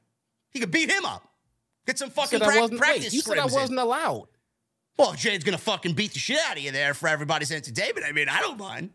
He 0.52 0.60
could 0.60 0.72
beat 0.72 0.92
him 0.92 1.06
up. 1.06 1.26
Get 1.88 1.98
some 1.98 2.10
fucking 2.10 2.40
pra- 2.40 2.68
practice. 2.78 3.06
Wait, 3.06 3.14
you 3.14 3.22
said 3.22 3.38
I 3.38 3.46
wasn't 3.46 3.72
in. 3.72 3.80
allowed. 3.80 4.28
Well, 4.98 5.14
Jade's 5.14 5.44
gonna 5.44 5.58
fucking 5.58 5.94
beat 5.94 6.14
the 6.14 6.20
shit 6.20 6.40
out 6.50 6.58
of 6.58 6.64
you 6.64 6.72
there 6.72 6.94
for 6.94 7.08
everybody's 7.08 7.52
entertainment. 7.52 8.06
I 8.06 8.12
mean, 8.12 8.28
I 8.28 8.42
don't 8.42 8.58
mind. 8.60 8.92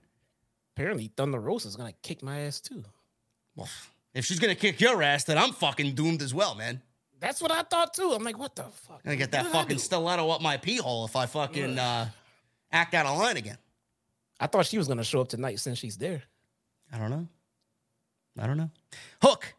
Apparently, 0.76 1.10
Thunder 1.16 1.38
Rosa's 1.40 1.76
gonna 1.76 1.94
kick 2.02 2.22
my 2.22 2.40
ass 2.40 2.60
too. 2.60 2.84
Well, 3.56 3.68
if 4.12 4.26
she's 4.26 4.38
gonna 4.38 4.54
kick 4.54 4.80
your 4.80 5.02
ass, 5.02 5.24
then 5.24 5.38
I'm 5.38 5.52
fucking 5.52 5.94
doomed 5.94 6.20
as 6.22 6.34
well, 6.34 6.54
man. 6.54 6.82
That's 7.20 7.40
what 7.40 7.52
I 7.52 7.62
thought 7.62 7.94
too. 7.94 8.12
I'm 8.14 8.24
like, 8.24 8.38
what 8.38 8.56
the 8.56 8.64
fuck? 8.64 9.00
I'm 9.04 9.04
gonna 9.04 9.16
get 9.16 9.32
that 9.32 9.46
fucking 9.46 9.78
stiletto 9.78 10.28
up 10.30 10.40
my 10.40 10.56
pee 10.56 10.76
hole 10.76 11.04
if 11.04 11.16
I 11.16 11.26
fucking 11.26 11.78
uh, 11.78 12.08
act 12.72 12.94
out 12.94 13.06
of 13.06 13.18
line 13.18 13.36
again. 13.36 13.58
I 14.38 14.46
thought 14.46 14.66
she 14.66 14.78
was 14.78 14.88
gonna 14.88 15.04
show 15.04 15.20
up 15.20 15.28
tonight 15.28 15.60
since 15.60 15.78
she's 15.78 15.96
there. 15.96 16.22
I 16.92 16.98
don't 16.98 17.10
know. 17.10 17.28
I 18.38 18.46
don't 18.46 18.56
know. 18.56 18.70
Hook 19.22 19.54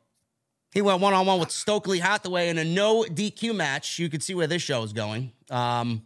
he 0.73 0.81
went 0.81 1.01
one 1.01 1.13
on 1.13 1.25
one 1.25 1.39
with 1.39 1.51
Stokely 1.51 1.99
Hathaway 1.99 2.49
in 2.49 2.57
a 2.57 2.63
no 2.63 3.03
DQ 3.03 3.53
match. 3.53 3.99
You 3.99 4.09
could 4.09 4.23
see 4.23 4.33
where 4.33 4.47
this 4.47 4.61
show 4.61 4.83
is 4.83 4.93
going. 4.93 5.31
Um, 5.49 6.03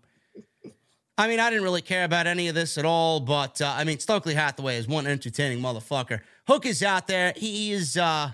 I 1.18 1.28
mean, 1.28 1.40
I 1.40 1.50
didn't 1.50 1.64
really 1.64 1.84
care 1.84 2.04
about 2.04 2.28
any 2.28 2.48
of 2.48 2.56
this 2.56 2.78
at 2.78 2.84
all, 2.84 3.20
but 3.20 3.62
uh, 3.62 3.74
I 3.78 3.84
mean, 3.84 4.00
Stokely 4.00 4.34
Hathaway 4.34 4.78
is 4.78 4.88
one 4.88 5.08
entertaining 5.08 5.62
motherfucker. 5.62 6.22
Hook 6.48 6.66
is 6.66 6.84
out 6.84 7.08
there. 7.08 7.32
He 7.36 7.72
is 7.72 7.96
uh, 7.96 8.32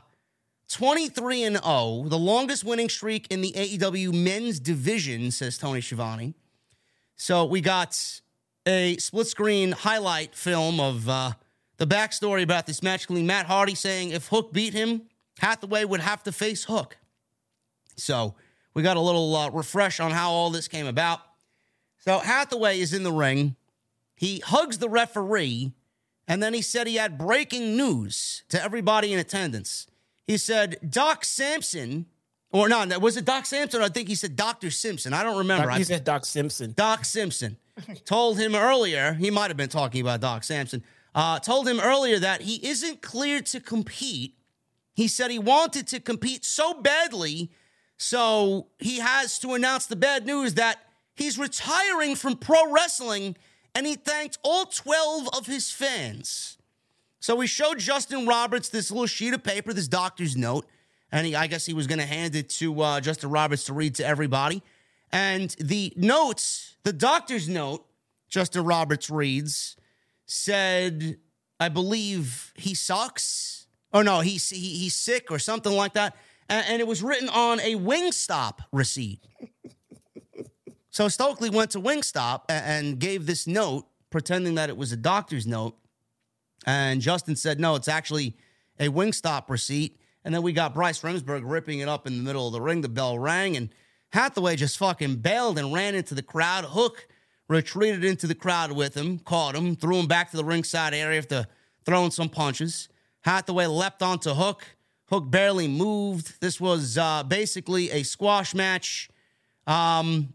23 0.72 1.44
and 1.44 1.58
0, 1.58 2.06
the 2.08 2.18
longest 2.18 2.64
winning 2.64 2.90
streak 2.90 3.28
in 3.30 3.42
the 3.42 3.52
AEW 3.52 4.14
men's 4.14 4.60
division, 4.60 5.30
says 5.32 5.58
Tony 5.58 5.82
Schiavone. 5.82 6.34
So 7.18 7.46
we 7.46 7.62
got 7.62 8.22
a 8.66 8.96
split 8.98 9.28
screen 9.28 9.74
highlight 9.74 10.34
film 10.34 10.80
of 10.80 11.10
uh, 11.10 11.32
the 11.78 11.86
backstory 11.86 12.44
about 12.44 12.68
this 12.68 12.82
match. 12.82 13.10
Matt 13.10 13.48
Hardy 13.48 13.76
saying 13.76 14.12
if 14.12 14.28
Hook 14.28 14.54
beat 14.54 14.74
him, 14.74 15.04
Hathaway 15.40 15.84
would 15.84 16.00
have 16.00 16.24
to 16.24 16.32
face 16.32 16.64
Hook. 16.64 16.98
So 17.98 18.36
we 18.74 18.82
got 18.82 18.98
a 18.98 19.02
little 19.02 19.36
uh, 19.36 19.50
refresh 19.50 20.00
on 20.00 20.12
how 20.12 20.32
all 20.32 20.52
this 20.52 20.68
came 20.68 20.88
about. 20.88 21.20
So 21.98 22.20
Hathaway 22.20 22.80
is 22.80 22.94
in 22.94 23.04
the 23.04 23.12
ring. 23.12 23.56
He 24.16 24.40
hugs 24.40 24.78
the 24.78 24.90
referee, 24.90 25.74
and 26.28 26.42
then 26.42 26.54
he 26.54 26.62
said 26.62 26.88
he 26.88 26.96
had 26.96 27.18
breaking 27.18 27.76
news 27.76 28.44
to 28.50 28.64
everybody 28.64 29.12
in 29.12 29.20
attendance. 29.20 29.88
He 30.32 30.38
said, 30.38 30.78
Doc 30.90 31.26
Sampson, 31.26 32.06
or 32.52 32.70
no, 32.70 32.86
was 33.00 33.18
it 33.18 33.26
Doc 33.26 33.46
Sampson? 33.46 33.82
I 33.82 33.90
think 33.90 34.08
he 34.08 34.16
said 34.16 34.36
Dr. 34.36 34.72
Simpson. 34.72 35.14
I 35.14 35.24
don't 35.24 35.38
remember. 35.38 35.68
Doc, 35.68 35.78
he 35.78 35.84
said 35.84 36.04
Doc 36.04 36.26
Simpson. 36.26 36.74
Doc 36.76 37.06
Simpson 37.06 37.58
told 38.06 38.40
him 38.40 38.56
earlier, 38.56 39.14
he 39.14 39.30
might 39.30 39.50
have 39.50 39.58
been 39.58 39.70
talking 39.70 40.02
about 40.02 40.22
Doc 40.22 40.44
Sampson, 40.44 40.84
uh, 41.14 41.40
told 41.40 41.68
him 41.68 41.80
earlier 41.80 42.20
that 42.20 42.42
he 42.42 42.66
isn't 42.68 43.02
cleared 43.02 43.46
to 43.48 43.60
compete 43.60 44.36
he 44.94 45.08
said 45.08 45.32
he 45.32 45.40
wanted 45.40 45.88
to 45.88 46.00
compete 46.00 46.44
so 46.44 46.74
badly, 46.74 47.52
so 47.98 48.68
he 48.80 49.00
has 49.00 49.40
to 49.40 49.54
announce 49.54 49.86
the 49.86 49.96
bad 49.96 50.26
news 50.26 50.56
that 50.56 50.80
he's 51.16 51.38
retiring 51.38 52.16
from 52.16 52.38
pro 52.38 52.72
wrestling 52.72 53.38
and 53.74 53.88
he 53.88 53.96
thanked 53.96 54.38
all 54.44 54.66
12 54.66 55.30
of 55.34 55.46
his 55.46 55.72
fans. 55.72 56.58
So 57.22 57.36
we 57.36 57.48
showed 57.48 57.80
Justin 57.80 58.26
Roberts 58.26 58.68
this 58.70 58.92
little 58.92 59.06
sheet 59.08 59.34
of 59.34 59.44
paper, 59.44 59.72
this 59.74 59.88
doctor's 59.88 60.36
note, 60.36 60.66
and 61.12 61.26
he, 61.26 61.36
I 61.36 61.48
guess 61.48 61.66
he 61.66 61.74
was 61.74 61.88
going 61.88 62.00
to 62.00 62.06
hand 62.06 62.36
it 62.36 62.50
to 62.50 62.82
uh, 62.82 63.00
Justin 63.00 63.30
Roberts 63.30 63.64
to 63.66 63.74
read 63.74 63.96
to 63.96 64.06
everybody. 64.06 64.62
And 65.12 65.52
the 65.60 65.94
notes, 65.96 66.76
the 66.84 66.92
doctor's 66.92 67.48
note, 67.48 67.86
Justin 68.28 68.66
Roberts 68.66 69.10
reads, 69.10 69.78
said, 70.26 71.18
I 71.60 71.70
believe 71.70 72.52
he 72.56 72.74
sucks 72.74 73.62
Oh 73.94 74.02
no, 74.02 74.22
he's 74.22 74.50
he, 74.50 74.58
he's 74.78 74.96
sick 74.96 75.32
or 75.32 75.40
something 75.40 75.74
like 75.74 75.94
that. 75.94 76.16
and, 76.50 76.66
and 76.68 76.80
it 76.80 76.88
was 76.88 77.04
written 77.04 77.30
on 77.30 77.60
a 77.60 77.76
Wingstop 77.76 78.60
receipt. 78.72 79.20
so 80.90 81.08
Stokely 81.08 81.50
went 81.50 81.72
to 81.72 81.80
Wingstop 81.80 82.44
a- 82.50 82.54
and 82.54 83.00
gave 83.00 83.26
this 83.26 83.48
note, 83.48 83.86
pretending 84.10 84.56
that 84.56 84.70
it 84.70 84.78
was 84.78 84.92
a 84.92 84.98
doctor's 84.98 85.46
note. 85.46 85.76
And 86.66 87.02
Justin 87.02 87.36
said, 87.36 87.60
no, 87.60 87.76
it's 87.76 87.88
actually 87.88 88.36
a 88.80 88.90
Wingstop 88.90 89.50
receipt. 89.50 90.00
And 90.24 90.34
then 90.34 90.44
we 90.44 90.54
got 90.54 90.74
Bryce 90.74 91.02
Remsburg 91.02 91.42
ripping 91.44 91.80
it 91.80 91.88
up 91.88 92.06
in 92.06 92.18
the 92.18 92.24
middle 92.24 92.48
of 92.48 92.54
the 92.54 92.62
ring. 92.62 92.82
The 92.82 92.90
bell 92.90 93.18
rang, 93.18 93.58
and 93.58 93.70
Hathaway 94.12 94.56
just 94.56 94.78
fucking 94.78 95.16
bailed 95.18 95.58
and 95.58 95.74
ran 95.74 95.96
into 95.96 96.14
the 96.14 96.22
crowd. 96.22 96.66
Hook 96.66 97.08
retreated 97.48 98.04
into 98.04 98.28
the 98.28 98.36
crowd 98.36 98.72
with 98.72 98.96
him, 98.96 99.20
caught 99.20 99.56
him, 99.56 99.76
threw 99.76 99.98
him 99.98 100.08
back 100.08 100.32
to 100.32 100.38
the 100.38 100.46
ringside 100.46 100.94
area 100.94 101.18
after 101.18 101.48
throwing 101.86 102.12
some 102.12 102.30
punches. 102.30 102.88
Hathaway 103.22 103.66
leapt 103.66 104.04
onto 104.04 104.32
Hook. 104.32 104.64
Hook 105.10 105.30
barely 105.30 105.68
moved. 105.68 106.40
This 106.40 106.62
was 106.62 106.98
uh, 106.98 107.24
basically 107.24 107.92
a 107.92 108.04
squash 108.04 108.54
match. 108.54 109.10
Um, 109.68 110.34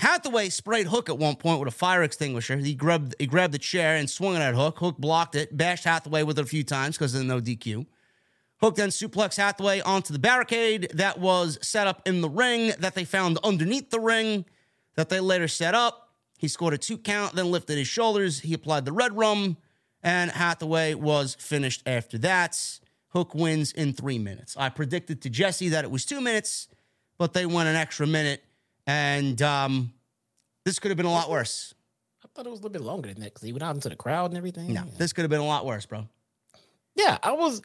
Hathaway 0.00 0.48
sprayed 0.48 0.86
Hook 0.86 1.10
at 1.10 1.18
one 1.18 1.36
point 1.36 1.60
with 1.60 1.68
a 1.68 1.76
fire 1.76 2.02
extinguisher. 2.02 2.56
He 2.56 2.74
grabbed 2.74 3.14
he 3.18 3.26
grabbed 3.26 3.52
the 3.52 3.58
chair 3.58 3.96
and 3.96 4.08
swung 4.08 4.34
it 4.34 4.40
at 4.40 4.54
Hook. 4.54 4.78
Hook 4.78 4.96
blocked 4.96 5.34
it, 5.34 5.54
bashed 5.54 5.84
Hathaway 5.84 6.22
with 6.22 6.38
it 6.38 6.42
a 6.42 6.46
few 6.46 6.64
times 6.64 6.96
because 6.96 7.14
of 7.14 7.20
the 7.20 7.26
no 7.26 7.38
DQ. 7.38 7.86
Hook 8.60 8.76
then 8.76 8.88
suplexed 8.88 9.36
Hathaway 9.36 9.80
onto 9.80 10.14
the 10.14 10.18
barricade 10.18 10.90
that 10.94 11.20
was 11.20 11.58
set 11.60 11.86
up 11.86 12.00
in 12.06 12.22
the 12.22 12.30
ring 12.30 12.72
that 12.78 12.94
they 12.94 13.04
found 13.04 13.38
underneath 13.44 13.90
the 13.90 14.00
ring 14.00 14.46
that 14.96 15.10
they 15.10 15.20
later 15.20 15.48
set 15.48 15.74
up. 15.74 16.14
He 16.38 16.48
scored 16.48 16.72
a 16.72 16.78
two 16.78 16.96
count, 16.96 17.34
then 17.34 17.50
lifted 17.50 17.76
his 17.76 17.88
shoulders. 17.88 18.40
He 18.40 18.54
applied 18.54 18.86
the 18.86 18.92
Redrum, 18.92 19.58
and 20.02 20.30
Hathaway 20.30 20.94
was 20.94 21.34
finished 21.34 21.82
after 21.84 22.16
that. 22.18 22.80
Hook 23.08 23.34
wins 23.34 23.72
in 23.72 23.92
three 23.92 24.18
minutes. 24.18 24.56
I 24.56 24.70
predicted 24.70 25.20
to 25.22 25.30
Jesse 25.30 25.68
that 25.68 25.84
it 25.84 25.90
was 25.90 26.06
two 26.06 26.22
minutes, 26.22 26.68
but 27.18 27.34
they 27.34 27.44
went 27.44 27.68
an 27.68 27.76
extra 27.76 28.06
minute, 28.06 28.42
and 28.90 29.40
um, 29.42 29.92
this 30.64 30.78
could 30.78 30.90
have 30.90 30.96
been 30.96 31.06
a 31.06 31.12
lot 31.12 31.30
worse. 31.30 31.74
I 32.24 32.28
thought 32.34 32.46
it 32.46 32.50
was 32.50 32.58
a 32.60 32.62
little 32.62 32.72
bit 32.72 32.82
longer 32.82 33.08
than 33.08 33.20
that 33.20 33.34
because 33.34 33.42
he 33.42 33.52
went 33.52 33.62
out 33.62 33.74
into 33.74 33.88
the 33.88 33.96
crowd 33.96 34.30
and 34.30 34.36
everything. 34.36 34.72
No, 34.72 34.82
this 34.98 35.12
could 35.12 35.22
have 35.22 35.30
been 35.30 35.40
a 35.40 35.46
lot 35.46 35.64
worse, 35.64 35.86
bro. 35.86 36.08
Yeah, 36.96 37.18
I 37.22 37.32
was 37.32 37.62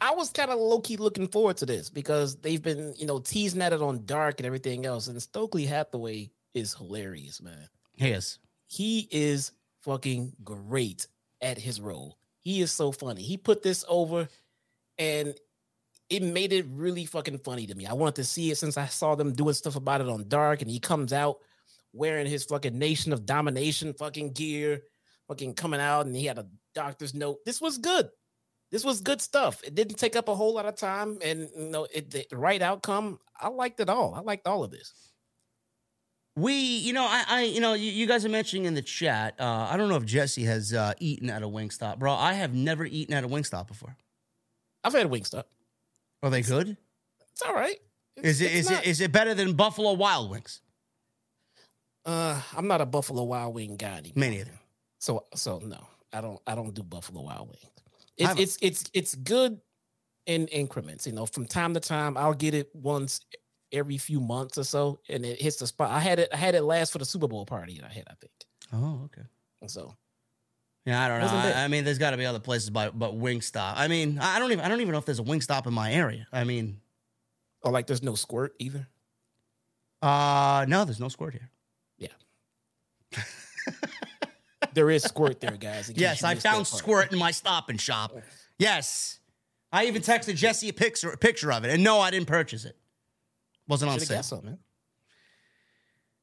I 0.00 0.14
was 0.14 0.30
kind 0.30 0.50
of 0.50 0.58
low 0.58 0.80
key 0.80 0.96
looking 0.96 1.28
forward 1.28 1.56
to 1.58 1.66
this 1.66 1.88
because 1.88 2.36
they've 2.36 2.62
been, 2.62 2.94
you 2.98 3.06
know, 3.06 3.20
teasing 3.20 3.62
at 3.62 3.72
it 3.72 3.80
on 3.80 4.04
Dark 4.04 4.40
and 4.40 4.46
everything 4.46 4.84
else. 4.84 5.06
And 5.06 5.22
Stokely 5.22 5.66
Hathaway 5.66 6.30
is 6.52 6.74
hilarious, 6.74 7.40
man. 7.40 7.68
He 7.94 8.10
is. 8.10 8.38
He 8.66 9.08
is 9.10 9.52
fucking 9.82 10.32
great 10.42 11.06
at 11.40 11.58
his 11.58 11.80
role. 11.80 12.18
He 12.40 12.60
is 12.60 12.72
so 12.72 12.92
funny. 12.92 13.22
He 13.22 13.36
put 13.36 13.62
this 13.62 13.84
over 13.88 14.28
and 14.98 15.34
it 16.08 16.22
made 16.22 16.52
it 16.52 16.66
really 16.70 17.04
fucking 17.04 17.38
funny 17.38 17.66
to 17.66 17.74
me. 17.74 17.86
I 17.86 17.92
wanted 17.92 18.16
to 18.16 18.24
see 18.24 18.50
it 18.50 18.58
since 18.58 18.76
I 18.76 18.86
saw 18.86 19.14
them 19.14 19.32
doing 19.32 19.54
stuff 19.54 19.76
about 19.76 20.00
it 20.00 20.08
on 20.08 20.28
Dark, 20.28 20.62
and 20.62 20.70
he 20.70 20.78
comes 20.78 21.12
out 21.12 21.38
wearing 21.92 22.26
his 22.26 22.44
fucking 22.44 22.78
Nation 22.78 23.12
of 23.12 23.26
Domination 23.26 23.92
fucking 23.94 24.32
gear, 24.32 24.82
fucking 25.28 25.54
coming 25.54 25.80
out, 25.80 26.06
and 26.06 26.14
he 26.14 26.26
had 26.26 26.38
a 26.38 26.46
doctor's 26.74 27.14
note. 27.14 27.38
This 27.44 27.60
was 27.60 27.78
good. 27.78 28.08
This 28.70 28.84
was 28.84 29.00
good 29.00 29.20
stuff. 29.20 29.62
It 29.64 29.74
didn't 29.74 29.96
take 29.96 30.16
up 30.16 30.28
a 30.28 30.34
whole 30.34 30.54
lot 30.54 30.66
of 30.66 30.76
time, 30.76 31.18
and 31.22 31.48
you 31.56 31.68
know, 31.68 31.86
it 31.92 32.10
the 32.10 32.26
right 32.32 32.62
outcome. 32.62 33.18
I 33.38 33.48
liked 33.48 33.80
it 33.80 33.88
all. 33.88 34.14
I 34.14 34.20
liked 34.20 34.46
all 34.46 34.64
of 34.64 34.70
this. 34.70 34.92
We, 36.36 36.52
you 36.54 36.92
know, 36.92 37.04
I, 37.04 37.24
I 37.28 37.42
you 37.44 37.60
know, 37.60 37.72
you, 37.72 37.90
you 37.90 38.06
guys 38.06 38.24
are 38.24 38.28
mentioning 38.28 38.66
in 38.66 38.74
the 38.74 38.82
chat. 38.82 39.34
Uh, 39.40 39.68
I 39.70 39.76
don't 39.76 39.88
know 39.88 39.96
if 39.96 40.04
Jesse 40.04 40.44
has 40.44 40.72
uh, 40.72 40.92
eaten 41.00 41.30
at 41.30 41.42
a 41.42 41.48
Wingstop, 41.48 41.98
bro. 41.98 42.12
I 42.12 42.34
have 42.34 42.54
never 42.54 42.84
eaten 42.84 43.14
at 43.14 43.24
a 43.24 43.28
Wingstop 43.28 43.66
before. 43.66 43.96
I've 44.84 44.92
had 44.92 45.08
Wingstop. 45.08 45.44
Are 46.22 46.30
they 46.30 46.42
good? 46.42 46.76
It's 47.32 47.42
all 47.42 47.54
right. 47.54 47.76
It's- 48.16 48.36
Is 48.36 48.40
it 48.40 48.52
is 48.52 48.70
not, 48.70 48.84
it 48.86 48.88
is 48.88 49.00
it 49.00 49.12
better 49.12 49.34
than 49.34 49.52
Buffalo 49.54 49.92
Wild 49.92 50.30
Wings? 50.30 50.60
Uh, 52.04 52.40
I'm 52.56 52.68
not 52.68 52.80
a 52.80 52.86
Buffalo 52.86 53.24
Wild 53.24 53.54
Wing 53.54 53.76
guy 53.76 53.98
anymore. 53.98 54.12
Me 54.16 54.30
neither. 54.30 54.58
So 54.98 55.24
so 55.34 55.58
no, 55.58 55.86
I 56.12 56.20
don't 56.20 56.40
I 56.46 56.54
don't 56.54 56.72
do 56.74 56.82
Buffalo 56.82 57.22
Wild 57.22 57.48
Wings. 57.48 57.70
It's 58.16 58.40
it's 58.40 58.58
it's 58.62 58.84
it's 58.94 59.14
good 59.16 59.60
in 60.26 60.46
increments. 60.48 61.06
You 61.06 61.12
know, 61.12 61.26
from 61.26 61.46
time 61.46 61.74
to 61.74 61.80
time, 61.80 62.16
I'll 62.16 62.32
get 62.34 62.54
it 62.54 62.70
once 62.74 63.20
every 63.72 63.98
few 63.98 64.20
months 64.20 64.56
or 64.56 64.64
so, 64.64 65.00
and 65.08 65.26
it 65.26 65.40
hits 65.40 65.56
the 65.56 65.66
spot. 65.66 65.90
I 65.90 66.00
had 66.00 66.18
it 66.20 66.28
I 66.32 66.36
had 66.36 66.54
it 66.54 66.62
last 66.62 66.92
for 66.92 66.98
the 66.98 67.04
Super 67.04 67.28
Bowl 67.28 67.44
party 67.44 67.76
that 67.80 67.84
I 67.90 67.92
had, 67.92 68.04
I 68.08 68.14
think. 68.14 68.32
Oh, 68.72 69.02
okay. 69.06 69.26
And 69.60 69.70
so 69.70 69.94
Yeah, 70.86 71.04
I 71.04 71.08
don't 71.08 71.20
know. 71.20 71.26
I. 71.26 71.64
I 71.64 71.68
mean, 71.68 71.84
there's 71.84 71.98
got 71.98 72.12
to 72.12 72.16
be 72.16 72.24
other 72.24 72.38
places, 72.38 72.70
but 72.70 72.96
but 72.96 73.18
Wingstop. 73.18 73.74
I 73.76 73.88
mean, 73.88 74.18
I 74.20 74.38
don't 74.38 74.52
even 74.52 74.64
I 74.64 74.68
don't 74.68 74.80
even 74.80 74.92
know 74.92 74.98
if 74.98 75.04
there's 75.04 75.18
a 75.18 75.24
Wingstop 75.24 75.66
in 75.66 75.74
my 75.74 75.92
area. 75.92 76.28
I 76.32 76.44
mean, 76.44 76.80
or 77.62 77.72
like 77.72 77.88
there's 77.88 78.04
no 78.04 78.14
squirt 78.14 78.54
either. 78.60 78.86
uh, 80.00 80.64
no, 80.68 80.84
there's 80.84 81.00
no 81.00 81.08
squirt 81.08 81.32
here. 81.34 81.50
Yeah. 81.98 82.10
there 84.74 84.88
is 84.90 85.02
squirt 85.02 85.40
there, 85.40 85.56
guys. 85.56 85.90
Yes, 85.94 86.22
I 86.22 86.36
found 86.36 86.68
squirt 86.68 87.12
in 87.12 87.18
my 87.18 87.32
Stop 87.32 87.68
and 87.68 87.80
Shop. 87.80 88.16
Yes, 88.58 89.18
I 89.72 89.86
even 89.86 90.02
texted 90.02 90.36
Jesse 90.36 90.68
a 90.68 90.72
picture 90.72 91.10
a 91.10 91.16
picture 91.16 91.50
of 91.52 91.64
it, 91.64 91.72
and 91.72 91.82
no, 91.82 91.98
I 91.98 92.12
didn't 92.12 92.28
purchase 92.28 92.64
it. 92.64 92.76
Wasn't 93.66 93.90
on 93.90 93.96
Should've 93.96 94.08
sale. 94.08 94.18
got 94.18 94.24
something, 94.24 94.50
man. 94.50 94.58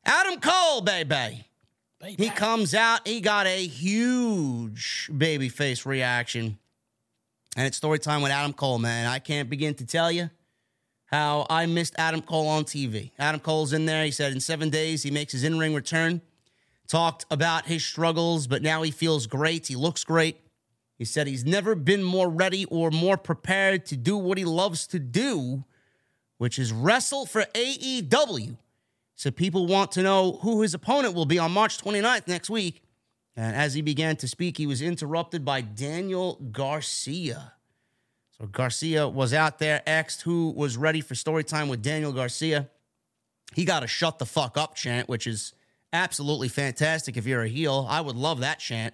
Adam 0.05 0.39
Cole, 0.39 0.81
baby. 0.81 1.45
He 2.05 2.29
comes 2.29 2.75
out, 2.75 3.07
he 3.07 3.21
got 3.21 3.47
a 3.47 3.65
huge 3.65 5.09
baby 5.15 5.47
face 5.47 5.85
reaction. 5.85 6.57
And 7.55 7.67
it's 7.67 7.77
story 7.77 7.99
time 7.99 8.21
with 8.21 8.31
Adam 8.31 8.51
Cole, 8.53 8.79
man. 8.79 9.07
I 9.07 9.19
can't 9.19 9.49
begin 9.49 9.73
to 9.75 9.85
tell 9.85 10.11
you 10.11 10.29
how 11.05 11.45
I 11.49 11.65
missed 11.65 11.93
Adam 11.97 12.21
Cole 12.21 12.47
on 12.47 12.65
TV. 12.65 13.11
Adam 13.17 13.39
Cole's 13.39 13.71
in 13.71 13.85
there. 13.85 14.03
He 14.03 14.11
said 14.11 14.33
in 14.33 14.39
seven 14.39 14.69
days 14.69 15.03
he 15.03 15.11
makes 15.11 15.31
his 15.31 15.43
in 15.43 15.57
ring 15.59 15.73
return. 15.73 16.21
Talked 16.87 17.25
about 17.31 17.65
his 17.65 17.85
struggles, 17.85 18.47
but 18.47 18.61
now 18.61 18.81
he 18.81 18.91
feels 18.91 19.25
great. 19.25 19.67
He 19.67 19.75
looks 19.75 20.03
great. 20.03 20.37
He 20.97 21.05
said 21.05 21.27
he's 21.27 21.45
never 21.45 21.75
been 21.75 22.03
more 22.03 22.29
ready 22.29 22.65
or 22.65 22.91
more 22.91 23.17
prepared 23.17 23.85
to 23.87 23.97
do 23.97 24.17
what 24.17 24.37
he 24.37 24.45
loves 24.45 24.87
to 24.87 24.99
do, 24.99 25.63
which 26.37 26.59
is 26.59 26.73
wrestle 26.73 27.25
for 27.25 27.45
AEW. 27.53 28.57
So 29.15 29.31
people 29.31 29.67
want 29.67 29.91
to 29.93 30.01
know 30.01 30.39
who 30.41 30.61
his 30.61 30.73
opponent 30.73 31.13
will 31.13 31.25
be 31.25 31.39
on 31.39 31.51
March 31.51 31.77
29th 31.77 32.27
next 32.27 32.49
week. 32.49 32.81
And 33.35 33.55
as 33.55 33.73
he 33.73 33.81
began 33.81 34.15
to 34.17 34.27
speak, 34.27 34.57
he 34.57 34.67
was 34.67 34.81
interrupted 34.81 35.43
by 35.43 35.61
Daniel 35.61 36.35
Garcia. 36.51 37.53
So 38.37 38.47
Garcia 38.47 39.07
was 39.07 39.33
out 39.33 39.59
there, 39.59 39.81
asked 39.87 40.23
who 40.23 40.51
was 40.51 40.77
ready 40.77 41.01
for 41.01 41.15
story 41.15 41.43
time 41.43 41.67
with 41.67 41.81
Daniel 41.81 42.11
Garcia. 42.11 42.69
He 43.53 43.65
got 43.65 43.83
a 43.83 43.87
shut 43.87 44.19
the 44.19 44.25
fuck 44.25 44.57
up 44.57 44.75
chant, 44.75 45.07
which 45.07 45.27
is 45.27 45.53
absolutely 45.91 46.47
fantastic 46.47 47.17
if 47.17 47.25
you're 47.25 47.43
a 47.43 47.47
heel. 47.47 47.87
I 47.89 48.01
would 48.01 48.15
love 48.15 48.39
that 48.39 48.59
chant. 48.59 48.93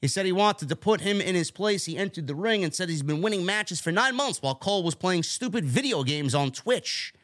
He 0.00 0.08
said 0.08 0.26
he 0.26 0.32
wanted 0.32 0.68
to 0.68 0.76
put 0.76 1.00
him 1.00 1.20
in 1.20 1.34
his 1.34 1.50
place. 1.50 1.86
He 1.86 1.96
entered 1.96 2.26
the 2.26 2.34
ring 2.34 2.62
and 2.62 2.74
said 2.74 2.88
he's 2.88 3.02
been 3.02 3.22
winning 3.22 3.46
matches 3.46 3.80
for 3.80 3.90
nine 3.90 4.14
months 4.14 4.42
while 4.42 4.54
Cole 4.54 4.82
was 4.82 4.94
playing 4.94 5.22
stupid 5.22 5.64
video 5.64 6.02
games 6.02 6.34
on 6.34 6.50
Twitch. 6.50 7.14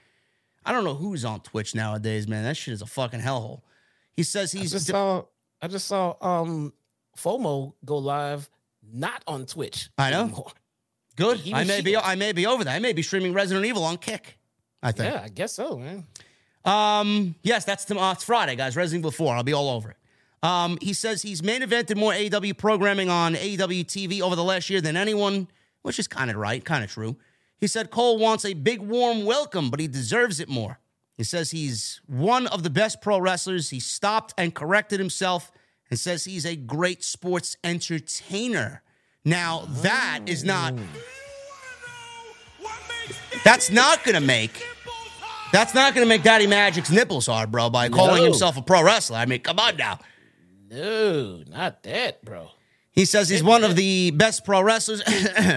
I 0.64 0.72
don't 0.72 0.84
know 0.84 0.94
who's 0.94 1.24
on 1.24 1.40
Twitch 1.40 1.74
nowadays, 1.74 2.28
man. 2.28 2.44
That 2.44 2.56
shit 2.56 2.74
is 2.74 2.82
a 2.82 2.86
fucking 2.86 3.20
hellhole. 3.20 3.62
He 4.12 4.22
says 4.22 4.52
he's 4.52 4.72
I 4.72 4.76
just 4.76 4.86
saw 4.86 5.24
I 5.60 5.68
just 5.68 5.86
saw 5.86 6.14
um 6.20 6.72
FOMO 7.16 7.74
go 7.84 7.98
live 7.98 8.48
not 8.92 9.22
on 9.26 9.46
Twitch. 9.46 9.90
I 9.98 10.10
know. 10.10 10.22
anymore. 10.24 10.52
good. 11.16 11.40
I 11.52 11.64
may 11.64 11.80
be. 11.80 11.96
I 11.96 12.14
may 12.14 12.32
be 12.32 12.46
over 12.46 12.64
that. 12.64 12.74
I 12.74 12.78
may 12.78 12.92
be 12.92 13.02
streaming 13.02 13.32
Resident 13.32 13.66
Evil 13.66 13.84
on 13.84 13.96
Kick. 13.96 14.38
I 14.82 14.92
think. 14.92 15.14
Yeah, 15.14 15.22
I 15.22 15.28
guess 15.28 15.52
so, 15.52 15.78
man. 15.78 16.06
Um, 16.64 17.34
yes, 17.42 17.64
that's 17.64 17.84
tomorrow. 17.84 18.12
It's 18.12 18.24
Friday, 18.24 18.56
guys. 18.56 18.76
Resident 18.76 19.02
Evil 19.02 19.10
4. 19.10 19.34
I'll 19.34 19.42
be 19.42 19.52
all 19.52 19.70
over 19.70 19.90
it. 19.90 19.96
Um, 20.42 20.78
he 20.80 20.92
says 20.92 21.22
he's 21.22 21.42
main 21.42 21.62
evented 21.62 21.96
more 21.96 22.12
AEW 22.12 22.56
programming 22.58 23.08
on 23.08 23.34
AEW 23.34 23.84
TV 23.84 24.20
over 24.20 24.34
the 24.34 24.42
last 24.42 24.70
year 24.70 24.80
than 24.80 24.96
anyone, 24.96 25.46
which 25.82 26.00
is 26.00 26.08
kind 26.08 26.30
of 26.30 26.36
right, 26.36 26.64
kind 26.64 26.82
of 26.82 26.90
true. 26.90 27.16
He 27.62 27.68
said 27.68 27.92
Cole 27.92 28.18
wants 28.18 28.44
a 28.44 28.54
big 28.54 28.80
warm 28.80 29.24
welcome, 29.24 29.70
but 29.70 29.78
he 29.78 29.86
deserves 29.86 30.40
it 30.40 30.48
more. 30.48 30.80
He 31.16 31.22
says 31.22 31.52
he's 31.52 32.00
one 32.08 32.48
of 32.48 32.64
the 32.64 32.70
best 32.70 33.00
pro 33.00 33.20
wrestlers. 33.20 33.70
He 33.70 33.78
stopped 33.78 34.34
and 34.36 34.52
corrected 34.52 34.98
himself 34.98 35.52
and 35.88 35.96
says 35.96 36.24
he's 36.24 36.44
a 36.44 36.56
great 36.56 37.04
sports 37.04 37.56
entertainer. 37.62 38.82
Now, 39.24 39.68
that 39.82 40.22
is 40.26 40.42
not 40.42 40.74
that's 43.44 43.70
not 43.70 44.02
gonna 44.02 44.20
make 44.20 44.66
that's 45.52 45.72
not 45.72 45.94
gonna 45.94 46.06
make 46.06 46.24
Daddy 46.24 46.48
Magic's 46.48 46.90
nipples 46.90 47.26
hard, 47.26 47.52
bro, 47.52 47.70
by 47.70 47.88
calling 47.90 48.16
No. 48.16 48.24
himself 48.24 48.56
a 48.56 48.62
pro 48.62 48.82
wrestler. 48.82 49.18
I 49.18 49.26
mean, 49.26 49.38
come 49.40 49.60
on 49.60 49.76
now. 49.76 50.00
No, 50.68 51.44
not 51.48 51.84
that, 51.84 52.24
bro. 52.24 52.48
He 52.90 53.04
says 53.04 53.28
he's 53.28 53.44
one 53.44 53.62
of 53.62 53.76
the 53.76 54.10
best 54.10 54.44
pro 54.44 54.62
wrestlers, 54.62 55.00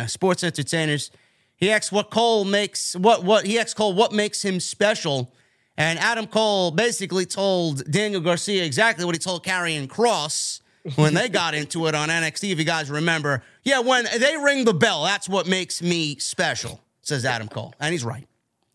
sports 0.12 0.44
entertainers. 0.44 1.10
He 1.58 1.72
asks 1.72 1.92
what 1.92 2.10
Cole 2.10 2.46
makes 2.46 2.96
what 2.96 3.24
what 3.24 3.46
he 3.46 3.58
asks 3.60 3.74
Cole 3.74 3.94
what 3.94 4.12
makes 4.12 4.44
him 4.44 4.60
special, 4.60 5.32
and 5.78 5.98
Adam 6.00 6.28
Cole 6.28 6.72
basically 6.72 7.26
told 7.26 7.90
Daniel 7.90 8.22
Garcia 8.22 8.64
exactly 8.64 9.06
what 9.06 9.16
he 9.16 9.20
told 9.20 9.46
Karrion 9.46 9.88
Kross 9.88 10.62
when 10.96 11.14
they 11.14 11.30
got 11.30 11.56
into 11.62 11.88
it 11.88 11.96
on 11.96 12.10
NXT. 12.10 12.52
If 12.52 12.60
you 12.60 12.66
guys 12.66 12.90
remember, 12.90 13.42
yeah, 13.64 13.80
when 13.80 14.06
they 14.20 14.38
ring 14.38 14.66
the 14.66 14.74
bell, 14.74 15.04
that's 15.04 15.30
what 15.30 15.48
makes 15.48 15.82
me 15.82 16.18
special, 16.18 16.82
says 17.02 17.26
Adam 17.26 17.48
Cole, 17.48 17.74
and 17.80 17.92
he's 17.92 18.04
right. 18.04 18.28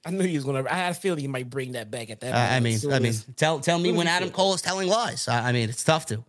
I 0.05 0.11
knew 0.11 0.25
he 0.25 0.35
was 0.37 0.45
gonna. 0.45 0.65
I 0.69 0.75
had 0.75 0.93
a 0.93 0.95
feeling 0.95 1.21
he 1.21 1.29
might 1.29 1.51
bring 1.51 1.73
that 1.73 1.91
back 1.91 2.09
at 2.09 2.21
that. 2.21 2.33
Uh, 2.33 2.55
I 2.55 2.61
mean, 2.61 2.79
I 2.91 2.99
mean, 2.99 3.13
tell 3.37 3.61
tell 3.61 3.79
me 3.79 3.93
when 3.93 4.07
Adam. 4.07 4.31
Cole 4.31 4.55
is 4.55 4.63
telling 4.63 4.89
lies. 4.89 5.29
I, 5.29 5.51
I 5.51 5.53
mean, 5.53 5.69
it's 5.69 5.85
tough 5.85 6.07
to. 6.07 6.25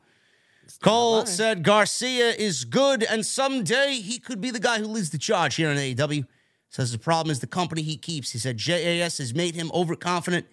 Cole 0.82 1.26
said 1.26 1.64
Garcia 1.64 2.30
is 2.30 2.66
good, 2.66 3.04
and 3.04 3.26
someday 3.26 3.94
he 3.94 4.20
could 4.20 4.42
be 4.42 4.52
the 4.52 4.60
guy 4.60 4.80
who 4.80 4.86
leads 4.86 5.10
the 5.12 5.18
charge 5.18 5.56
here 5.56 5.70
in 5.70 5.78
AEW. 5.78 6.26
Says 6.72 6.94
the 6.94 6.98
problem 6.98 7.32
is 7.32 7.42
the 7.42 7.48
company 7.48 7.82
he 7.82 7.98
keeps. 7.98 8.32
He 8.32 8.40
said 8.40 8.58
JAS 8.58 9.18
has 9.18 9.36
made 9.36 9.56
him 9.56 9.70
overconfident. 9.74 10.46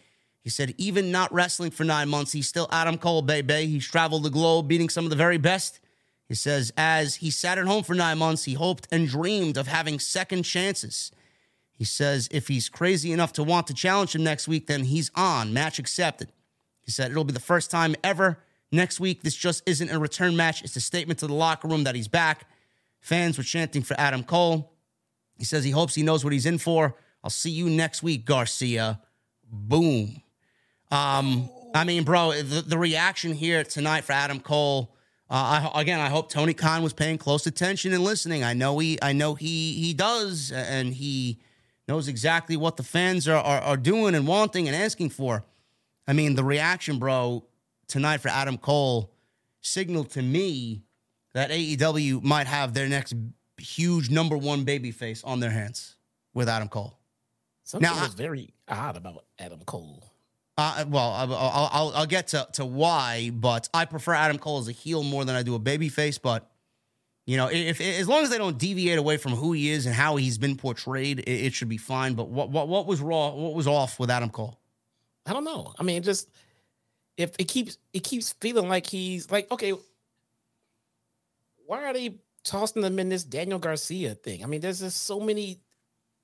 He 0.43 0.51
said 0.51 0.75
even 0.77 1.13
not 1.13 1.33
wrestling 1.33 1.71
for 1.71 1.85
nine 1.85 2.09
months, 2.09 2.33
he's 2.33 2.49
still 2.49 2.69
Adam 2.73 2.99
Cole, 2.99 3.23
baby. 3.23 3.67
He's 3.67 3.87
traveled 3.87 4.25
the 4.25 4.31
globe, 4.31 4.67
beating 4.67 4.89
some 4.89 5.05
of 5.05 5.11
the 5.11 5.17
very 5.17 5.39
best. 5.39 5.79
He 6.27 6.35
says 6.35 6.73
as 6.77 7.17
he 7.17 7.31
sat 7.31 7.57
at 7.57 7.67
home 7.67 7.85
for 7.85 7.95
nine 7.95 8.19
months, 8.19 8.45
he 8.45 8.55
hoped 8.55 8.89
and 8.91 9.09
dreamed 9.09 9.57
of 9.57 9.69
having 9.69 10.01
second 10.01 10.43
chances. 10.43 11.13
He 11.73 11.85
says 11.85 12.29
if 12.33 12.49
he's 12.49 12.69
crazy 12.69 13.13
enough 13.13 13.33
to 13.35 13.45
want 13.45 13.69
to 13.69 13.75
challenge 13.75 14.17
him 14.17 14.25
next 14.25 14.49
week, 14.49 14.67
then 14.67 14.85
he's 14.85 15.13
on. 15.15 15.53
Match 15.53 15.79
accepted. 15.79 16.33
He 16.81 16.91
said 16.91 17.13
it'll 17.13 17.23
be 17.23 17.33
the 17.33 17.39
first 17.39 17.71
time 17.71 17.95
ever 18.03 18.39
next 18.73 18.99
week. 18.99 19.23
This 19.23 19.37
just 19.37 19.63
isn't 19.67 19.89
a 19.89 20.01
return 20.01 20.35
match. 20.35 20.65
It's 20.65 20.75
a 20.75 20.81
statement 20.81 21.21
to 21.21 21.29
the 21.29 21.35
locker 21.35 21.69
room 21.69 21.85
that 21.85 21.95
he's 21.95 22.09
back. 22.09 22.49
Fans 23.01 23.39
were 23.39 23.45
chanting 23.45 23.83
for 23.83 23.95
Adam 24.01 24.25
Cole. 24.25 24.73
He 25.39 25.45
says 25.45 25.65
he 25.65 25.71
hopes 25.71 25.95
he 25.95 26.03
knows 26.03 26.25
what 26.25 26.33
he's 26.33 26.47
in 26.47 26.59
for. 26.59 26.97
I'll 27.25 27.31
see 27.31 27.51
you 27.51 27.71
next 27.71 28.03
week, 28.03 28.25
Garcia. 28.25 29.01
Boom. 29.51 30.23
Um, 30.91 31.49
I 31.75 31.85
mean, 31.85 32.05
bro, 32.05 32.33
the, 32.43 32.63
the 32.63 32.79
reaction 32.79 33.33
here 33.33 33.65
tonight 33.65 34.05
for 34.05 34.13
Adam 34.13 34.41
Cole. 34.41 34.95
Uh, 35.31 35.71
I, 35.75 35.81
again, 35.81 36.01
I 36.01 36.09
hope 36.09 36.31
Tony 36.31 36.55
Khan 36.55 36.83
was 36.83 36.93
paying 36.93 37.19
close 37.19 37.47
attention 37.47 37.93
and 37.93 38.03
listening. 38.03 38.43
I 38.43 38.55
know 38.55 38.79
he, 38.79 38.99
I 39.01 39.13
know 39.13 39.35
he, 39.35 39.75
he 39.75 39.95
does, 39.95 40.51
and 40.51 40.93
he 40.93 41.39
knows 41.87 42.09
exactly 42.09 42.57
what 42.57 42.77
the 42.77 42.83
fans 42.83 43.29
are, 43.29 43.37
are, 43.37 43.61
are 43.61 43.77
doing 43.77 44.15
and 44.15 44.27
wanting 44.27 44.69
and 44.69 44.77
asking 44.77 45.11
for. 45.11 45.45
I 46.07 46.15
mean, 46.15 46.35
the 46.35 46.45
reaction, 46.45 46.99
bro, 46.99 47.45
tonight 47.87 48.19
for 48.19 48.29
Adam 48.29 48.59
Cole 48.59 49.13
signaled 49.61 50.11
to 50.11 50.23
me 50.23 50.83
that 51.35 51.51
AEW 51.51 52.23
might 52.23 52.47
have 52.47 52.73
their 52.73 52.89
next 52.89 53.15
huge 53.59 54.11
number 54.11 54.37
one 54.37 54.65
baby 54.65 54.91
face 54.91 55.23
on 55.25 55.41
their 55.41 55.51
hands 55.51 55.97
with 56.35 56.49
Adam 56.49 56.69
Cole. 56.69 56.99
Something 57.65 57.89
Now, 57.91 57.99
I- 57.99 58.05
was 58.05 58.15
very 58.15 58.55
odd 58.69 58.97
about 58.97 59.25
Adam 59.39 59.61
Cole. 59.67 60.05
Uh, 60.57 60.85
well, 60.89 61.11
I'll, 61.13 61.35
I'll, 61.35 61.71
I'll, 61.73 61.93
I'll 61.99 62.07
get 62.07 62.29
to, 62.29 62.49
to 62.55 62.65
why, 62.65 63.31
but 63.33 63.69
I 63.73 63.85
prefer 63.85 64.13
Adam 64.13 64.39
Cole 64.39 64.59
as 64.59 64.67
a 64.67 64.73
heel 64.73 65.05
more 65.05 65.25
than 65.25 65.37
I 65.37 65.45
do 65.45 65.55
a 65.55 65.61
babyface. 65.61 66.19
But 66.21 66.51
you 67.27 67.37
know, 67.37 67.47
if, 67.47 67.81
if 67.81 68.01
as 68.01 68.09
long 68.09 68.25
as 68.25 68.31
they 68.31 68.39
don't 68.39 68.59
deviate 68.59 68.99
away 68.99 69.19
from 69.19 69.33
who 69.33 69.53
he 69.53 69.71
is 69.71 69.87
and 69.87 69.95
how 69.95 70.17
he's 70.17 70.37
been 70.37 70.57
portrayed, 70.57 71.21
it, 71.21 71.31
it 71.31 71.55
should 71.55 71.69
be 71.69 71.77
fine. 71.77 72.15
But 72.15 72.29
what, 72.31 72.51
what 72.51 72.67
what 72.67 72.87
was 72.87 73.01
raw? 73.01 73.31
What 73.31 73.55
was 73.55 73.69
off 73.69 74.01
with 74.01 74.11
Adam 74.11 74.31
Cole? 74.31 74.59
I 75.27 75.33
don't 75.33 75.45
know. 75.45 75.75
I 75.79 75.85
mean, 75.85 76.03
just 76.03 76.29
if 77.17 77.31
it 77.39 77.45
keeps 77.47 77.79
it 77.93 78.03
keeps 78.03 78.33
feeling 78.41 78.69
like 78.69 78.87
he's 78.89 79.31
like 79.31 79.49
okay, 79.53 79.75
why 81.67 81.85
are 81.85 81.93
they 81.93 82.15
tossing 82.49 82.83
them 82.83 82.99
in 82.99 83.09
this 83.09 83.25
Daniel 83.25 83.59
Garcia 83.59 84.15
thing? 84.15 84.43
I 84.43 84.47
mean, 84.47 84.61
there's 84.61 84.81
just 84.81 85.05
so 85.05 85.21
many, 85.21 85.61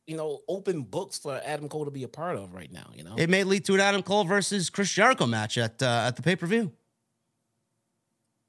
you 0.06 0.16
know, 0.16 0.40
open 0.48 0.82
books 0.82 1.18
for 1.18 1.40
Adam 1.44 1.68
Cole 1.68 1.84
to 1.84 1.90
be 1.90 2.02
a 2.04 2.08
part 2.08 2.36
of 2.36 2.54
right 2.54 2.72
now. 2.72 2.90
You 2.94 3.04
know, 3.04 3.14
It 3.16 3.30
may 3.30 3.44
lead 3.44 3.64
to 3.66 3.74
an 3.74 3.80
Adam 3.80 4.02
Cole 4.02 4.24
versus 4.24 4.70
Chris 4.70 4.90
Jericho 4.90 5.26
match 5.26 5.58
at 5.58 5.82
uh, 5.82 6.04
at 6.08 6.16
the 6.16 6.22
pay 6.22 6.36
per 6.36 6.46
view. 6.46 6.72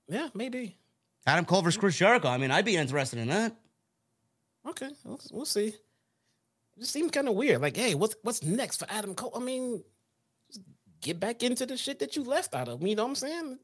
yeah, 0.07 0.30
maybe. 0.34 0.77
Adam 1.27 1.45
Cole 1.45 1.61
versus 1.64 1.80
Chris 1.80 1.97
Jericho. 1.97 2.27
I 2.27 2.38
mean, 2.38 2.52
I'd 2.52 2.65
be 2.65 2.76
interested 2.76 3.19
in 3.19 3.30
that. 3.30 3.56
Okay, 4.68 4.89
we'll, 5.03 5.19
we'll 5.31 5.45
see. 5.45 5.68
It 5.68 6.80
just 6.80 6.91
seems 6.91 7.11
kind 7.11 7.27
of 7.27 7.35
weird. 7.35 7.61
Like, 7.61 7.76
hey, 7.77 7.95
what's 7.95 8.15
what's 8.22 8.43
next 8.43 8.77
for 8.77 8.88
Adam 8.89 9.15
Cole? 9.15 9.31
I 9.35 9.39
mean, 9.39 9.84
just 10.52 10.61
get 11.02 11.19
back 11.19 11.41
into 11.43 11.65
the 11.65 11.77
shit 11.77 11.99
that 11.99 12.15
you 12.15 12.23
left 12.23 12.53
out 12.53 12.68
of. 12.68 12.81
Me. 12.81 12.91
You 12.91 12.95
know 12.95 13.03
what 13.03 13.10
I'm 13.10 13.15
saying? 13.15 13.60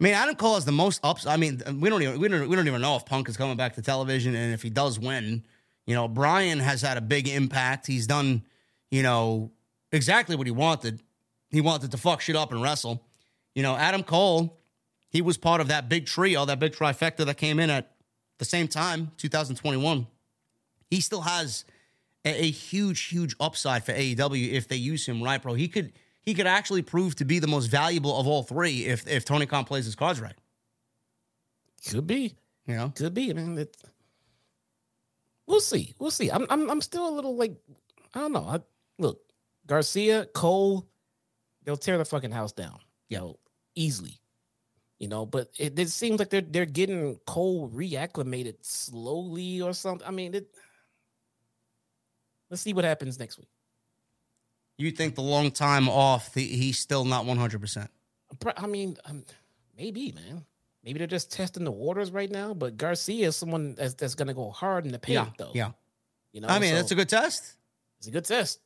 I 0.00 0.04
mean, 0.04 0.14
Adam 0.14 0.34
Cole 0.34 0.54
has 0.54 0.64
the 0.64 0.72
most 0.72 1.00
ups. 1.04 1.26
I 1.26 1.36
mean, 1.36 1.62
we 1.78 1.90
don't 1.90 2.00
even 2.02 2.18
we 2.18 2.28
don't, 2.28 2.48
we 2.48 2.56
don't 2.56 2.66
even 2.66 2.80
know 2.80 2.96
if 2.96 3.04
Punk 3.04 3.28
is 3.28 3.36
coming 3.36 3.56
back 3.56 3.74
to 3.74 3.82
television, 3.82 4.34
and 4.34 4.54
if 4.54 4.62
he 4.62 4.70
does 4.70 4.98
win, 4.98 5.44
you 5.86 5.94
know, 5.94 6.08
Brian 6.08 6.58
has 6.58 6.80
had 6.80 6.96
a 6.96 7.02
big 7.02 7.28
impact. 7.28 7.86
He's 7.86 8.06
done, 8.06 8.42
you 8.90 9.02
know, 9.02 9.52
exactly 9.92 10.36
what 10.36 10.46
he 10.46 10.52
wanted. 10.52 11.02
He 11.50 11.60
wanted 11.60 11.90
to 11.90 11.98
fuck 11.98 12.22
shit 12.22 12.34
up 12.34 12.50
and 12.50 12.62
wrestle. 12.62 13.04
You 13.54 13.62
know, 13.62 13.76
Adam 13.76 14.02
Cole, 14.02 14.58
he 15.10 15.20
was 15.20 15.36
part 15.36 15.60
of 15.60 15.68
that 15.68 15.88
big 15.88 16.06
trio, 16.06 16.46
that 16.46 16.58
big 16.58 16.72
trifecta 16.72 17.26
that 17.26 17.36
came 17.36 17.58
in 17.58 17.68
at 17.68 17.90
the 18.38 18.44
same 18.46 18.68
time, 18.68 19.10
2021. 19.18 20.06
He 20.88 21.00
still 21.00 21.22
has 21.22 21.64
a, 22.24 22.44
a 22.44 22.50
huge, 22.50 23.02
huge 23.02 23.34
upside 23.38 23.84
for 23.84 23.92
AEW 23.92 24.52
if 24.52 24.66
they 24.66 24.76
use 24.76 25.06
him 25.06 25.22
right, 25.22 25.42
bro. 25.42 25.54
He 25.54 25.68
could 25.68 25.92
he 26.22 26.34
could 26.34 26.46
actually 26.46 26.82
prove 26.82 27.16
to 27.16 27.24
be 27.24 27.38
the 27.38 27.46
most 27.46 27.66
valuable 27.66 28.18
of 28.18 28.26
all 28.26 28.42
three 28.42 28.84
if 28.84 29.06
if 29.08 29.24
Tony 29.24 29.46
Khan 29.46 29.64
plays 29.64 29.84
his 29.84 29.94
cards 29.94 30.20
right. 30.20 30.36
Could 31.88 32.06
be. 32.06 32.34
You 32.66 32.76
know, 32.76 32.92
Could 32.94 33.14
be. 33.14 33.30
I 33.30 33.32
mean, 33.32 33.58
it, 33.58 33.76
we'll 35.46 35.60
see. 35.60 35.94
We'll 35.98 36.10
see. 36.10 36.30
I'm, 36.30 36.46
I'm, 36.50 36.70
I'm 36.70 36.80
still 36.80 37.08
a 37.08 37.10
little 37.10 37.34
like, 37.36 37.56
I 38.14 38.20
don't 38.20 38.32
know. 38.32 38.44
I, 38.44 38.60
look, 38.98 39.20
Garcia, 39.66 40.26
Cole, 40.34 40.86
they'll 41.64 41.76
tear 41.76 41.98
the 41.98 42.04
fucking 42.04 42.30
house 42.30 42.52
down. 42.52 42.78
You 43.08 43.18
know, 43.18 43.38
easily. 43.74 44.20
You 44.98 45.08
know, 45.08 45.24
but 45.24 45.48
it, 45.58 45.78
it 45.78 45.88
seems 45.88 46.18
like 46.18 46.28
they're 46.28 46.42
they're 46.42 46.66
getting 46.66 47.18
Cole 47.26 47.70
reacclimated 47.70 48.56
slowly 48.60 49.62
or 49.62 49.72
something. 49.72 50.06
I 50.06 50.10
mean, 50.10 50.34
it. 50.34 50.46
Let's 52.50 52.62
see 52.62 52.74
what 52.74 52.84
happens 52.84 53.18
next 53.18 53.38
week. 53.38 53.48
You 54.80 54.90
think 54.90 55.14
the 55.14 55.22
long 55.22 55.50
time 55.50 55.88
off, 55.88 56.32
the, 56.34 56.44
he's 56.44 56.78
still 56.78 57.04
not 57.04 57.24
one 57.24 57.36
hundred 57.36 57.60
percent. 57.60 57.90
I 58.56 58.66
mean, 58.66 58.96
um, 59.06 59.24
maybe, 59.76 60.12
man. 60.12 60.44
Maybe 60.84 60.98
they're 60.98 61.06
just 61.06 61.30
testing 61.30 61.64
the 61.64 61.70
waters 61.70 62.10
right 62.10 62.30
now. 62.30 62.54
But 62.54 62.76
Garcia 62.78 63.28
is 63.28 63.36
someone 63.36 63.74
that's, 63.74 63.94
that's 63.94 64.14
going 64.14 64.28
to 64.28 64.34
go 64.34 64.50
hard 64.50 64.86
in 64.86 64.92
the 64.92 64.98
paint, 64.98 65.14
Yeah, 65.14 65.26
though. 65.36 65.50
yeah. 65.54 65.70
You 66.32 66.40
know, 66.40 66.48
I 66.48 66.58
mean, 66.58 66.70
so 66.70 66.76
that's 66.76 66.90
a 66.92 66.94
good 66.94 67.08
test. 67.08 67.54
it's 67.98 68.06
a 68.06 68.10
good 68.10 68.24
test. 68.24 68.60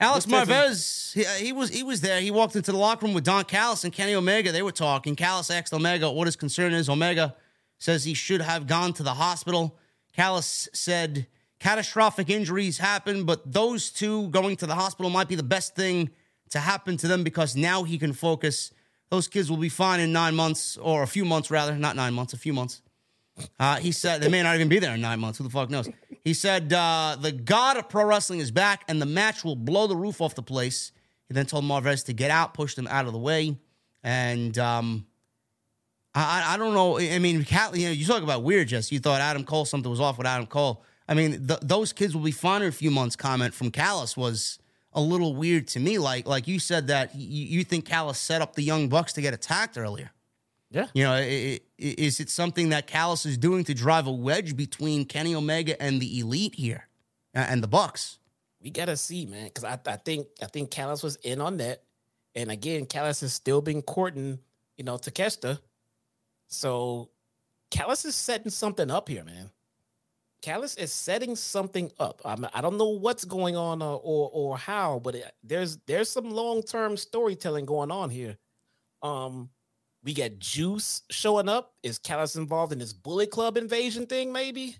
Alex 0.00 0.26
Good 0.26 0.46
test. 0.46 1.14
Marvez, 1.16 1.38
he, 1.38 1.46
he 1.46 1.52
was 1.52 1.68
he 1.70 1.82
was 1.82 2.00
there. 2.00 2.20
He 2.20 2.30
walked 2.30 2.56
into 2.56 2.72
the 2.72 2.78
locker 2.78 3.04
room 3.06 3.14
with 3.14 3.24
Don 3.24 3.44
Callis 3.44 3.84
and 3.84 3.92
Kenny 3.92 4.14
Omega. 4.14 4.52
They 4.52 4.62
were 4.62 4.72
talking. 4.72 5.16
Callis 5.16 5.50
asked 5.50 5.72
Omega 5.72 6.10
what 6.10 6.26
his 6.26 6.36
concern 6.36 6.72
is. 6.72 6.88
Omega 6.88 7.36
says 7.78 8.04
he 8.04 8.14
should 8.14 8.40
have 8.40 8.66
gone 8.66 8.92
to 8.94 9.02
the 9.02 9.14
hospital. 9.14 9.76
Callis 10.16 10.68
said 10.72 11.26
catastrophic 11.62 12.28
injuries 12.28 12.76
happen, 12.76 13.24
but 13.24 13.52
those 13.52 13.90
two 13.90 14.28
going 14.30 14.56
to 14.56 14.66
the 14.66 14.74
hospital 14.74 15.10
might 15.10 15.28
be 15.28 15.36
the 15.36 15.44
best 15.44 15.76
thing 15.76 16.10
to 16.50 16.58
happen 16.58 16.96
to 16.96 17.06
them 17.06 17.22
because 17.22 17.54
now 17.54 17.84
he 17.84 17.98
can 17.98 18.12
focus. 18.12 18.72
Those 19.10 19.28
kids 19.28 19.48
will 19.48 19.58
be 19.58 19.68
fine 19.68 20.00
in 20.00 20.12
nine 20.12 20.34
months 20.34 20.76
or 20.76 21.04
a 21.04 21.06
few 21.06 21.24
months 21.24 21.52
rather, 21.52 21.76
not 21.76 21.94
nine 21.94 22.14
months, 22.14 22.32
a 22.32 22.36
few 22.36 22.52
months. 22.52 22.82
Uh, 23.60 23.76
he 23.76 23.92
said 23.92 24.20
they 24.20 24.28
may 24.28 24.42
not 24.42 24.56
even 24.56 24.68
be 24.68 24.80
there 24.80 24.92
in 24.94 25.00
nine 25.00 25.20
months. 25.20 25.38
Who 25.38 25.44
the 25.44 25.50
fuck 25.50 25.70
knows? 25.70 25.88
He 26.24 26.34
said 26.34 26.72
uh, 26.72 27.16
the 27.20 27.30
god 27.30 27.76
of 27.76 27.88
pro 27.88 28.04
wrestling 28.04 28.40
is 28.40 28.50
back, 28.50 28.82
and 28.88 29.00
the 29.00 29.06
match 29.06 29.44
will 29.44 29.56
blow 29.56 29.86
the 29.86 29.96
roof 29.96 30.20
off 30.20 30.34
the 30.34 30.42
place. 30.42 30.90
He 31.28 31.34
then 31.34 31.46
told 31.46 31.64
Marvez 31.64 32.04
to 32.06 32.12
get 32.12 32.32
out, 32.32 32.54
pushed 32.54 32.76
him 32.76 32.88
out 32.88 33.06
of 33.06 33.12
the 33.12 33.18
way, 33.18 33.56
and 34.02 34.58
um, 34.58 35.06
I, 36.12 36.54
I 36.54 36.56
don't 36.56 36.74
know. 36.74 36.98
I 36.98 37.20
mean, 37.20 37.46
you 37.48 37.86
know, 37.86 37.92
you 37.92 38.04
talk 38.04 38.24
about 38.24 38.42
weird. 38.42 38.66
Just 38.66 38.90
you 38.90 38.98
thought 38.98 39.20
Adam 39.20 39.44
Cole 39.44 39.64
something 39.64 39.90
was 39.90 40.00
off 40.00 40.18
with 40.18 40.26
Adam 40.26 40.46
Cole. 40.46 40.82
I 41.12 41.14
mean, 41.14 41.46
th- 41.46 41.60
those 41.62 41.92
kids 41.92 42.14
will 42.14 42.22
be 42.24 42.30
fine 42.32 42.62
in 42.62 42.68
a 42.68 42.72
few 42.72 42.90
months. 42.90 43.16
Comment 43.16 43.52
from 43.52 43.70
Callis 43.70 44.16
was 44.16 44.58
a 44.94 45.00
little 45.02 45.34
weird 45.36 45.68
to 45.68 45.78
me. 45.80 45.98
Like 45.98 46.26
like 46.26 46.48
you 46.48 46.58
said 46.58 46.86
that 46.86 47.14
you, 47.14 47.44
you 47.58 47.64
think 47.64 47.84
Callis 47.84 48.18
set 48.18 48.40
up 48.40 48.54
the 48.54 48.62
young 48.62 48.88
bucks 48.88 49.12
to 49.12 49.20
get 49.20 49.34
attacked 49.34 49.76
earlier. 49.76 50.10
Yeah. 50.70 50.86
You 50.94 51.04
know, 51.04 51.12
i- 51.12 51.18
i- 51.18 51.60
is 51.78 52.18
it 52.18 52.30
something 52.30 52.70
that 52.70 52.86
Callis 52.86 53.26
is 53.26 53.36
doing 53.36 53.62
to 53.64 53.74
drive 53.74 54.06
a 54.06 54.10
wedge 54.12 54.56
between 54.56 55.04
Kenny 55.04 55.34
Omega 55.34 55.80
and 55.82 56.00
the 56.00 56.18
Elite 56.20 56.54
here, 56.54 56.88
a- 57.34 57.40
and 57.40 57.62
the 57.62 57.68
Bucks? 57.68 58.18
we 58.62 58.70
gotta 58.70 58.96
see, 58.96 59.26
man, 59.26 59.46
because 59.48 59.64
I, 59.64 59.78
I 59.86 59.96
think 59.96 60.28
I 60.40 60.46
think 60.46 60.70
Callis 60.70 61.02
was 61.02 61.16
in 61.16 61.40
on 61.42 61.58
that, 61.58 61.82
and 62.34 62.50
again, 62.50 62.86
Callis 62.86 63.20
has 63.20 63.34
still 63.34 63.60
been 63.60 63.82
courting, 63.82 64.38
you 64.78 64.84
know, 64.84 64.96
Takeshita. 64.96 65.58
So, 66.48 67.10
Callis 67.70 68.04
is 68.04 68.14
setting 68.14 68.50
something 68.50 68.90
up 68.90 69.08
here, 69.08 69.24
man. 69.24 69.50
Callis 70.42 70.74
is 70.74 70.92
setting 70.92 71.36
something 71.36 71.90
up. 71.98 72.20
I'm, 72.24 72.46
I 72.52 72.60
don't 72.60 72.76
know 72.76 72.88
what's 72.88 73.24
going 73.24 73.56
on 73.56 73.80
uh, 73.80 73.94
or 73.94 74.30
or 74.32 74.58
how, 74.58 75.00
but 75.02 75.14
it, 75.14 75.32
there's 75.42 75.78
there's 75.86 76.10
some 76.10 76.30
long 76.30 76.62
term 76.62 76.96
storytelling 76.96 77.64
going 77.64 77.90
on 77.90 78.10
here. 78.10 78.36
Um, 79.02 79.50
we 80.04 80.14
got 80.14 80.38
Juice 80.38 81.02
showing 81.10 81.48
up. 81.48 81.72
Is 81.82 81.98
Callis 81.98 82.34
involved 82.36 82.72
in 82.72 82.80
this 82.80 82.92
Bullet 82.92 83.30
Club 83.30 83.56
invasion 83.56 84.06
thing? 84.06 84.32
Maybe. 84.32 84.76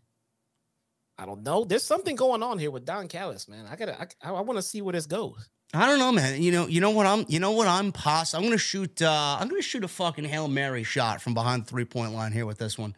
I 1.16 1.26
don't 1.26 1.44
know. 1.44 1.64
There's 1.64 1.84
something 1.84 2.16
going 2.16 2.42
on 2.42 2.58
here 2.58 2.70
with 2.70 2.84
Don 2.84 3.06
Callis, 3.06 3.48
man. 3.48 3.66
I 3.70 3.76
gotta. 3.76 4.00
I, 4.00 4.30
I 4.30 4.40
want 4.40 4.58
to 4.58 4.62
see 4.62 4.82
where 4.82 4.92
this 4.92 5.06
goes. 5.06 5.48
I 5.72 5.86
don't 5.86 5.98
know, 5.98 6.12
man. 6.12 6.42
You 6.42 6.52
know, 6.52 6.66
you 6.66 6.80
know 6.80 6.90
what 6.90 7.06
I'm. 7.06 7.24
You 7.28 7.38
know 7.38 7.52
what 7.52 7.68
I'm 7.68 7.92
pos. 7.92 8.34
I'm 8.34 8.42
gonna 8.42 8.58
shoot. 8.58 9.00
Uh, 9.00 9.36
I'm 9.38 9.48
gonna 9.48 9.62
shoot 9.62 9.84
a 9.84 9.88
fucking 9.88 10.24
hail 10.24 10.48
mary 10.48 10.82
shot 10.82 11.22
from 11.22 11.34
behind 11.34 11.62
the 11.62 11.66
three 11.66 11.84
point 11.84 12.12
line 12.12 12.32
here 12.32 12.46
with 12.46 12.58
this 12.58 12.76
one. 12.76 12.96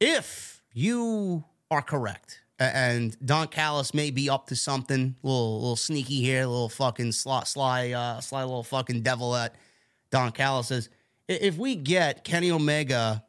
If 0.00 0.62
you 0.72 1.44
are 1.70 1.82
correct, 1.82 2.40
And 2.58 3.16
Don 3.24 3.46
Callis 3.46 3.94
may 3.94 4.10
be 4.10 4.28
up 4.28 4.48
to 4.48 4.56
something, 4.56 5.14
little 5.22 5.60
little 5.60 5.76
sneaky 5.76 6.20
here, 6.20 6.40
little 6.40 6.68
fucking 6.68 7.12
sly, 7.12 7.44
sly, 7.44 7.90
uh, 7.92 8.20
sly 8.20 8.42
little 8.42 8.64
fucking 8.64 9.02
devil 9.02 9.32
that 9.32 9.54
Don 10.10 10.32
Callis 10.32 10.70
is. 10.70 10.88
If 11.28 11.56
we 11.56 11.76
get 11.76 12.24
Kenny 12.24 12.50
Omega 12.50 13.24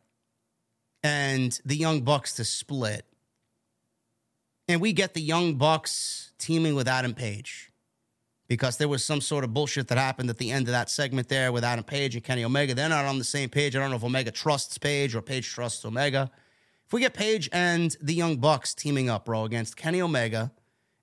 and 1.03 1.57
the 1.63 1.75
Young 1.75 2.01
Bucks 2.01 2.33
to 2.35 2.45
split, 2.45 3.05
and 4.67 4.81
we 4.81 4.91
get 4.91 5.13
the 5.13 5.21
Young 5.21 5.55
Bucks 5.55 6.31
teaming 6.39 6.75
with 6.75 6.87
Adam 6.87 7.13
Page, 7.13 7.71
because 8.47 8.77
there 8.77 8.89
was 8.89 9.05
some 9.05 9.21
sort 9.21 9.43
of 9.43 9.53
bullshit 9.53 9.87
that 9.87 9.97
happened 9.97 10.29
at 10.29 10.37
the 10.39 10.51
end 10.51 10.67
of 10.67 10.71
that 10.71 10.89
segment 10.89 11.29
there 11.29 11.51
with 11.51 11.63
Adam 11.63 11.85
Page 11.85 12.15
and 12.15 12.23
Kenny 12.23 12.43
Omega. 12.43 12.73
They're 12.73 12.89
not 12.89 13.05
on 13.05 13.17
the 13.17 13.23
same 13.23 13.49
page. 13.49 13.75
I 13.75 13.79
don't 13.79 13.91
know 13.91 13.95
if 13.95 14.03
Omega 14.03 14.31
trusts 14.31 14.77
Page 14.77 15.15
or 15.15 15.21
Page 15.21 15.47
trusts 15.47 15.85
Omega. 15.85 16.31
If 16.91 16.93
we 16.93 16.99
get 16.99 17.13
Page 17.13 17.47
and 17.53 17.95
the 18.01 18.13
Young 18.13 18.35
Bucks 18.35 18.73
teaming 18.73 19.09
up, 19.09 19.23
bro, 19.23 19.45
against 19.45 19.77
Kenny 19.77 20.01
Omega, 20.01 20.51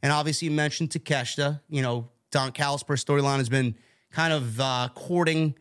and 0.02 0.12
obviously 0.12 0.48
you 0.48 0.52
mentioned 0.52 0.90
Takeshita, 0.90 1.62
you 1.70 1.80
know, 1.80 2.10
Don 2.30 2.52
Callis 2.52 2.82
per 2.82 2.96
storyline 2.96 3.38
has 3.38 3.48
been 3.48 3.74
kind 4.12 4.34
of 4.34 4.60
uh, 4.60 4.90
courting 4.94 5.54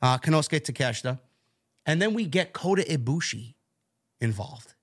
uh, 0.00 0.18
Konosuke 0.18 0.60
Takeshita. 0.60 1.18
And 1.84 2.00
then 2.00 2.14
we 2.14 2.26
get 2.26 2.52
Kota 2.52 2.82
Ibushi 2.82 3.54
involved. 4.20 4.74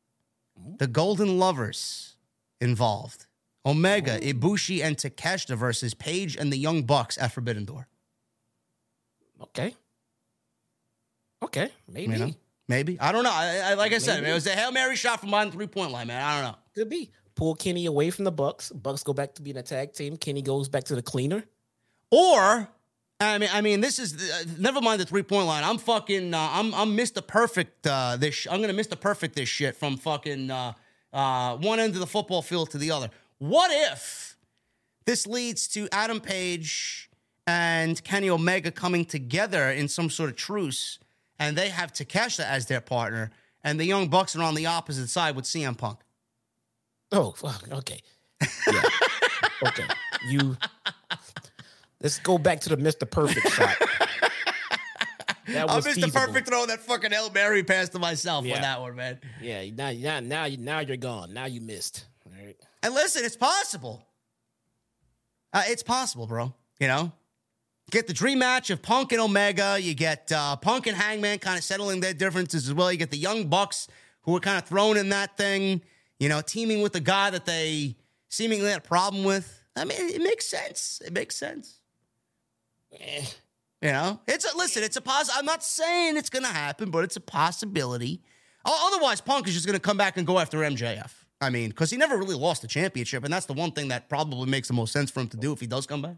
The 0.80 0.88
Golden 0.88 1.39
Lovers 1.39 2.17
involved. 2.59 3.26
Omega, 3.65 4.19
Ibushi, 4.19 4.84
and 4.84 4.97
Takeshita 4.97 5.55
versus 5.55 5.93
Page 5.93 6.35
and 6.35 6.51
the 6.51 6.57
Young 6.57 6.84
Bucks 6.84 7.17
at 7.17 7.31
Forbidden 7.31 7.63
Door. 7.63 7.88
Okay. 9.43 9.73
Okay, 11.41 11.69
maybe. 11.88 12.11
You 12.11 12.19
know? 12.19 12.34
Maybe. 12.69 12.99
I 12.99 13.11
don't 13.11 13.23
know. 13.23 13.31
I, 13.33 13.71
I, 13.71 13.73
like 13.73 13.93
I 13.93 13.97
said, 13.97 14.23
it 14.23 14.31
was 14.31 14.45
a 14.45 14.51
Hail 14.51 14.71
Mary 14.71 14.95
shot 14.95 15.19
from 15.19 15.31
behind 15.31 15.51
the 15.51 15.55
three 15.55 15.67
point 15.67 15.91
line, 15.91 16.07
man. 16.07 16.23
I 16.23 16.41
don't 16.41 16.51
know. 16.51 16.57
Could 16.75 16.89
be. 16.89 17.09
Pull 17.35 17.55
Kenny 17.55 17.87
away 17.87 18.11
from 18.11 18.25
the 18.25 18.31
Bucks. 18.31 18.69
Bucks 18.69 19.01
go 19.01 19.11
back 19.11 19.33
to 19.35 19.41
being 19.41 19.57
a 19.57 19.63
tag 19.63 19.93
team. 19.93 20.15
Kenny 20.17 20.43
goes 20.43 20.69
back 20.69 20.83
to 20.85 20.95
the 20.95 21.01
cleaner. 21.01 21.43
Or 22.11 22.69
I 23.19 23.37
mean, 23.37 23.49
I 23.51 23.61
mean, 23.61 23.81
this 23.81 23.97
is 23.97 24.13
uh, 24.31 24.43
never 24.59 24.81
mind 24.81 25.01
the 25.01 25.05
three 25.05 25.23
point 25.23 25.47
line. 25.47 25.63
I'm 25.63 25.79
fucking, 25.79 26.33
uh, 26.33 26.49
I'm, 26.51 26.73
I'm 26.75 26.95
Mr. 26.95 27.25
Perfect. 27.25 27.87
Uh, 27.87 28.17
this, 28.17 28.35
sh- 28.35 28.47
I'm 28.49 28.61
gonna 28.61 28.73
Mr. 28.73 28.99
Perfect 28.99 29.35
this 29.35 29.49
shit 29.49 29.75
from 29.75 29.97
fucking 29.97 30.51
uh, 30.51 30.73
uh, 31.11 31.57
one 31.57 31.79
end 31.79 31.95
of 31.95 31.99
the 31.99 32.07
football 32.07 32.41
field 32.41 32.69
to 32.71 32.77
the 32.77 32.91
other. 32.91 33.09
What 33.39 33.71
if 33.91 34.37
this 35.05 35.25
leads 35.25 35.67
to 35.69 35.89
Adam 35.91 36.21
Page 36.21 37.09
and 37.47 38.01
Kenny 38.03 38.29
Omega 38.29 38.71
coming 38.71 39.05
together 39.05 39.69
in 39.69 39.87
some 39.87 40.09
sort 40.09 40.29
of 40.29 40.35
truce, 40.35 40.99
and 41.39 41.57
they 41.57 41.69
have 41.69 41.93
Takesha 41.93 42.41
as 42.45 42.65
their 42.67 42.81
partner, 42.81 43.31
and 43.63 43.79
the 43.79 43.85
Young 43.85 44.09
Bucks 44.09 44.35
are 44.35 44.43
on 44.43 44.55
the 44.55 44.65
opposite 44.67 45.07
side 45.07 45.35
with 45.35 45.45
CM 45.45 45.77
Punk. 45.77 45.99
Oh, 47.11 47.31
fuck. 47.31 47.67
Okay. 47.71 48.01
Yeah. 48.71 48.81
okay. 49.67 49.85
You. 50.27 50.57
Let's 52.01 52.19
go 52.19 52.37
back 52.37 52.61
to 52.61 52.69
the 52.69 52.77
Mr. 52.77 53.09
Perfect 53.09 53.49
shot. 53.51 53.75
That 55.47 55.67
I 55.67 55.75
missed 55.77 55.87
was 55.87 55.97
Mr. 55.97 56.01
feasible. 56.03 56.19
Perfect 56.27 56.47
throwing 56.47 56.67
that 56.67 56.79
fucking 56.81 57.11
El 57.11 57.31
Mary 57.31 57.63
pass 57.63 57.89
to 57.89 57.97
myself 57.97 58.45
Yeah. 58.45 58.57
on 58.57 58.61
that 58.61 58.81
one, 58.81 58.95
man. 58.95 59.19
Yeah. 59.41 59.63
Now, 59.71 59.91
now, 59.91 60.19
now, 60.19 60.47
now 60.59 60.79
you're 60.79 60.95
gone. 60.95 61.33
Now 61.33 61.45
you 61.45 61.59
missed. 61.59 62.05
All 62.27 62.31
right. 62.45 62.55
And 62.83 62.93
listen, 62.93 63.25
it's 63.25 63.35
possible. 63.35 64.05
Uh, 65.51 65.63
it's 65.65 65.81
possible, 65.81 66.27
bro. 66.27 66.53
You 66.79 66.87
know, 66.87 67.11
get 67.89 68.07
the 68.07 68.13
dream 68.13 68.39
match 68.39 68.69
of 68.69 68.81
Punk 68.81 69.11
and 69.11 69.21
Omega. 69.21 69.77
You 69.79 69.93
get 69.93 70.31
uh, 70.31 70.55
Punk 70.55 70.87
and 70.87 70.95
Hangman 70.95 71.39
kind 71.39 71.57
of 71.57 71.63
settling 71.63 71.99
their 71.99 72.13
differences 72.13 72.67
as 72.67 72.73
well. 72.73 72.91
You 72.91 72.97
get 72.97 73.11
the 73.11 73.17
Young 73.17 73.47
Bucks 73.47 73.87
who 74.21 74.35
are 74.35 74.39
kind 74.39 74.57
of 74.57 74.65
thrown 74.65 74.97
in 74.97 75.09
that 75.09 75.37
thing. 75.37 75.81
You 76.19 76.29
know, 76.29 76.41
teaming 76.41 76.81
with 76.81 76.93
the 76.93 76.99
guy 76.99 77.29
that 77.29 77.45
they 77.45 77.95
seemingly 78.29 78.69
had 78.69 78.79
a 78.79 78.81
problem 78.81 79.23
with. 79.23 79.63
I 79.75 79.85
mean, 79.85 79.97
it 80.09 80.21
makes 80.21 80.45
sense. 80.45 81.01
It 81.05 81.13
makes 81.13 81.35
sense. 81.35 81.79
Eh. 82.99 83.25
You 83.81 83.91
know, 83.91 84.19
it's 84.27 84.51
a 84.51 84.57
listen. 84.57 84.83
It's 84.83 84.97
a 84.97 85.01
pos. 85.01 85.29
I'm 85.33 85.45
not 85.45 85.63
saying 85.63 86.17
it's 86.17 86.29
going 86.29 86.43
to 86.43 86.51
happen, 86.51 86.91
but 86.91 87.05
it's 87.05 87.15
a 87.15 87.21
possibility. 87.21 88.21
Otherwise, 88.65 89.21
Punk 89.21 89.47
is 89.47 89.53
just 89.53 89.65
going 89.65 89.75
to 89.75 89.81
come 89.81 89.95
back 89.95 90.17
and 90.17 90.27
go 90.27 90.37
after 90.37 90.59
MJF. 90.59 91.11
I 91.41 91.49
mean, 91.49 91.69
because 91.69 91.89
he 91.89 91.97
never 91.97 92.17
really 92.17 92.35
lost 92.35 92.61
the 92.61 92.67
championship, 92.67 93.23
and 93.23 93.31
that's 93.31 93.45
the 93.45 93.53
one 93.53 93.71
thing 93.71 93.87
that 93.87 94.09
probably 94.09 94.49
makes 94.49 94.67
the 94.67 94.73
most 94.73 94.91
sense 94.91 95.09
for 95.09 95.21
him 95.21 95.29
to 95.29 95.37
do 95.37 95.53
if 95.53 95.61
he 95.61 95.67
does 95.67 95.85
come 95.85 96.01
back. 96.01 96.17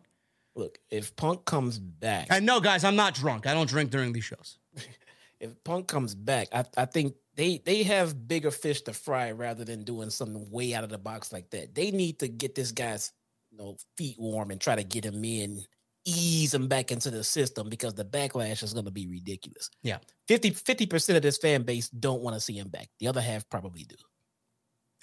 Look, 0.56 0.80
if 0.90 1.16
Punk 1.16 1.46
comes 1.46 1.80
back, 1.80 2.28
I 2.30 2.40
know, 2.40 2.60
guys, 2.60 2.84
I'm 2.84 2.96
not 2.96 3.14
drunk. 3.14 3.48
I 3.48 3.54
don't 3.54 3.70
drink 3.70 3.90
during 3.90 4.12
these 4.12 4.26
shows. 4.26 4.58
if 5.40 5.52
Punk 5.64 5.88
comes 5.88 6.14
back, 6.14 6.50
I, 6.54 6.66
I 6.78 6.86
think 6.86 7.16
they 7.36 7.60
they 7.60 7.84
have 7.84 8.28
bigger 8.28 8.52
fish 8.52 8.82
to 8.84 8.94
fry 8.94 9.32
rather 9.32 9.64
than 9.64 9.84
doing 9.84 10.10
something 10.10 10.50
way 10.52 10.74
out 10.74 10.84
of 10.84 10.90
the 10.90 10.98
box 10.98 11.32
like 11.32 11.50
that. 11.52 11.74
They 11.74 11.92
need 11.92 12.20
to 12.20 12.28
get 12.28 12.56
this 12.56 12.72
guy's 12.72 13.14
you 13.52 13.58
know 13.58 13.78
feet 13.98 14.18
warm 14.20 14.52
and 14.52 14.60
try 14.60 14.76
to 14.76 14.84
get 14.84 15.06
him 15.06 15.24
in, 15.24 15.62
ease 16.06 16.54
him 16.54 16.68
back 16.68 16.92
into 16.92 17.10
the 17.12 17.24
system 17.24 17.70
because 17.70 17.94
the 17.94 18.06
backlash 18.06 18.62
is 18.64 18.74
going 18.74 18.86
to 18.86 18.92
be 18.92 19.08
ridiculous. 19.08 19.70
Yeah. 19.84 20.00
50 20.28 20.86
percent 20.86 21.18
of 21.18 21.24
this 21.24 21.38
fan 21.38 21.64
base 21.64 21.90
don't 21.90 22.22
want 22.22 22.36
to 22.36 22.42
see 22.42 22.58
him 22.58 22.70
back. 22.70 22.90
The 23.00 23.08
other 23.08 23.22
half 23.22 23.50
probably 23.50 23.84
do. 23.84 23.96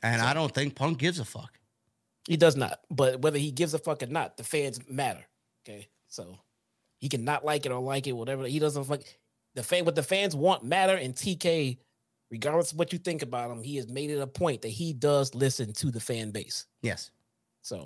And 0.02 0.22
I 0.22 0.34
don't 0.34 0.54
think 0.54 0.74
Punk 0.74 0.98
gives 0.98 1.18
a 1.18 1.24
fuck. 1.24 1.58
He 2.28 2.36
does 2.36 2.56
not. 2.56 2.80
But 2.90 3.22
whether 3.22 3.38
he 3.38 3.50
gives 3.50 3.74
a 3.74 3.78
fuck 3.78 4.02
or 4.02 4.06
not, 4.06 4.36
the 4.36 4.44
fans 4.44 4.80
matter. 4.88 5.24
Okay. 5.68 5.88
So 6.06 6.38
he 6.98 7.08
can 7.08 7.24
not 7.24 7.44
like 7.44 7.66
it 7.66 7.72
or 7.72 7.80
like 7.80 8.06
it, 8.06 8.12
whatever. 8.12 8.46
He 8.46 8.58
doesn't 8.58 8.84
fuck 8.84 9.00
the 9.54 9.62
fan 9.62 9.84
what 9.84 9.94
the 9.94 10.02
fans 10.02 10.34
want 10.34 10.64
matter 10.64 10.94
and 10.94 11.14
TK, 11.14 11.78
regardless 12.30 12.72
of 12.72 12.78
what 12.78 12.92
you 12.92 12.98
think 12.98 13.22
about 13.22 13.50
him, 13.50 13.62
he 13.62 13.76
has 13.76 13.88
made 13.88 14.10
it 14.10 14.18
a 14.18 14.26
point 14.26 14.62
that 14.62 14.68
he 14.68 14.92
does 14.92 15.34
listen 15.34 15.72
to 15.74 15.90
the 15.90 16.00
fan 16.00 16.30
base. 16.30 16.66
Yes. 16.82 17.10
So 17.62 17.78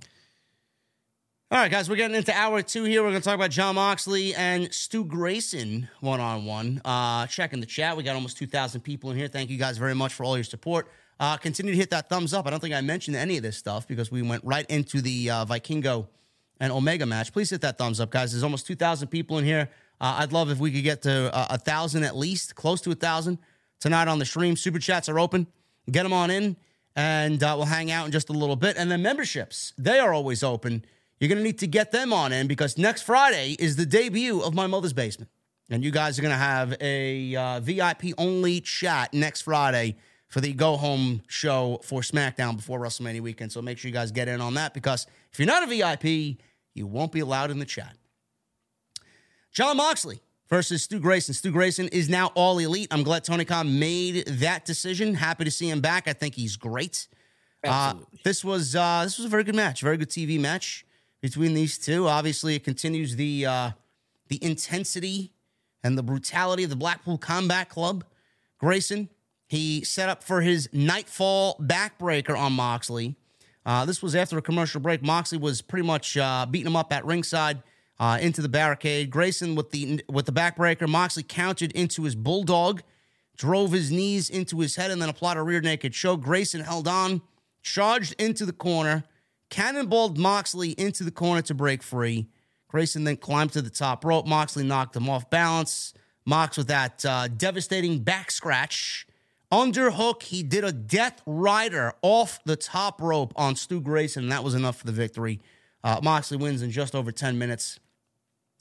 All 1.50 1.58
right, 1.58 1.70
guys, 1.70 1.88
we're 1.88 1.96
getting 1.96 2.16
into 2.16 2.34
hour 2.36 2.62
two 2.62 2.84
here. 2.84 3.02
We're 3.02 3.10
going 3.10 3.22
to 3.22 3.24
talk 3.24 3.34
about 3.34 3.50
Jon 3.50 3.74
Moxley 3.74 4.34
and 4.34 4.72
Stu 4.72 5.04
Grayson 5.04 5.88
one 6.00 6.20
on 6.20 6.44
one. 6.44 6.80
Uh, 6.84 7.26
checking 7.26 7.60
the 7.60 7.66
chat. 7.66 7.96
We 7.96 8.02
got 8.02 8.14
almost 8.14 8.38
2,000 8.38 8.80
people 8.80 9.10
in 9.10 9.16
here. 9.16 9.28
Thank 9.28 9.50
you 9.50 9.58
guys 9.58 9.78
very 9.78 9.94
much 9.94 10.14
for 10.14 10.24
all 10.24 10.36
your 10.36 10.44
support. 10.44 10.88
Uh, 11.18 11.36
continue 11.36 11.72
to 11.72 11.78
hit 11.78 11.90
that 11.90 12.08
thumbs 12.08 12.34
up. 12.34 12.46
I 12.46 12.50
don't 12.50 12.60
think 12.60 12.74
I 12.74 12.80
mentioned 12.80 13.16
any 13.16 13.36
of 13.36 13.42
this 13.42 13.56
stuff 13.56 13.86
because 13.86 14.10
we 14.10 14.22
went 14.22 14.44
right 14.44 14.66
into 14.68 15.00
the 15.00 15.30
uh, 15.30 15.44
Vikingo 15.44 16.06
and 16.62 16.72
Omega 16.72 17.04
match. 17.04 17.32
Please 17.32 17.50
hit 17.50 17.60
that 17.62 17.76
thumbs 17.76 17.98
up, 17.98 18.10
guys. 18.10 18.30
There's 18.30 18.44
almost 18.44 18.68
2,000 18.68 19.08
people 19.08 19.36
in 19.38 19.44
here. 19.44 19.68
Uh, 20.00 20.18
I'd 20.18 20.32
love 20.32 20.48
if 20.48 20.60
we 20.60 20.70
could 20.70 20.84
get 20.84 21.02
to 21.02 21.34
uh, 21.34 21.46
a 21.50 21.58
thousand 21.58 22.04
at 22.04 22.16
least, 22.16 22.54
close 22.54 22.80
to 22.82 22.92
a 22.92 22.94
thousand 22.94 23.38
tonight 23.80 24.06
on 24.06 24.20
the 24.20 24.24
stream. 24.24 24.54
Super 24.54 24.78
chats 24.78 25.08
are 25.08 25.18
open. 25.18 25.48
Get 25.90 26.04
them 26.04 26.12
on 26.12 26.30
in, 26.30 26.56
and 26.94 27.42
uh, 27.42 27.54
we'll 27.56 27.66
hang 27.66 27.90
out 27.90 28.06
in 28.06 28.12
just 28.12 28.28
a 28.28 28.32
little 28.32 28.54
bit. 28.54 28.76
And 28.78 28.88
then 28.88 29.02
memberships, 29.02 29.72
they 29.76 29.98
are 29.98 30.14
always 30.14 30.44
open. 30.44 30.84
You're 31.18 31.28
going 31.28 31.38
to 31.38 31.44
need 31.44 31.58
to 31.58 31.66
get 31.66 31.90
them 31.90 32.12
on 32.12 32.32
in 32.32 32.46
because 32.46 32.78
next 32.78 33.02
Friday 33.02 33.56
is 33.58 33.74
the 33.74 33.86
debut 33.86 34.40
of 34.40 34.54
My 34.54 34.68
Mother's 34.68 34.92
Basement. 34.92 35.32
And 35.68 35.82
you 35.82 35.90
guys 35.90 36.16
are 36.16 36.22
going 36.22 36.34
to 36.34 36.38
have 36.38 36.76
a 36.80 37.34
uh, 37.34 37.60
VIP 37.60 38.14
only 38.18 38.60
chat 38.60 39.12
next 39.12 39.42
Friday 39.42 39.96
for 40.28 40.40
the 40.40 40.52
go 40.52 40.76
home 40.76 41.22
show 41.26 41.80
for 41.82 42.02
SmackDown 42.02 42.56
before 42.56 42.78
WrestleMania 42.78 43.20
weekend. 43.20 43.50
So 43.50 43.60
make 43.60 43.78
sure 43.78 43.88
you 43.88 43.92
guys 43.92 44.12
get 44.12 44.28
in 44.28 44.40
on 44.40 44.54
that 44.54 44.74
because 44.74 45.08
if 45.32 45.38
you're 45.38 45.46
not 45.46 45.62
a 45.62 45.66
VIP, 45.66 46.38
you 46.74 46.86
won't 46.86 47.12
be 47.12 47.20
allowed 47.20 47.50
in 47.50 47.58
the 47.58 47.64
chat. 47.64 47.96
Jon 49.52 49.76
Moxley 49.76 50.20
versus 50.48 50.82
Stu 50.82 50.98
Grayson. 50.98 51.34
Stu 51.34 51.50
Grayson 51.50 51.88
is 51.88 52.08
now 52.08 52.28
all 52.34 52.58
elite. 52.58 52.88
I'm 52.90 53.02
glad 53.02 53.24
Tony 53.24 53.44
Khan 53.44 53.78
made 53.78 54.26
that 54.26 54.64
decision. 54.64 55.14
Happy 55.14 55.44
to 55.44 55.50
see 55.50 55.68
him 55.68 55.80
back. 55.80 56.08
I 56.08 56.12
think 56.12 56.34
he's 56.34 56.56
great. 56.56 57.08
Uh, 57.64 57.94
this 58.24 58.44
was 58.44 58.74
uh, 58.74 59.02
this 59.04 59.18
was 59.18 59.26
a 59.26 59.28
very 59.28 59.44
good 59.44 59.54
match, 59.54 59.82
very 59.82 59.96
good 59.96 60.10
TV 60.10 60.40
match 60.40 60.84
between 61.20 61.54
these 61.54 61.78
two. 61.78 62.08
Obviously, 62.08 62.56
it 62.56 62.64
continues 62.64 63.16
the 63.16 63.46
uh, 63.46 63.70
the 64.28 64.42
intensity 64.42 65.32
and 65.84 65.96
the 65.96 66.02
brutality 66.02 66.64
of 66.64 66.70
the 66.70 66.76
Blackpool 66.76 67.18
Combat 67.18 67.68
Club. 67.68 68.04
Grayson, 68.58 69.08
he 69.46 69.84
set 69.84 70.08
up 70.08 70.22
for 70.22 70.40
his 70.40 70.68
nightfall 70.72 71.56
backbreaker 71.60 72.36
on 72.36 72.52
Moxley. 72.52 73.16
Uh, 73.64 73.84
this 73.84 74.02
was 74.02 74.14
after 74.14 74.38
a 74.38 74.42
commercial 74.42 74.80
break. 74.80 75.02
Moxley 75.02 75.38
was 75.38 75.62
pretty 75.62 75.86
much 75.86 76.16
uh, 76.16 76.46
beating 76.50 76.66
him 76.66 76.76
up 76.76 76.92
at 76.92 77.04
ringside 77.04 77.62
uh, 78.00 78.18
into 78.20 78.42
the 78.42 78.48
barricade. 78.48 79.10
Grayson 79.10 79.54
with 79.54 79.70
the 79.70 80.02
with 80.08 80.26
the 80.26 80.32
backbreaker. 80.32 80.88
Moxley 80.88 81.22
countered 81.22 81.72
into 81.72 82.02
his 82.02 82.14
bulldog, 82.14 82.82
drove 83.36 83.72
his 83.72 83.90
knees 83.92 84.28
into 84.28 84.58
his 84.60 84.76
head, 84.76 84.90
and 84.90 85.00
then 85.00 85.08
applied 85.08 85.36
a 85.36 85.42
rear 85.42 85.60
naked 85.60 85.92
choke. 85.92 86.20
Grayson 86.20 86.62
held 86.62 86.88
on, 86.88 87.22
charged 87.62 88.14
into 88.20 88.44
the 88.44 88.52
corner, 88.52 89.04
cannonballed 89.50 90.16
Moxley 90.16 90.70
into 90.72 91.04
the 91.04 91.12
corner 91.12 91.42
to 91.42 91.54
break 91.54 91.82
free. 91.82 92.26
Grayson 92.68 93.04
then 93.04 93.18
climbed 93.18 93.52
to 93.52 93.62
the 93.62 93.70
top 93.70 94.04
rope. 94.04 94.26
Moxley 94.26 94.64
knocked 94.64 94.96
him 94.96 95.08
off 95.08 95.28
balance. 95.30 95.92
Mox 96.24 96.56
with 96.56 96.68
that 96.68 97.04
uh, 97.04 97.28
devastating 97.28 98.00
back 98.00 98.30
scratch. 98.30 99.06
Underhook, 99.52 100.22
he 100.22 100.42
did 100.42 100.64
a 100.64 100.72
death 100.72 101.20
rider 101.26 101.92
off 102.00 102.42
the 102.44 102.56
top 102.56 103.02
rope 103.02 103.34
on 103.36 103.54
Stu 103.54 103.82
Grayson, 103.82 104.22
and 104.22 104.32
that 104.32 104.42
was 104.42 104.54
enough 104.54 104.78
for 104.78 104.86
the 104.86 104.92
victory. 104.92 105.40
Uh, 105.84 106.00
Moxley 106.02 106.38
wins 106.38 106.62
in 106.62 106.70
just 106.70 106.94
over 106.94 107.12
10 107.12 107.38
minutes. 107.38 107.78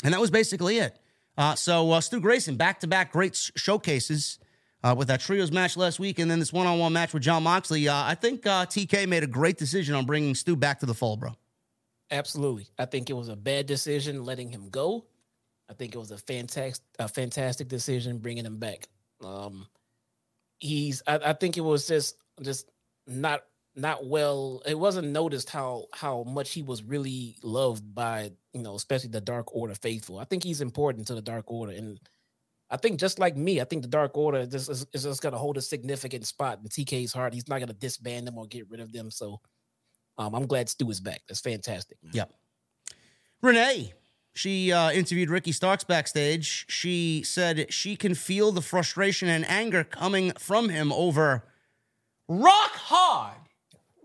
And 0.03 0.13
that 0.13 0.19
was 0.19 0.29
basically 0.29 0.79
it. 0.79 0.99
Uh, 1.37 1.55
so 1.55 1.91
uh, 1.91 2.01
Stu 2.01 2.19
Grayson, 2.19 2.57
back 2.57 2.81
to 2.81 2.87
back 2.87 3.13
great 3.13 3.35
sh- 3.35 3.51
showcases 3.55 4.37
uh, 4.83 4.93
with 4.97 5.07
that 5.07 5.21
trios 5.21 5.51
match 5.51 5.77
last 5.77 5.99
week 5.99 6.19
and 6.19 6.29
then 6.29 6.39
this 6.39 6.51
one 6.51 6.67
on 6.67 6.77
one 6.77 6.91
match 6.91 7.13
with 7.13 7.23
Jon 7.23 7.43
Moxley. 7.43 7.87
Uh, 7.87 7.95
I 7.95 8.15
think 8.15 8.45
uh, 8.45 8.65
TK 8.65 9.07
made 9.07 9.23
a 9.23 9.27
great 9.27 9.57
decision 9.57 9.95
on 9.95 10.05
bringing 10.05 10.35
Stu 10.35 10.55
back 10.55 10.79
to 10.81 10.85
the 10.85 10.93
fold, 10.93 11.21
bro. 11.21 11.31
Absolutely. 12.09 12.67
I 12.77 12.85
think 12.85 13.09
it 13.09 13.13
was 13.13 13.29
a 13.29 13.35
bad 13.37 13.65
decision 13.65 14.25
letting 14.25 14.49
him 14.49 14.69
go. 14.69 15.05
I 15.69 15.73
think 15.73 15.95
it 15.95 15.97
was 15.97 16.11
a 16.11 16.17
fantastic, 16.17 16.83
a 16.99 17.07
fantastic 17.07 17.69
decision 17.69 18.17
bringing 18.17 18.45
him 18.45 18.57
back. 18.57 18.89
Um, 19.23 19.67
he's, 20.61 21.03
I, 21.05 21.17
I 21.17 21.33
think 21.33 21.57
it 21.57 21.61
was 21.61 21.85
just, 21.85 22.15
just 22.41 22.71
not, 23.05 23.43
not 23.75 24.05
well. 24.05 24.61
It 24.65 24.77
wasn't 24.77 25.09
noticed 25.09 25.49
how 25.49 25.85
how 25.93 26.23
much 26.23 26.51
he 26.51 26.61
was 26.61 26.83
really 26.83 27.37
loved 27.43 27.95
by, 27.95 28.31
you 28.53 28.61
know, 28.61 28.75
especially 28.75 29.09
the 29.09 29.21
Dark 29.21 29.55
Order 29.55 29.75
faithful. 29.75 30.19
I 30.19 30.25
think 30.25 30.43
he's 30.43 30.61
important 30.61 31.07
to 31.07 31.15
the 31.15 31.21
Dark 31.21 31.49
Order, 31.49 31.73
and 31.73 31.99
I 32.69 32.77
think 32.77 32.99
just 32.99 33.19
like 33.19 33.35
me, 33.35 33.61
I 33.61 33.65
think 33.65 33.81
the 33.81 33.87
Dark 33.87 34.17
Order 34.17 34.45
just 34.45 34.69
is, 34.69 34.85
is 34.93 35.03
just 35.03 35.21
going 35.21 35.33
to 35.33 35.39
hold 35.39 35.57
a 35.57 35.61
significant 35.61 36.25
spot 36.25 36.59
in 36.61 36.69
TK's 36.69 37.13
heart. 37.13 37.33
He's 37.33 37.47
not 37.47 37.59
going 37.59 37.69
to 37.69 37.73
disband 37.73 38.27
them 38.27 38.37
or 38.37 38.45
get 38.45 38.69
rid 38.69 38.79
of 38.79 38.91
them. 38.91 39.11
So, 39.11 39.39
um, 40.17 40.35
I'm 40.35 40.47
glad 40.47 40.69
Stu 40.69 40.89
is 40.89 40.99
back. 40.99 41.21
That's 41.27 41.41
fantastic. 41.41 41.97
Yep. 42.11 42.31
Renee, 43.41 43.93
she 44.33 44.71
uh, 44.71 44.91
interviewed 44.91 45.29
Ricky 45.29 45.51
Starks 45.51 45.83
backstage. 45.83 46.65
She 46.69 47.21
said 47.23 47.71
she 47.73 47.95
can 47.95 48.15
feel 48.15 48.51
the 48.51 48.61
frustration 48.61 49.27
and 49.27 49.45
anger 49.49 49.83
coming 49.83 50.31
from 50.37 50.69
him 50.69 50.91
over 50.93 51.43
rock 52.27 52.71
hard. 52.75 53.37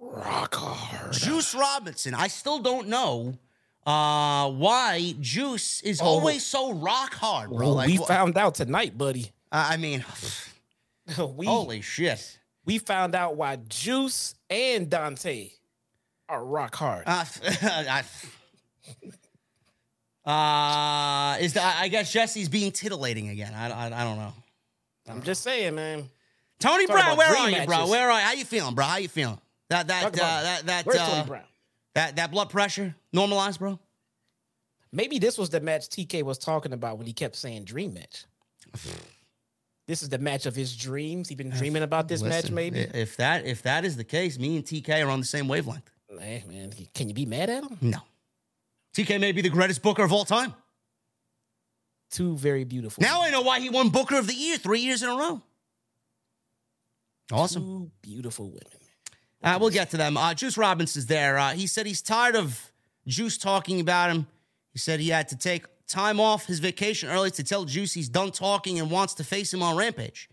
Rock 0.00 0.54
hard. 0.54 1.12
Juice 1.12 1.54
Robinson. 1.54 2.14
I 2.14 2.28
still 2.28 2.58
don't 2.58 2.88
know 2.88 3.38
uh, 3.86 4.50
why 4.50 5.14
Juice 5.20 5.80
is 5.82 6.00
Oh. 6.00 6.06
always 6.06 6.44
so 6.44 6.72
rock 6.72 7.14
hard, 7.14 7.50
bro. 7.50 7.58
Well, 7.58 7.74
Like, 7.74 7.86
we 7.88 7.96
wh- 7.96 8.06
found 8.06 8.36
out 8.36 8.54
tonight, 8.56 8.98
buddy. 8.98 9.30
I 9.52 9.76
mean, 9.76 10.04
we 11.36 11.46
holy 11.46 11.80
shit. 11.82 12.38
we 12.64 12.78
found 12.78 13.14
out 13.14 13.36
why 13.36 13.56
Juice 13.68 14.34
and 14.50 14.90
Dante 14.90 15.50
are 16.28 16.44
rock 16.44 16.74
hard. 16.74 17.04
I, 17.06 18.02
uh, 20.26 21.36
is 21.40 21.52
that, 21.54 21.78
I 21.80 21.88
guess 21.88 22.12
Jesse's 22.12 22.48
being 22.48 22.72
titillating 22.72 23.28
again. 23.28 23.54
I, 23.54 23.70
I, 23.70 23.86
I 23.86 24.04
don't 24.04 24.18
know. 24.18 24.32
I'm 25.08 25.22
just 25.22 25.42
saying, 25.42 25.74
man. 25.74 26.08
Tony 26.58 26.86
Talk 26.86 26.96
Brown, 26.96 27.16
where 27.16 27.28
are 27.28 27.50
you, 27.50 27.66
bro? 27.66 27.88
Where 27.88 28.10
are 28.10 28.18
you? 28.18 28.26
How 28.26 28.32
you 28.32 28.44
feeling, 28.44 28.74
bro? 28.74 28.84
How 28.84 28.96
you 28.96 29.08
feeling? 29.08 29.38
That 29.68 29.88
that 29.88 30.06
uh, 30.06 30.10
that 30.10 30.66
that 30.66 30.86
Where's 30.86 30.98
uh, 30.98 31.06
Tony 31.06 31.26
Brown? 31.26 31.44
that 31.94 32.16
that 32.16 32.30
blood 32.30 32.50
pressure 32.50 32.94
normalized, 33.12 33.58
bro. 33.58 33.78
Maybe 34.92 35.18
this 35.18 35.36
was 35.36 35.50
the 35.50 35.60
match 35.60 35.88
TK 35.88 36.22
was 36.22 36.38
talking 36.38 36.72
about 36.72 36.98
when 36.98 37.06
he 37.06 37.12
kept 37.12 37.36
saying 37.36 37.64
dream 37.64 37.94
match. 37.94 38.24
this 39.86 40.02
is 40.02 40.08
the 40.08 40.18
match 40.18 40.46
of 40.46 40.56
his 40.56 40.74
dreams. 40.76 41.28
He 41.28 41.34
been 41.34 41.50
dreaming 41.50 41.82
about 41.82 42.08
this 42.08 42.22
match, 42.22 42.50
maybe. 42.50 42.80
If 42.80 43.16
that 43.18 43.44
if 43.44 43.62
that 43.62 43.84
is 43.84 43.96
the 43.96 44.04
case, 44.04 44.38
me 44.38 44.56
and 44.56 44.64
TK 44.64 45.04
are 45.04 45.10
on 45.10 45.20
the 45.20 45.26
same 45.26 45.48
wavelength. 45.48 45.90
Hey, 46.18 46.44
man, 46.48 46.72
can 46.94 47.08
you 47.08 47.14
be 47.14 47.26
mad 47.26 47.50
at 47.50 47.64
him? 47.64 47.78
No. 47.82 47.98
TK 48.96 49.20
may 49.20 49.32
be 49.32 49.42
the 49.42 49.50
greatest 49.50 49.82
booker 49.82 50.02
of 50.02 50.10
all 50.12 50.24
time. 50.24 50.54
Two 52.10 52.36
very 52.36 52.64
beautiful. 52.64 53.02
Now 53.02 53.22
I 53.22 53.30
know 53.30 53.42
why 53.42 53.60
he 53.60 53.68
won 53.68 53.90
Booker 53.90 54.16
of 54.16 54.26
the 54.26 54.32
Year 54.32 54.56
three 54.56 54.80
years 54.80 55.02
in 55.02 55.10
a 55.10 55.14
row. 55.14 55.42
Awesome. 57.30 57.62
two 57.62 57.90
beautiful 58.00 58.46
women. 58.46 58.62
Uh, 59.42 59.58
we'll 59.60 59.70
get 59.70 59.90
to 59.90 59.98
them. 59.98 60.16
Uh, 60.16 60.32
Juice 60.32 60.56
Robinson's 60.56 61.06
there. 61.06 61.36
Uh, 61.36 61.50
he 61.50 61.66
said 61.66 61.84
he's 61.84 62.00
tired 62.00 62.36
of 62.36 62.72
Juice 63.06 63.36
talking 63.36 63.80
about 63.80 64.10
him. 64.10 64.26
He 64.72 64.78
said 64.78 64.98
he 65.00 65.10
had 65.10 65.28
to 65.28 65.36
take 65.36 65.66
time 65.86 66.18
off 66.18 66.46
his 66.46 66.58
vacation 66.60 67.10
early 67.10 67.30
to 67.32 67.44
tell 67.44 67.64
Juice 67.64 67.92
he's 67.92 68.08
done 68.08 68.30
talking 68.30 68.78
and 68.78 68.90
wants 68.90 69.12
to 69.14 69.24
face 69.24 69.52
him 69.52 69.62
on 69.62 69.76
Rampage. 69.76 70.28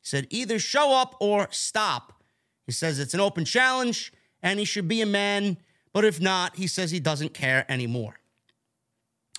He 0.00 0.06
said 0.06 0.26
either 0.30 0.58
show 0.58 0.98
up 0.98 1.16
or 1.20 1.48
stop. 1.50 2.22
He 2.64 2.72
says 2.72 2.98
it's 2.98 3.14
an 3.14 3.20
open 3.20 3.44
challenge 3.44 4.12
and 4.42 4.58
he 4.58 4.64
should 4.64 4.88
be 4.88 5.00
a 5.00 5.06
man, 5.06 5.58
but 5.96 6.04
if 6.04 6.20
not, 6.20 6.56
he 6.56 6.66
says 6.66 6.90
he 6.90 7.00
doesn't 7.00 7.32
care 7.32 7.64
anymore. 7.70 8.20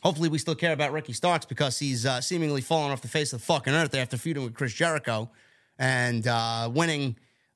Hopefully, 0.01 0.27
we 0.27 0.39
still 0.39 0.55
care 0.55 0.73
about 0.73 0.91
Ricky 0.91 1.13
Starks 1.13 1.45
because 1.45 1.77
he's 1.77 2.03
uh, 2.03 2.19
seemingly 2.19 2.61
fallen 2.61 2.91
off 2.91 2.99
the 2.99 3.07
face 3.07 3.31
of 3.31 3.41
the 3.41 3.45
fucking 3.45 3.75
earth 3.75 3.93
after 3.93 4.17
feuding 4.17 4.43
with 4.43 4.55
Chris 4.55 4.73
Jericho 4.73 5.29
and 5.77 6.25
uh, 6.25 6.67
winning 6.73 7.15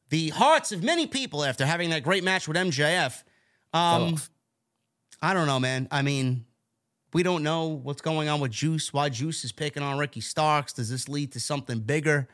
the 0.10 0.30
hearts 0.30 0.72
of 0.72 0.84
many 0.84 1.08
people 1.08 1.44
after 1.44 1.66
having 1.66 1.90
that 1.90 2.04
great 2.04 2.24
match 2.24 2.48
with 2.48 2.56
MJF. 2.56 3.24
Um, 3.74 4.18
I 5.20 5.34
don't 5.34 5.48
know, 5.48 5.60
man. 5.60 5.88
I 5.90 6.04
mean, 6.04 6.46
we 7.12 7.24
don't 7.24 7.42
know 7.42 7.70
what's 7.70 8.02
going 8.02 8.30
on 8.30 8.40
with 8.40 8.52
Juice, 8.52 8.94
why 8.94 9.10
Juice 9.10 9.44
is 9.44 9.52
picking 9.52 9.82
on 9.82 9.98
Ricky 9.98 10.22
Starks. 10.22 10.74
Does 10.74 10.92
this 10.92 11.10
lead 11.10 11.32
to 11.32 11.40
something 11.40 11.80
bigger 11.80 12.28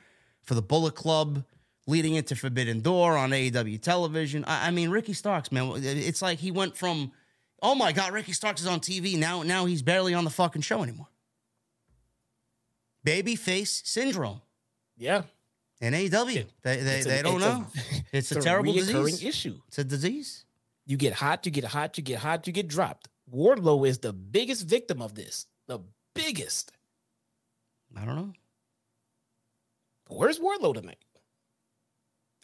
for 0.43 0.53
the 0.53 0.61
Bullet 0.61 0.95
Club 0.95 1.45
leading 1.87 2.15
into 2.15 2.35
Forbidden 2.35 2.81
Door 2.81 3.17
on 3.17 3.31
AEW 3.31 3.81
television? 3.81 4.43
I, 4.45 4.67
I 4.67 4.71
mean, 4.71 4.89
Ricky 4.91 5.13
Starks, 5.13 5.51
man, 5.51 5.71
it's 5.83 6.21
like 6.21 6.37
he 6.39 6.51
went 6.51 6.77
from, 6.77 7.11
oh 7.63 7.73
my 7.75 7.91
God, 7.91 8.13
Ricky 8.13 8.33
Starks 8.33 8.61
is 8.61 8.67
on 8.67 8.79
TV. 8.79 9.17
Now, 9.17 9.41
now 9.43 9.65
he's 9.65 9.81
barely 9.81 10.13
on 10.13 10.23
the 10.23 10.29
fucking 10.29 10.61
show 10.61 10.83
anymore. 10.83 11.07
Babyface 13.05 13.85
syndrome 13.85 14.41
Yeah. 14.97 15.23
in 15.81 15.93
AEW. 15.93 16.45
They, 16.61 16.77
they, 16.77 16.97
It's 16.97 17.05
a- 17.07 17.23
don't 17.23 17.35
it's 17.37 17.45
a- 17.45 17.49
know. 17.49 17.67
it's, 18.11 18.31
a, 18.31 18.35
It's 18.35 18.45
terrible 18.45 18.73
disease. 18.73 19.23
issue. 19.23 19.59
It's 19.67 19.77
a 19.79 19.83
disease. 19.83 20.43
You 20.85 20.97
get 20.97 21.13
hot, 21.13 21.45
you 21.45 21.51
get 21.51 21.65
hot, 21.65 21.97
you 21.97 22.03
get 22.03 22.19
hot, 22.19 22.47
you 22.47 22.53
get 22.53 22.67
dropped. 22.67 23.07
Wardlow 23.33 23.87
is 23.87 23.99
the 23.99 24.13
biggest 24.13 24.65
victim 24.67 25.01
of 25.01 25.15
this. 25.15 25.45
The 25.67 25.79
biggest. 26.13 26.71
I 27.95 28.05
don't 28.05 28.15
know. 28.15 28.33
Where's 30.09 30.39
Wardlow 30.39 30.73
tonight? 30.75 30.99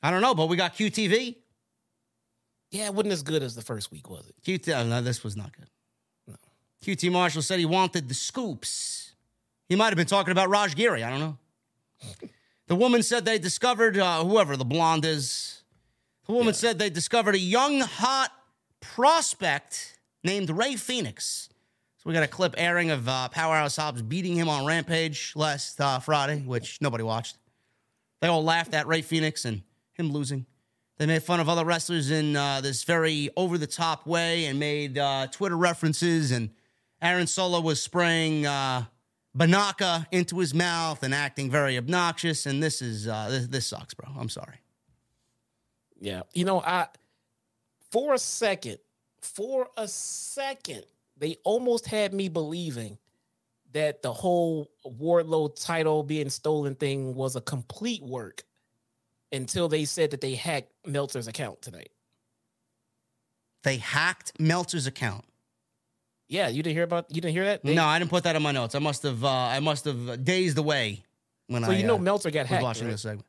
I 0.04 0.12
don't 0.12 0.22
know, 0.22 0.36
but 0.36 0.50
we 0.50 0.58
got 0.58 0.76
QTV. 0.76 1.38
Yeah, 2.72 2.88
it 2.88 2.94
wasn't 2.94 3.14
as 3.14 3.24
good 3.24 3.42
as 3.42 3.56
the 3.56 3.62
first 3.62 3.90
week, 3.90 4.10
was 4.10 4.28
it? 4.28 4.36
QT, 4.44 4.76
oh, 4.76 4.86
no, 4.86 5.02
this 5.02 5.24
was 5.24 5.38
not 5.38 5.52
good. 5.56 5.68
QT 6.84 7.10
Marshall 7.12 7.42
said 7.42 7.60
he 7.60 7.66
wanted 7.66 8.10
the 8.10 8.14
scoops. 8.14 9.14
He 9.70 9.76
might 9.78 9.88
have 9.88 9.96
been 9.96 10.06
talking 10.06 10.34
about 10.34 10.50
Raj 10.50 10.76
Giri. 10.76 11.02
I 11.02 11.10
don't 11.10 11.20
know. 11.20 11.38
the 12.68 12.76
woman 12.76 13.02
said 13.02 13.24
they 13.24 13.40
discovered, 13.40 13.98
uh, 13.98 14.26
whoever 14.26 14.58
the 14.58 14.66
blonde 14.66 15.06
is, 15.06 15.62
the 16.28 16.34
woman 16.34 16.54
said 16.54 16.78
they 16.78 16.90
discovered 16.90 17.36
a 17.36 17.40
young, 17.40 17.80
hot 17.80 18.32
prospect 18.82 20.00
named 20.24 20.50
Ray 20.50 20.76
Phoenix. 20.76 21.48
So 21.98 22.10
we 22.10 22.14
got 22.14 22.24
a 22.24 22.28
clip 22.28 22.56
airing 22.58 22.92
of 22.92 23.08
uh, 23.08 23.30
Powerhouse 23.30 23.78
Hobbs 23.78 24.02
beating 24.02 24.36
him 24.36 24.50
on 24.50 24.66
Rampage 24.66 25.34
last 25.38 25.80
uh, 25.80 26.00
Friday, 26.00 26.42
which 26.42 26.82
nobody 26.82 27.04
watched. 27.04 27.38
They 28.20 28.28
all 28.28 28.44
laughed 28.44 28.74
at 28.74 28.88
Ray 28.88 29.02
Phoenix 29.02 29.46
and 29.46 29.62
him 29.94 30.12
losing. 30.12 30.46
They 30.98 31.06
made 31.06 31.24
fun 31.24 31.40
of 31.40 31.50
other 31.50 31.66
wrestlers 31.66 32.12
in 32.12 32.36
uh, 32.36 32.62
this 32.62 32.84
very 32.84 33.30
over 33.36 33.58
the 33.58 33.68
top 33.68 34.06
way 34.06 34.46
and 34.46 34.60
made 34.60 34.98
uh, 34.98 35.28
Twitter 35.28 35.58
references. 35.58 36.32
And 36.32 36.52
Aaron 37.02 37.28
Solo 37.28 37.60
was 37.62 37.82
spraying 37.82 38.46
uh, 38.46 38.86
Binaca 39.36 40.06
into 40.12 40.40
his 40.40 40.54
mouth 40.54 41.02
and 41.02 41.14
acting 41.14 41.50
very 41.50 41.78
obnoxious. 41.78 42.46
And 42.46 42.62
this 42.62 42.82
is 42.82 43.08
uh, 43.08 43.28
this, 43.30 43.48
this 43.48 43.68
sucks, 43.68 43.94
bro. 43.94 44.10
I'm 44.18 44.30
sorry. 44.30 44.60
Yeah. 46.00 46.24
You 46.34 46.46
know, 46.46 46.62
I 46.62 46.88
for 47.92 48.14
a 48.14 48.20
second, 48.20 48.78
for 49.22 49.70
a 49.78 49.88
second, 49.88 50.84
they 51.18 51.38
almost 51.44 51.88
had 51.88 52.14
me 52.14 52.30
believing 52.30 52.98
that 53.72 54.04
the 54.04 54.14
whole 54.14 54.70
Wardlow 54.86 55.60
title 55.60 56.04
being 56.04 56.30
stolen 56.30 56.76
thing 56.76 57.16
was 57.16 57.36
a 57.36 57.42
complete 57.42 58.04
work 58.04 58.44
until 59.34 59.68
they 59.68 59.84
said 59.86 60.12
that 60.12 60.22
they 60.22 60.36
hacked 60.36 60.72
Meltzer's 60.86 61.28
account 61.28 61.62
tonight. 61.62 61.90
They 63.64 63.78
hacked 63.78 64.34
Meltzer's 64.40 64.88
account. 64.88 65.26
Yeah, 66.30 66.48
you 66.48 66.64
didn't 66.64 66.76
hear 66.76 66.84
about 66.84 67.06
you 67.10 67.22
didn't 67.22 67.34
hear 67.34 67.46
that? 67.46 67.64
They- 67.64 67.76
no, 67.76 67.86
I 67.86 68.00
didn't 68.00 68.12
put 68.12 68.24
that 68.24 68.36
in 68.36 68.42
my 68.42 68.52
notes. 68.52 68.76
I 68.76 68.80
must 68.80 69.04
have 69.04 69.24
uh, 69.24 69.30
I 69.30 69.60
must 69.60 69.86
have 69.86 70.24
dazed 70.24 70.58
away 70.58 71.04
when 71.48 71.64
So 71.64 71.72
I 71.72 71.76
you 71.76 71.86
know 71.86 71.96
uh, 71.96 72.00
Meltzer 72.00 72.32
got 72.32 72.46
hacked. 72.48 72.64
watching 72.64 72.86
right? 72.86 72.92
this 72.92 73.02
segment. 73.02 73.26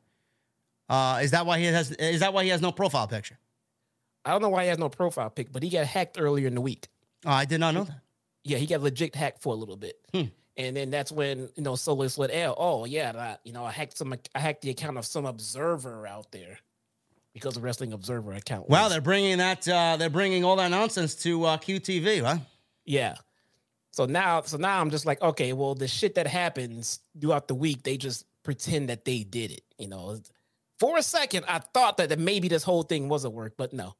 Uh, 0.87 1.19
is 1.21 1.31
that 1.31 1.45
why 1.45 1.59
he 1.59 1.65
has? 1.65 1.91
Is 1.91 2.19
that 2.21 2.33
why 2.33 2.43
he 2.43 2.49
has 2.49 2.61
no 2.61 2.71
profile 2.71 3.07
picture? 3.07 3.37
I 4.23 4.31
don't 4.31 4.41
know 4.41 4.49
why 4.49 4.63
he 4.63 4.69
has 4.69 4.77
no 4.79 4.89
profile 4.89 5.29
pic, 5.29 5.51
but 5.51 5.61
he 5.63 5.69
got 5.69 5.85
hacked 5.85 6.17
earlier 6.19 6.47
in 6.47 6.55
the 6.55 6.61
week. 6.61 6.87
Oh, 7.25 7.31
I 7.31 7.45
did 7.45 7.59
not 7.59 7.73
know 7.73 7.83
that. 7.83 7.99
Yeah, 8.43 8.57
he 8.57 8.65
got 8.65 8.81
legit 8.81 9.15
hacked 9.15 9.41
for 9.41 9.53
a 9.53 9.57
little 9.57 9.77
bit. 9.77 9.97
Hmm. 10.13 10.23
And 10.57 10.75
then 10.75 10.89
that's 10.89 11.11
when 11.11 11.49
you 11.55 11.63
know 11.63 11.75
Solo 11.75 12.07
let 12.17 12.29
L. 12.33 12.55
Oh 12.57 12.85
yeah, 12.85 13.11
that, 13.11 13.41
you 13.43 13.51
know 13.51 13.65
I 13.65 13.71
hacked 13.71 13.97
some. 13.97 14.13
I 14.33 14.39
hacked 14.39 14.61
the 14.61 14.69
account 14.69 14.97
of 14.97 15.05
some 15.05 15.25
observer 15.25 16.07
out 16.07 16.31
there 16.31 16.59
because 17.33 17.55
the 17.55 17.61
Wrestling 17.61 17.91
Observer 17.91 18.33
account. 18.33 18.69
Wow, 18.69 18.83
was- 18.83 18.93
they're 18.93 19.01
bringing 19.01 19.37
that. 19.39 19.67
Uh, 19.67 19.97
they're 19.97 20.09
bringing 20.09 20.45
all 20.45 20.55
that 20.55 20.69
nonsense 20.71 21.15
to 21.23 21.43
uh, 21.45 21.57
QTV, 21.57 22.23
huh? 22.23 22.37
yeah. 22.85 23.15
So 23.91 24.05
now, 24.05 24.41
so 24.41 24.57
now 24.57 24.81
I'm 24.81 24.89
just 24.89 25.05
like, 25.05 25.21
okay, 25.21 25.53
well, 25.53 25.73
the 25.73 25.87
shit 25.87 26.15
that 26.15 26.27
happens 26.27 26.99
throughout 27.21 27.47
the 27.47 27.55
week, 27.55 27.83
they 27.83 27.95
just 27.95 28.25
pretend 28.43 28.89
that 28.89 29.05
they 29.05 29.23
did 29.23 29.51
it. 29.51 29.61
You 29.77 29.87
know, 29.87 30.19
for 30.79 30.97
a 30.97 31.01
second, 31.01 31.45
I 31.47 31.59
thought 31.59 31.95
that, 31.97 32.09
that 32.09 32.19
maybe 32.19 32.49
this 32.49 32.63
whole 32.63 32.83
thing 32.83 33.07
was 33.07 33.23
a 33.23 33.29
work, 33.29 33.53
but 33.57 33.71
no, 33.71 33.95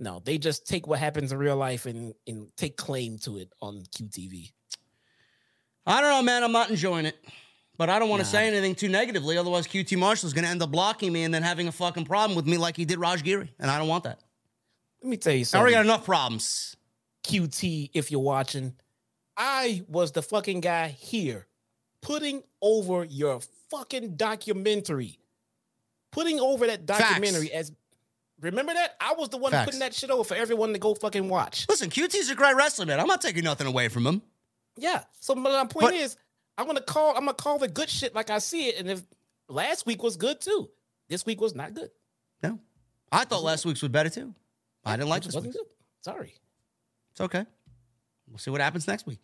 no, 0.00 0.20
they 0.24 0.36
just 0.36 0.66
take 0.66 0.88
what 0.88 0.98
happens 0.98 1.30
in 1.30 1.38
real 1.38 1.56
life 1.56 1.86
and 1.86 2.14
and 2.26 2.48
take 2.56 2.76
claim 2.76 3.18
to 3.18 3.38
it 3.38 3.52
on 3.60 3.84
QTV. 3.96 4.50
I 5.86 6.00
don't 6.00 6.10
know, 6.10 6.22
man. 6.22 6.42
I'm 6.42 6.52
not 6.52 6.70
enjoying 6.70 7.06
it. 7.06 7.16
But 7.76 7.90
I 7.90 7.98
don't 7.98 8.08
want 8.08 8.22
to 8.22 8.28
say 8.28 8.46
anything 8.46 8.76
too 8.76 8.88
negatively. 8.88 9.36
Otherwise, 9.36 9.66
QT 9.66 9.98
Marshall's 9.98 10.32
going 10.32 10.44
to 10.44 10.50
end 10.50 10.62
up 10.62 10.70
blocking 10.70 11.12
me 11.12 11.24
and 11.24 11.34
then 11.34 11.42
having 11.42 11.66
a 11.66 11.72
fucking 11.72 12.04
problem 12.04 12.36
with 12.36 12.46
me 12.46 12.56
like 12.56 12.76
he 12.76 12.84
did 12.84 12.98
Raj 12.98 13.24
Giri. 13.24 13.52
And 13.58 13.70
I 13.70 13.78
don't 13.78 13.88
want 13.88 14.04
that. 14.04 14.20
Let 15.02 15.10
me 15.10 15.16
tell 15.16 15.32
you 15.32 15.44
something. 15.44 15.58
I 15.58 15.60
something. 15.60 15.60
already 15.60 15.74
got 15.74 15.94
enough 15.94 16.04
problems. 16.04 16.76
QT, 17.24 17.90
if 17.94 18.12
you're 18.12 18.20
watching, 18.20 18.74
I 19.36 19.84
was 19.88 20.12
the 20.12 20.22
fucking 20.22 20.60
guy 20.60 20.88
here 20.88 21.46
putting 22.00 22.42
over 22.62 23.04
your 23.04 23.40
fucking 23.70 24.16
documentary. 24.16 25.18
Putting 26.12 26.38
over 26.38 26.66
that 26.68 26.86
documentary 26.86 27.50
as 27.52 27.72
remember 28.40 28.74
that? 28.74 28.94
I 29.00 29.14
was 29.18 29.30
the 29.30 29.38
one 29.38 29.50
Facts. 29.50 29.64
putting 29.64 29.80
that 29.80 29.94
shit 29.94 30.10
over 30.10 30.22
for 30.22 30.34
everyone 30.34 30.72
to 30.74 30.78
go 30.78 30.94
fucking 30.94 31.28
watch. 31.28 31.66
Listen, 31.68 31.90
QT's 31.90 32.30
a 32.30 32.34
great 32.36 32.54
wrestler, 32.54 32.86
man. 32.86 33.00
I'm 33.00 33.06
not 33.08 33.20
taking 33.20 33.42
nothing 33.42 33.66
away 33.66 33.88
from 33.88 34.06
him. 34.06 34.22
Yeah. 34.76 35.04
So 35.20 35.34
my 35.34 35.64
point 35.66 35.86
But- 35.86 35.94
is, 35.94 36.16
I'm 36.56 36.66
gonna 36.66 36.80
call. 36.80 37.10
I'm 37.16 37.24
gonna 37.24 37.34
call 37.34 37.58
the 37.58 37.68
good 37.68 37.90
shit 37.90 38.14
like 38.14 38.30
I 38.30 38.38
see 38.38 38.68
it. 38.68 38.76
And 38.78 38.88
if 38.90 39.02
last 39.48 39.86
week 39.86 40.02
was 40.02 40.16
good 40.16 40.40
too, 40.40 40.70
this 41.08 41.26
week 41.26 41.40
was 41.40 41.54
not 41.54 41.74
good. 41.74 41.90
No. 42.42 42.58
I 43.10 43.24
thought 43.24 43.42
last 43.42 43.64
week's 43.66 43.82
was 43.82 43.90
better 43.90 44.08
too. 44.10 44.34
I 44.84 44.96
didn't 44.96 45.08
like 45.08 45.22
this 45.24 45.34
week. 45.36 45.54
Sorry. 46.02 46.34
It's 47.12 47.20
okay. 47.20 47.44
We'll 48.28 48.38
see 48.38 48.50
what 48.50 48.60
happens 48.60 48.86
next 48.86 49.06
week. 49.06 49.18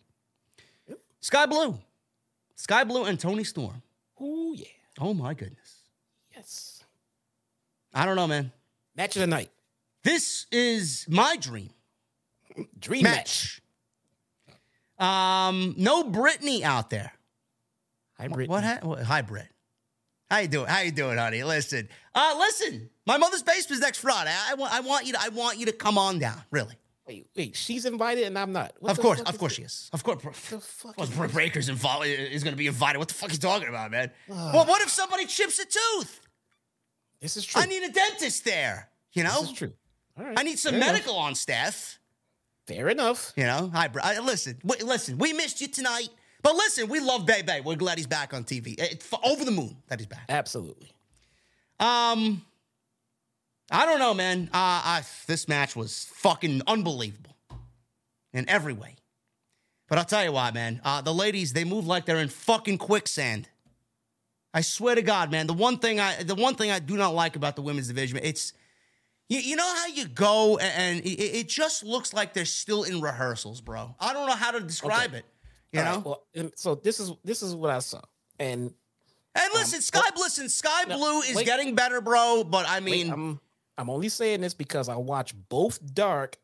Skye 1.21 1.45
Blue. 1.45 1.77
Skye 2.55 2.83
Blue 2.83 3.05
and 3.05 3.19
Toni 3.19 3.43
Storm. 3.43 3.81
Ooh 4.21 4.53
yeah. 4.55 4.65
Oh 4.99 5.13
my 5.13 5.33
goodness. 5.33 5.81
Yes. 6.35 6.83
I 7.93 8.05
don't 8.05 8.15
know, 8.15 8.27
man. 8.27 8.51
Match 8.95 9.15
of 9.15 9.21
the 9.21 9.27
night. 9.27 9.51
This 10.03 10.47
is 10.51 11.05
my 11.09 11.37
dream 11.37 11.69
Dream 12.79 13.03
match. 13.03 13.15
match. 13.15 13.60
Um, 15.01 15.73
no 15.77 16.03
Brittany 16.03 16.63
out 16.63 16.89
there. 16.89 17.11
Hybrid. 18.19 18.49
What? 18.49 18.63
Ha- 18.63 18.79
what? 18.83 19.01
Hi, 19.01 19.21
Britt. 19.21 19.47
How 20.29 20.37
you 20.37 20.47
doing? 20.47 20.67
How 20.67 20.79
you 20.81 20.91
doing, 20.91 21.17
honey? 21.17 21.43
Listen, 21.43 21.89
uh, 22.15 22.35
listen. 22.37 22.89
My 23.05 23.17
mother's 23.17 23.43
basement's 23.43 23.81
next 23.81 23.97
Friday. 23.97 24.31
I, 24.33 24.53
want, 24.53 24.73
I 24.73 24.79
want 24.81 25.05
you 25.05 25.13
to, 25.13 25.19
I 25.21 25.29
want 25.29 25.57
you 25.57 25.65
to 25.65 25.73
come 25.73 25.97
on 25.97 26.19
down. 26.19 26.41
Really? 26.51 26.75
Wait, 27.07 27.27
wait. 27.35 27.55
She's 27.55 27.85
invited 27.85 28.25
and 28.25 28.37
I'm 28.37 28.53
not. 28.53 28.71
What 28.79 28.91
of 28.91 28.99
course, 28.99 29.19
of 29.21 29.37
course 29.37 29.53
it? 29.53 29.55
she 29.55 29.61
is. 29.63 29.89
Of 29.91 30.03
course. 30.03 30.21
The 30.21 30.59
fuck 30.59 30.97
Well, 30.97 31.25
is? 31.25 31.33
Baker's 31.33 31.67
involved, 31.67 32.05
is 32.05 32.43
going 32.43 32.53
to 32.53 32.57
be 32.57 32.67
invited. 32.67 32.99
What 32.99 33.07
the 33.09 33.13
fuck 33.15 33.29
are 33.29 33.33
you 33.33 33.39
talking 33.39 33.67
about, 33.67 33.91
man? 33.91 34.11
well, 34.29 34.65
what 34.65 34.81
if 34.81 34.89
somebody 34.89 35.25
chips 35.25 35.59
a 35.59 35.65
tooth? 35.65 36.21
This 37.19 37.35
is 37.35 37.45
true. 37.45 37.61
I 37.61 37.65
need 37.65 37.83
a 37.83 37.91
dentist 37.91 38.45
there. 38.45 38.89
You 39.13 39.23
know, 39.23 39.41
this 39.41 39.51
is 39.51 39.57
true. 39.57 39.73
All 40.17 40.25
right. 40.25 40.39
I 40.39 40.43
need 40.43 40.59
some 40.59 40.71
Fair 40.73 40.77
enough. 40.81 40.93
medical 40.93 41.15
on 41.15 41.35
staff. 41.35 41.99
Fair 42.75 42.89
enough. 42.89 43.33
You 43.35 43.43
know, 43.43 43.69
hi, 43.73 43.87
bro. 43.87 44.01
I, 44.03 44.19
listen, 44.19 44.57
wait, 44.63 44.83
listen. 44.83 45.17
We 45.17 45.33
missed 45.33 45.59
you 45.61 45.67
tonight, 45.67 46.09
but 46.41 46.55
listen, 46.55 46.87
we 46.87 46.99
love 46.99 47.25
Bebe. 47.25 47.61
We're 47.65 47.75
glad 47.75 47.97
he's 47.97 48.07
back 48.07 48.33
on 48.33 48.43
TV. 48.43 48.79
It, 48.79 49.03
f- 49.11 49.19
over 49.23 49.43
the 49.43 49.51
moon 49.51 49.75
that 49.87 49.99
he's 49.99 50.07
back. 50.07 50.25
Absolutely. 50.29 50.91
Um, 51.79 52.43
I 53.69 53.85
don't 53.85 53.99
know, 53.99 54.13
man. 54.13 54.49
Uh, 54.53 54.53
I, 54.53 55.01
this 55.27 55.47
match 55.47 55.75
was 55.75 56.05
fucking 56.13 56.61
unbelievable 56.67 57.35
in 58.33 58.47
every 58.49 58.73
way. 58.73 58.95
But 59.89 59.97
I'll 59.97 60.05
tell 60.05 60.23
you 60.23 60.31
why, 60.31 60.51
man. 60.51 60.79
Uh, 60.85 61.01
the 61.01 61.13
ladies, 61.13 61.51
they 61.51 61.65
move 61.65 61.85
like 61.85 62.05
they're 62.05 62.17
in 62.17 62.29
fucking 62.29 62.77
quicksand. 62.77 63.49
I 64.53 64.61
swear 64.61 64.95
to 64.95 65.01
God, 65.01 65.31
man. 65.31 65.47
The 65.47 65.53
one 65.53 65.77
thing 65.77 65.99
I, 65.99 66.23
the 66.23 66.35
one 66.35 66.55
thing 66.55 66.71
I 66.71 66.79
do 66.79 66.95
not 66.95 67.13
like 67.13 67.35
about 67.35 67.57
the 67.57 67.61
women's 67.61 67.89
division, 67.89 68.19
it's, 68.23 68.53
you, 69.31 69.39
you 69.39 69.55
know 69.55 69.75
how 69.75 69.87
you 69.87 70.07
go 70.07 70.57
and 70.57 70.99
it, 71.05 71.09
it 71.09 71.47
just 71.47 71.85
looks 71.85 72.13
like 72.13 72.33
they're 72.33 72.43
still 72.43 72.83
in 72.83 72.99
rehearsals, 72.99 73.61
bro. 73.61 73.95
I 73.97 74.11
don't 74.11 74.27
know 74.27 74.35
how 74.35 74.51
to 74.51 74.59
describe 74.59 75.11
Okay. 75.11 75.19
it. 75.19 75.25
You 75.71 75.79
All 75.79 75.85
know. 75.85 75.95
right, 75.95 76.05
well, 76.05 76.23
um, 76.37 76.51
so 76.55 76.75
this 76.75 76.99
is 76.99 77.13
this 77.23 77.41
is 77.41 77.55
what 77.55 77.71
I 77.71 77.79
saw. 77.79 78.01
And 78.39 78.73
and 79.33 79.43
um, 79.45 79.49
listen, 79.53 79.81
Sky, 79.81 80.01
listen, 80.17 80.49
Sky 80.49 80.83
no, 80.89 80.97
Blue 80.97 81.21
is 81.21 81.37
wait. 81.37 81.45
getting 81.45 81.75
better, 81.75 82.01
bro. 82.01 82.43
But 82.43 82.65
I 82.67 82.79
wait, 82.79 82.83
mean, 82.83 83.09
I'm 83.09 83.39
I'm 83.77 83.89
only 83.89 84.09
saying 84.09 84.41
this 84.41 84.53
because 84.53 84.89
I 84.89 84.97
watch 84.97 85.33
both 85.47 85.79
Dark 85.93 86.37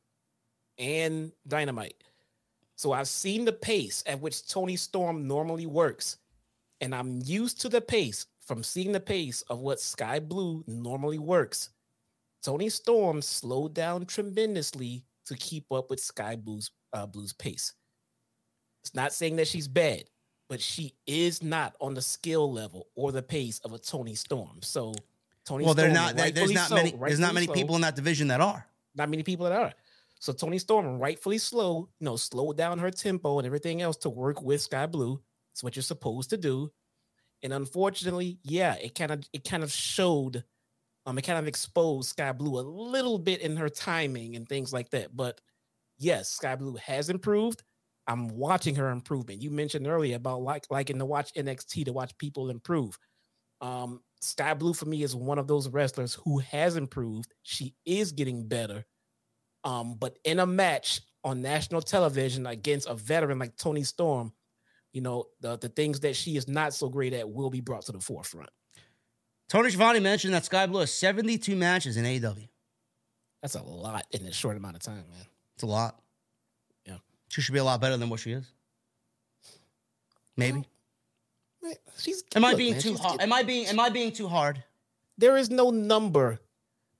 and 0.77 1.33
Dynamite. 1.45 2.01
So 2.77 2.93
I've 2.93 3.09
seen 3.09 3.43
the 3.43 3.51
pace 3.51 4.01
at 4.05 4.21
which 4.21 4.47
Toni 4.47 4.77
Storm 4.77 5.27
normally 5.27 5.65
works. 5.65 6.17
And 6.79 6.95
I'm 6.95 7.21
used 7.25 7.59
to 7.61 7.69
the 7.69 7.81
pace 7.81 8.27
from 8.45 8.63
seeing 8.63 8.91
the 8.93 8.99
pace 8.99 9.41
of 9.49 9.59
what 9.59 9.81
Skye 9.81 10.19
Blue 10.19 10.63
normally 10.67 11.17
works. 11.17 11.71
Toni 12.43 12.69
Storm 12.69 13.21
slowed 13.21 13.73
down 13.73 14.05
tremendously 14.05 15.03
to 15.25 15.35
keep 15.35 15.71
up 15.71 15.89
with 15.89 15.99
Skye 15.99 16.35
Blue's 16.35 16.71
uh, 16.93 17.05
Blue's 17.05 17.33
pace. 17.33 17.73
It's 18.83 18.95
not 18.95 19.11
saying 19.13 19.35
that 19.37 19.47
she's 19.47 19.67
bad, 19.67 20.03
but 20.47 20.61
she 20.61 20.93
is 21.05 21.43
not 21.43 21.75
on 21.81 21.93
the 21.93 22.01
skill 22.01 22.51
level 22.51 22.87
or 22.95 23.11
the 23.11 23.21
pace 23.23 23.59
of 23.59 23.73
a 23.73 23.79
Toni 23.79 24.15
Storm. 24.15 24.59
So 24.61 24.93
Tony 25.45 25.65
well, 25.65 25.73
they're 25.73 25.93
Storm, 25.93 26.05
not. 26.05 26.15
there- 26.15 26.31
There's 26.31 26.51
not 26.53 26.69
so- 26.69 26.75
many. 26.75 26.91
There's 26.91 27.19
not 27.19 27.33
many 27.33 27.47
people 27.47 27.75
in 27.75 27.81
that 27.81 27.95
division 27.95 28.29
that 28.29 28.41
are. 28.41 28.65
not 28.95 29.09
many 29.09 29.23
people 29.23 29.45
that 29.45 29.53
are. 29.53 29.73
So 30.19 30.33
Toni 30.33 30.57
Storm, 30.57 30.97
rightfully 30.97 31.37
slow, 31.37 31.89
you 31.99 32.05
know, 32.05 32.15
slowed 32.15 32.57
down 32.57 32.79
her 32.79 32.89
tempo 32.89 33.37
and 33.37 33.45
everything 33.45 33.81
else 33.83 33.97
to 33.97 34.09
work 34.09 34.41
with 34.41 34.61
Skye 34.61 34.87
Blue. 34.87 35.21
It's 35.51 35.63
what 35.63 35.75
you're 35.75 35.83
supposed 35.83 36.29
to 36.31 36.37
do. 36.37 36.71
And 37.43 37.53
unfortunately, 37.53 38.39
yeah, 38.43 38.73
it 38.75 38.95
kind 38.95 39.11
of 39.11 39.23
it 39.33 39.43
kind 39.43 39.61
of 39.63 39.71
showed, 39.71 40.43
um, 41.07 41.17
it 41.17 41.21
kind 41.21 41.39
of 41.39 41.47
exposed 41.47 42.09
Skye 42.09 42.33
Blue 42.33 42.59
a 42.59 42.61
little 42.61 43.17
bit 43.17 43.39
in 43.39 43.55
her 43.55 43.69
timing 43.69 44.35
and 44.35 44.47
things 44.47 44.73
like 44.73 44.89
that. 44.89 45.15
But 45.15 45.39
yes, 45.97 46.31
Skye 46.31 46.57
Blue 46.57 46.75
has 46.75 47.09
improved. 47.09 47.63
I'm 48.07 48.27
watching 48.27 48.75
her 48.75 48.89
improvement. 48.89 49.41
You 49.41 49.49
mentioned 49.49 49.87
earlier 49.87 50.17
about 50.17 50.41
like 50.41 50.65
liking 50.69 50.99
to 50.99 51.05
watch 51.05 51.33
NXT 51.33 51.85
to 51.85 51.93
watch 51.93 52.17
people 52.17 52.49
improve. 52.49 52.99
Um, 53.61 54.01
Skye 54.19 54.53
Blue 54.53 54.73
for 54.73 54.85
me 54.85 55.01
is 55.01 55.15
one 55.15 55.39
of 55.39 55.47
those 55.47 55.69
wrestlers 55.69 56.13
who 56.13 56.39
has 56.39 56.75
improved. 56.75 57.33
She 57.41 57.73
is 57.85 58.11
getting 58.11 58.45
better. 58.45 58.85
Um, 59.63 59.95
but 59.97 60.19
in 60.25 60.39
a 60.39 60.45
match 60.45 60.99
on 61.23 61.41
national 61.41 61.81
television 61.83 62.45
against 62.45 62.89
a 62.89 62.95
veteran 62.95 63.39
like 63.39 63.55
Toni 63.55 63.83
Storm, 63.83 64.33
you 64.91 64.99
know, 64.99 65.25
the, 65.39 65.57
the 65.57 65.69
things 65.69 66.01
that 66.01 66.17
she 66.17 66.35
is 66.35 66.49
not 66.49 66.73
so 66.73 66.89
great 66.89 67.13
at 67.13 67.29
will 67.29 67.49
be 67.49 67.61
brought 67.61 67.83
to 67.83 67.93
the 67.93 67.99
forefront. 68.01 68.49
Tony 69.49 69.69
Schiavone 69.69 69.99
mentioned 69.99 70.33
that 70.33 70.45
Skye 70.45 70.65
Blue 70.67 70.81
has 70.81 70.91
72 70.93 71.55
matches 71.55 71.97
in 71.97 72.05
AEW. 72.05 72.47
That's 73.41 73.55
a 73.55 73.61
lot 73.61 74.05
in 74.11 74.25
a 74.25 74.33
short 74.33 74.57
amount 74.57 74.75
of 74.75 74.81
time, 74.81 74.95
man. 75.09 75.25
It's 75.55 75.63
a 75.63 75.67
lot. 75.67 76.01
Yeah. 76.85 76.97
She 77.29 77.41
should 77.41 77.53
be 77.53 77.59
a 77.59 77.63
lot 77.63 77.79
better 77.79 77.97
than 77.97 78.09
what 78.09 78.19
she 78.19 78.31
is. 78.33 78.45
Maybe. 80.35 80.65
Man, 81.63 81.73
She's 81.97 82.23
Am 82.35 82.45
I 82.45 82.49
look, 82.49 82.57
being 82.57 82.73
man, 82.73 82.81
too 82.81 82.95
hard? 82.95 83.21
Am 83.21 83.33
I 83.33 83.43
being 83.43 83.65
am 83.67 83.79
I 83.79 83.89
being 83.89 84.11
too 84.11 84.27
hard? 84.27 84.63
there 85.17 85.35
is 85.35 85.49
no 85.49 85.71
number 85.71 86.39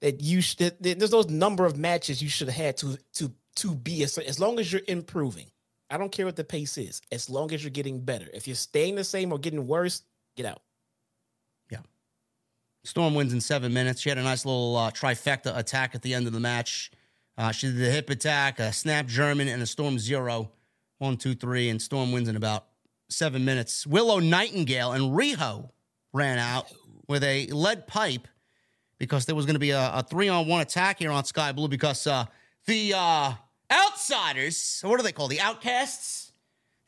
that 0.01 0.21
you 0.21 0.41
should 0.41 0.57
that- 0.59 0.81
there's 0.99 1.11
no 1.11 1.21
number 1.21 1.65
of 1.65 1.77
matches 1.77 2.21
you 2.21 2.29
should 2.29 2.47
have 2.49 2.55
had 2.57 2.77
to 2.77 2.97
to 3.13 3.31
to 3.57 3.75
be 3.75 4.03
as, 4.03 4.17
as 4.17 4.39
long 4.39 4.59
as 4.59 4.71
you're 4.71 4.81
improving. 4.87 5.51
I 5.89 5.97
don't 5.97 6.11
care 6.11 6.25
what 6.25 6.35
the 6.35 6.43
pace 6.43 6.77
is, 6.77 7.01
as 7.11 7.29
long 7.29 7.51
as 7.53 7.63
you're 7.63 7.71
getting 7.71 8.01
better. 8.01 8.27
If 8.33 8.47
you're 8.47 8.55
staying 8.55 8.95
the 8.95 9.03
same 9.03 9.31
or 9.31 9.39
getting 9.39 9.67
worse, 9.67 10.03
get 10.35 10.45
out. 10.45 10.61
Storm 12.87 13.13
wins 13.13 13.33
in 13.33 13.41
seven 13.41 13.73
minutes. 13.73 14.01
She 14.01 14.09
had 14.09 14.17
a 14.17 14.23
nice 14.23 14.45
little 14.45 14.75
uh, 14.77 14.91
trifecta 14.91 15.55
attack 15.57 15.93
at 15.93 16.01
the 16.01 16.13
end 16.13 16.25
of 16.25 16.33
the 16.33 16.39
match. 16.39 16.91
Uh, 17.37 17.51
she 17.51 17.67
did 17.67 17.77
the 17.77 17.91
hip 17.91 18.09
attack, 18.09 18.59
a 18.59 18.71
snap 18.73 19.05
German, 19.05 19.47
and 19.47 19.61
a 19.61 19.65
Storm 19.65 19.99
zero. 19.99 20.51
One, 20.97 21.17
two, 21.17 21.35
three, 21.35 21.69
and 21.69 21.81
Storm 21.81 22.11
wins 22.11 22.27
in 22.27 22.35
about 22.35 22.65
seven 23.09 23.45
minutes. 23.45 23.85
Willow 23.85 24.19
Nightingale 24.19 24.93
and 24.93 25.15
Riho 25.15 25.69
ran 26.13 26.39
out 26.39 26.71
with 27.07 27.23
a 27.23 27.47
lead 27.47 27.87
pipe 27.87 28.27
because 28.97 29.25
there 29.25 29.35
was 29.35 29.45
going 29.45 29.55
to 29.55 29.59
be 29.59 29.71
a, 29.71 29.91
a 29.93 30.03
three 30.03 30.29
on 30.29 30.47
one 30.47 30.61
attack 30.61 30.99
here 30.99 31.11
on 31.11 31.23
Skye 31.25 31.51
Blue 31.51 31.67
because 31.67 32.07
uh, 32.07 32.25
the 32.65 32.93
uh, 32.95 33.33
outsiders, 33.71 34.81
what 34.83 34.97
do 34.97 35.03
they 35.03 35.11
call 35.11 35.27
the 35.27 35.39
outcasts? 35.39 36.31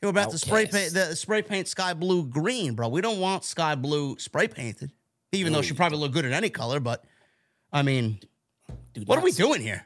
They 0.00 0.06
were 0.06 0.10
about 0.10 0.30
to 0.30 0.38
spray 0.38 0.66
paint 0.66 0.94
the 0.94 1.14
spray 1.14 1.42
paint 1.42 1.68
Skye 1.68 1.92
Blue 1.92 2.26
green, 2.26 2.74
bro. 2.74 2.88
We 2.88 3.02
don't 3.02 3.20
want 3.20 3.44
Sky 3.44 3.74
Blue 3.74 4.16
spray 4.18 4.48
painted, 4.48 4.90
even 5.32 5.52
though 5.52 5.62
she 5.62 5.74
probably 5.74 5.98
look 5.98 6.12
good 6.12 6.24
in 6.24 6.32
any 6.32 6.50
color. 6.50 6.80
But 6.80 7.04
I 7.72 7.82
mean, 7.82 8.18
Do 8.94 9.02
what 9.02 9.18
are 9.18 9.22
we 9.24 9.32
doing 9.32 9.60
here? 9.60 9.84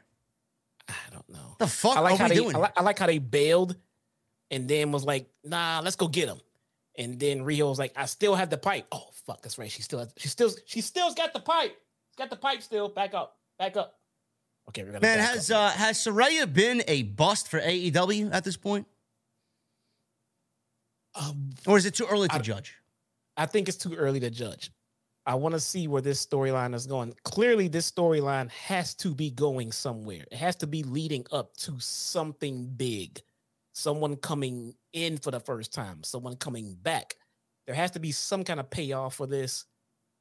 I 0.89 0.95
don't 1.13 1.29
know. 1.29 1.57
The 1.59 1.67
fuck 1.67 1.97
I 1.97 2.01
like 2.01 2.15
are 2.15 2.17
how 2.19 2.25
we 2.25 2.29
they 2.31 2.35
doing? 2.37 2.57
I 2.57 2.59
like, 2.59 2.73
I 2.79 2.83
like 2.83 2.99
how 2.99 3.07
they 3.07 3.19
bailed 3.19 3.77
and 4.51 4.69
then 4.69 4.93
was 4.93 5.05
like, 5.05 5.29
nah, 5.43 5.81
let's 5.83 5.97
go 5.97 6.09
get 6.09 6.29
him. 6.29 6.39
And 6.97 7.19
then 7.19 7.41
Riho 7.41 7.69
was 7.69 7.79
like, 7.79 7.93
I 7.97 8.07
still 8.07 8.35
have 8.35 8.51
the 8.51 8.59
pipe. 8.59 8.87
Oh 8.93 9.09
fuck, 9.27 9.43
that's 9.43 9.59
right. 9.59 9.71
She 9.71 9.83
still 9.83 9.99
has, 10.01 10.13
she 10.17 10.29
still 10.29 10.51
she 10.67 10.81
still's 10.81 11.15
got 11.15 11.33
the 11.33 11.41
pipe. 11.41 11.73
She's 12.11 12.17
got 12.17 12.31
the 12.31 12.37
pipe 12.37 12.63
still. 12.63 12.89
Back 12.89 13.15
up. 13.15 13.37
Back 13.59 13.77
up. 13.77 13.99
Okay, 14.69 14.83
we're 14.83 14.93
gonna 14.93 15.01
Man, 15.01 15.19
has 15.19 15.51
up. 15.51 15.59
uh, 15.75 15.77
has 15.77 15.99
Saraya 15.99 16.51
been 16.51 16.83
a 16.89 17.03
bust 17.03 17.49
for 17.49 17.61
AEW 17.61 18.33
at 18.33 18.45
this 18.45 18.57
point, 18.57 18.87
Um, 21.15 21.51
or 21.67 21.77
is 21.77 21.85
it 21.87 21.95
too 21.95 22.07
early 22.07 22.29
to 22.29 22.35
I- 22.37 22.39
judge? 22.39 22.77
I 23.37 23.47
think 23.47 23.69
it's 23.69 23.77
too 23.77 23.95
early 23.95 24.21
to 24.21 24.31
judge. 24.31 24.71
I 25.27 25.35
want 25.37 25.55
to 25.55 25.61
see 25.61 25.89
where 25.89 26.03
this 26.03 26.25
storyline 26.25 26.75
is 26.75 26.87
going. 26.87 27.15
Clearly, 27.25 27.69
this 27.69 27.91
storyline 27.91 28.51
has 28.51 28.95
to 28.97 29.15
be 29.15 29.31
going 29.31 29.73
somewhere. 29.73 30.25
It 30.31 30.37
has 30.37 30.57
to 30.57 30.67
be 30.67 30.83
leading 30.83 31.25
up 31.33 31.57
to 31.59 31.75
something 31.79 32.67
big. 32.77 33.23
Someone 33.73 34.17
coming 34.17 34.75
in 34.93 35.17
for 35.17 35.31
the 35.31 35.41
first 35.41 35.73
time, 35.73 36.03
someone 36.03 36.37
coming 36.37 36.77
back. 36.83 37.15
There 37.67 37.75
has 37.75 37.91
to 37.93 37.99
be 37.99 38.13
some 38.13 38.45
kind 38.45 38.61
of 38.61 38.69
payoff 38.71 39.15
for 39.15 39.27
this. 39.27 39.65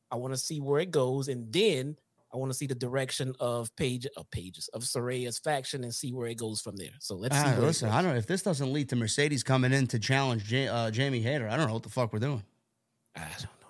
I 0.09 0.15
want 0.15 0.33
to 0.33 0.37
see 0.37 0.61
where 0.61 0.79
it 0.79 0.91
goes, 0.91 1.27
and 1.27 1.51
then 1.51 1.97
I 2.33 2.37
want 2.37 2.51
to 2.51 2.57
see 2.57 2.65
the 2.65 2.75
direction 2.75 3.35
of 3.39 3.75
page 3.75 4.07
of 4.17 4.29
pages 4.31 4.69
of 4.69 4.81
Saraya's 4.81 5.37
faction 5.37 5.83
and 5.83 5.93
see 5.93 6.13
where 6.13 6.27
it 6.27 6.35
goes 6.35 6.61
from 6.61 6.77
there. 6.77 6.93
So 6.99 7.15
let's 7.15 7.35
see. 7.35 7.43
Ah, 7.45 7.57
listen. 7.59 7.89
I 7.89 8.01
don't 8.01 8.13
know 8.13 8.17
if 8.17 8.25
this 8.25 8.41
doesn't 8.41 8.71
lead 8.71 8.89
to 8.89 8.95
Mercedes 8.95 9.43
coming 9.43 9.73
in 9.73 9.85
to 9.87 9.99
challenge 9.99 10.51
uh, 10.53 10.89
Jamie 10.89 11.21
Hayter. 11.21 11.47
I 11.47 11.57
don't 11.57 11.67
know 11.67 11.73
what 11.73 11.83
the 11.83 11.89
fuck 11.89 12.13
we're 12.13 12.19
doing. 12.19 12.43
I 13.15 13.21
don't 13.21 13.43
know. 13.43 13.62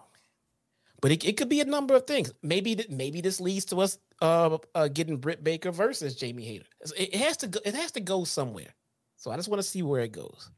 But 1.03 1.11
it, 1.11 1.25
it 1.25 1.35
could 1.35 1.49
be 1.49 1.59
a 1.59 1.65
number 1.65 1.95
of 1.95 2.07
things. 2.07 2.31
Maybe 2.41 2.81
maybe 2.89 3.19
this 3.19 3.41
leads 3.41 3.65
to 3.65 3.81
us 3.81 3.97
uh, 4.21 4.57
uh 4.73 4.87
getting 4.87 5.17
Britt 5.17 5.43
Baker 5.43 5.69
versus 5.69 6.15
Jamie 6.15 6.45
Hayter. 6.45 6.65
It, 6.97 7.13
it 7.13 7.15
has 7.15 7.35
to 7.37 7.47
go, 7.47 7.59
it 7.65 7.75
has 7.75 7.91
to 7.91 7.99
go 7.99 8.23
somewhere. 8.23 8.73
So 9.17 9.29
I 9.29 9.35
just 9.35 9.49
want 9.49 9.61
to 9.61 9.67
see 9.67 9.83
where 9.83 9.99
it 9.99 10.13
goes. 10.13 10.49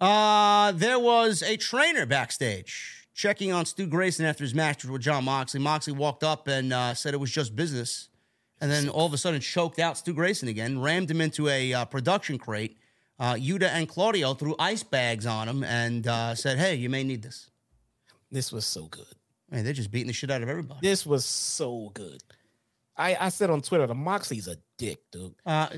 Uh, 0.00 0.72
there 0.72 0.98
was 0.98 1.42
a 1.42 1.58
trainer 1.58 2.06
backstage 2.06 3.06
checking 3.12 3.52
on 3.52 3.66
Stu 3.66 3.86
Grayson 3.86 4.24
after 4.24 4.42
his 4.42 4.54
match 4.54 4.82
with 4.82 5.02
Jon 5.02 5.26
Moxley. 5.26 5.60
Moxley 5.60 5.92
walked 5.92 6.24
up 6.24 6.48
and 6.48 6.72
uh, 6.72 6.94
said 6.94 7.12
it 7.12 7.20
was 7.20 7.30
just 7.30 7.54
business, 7.54 8.08
and 8.62 8.70
then 8.70 8.88
all 8.88 9.04
of 9.04 9.12
a 9.12 9.18
sudden 9.18 9.42
choked 9.42 9.78
out 9.78 9.98
Stu 9.98 10.14
Grayson 10.14 10.48
again, 10.48 10.80
rammed 10.80 11.10
him 11.10 11.20
into 11.20 11.50
a 11.50 11.74
uh, 11.74 11.84
production 11.84 12.38
crate. 12.38 12.78
Uh, 13.18 13.34
Yuta 13.34 13.68
and 13.68 13.90
Claudio 13.90 14.32
threw 14.32 14.56
ice 14.58 14.82
bags 14.82 15.26
on 15.26 15.50
him 15.50 15.62
and 15.64 16.06
uh, 16.06 16.34
said, 16.34 16.56
"Hey, 16.56 16.76
you 16.76 16.88
may 16.88 17.04
need 17.04 17.20
this." 17.20 17.50
This 18.34 18.52
was 18.52 18.66
so 18.66 18.86
good. 18.86 19.06
Man, 19.50 19.62
they're 19.64 19.72
just 19.72 19.90
beating 19.92 20.08
the 20.08 20.12
shit 20.12 20.30
out 20.30 20.42
of 20.42 20.48
everybody. 20.48 20.80
This 20.82 21.06
was 21.06 21.24
so 21.24 21.90
good. 21.94 22.22
I, 22.96 23.16
I 23.20 23.28
said 23.28 23.48
on 23.50 23.60
Twitter, 23.60 23.86
the 23.86 23.94
Moxley's 23.94 24.48
a 24.48 24.56
dick, 24.76 24.98
dude. 25.12 25.34
Uh, 25.46 25.68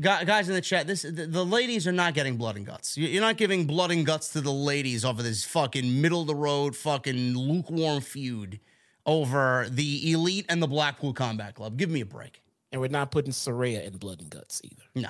guys 0.00 0.48
in 0.48 0.54
the 0.54 0.60
chat, 0.62 0.86
this 0.86 1.02
the, 1.02 1.26
the 1.26 1.44
ladies 1.44 1.86
are 1.86 1.92
not 1.92 2.14
getting 2.14 2.36
blood 2.36 2.56
and 2.56 2.64
guts. 2.66 2.96
You- 2.96 3.08
You're 3.08 3.20
not 3.22 3.36
giving 3.36 3.66
blood 3.66 3.90
and 3.90 4.04
guts 4.06 4.30
to 4.30 4.40
the 4.40 4.52
ladies 4.52 5.04
over 5.04 5.22
this 5.22 5.44
fucking 5.44 6.00
middle 6.00 6.22
of 6.22 6.26
the 6.26 6.34
road, 6.34 6.74
fucking 6.76 7.34
lukewarm 7.36 8.00
feud 8.00 8.60
over 9.06 9.66
the 9.70 10.12
elite 10.12 10.46
and 10.48 10.62
the 10.62 10.66
Blackpool 10.68 11.12
Combat 11.12 11.54
Club. 11.54 11.76
Give 11.76 11.90
me 11.90 12.00
a 12.02 12.06
break. 12.06 12.42
And 12.72 12.80
we're 12.80 12.88
not 12.88 13.10
putting 13.10 13.32
Saraya 13.32 13.84
in 13.86 13.96
blood 13.98 14.20
and 14.20 14.30
guts 14.30 14.60
either. 14.64 14.82
No, 14.94 15.08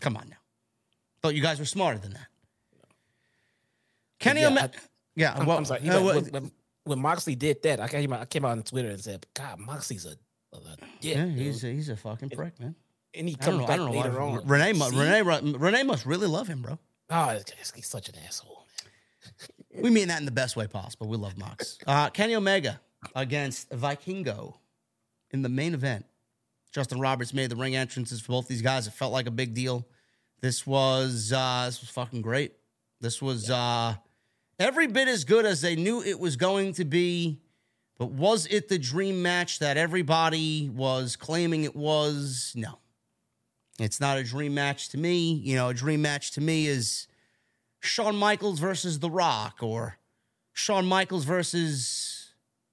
come 0.00 0.16
on 0.16 0.28
now. 0.30 0.36
Thought 1.22 1.34
you 1.34 1.42
guys 1.42 1.58
were 1.58 1.64
smarter 1.64 1.98
than 1.98 2.12
that. 2.14 2.26
Kenny, 4.18 4.40
Yeah, 4.42 4.46
Ome- 4.48 4.58
I- 4.58 4.70
yeah. 5.16 5.34
I'm, 5.36 5.46
well, 5.46 5.58
I'm 5.58 5.64
sorry. 5.64 5.88
uh, 5.88 6.02
when, 6.02 6.24
when- 6.26 6.52
when- 6.84 6.98
Moxley 7.00 7.34
did 7.36 7.62
that, 7.62 7.78
I 7.80 7.86
came, 7.88 8.12
out, 8.12 8.20
I 8.22 8.24
came 8.24 8.44
out 8.44 8.52
on 8.52 8.62
Twitter 8.64 8.88
and 8.90 9.00
said, 9.00 9.24
God, 9.34 9.58
Moxley's 9.60 10.04
a, 10.04 10.16
a, 10.56 10.58
dick. 11.00 11.16
yeah, 11.16 11.26
he's 11.26 11.62
a, 11.64 11.68
he's 11.72 11.88
a 11.88 11.96
fucking 11.96 12.30
prick, 12.30 12.58
man. 12.58 12.74
and 13.14 13.28
he 13.28 13.34
comes 13.36 13.64
back 13.66 13.78
know 13.78 13.90
later 13.90 14.20
on. 14.20 14.44
Renee, 14.46 14.72
See? 14.74 14.96
Renee, 14.98 15.22
Renee 15.58 15.82
must 15.84 16.06
really 16.06 16.26
love 16.26 16.48
him, 16.48 16.62
bro. 16.62 16.78
Oh, 17.10 17.28
he's- 17.30 17.72
he's 17.74 17.86
such 17.86 18.08
an 18.08 18.16
asshole. 18.26 18.66
We 19.80 19.90
mean 19.90 20.08
that 20.08 20.18
in 20.18 20.24
the 20.26 20.32
best 20.32 20.56
way 20.56 20.66
possible. 20.66 21.08
We 21.08 21.16
love 21.16 21.38
Mox. 21.38 21.78
Uh, 21.86 22.10
Kenny 22.10 22.34
Omega 22.34 22.80
against 23.14 23.70
Vikingo 23.70 24.54
in 25.30 25.42
the 25.42 25.48
main 25.48 25.74
event. 25.74 26.04
Justin 26.72 27.00
Roberts 27.00 27.32
made 27.32 27.50
the 27.50 27.56
ring 27.56 27.76
entrances 27.76 28.20
for 28.20 28.32
both 28.32 28.48
these 28.48 28.62
guys. 28.62 28.86
It 28.86 28.92
felt 28.92 29.12
like 29.12 29.26
a 29.26 29.30
big 29.30 29.54
deal. 29.54 29.86
This 30.40 30.66
was 30.66 31.32
uh, 31.32 31.62
this 31.66 31.80
was 31.80 31.90
fucking 31.90 32.22
great. 32.22 32.52
This 33.00 33.22
was 33.22 33.48
uh, 33.50 33.94
every 34.62 34.86
bit 34.86 35.08
as 35.08 35.24
good 35.24 35.44
as 35.44 35.60
they 35.60 35.74
knew 35.74 36.02
it 36.02 36.18
was 36.18 36.36
going 36.36 36.72
to 36.74 36.84
be. 36.84 37.40
But 37.98 38.12
was 38.12 38.46
it 38.46 38.68
the 38.68 38.78
dream 38.78 39.20
match 39.20 39.58
that 39.58 39.76
everybody 39.76 40.70
was 40.70 41.16
claiming 41.16 41.64
it 41.64 41.74
was? 41.76 42.52
No. 42.54 42.78
It's 43.78 44.00
not 44.00 44.18
a 44.18 44.24
dream 44.24 44.54
match 44.54 44.88
to 44.90 44.98
me. 44.98 45.32
You 45.32 45.56
know, 45.56 45.68
a 45.68 45.74
dream 45.74 46.02
match 46.02 46.30
to 46.32 46.40
me 46.40 46.66
is 46.66 47.08
Shawn 47.80 48.16
Michaels 48.16 48.60
versus 48.60 49.00
The 49.00 49.10
Rock 49.10 49.58
or 49.60 49.98
Shawn 50.52 50.86
Michaels 50.86 51.24
versus 51.24 52.21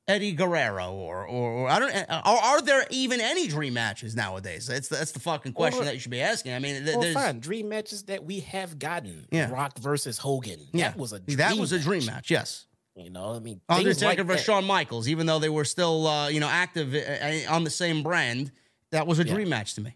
Eddie 0.10 0.34
Guerrero 0.34 0.92
or 0.94 1.26
or, 1.28 1.52
or 1.52 1.70
I 1.70 1.80
don't 1.80 1.94
are, 2.10 2.38
are 2.38 2.62
there 2.62 2.86
even 2.90 3.22
any 3.22 3.48
dream 3.48 3.74
matches 3.74 4.16
nowadays? 4.16 4.68
That's 4.68 4.88
the, 4.90 4.96
that's 4.98 5.12
the 5.12 5.20
fucking 5.20 5.54
question 5.54 5.80
Well, 5.80 5.86
that 5.86 5.94
you 5.94 6.00
should 6.00 6.12
be 6.12 6.22
asking. 6.22 6.54
I 6.54 6.60
mean, 6.60 6.84
th- 6.84 6.96
Well, 6.96 7.02
there's 7.02 7.14
fine. 7.14 7.40
Dream 7.40 7.70
matches 7.70 8.04
that 8.04 8.26
we 8.26 8.40
have 8.42 8.80
gotten. 8.80 9.28
Yeah. 9.32 9.52
Rock 9.52 9.78
versus 9.80 10.18
Hogan. 10.18 10.60
yeah, 10.74 10.90
That 10.90 10.98
was 10.98 11.14
a 11.14 11.20
dream 11.20 11.38
that 11.38 11.58
was 11.58 11.72
a 11.72 11.80
dream 11.80 12.06
match. 12.06 12.16
match. 12.16 12.32
Yes, 12.32 12.66
You 12.96 13.10
know, 13.12 13.34
I 13.36 13.40
mean, 13.40 13.62
Undertaker 13.70 14.06
like 14.24 14.28
versus. 14.28 14.46
Shawn 14.46 14.66
Michaels, 14.66 15.08
even 15.08 15.28
though 15.28 15.40
they 15.40 15.50
were 15.50 15.66
still 15.66 16.08
uh, 16.08 16.28
you 16.30 16.40
know 16.40 16.50
active 16.50 16.94
uh, 16.96 17.54
on 17.54 17.64
the 17.64 17.70
same 17.70 18.04
brand, 18.04 18.52
that 18.92 19.06
was 19.08 19.20
a 19.20 19.24
Yeah. 19.26 19.34
dream 19.36 19.50
match 19.50 19.76
to 19.76 19.82
me. 19.82 19.96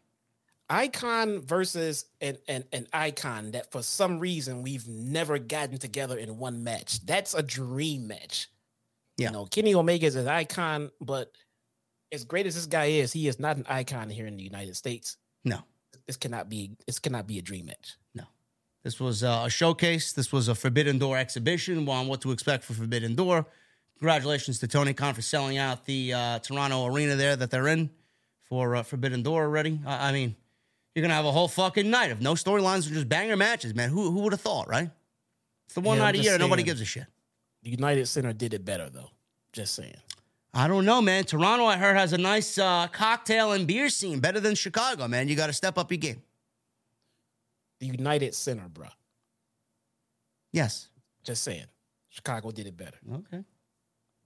Icon 0.69 1.41
versus 1.41 2.06
an, 2.22 2.38
an, 2.48 2.64
an 2.72 2.88
icon 2.94 3.52
that 3.52 3.72
for 3.72 3.84
some 3.84 4.19
reason 4.19 4.64
we've 4.64 4.88
never 4.88 5.38
gotten 5.38 5.77
together 5.77 6.18
in 6.18 6.38
one 6.40 6.64
match. 6.64 7.06
That's 7.06 7.34
a 7.34 7.44
dream 7.44 8.07
match. 8.07 8.48
Yeah. 9.18 9.27
You 9.27 9.34
know, 9.34 9.45
Kenny 9.45 9.76
Omega 9.76 10.06
is 10.07 10.15
an 10.15 10.27
icon, 10.27 10.90
but 10.99 11.31
as 12.11 12.23
great 12.23 12.45
as 12.48 12.56
this 12.56 12.65
guy 12.65 12.85
is, 12.85 13.14
he 13.14 13.27
is 13.27 13.40
not 13.40 13.57
an 13.57 13.65
icon 13.68 14.10
here 14.10 14.26
in 14.26 14.38
the 14.38 14.44
United 14.44 14.76
States. 14.76 15.18
No, 15.45 15.60
This 16.07 16.18
cannot 16.18 16.49
be 16.49 16.72
this 16.88 16.99
cannot 16.99 17.27
be 17.27 17.38
a 17.40 17.41
dream 17.41 17.65
match. 17.68 17.94
no. 18.15 18.23
This 18.84 18.99
was 18.99 19.23
uh, 19.23 19.44
a 19.45 19.49
showcase. 19.49 20.11
This 20.14 20.31
was 20.31 20.48
a 20.49 20.56
Forbidden 20.56 20.98
Door 20.99 21.18
exhibition 21.18 21.88
on 21.88 22.07
what 22.07 22.19
to 22.22 22.31
expect 22.31 22.64
for 22.65 22.73
Forbidden 22.73 23.15
Door. 23.15 23.45
Congratulations 23.99 24.60
to 24.60 24.68
Tony 24.68 24.94
Khan 24.94 25.14
for 25.14 25.22
selling 25.22 25.57
out 25.57 25.85
the 25.85 26.11
uh, 26.14 26.40
Toronto 26.40 26.85
arena 26.88 27.15
there 27.15 27.35
that 27.38 27.49
they're 27.49 27.69
in 27.69 27.90
for 28.41 28.76
uh, 28.76 28.84
Forbidden 28.84 29.23
Door 29.23 29.44
already. 29.44 29.80
I, 29.85 30.10
I 30.10 30.11
mean, 30.11 30.35
you're 30.94 31.02
gonna 31.02 31.14
have 31.14 31.26
a 31.26 31.31
whole 31.31 31.48
fucking 31.48 31.90
night 31.90 32.11
of 32.11 32.19
no 32.22 32.34
storylines 32.34 32.85
and 32.85 32.94
just 32.95 33.07
banger 33.07 33.38
matches, 33.38 33.73
man. 33.73 33.90
Who 33.90 34.11
who 34.11 34.19
would 34.22 34.34
have 34.34 34.41
thought, 34.41 34.68
right? 34.68 34.90
It's 35.65 35.76
the 35.76 35.81
one 35.81 35.98
Yeah, 35.98 36.03
night 36.03 36.15
a 36.15 36.19
year 36.19 36.38
nobody 36.38 36.64
gives 36.64 36.81
a 36.81 36.85
shit. 36.85 37.06
The 37.64 37.69
United 37.72 38.07
Center 38.07 38.34
did 38.34 38.53
it 38.53 38.64
better 38.65 38.90
though. 38.90 39.10
Just 39.52 39.76
saying. 39.76 39.95
I 40.53 40.68
don't 40.68 40.85
know, 40.85 41.02
man. 41.02 41.23
Toronto, 41.23 41.65
I 41.65 41.77
heard, 41.77 41.95
has 41.98 42.14
a 42.14 42.18
nice 42.18 42.57
uh, 42.60 42.88
cocktail 42.88 43.53
and 43.53 43.65
beer 43.65 43.90
scene, 43.90 44.19
better 44.19 44.40
than 44.40 44.53
Chicago, 44.53 45.07
man. 45.07 45.27
You 45.27 45.35
got 45.35 45.48
to 45.48 45.53
step 45.53 45.80
up 45.80 45.91
your 45.91 45.98
game. 45.98 46.22
The 47.80 47.88
United 47.88 48.35
Center, 48.35 48.68
bro. 48.72 48.85
Yes. 50.52 50.90
Just 51.23 51.44
saying. 51.44 51.65
Chicago 52.10 52.52
did 52.52 52.68
it 52.68 52.77
better. 52.77 52.98
Okay. 53.11 53.44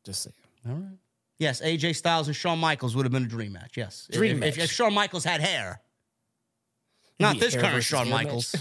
Just 0.03 0.23
saying. 0.23 0.33
All 0.67 0.73
right. 0.75 0.97
Yes, 1.39 1.61
AJ 1.61 1.95
Styles 1.95 2.27
and 2.27 2.35
Shawn 2.35 2.59
Michaels 2.59 2.95
would 2.95 3.05
have 3.05 3.11
been 3.13 3.23
a 3.23 3.27
dream 3.27 3.53
match. 3.53 3.77
Yes, 3.77 4.07
If- 4.09 4.17
Dream 4.17 4.37
if, 4.43 4.49
if, 4.49 4.57
match. 4.57 4.65
if 4.65 4.71
Shawn 4.71 4.93
Michaels 4.93 5.23
had 5.23 5.39
hair, 5.39 5.79
not 7.19 7.39
this 7.39 7.53
hair 7.53 7.63
current 7.63 7.83
Shawn 7.83 8.09
Michaels. 8.09 8.55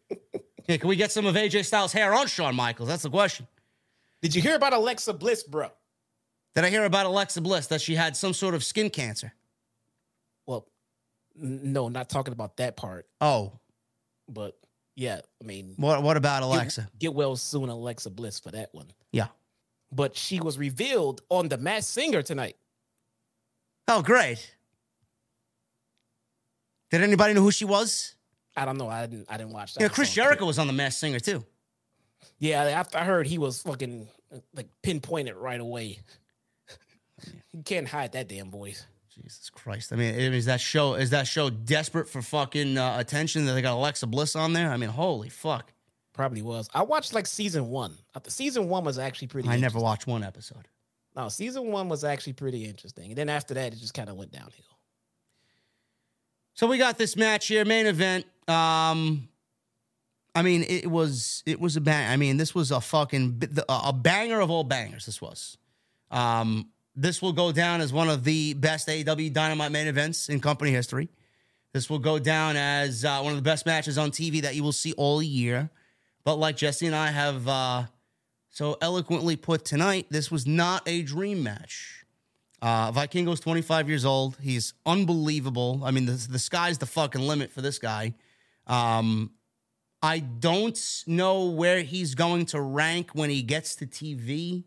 yeah, 0.66 0.76
can 0.78 0.88
we 0.88 0.96
get 0.96 1.12
some 1.12 1.26
of 1.26 1.34
AJ 1.34 1.66
Styles' 1.66 1.92
hair 1.92 2.14
on 2.14 2.26
Shawn 2.26 2.56
Michaels? 2.56 2.88
That's 2.88 3.02
the 3.02 3.10
question. 3.10 3.46
Did 4.22 4.34
you 4.34 4.42
hear 4.42 4.56
about 4.56 4.72
Alexa 4.72 5.12
Bliss, 5.14 5.42
bro? 5.42 5.70
Did 6.54 6.64
I 6.64 6.70
hear 6.70 6.84
about 6.84 7.06
Alexa 7.06 7.40
Bliss 7.40 7.66
that 7.68 7.80
she 7.80 7.94
had 7.94 8.16
some 8.16 8.32
sort 8.32 8.54
of 8.54 8.64
skin 8.64 8.88
cancer? 8.90 9.32
Well, 10.46 10.66
no, 11.34 11.88
not 11.88 12.08
talking 12.08 12.32
about 12.32 12.56
that 12.56 12.76
part, 12.76 13.06
Oh, 13.20 13.52
but 14.28 14.56
yeah, 14.94 15.20
I 15.42 15.44
mean, 15.46 15.74
what 15.76 16.02
what 16.02 16.16
about 16.16 16.42
Alexa? 16.42 16.88
Get, 16.98 17.12
well 17.14 17.36
soon, 17.36 17.68
Alexa 17.68 18.10
Bliss 18.10 18.40
for 18.40 18.50
that 18.52 18.70
one. 18.72 18.86
Yeah. 19.12 19.26
But 19.92 20.16
she 20.16 20.40
was 20.40 20.58
revealed 20.58 21.20
on 21.28 21.48
the 21.48 21.58
Masked 21.58 21.92
Singer 21.92 22.22
tonight. 22.22 22.56
Oh, 23.86 24.02
great. 24.02 24.54
Did 26.90 27.02
anybody 27.02 27.34
know 27.34 27.42
who 27.42 27.50
she 27.50 27.64
was? 27.64 28.14
I 28.56 28.64
don't 28.64 28.78
know. 28.78 28.88
I 28.88 29.06
didn't. 29.06 29.26
I 29.28 29.36
didn't 29.36 29.52
watch 29.52 29.74
that. 29.74 29.82
Yeah, 29.82 29.88
Chris 29.88 30.12
Jericho 30.12 30.46
was 30.46 30.58
on 30.58 30.66
the 30.66 30.72
Masked 30.72 31.00
Singer 31.00 31.20
too. 31.20 31.44
Yeah, 32.38 32.64
after 32.64 32.98
I 32.98 33.04
heard 33.04 33.26
he 33.26 33.38
was 33.38 33.62
fucking 33.62 34.08
like 34.54 34.68
pinpointed 34.82 35.36
right 35.36 35.60
away. 35.60 36.00
you 37.52 37.62
can't 37.62 37.88
hide 37.88 38.12
that 38.12 38.28
damn 38.28 38.50
voice. 38.50 38.86
Jesus 39.14 39.48
Christ! 39.48 39.92
I 39.92 39.96
mean, 39.96 40.14
is 40.14 40.44
that 40.44 40.60
show 40.60 40.94
is 40.94 41.10
that 41.10 41.26
show 41.26 41.48
desperate 41.48 42.08
for 42.08 42.20
fucking 42.20 42.76
uh, 42.76 42.96
attention 42.98 43.46
that 43.46 43.54
they 43.54 43.62
got 43.62 43.74
Alexa 43.74 44.06
Bliss 44.06 44.36
on 44.36 44.52
there? 44.52 44.70
I 44.70 44.76
mean, 44.76 44.90
holy 44.90 45.30
fuck! 45.30 45.72
Probably 46.12 46.42
was. 46.42 46.68
I 46.74 46.82
watched 46.82 47.14
like 47.14 47.26
season 47.26 47.68
one. 47.68 47.96
Season 48.28 48.68
one 48.68 48.84
was 48.84 48.98
actually 48.98 49.28
pretty. 49.28 49.48
I 49.48 49.56
never 49.56 49.78
watched 49.78 50.06
one 50.06 50.22
episode. 50.22 50.68
No, 51.14 51.30
season 51.30 51.72
one 51.72 51.88
was 51.88 52.04
actually 52.04 52.34
pretty 52.34 52.66
interesting, 52.66 53.08
and 53.08 53.16
then 53.16 53.30
after 53.30 53.54
that, 53.54 53.72
it 53.72 53.76
just 53.78 53.94
kind 53.94 54.10
of 54.10 54.16
went 54.16 54.32
downhill. 54.32 54.64
So 56.52 56.66
we 56.66 56.76
got 56.76 56.98
this 56.98 57.16
match 57.16 57.48
here, 57.48 57.64
main 57.64 57.86
event. 57.86 58.26
Um, 58.48 59.28
I 60.36 60.42
mean, 60.42 60.64
it 60.68 60.86
was 60.86 61.42
it 61.46 61.58
was 61.58 61.76
a 61.76 61.80
bang. 61.80 62.12
I 62.12 62.16
mean, 62.16 62.36
this 62.36 62.54
was 62.54 62.70
a 62.70 62.80
fucking 62.80 63.42
a 63.68 63.92
banger 63.92 64.40
of 64.40 64.50
all 64.50 64.64
bangers. 64.64 65.06
This 65.06 65.20
was. 65.20 65.56
Um, 66.10 66.68
this 66.94 67.22
will 67.22 67.32
go 67.32 67.52
down 67.52 67.80
as 67.80 67.92
one 67.92 68.10
of 68.10 68.22
the 68.22 68.54
best 68.54 68.86
AEW 68.88 69.32
Dynamite 69.32 69.72
main 69.72 69.86
events 69.86 70.28
in 70.28 70.40
company 70.40 70.70
history. 70.70 71.08
This 71.72 71.88
will 71.88 71.98
go 71.98 72.18
down 72.18 72.56
as 72.56 73.04
uh, 73.04 73.20
one 73.20 73.32
of 73.32 73.36
the 73.36 73.42
best 73.42 73.66
matches 73.66 73.98
on 73.98 74.10
TV 74.10 74.42
that 74.42 74.54
you 74.54 74.62
will 74.62 74.72
see 74.72 74.92
all 74.92 75.22
year. 75.22 75.70
But 76.24 76.36
like 76.36 76.56
Jesse 76.56 76.86
and 76.86 76.94
I 76.94 77.10
have 77.10 77.46
uh, 77.48 77.84
so 78.50 78.76
eloquently 78.80 79.36
put 79.36 79.64
tonight, 79.64 80.06
this 80.10 80.30
was 80.30 80.46
not 80.46 80.82
a 80.86 81.02
dream 81.02 81.42
match. 81.42 82.04
Uh, 82.62 82.92
Vikingo's 82.92 83.40
25 83.40 83.88
years 83.88 84.04
old. 84.04 84.36
He's 84.40 84.74
unbelievable. 84.84 85.82
I 85.84 85.90
mean, 85.90 86.06
the, 86.06 86.12
the 86.12 86.38
sky's 86.38 86.78
the 86.78 86.86
fucking 86.86 87.20
limit 87.20 87.52
for 87.52 87.60
this 87.60 87.78
guy. 87.78 88.14
Um, 88.66 89.32
I 90.02 90.18
don't 90.18 91.04
know 91.06 91.46
where 91.46 91.82
he's 91.82 92.14
going 92.14 92.46
to 92.46 92.60
rank 92.60 93.10
when 93.14 93.30
he 93.30 93.42
gets 93.42 93.74
to 93.76 93.86
TV 93.86 94.64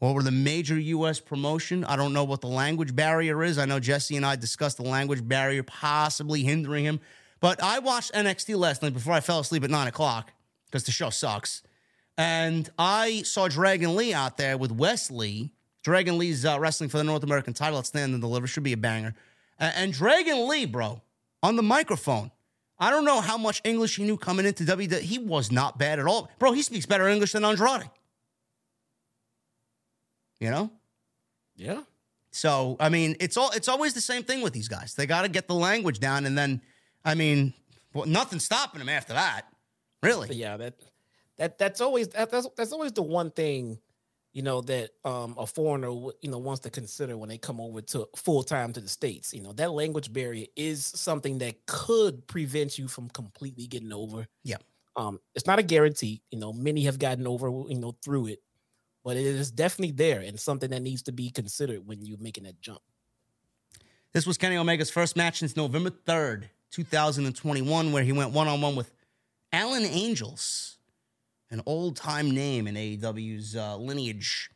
or 0.00 0.20
a 0.20 0.30
major 0.30 0.78
U.S. 0.78 1.18
promotion. 1.20 1.84
I 1.84 1.96
don't 1.96 2.12
know 2.12 2.24
what 2.24 2.40
the 2.40 2.48
language 2.48 2.94
barrier 2.94 3.42
is. 3.42 3.58
I 3.58 3.64
know 3.64 3.80
Jesse 3.80 4.16
and 4.16 4.24
I 4.24 4.36
discussed 4.36 4.76
the 4.76 4.84
language 4.84 5.26
barrier 5.26 5.62
possibly 5.62 6.42
hindering 6.42 6.84
him. 6.84 7.00
But 7.40 7.62
I 7.62 7.78
watched 7.78 8.12
NXT 8.12 8.56
last 8.56 8.82
night 8.82 8.94
before 8.94 9.12
I 9.12 9.20
fell 9.20 9.40
asleep 9.40 9.64
at 9.64 9.70
nine 9.70 9.88
o'clock 9.88 10.32
because 10.66 10.84
the 10.84 10.92
show 10.92 11.10
sucks. 11.10 11.62
And 12.16 12.68
I 12.78 13.22
saw 13.22 13.48
Dragon 13.48 13.96
Lee 13.96 14.12
out 14.12 14.36
there 14.36 14.56
with 14.56 14.72
Wesley. 14.72 15.50
Dragon 15.82 16.18
Lee's 16.18 16.44
uh, 16.44 16.58
wrestling 16.58 16.90
for 16.90 16.98
the 16.98 17.04
North 17.04 17.22
American 17.22 17.54
title 17.54 17.78
at 17.78 17.86
Stand 17.86 18.12
and 18.12 18.20
Deliver. 18.20 18.46
Should 18.46 18.64
be 18.64 18.72
a 18.72 18.76
banger. 18.76 19.14
And 19.58 19.92
Dragon 19.92 20.48
Lee, 20.48 20.66
bro, 20.66 21.00
on 21.42 21.56
the 21.56 21.62
microphone. 21.62 22.30
I 22.78 22.90
don't 22.90 23.04
know 23.04 23.20
how 23.20 23.36
much 23.36 23.60
English 23.64 23.96
he 23.96 24.04
knew 24.04 24.16
coming 24.16 24.46
into 24.46 24.64
WWE. 24.64 25.00
He 25.00 25.18
was 25.18 25.50
not 25.50 25.78
bad 25.78 25.98
at 25.98 26.06
all. 26.06 26.30
Bro, 26.38 26.52
he 26.52 26.62
speaks 26.62 26.86
better 26.86 27.08
English 27.08 27.32
than 27.32 27.44
Andrade. 27.44 27.90
You 30.38 30.50
know? 30.50 30.70
Yeah. 31.56 31.82
So, 32.30 32.76
I 32.78 32.88
mean, 32.88 33.16
it's 33.18 33.36
all 33.36 33.50
it's 33.50 33.68
always 33.68 33.94
the 33.94 34.00
same 34.00 34.22
thing 34.22 34.42
with 34.42 34.52
these 34.52 34.68
guys. 34.68 34.94
They 34.94 35.06
got 35.06 35.22
to 35.22 35.28
get 35.28 35.48
the 35.48 35.54
language 35.54 35.98
down 35.98 36.24
and 36.26 36.38
then 36.38 36.62
I 37.04 37.14
mean, 37.14 37.54
well, 37.94 38.06
nothing's 38.06 38.44
stopping 38.44 38.78
them 38.78 38.88
after 38.88 39.14
that. 39.14 39.42
Really? 40.02 40.28
But 40.28 40.36
yeah, 40.36 40.56
that 40.58 40.74
that 41.38 41.58
that's 41.58 41.80
always 41.80 42.08
that, 42.08 42.30
that's 42.30 42.46
that's 42.56 42.72
always 42.72 42.92
the 42.92 43.02
one 43.02 43.30
thing, 43.30 43.78
you 44.32 44.42
know, 44.42 44.60
that 44.62 44.90
um 45.04 45.34
a 45.38 45.46
foreigner 45.46 45.88
you 45.88 46.30
know 46.30 46.38
wants 46.38 46.60
to 46.60 46.70
consider 46.70 47.16
when 47.16 47.28
they 47.28 47.38
come 47.38 47.60
over 47.60 47.80
to 47.80 48.08
full 48.16 48.42
time 48.42 48.72
to 48.72 48.80
the 48.80 48.88
states. 48.88 49.32
You 49.34 49.42
know, 49.42 49.52
that 49.54 49.72
language 49.72 50.12
barrier 50.12 50.46
is 50.56 50.84
something 50.84 51.38
that 51.38 51.66
could 51.66 52.26
prevent 52.26 52.78
you 52.78 52.88
from 52.88 53.08
completely 53.10 53.66
getting 53.66 53.92
over. 53.92 54.26
Yeah. 54.44 54.58
Um, 54.96 55.20
it's 55.34 55.46
not 55.46 55.58
a 55.58 55.62
guarantee. 55.62 56.22
You 56.30 56.38
know, 56.38 56.52
many 56.52 56.84
have 56.84 56.98
gotten 56.98 57.26
over 57.26 57.48
you 57.48 57.78
know 57.78 57.96
through 58.02 58.26
it, 58.28 58.42
but 59.04 59.16
it 59.16 59.24
is 59.24 59.50
definitely 59.50 59.92
there 59.92 60.20
and 60.20 60.38
something 60.38 60.70
that 60.70 60.82
needs 60.82 61.02
to 61.04 61.12
be 61.12 61.30
considered 61.30 61.86
when 61.86 62.04
you're 62.04 62.18
making 62.18 62.44
that 62.44 62.60
jump. 62.60 62.80
This 64.12 64.26
was 64.26 64.38
Kenny 64.38 64.56
Omega's 64.56 64.90
first 64.90 65.16
match 65.16 65.40
since 65.40 65.54
November 65.54 65.90
3rd, 65.90 66.44
2021, 66.70 67.92
where 67.92 68.02
he 68.02 68.12
went 68.12 68.32
one 68.32 68.48
on 68.48 68.60
one 68.60 68.74
with 68.74 68.90
Alan 69.52 69.84
Angels, 69.84 70.77
an 71.50 71.62
old 71.66 71.96
time 71.96 72.30
name 72.30 72.66
in 72.66 72.74
AEW's 72.74 73.56
uh, 73.56 73.76
lineage. 73.76 74.50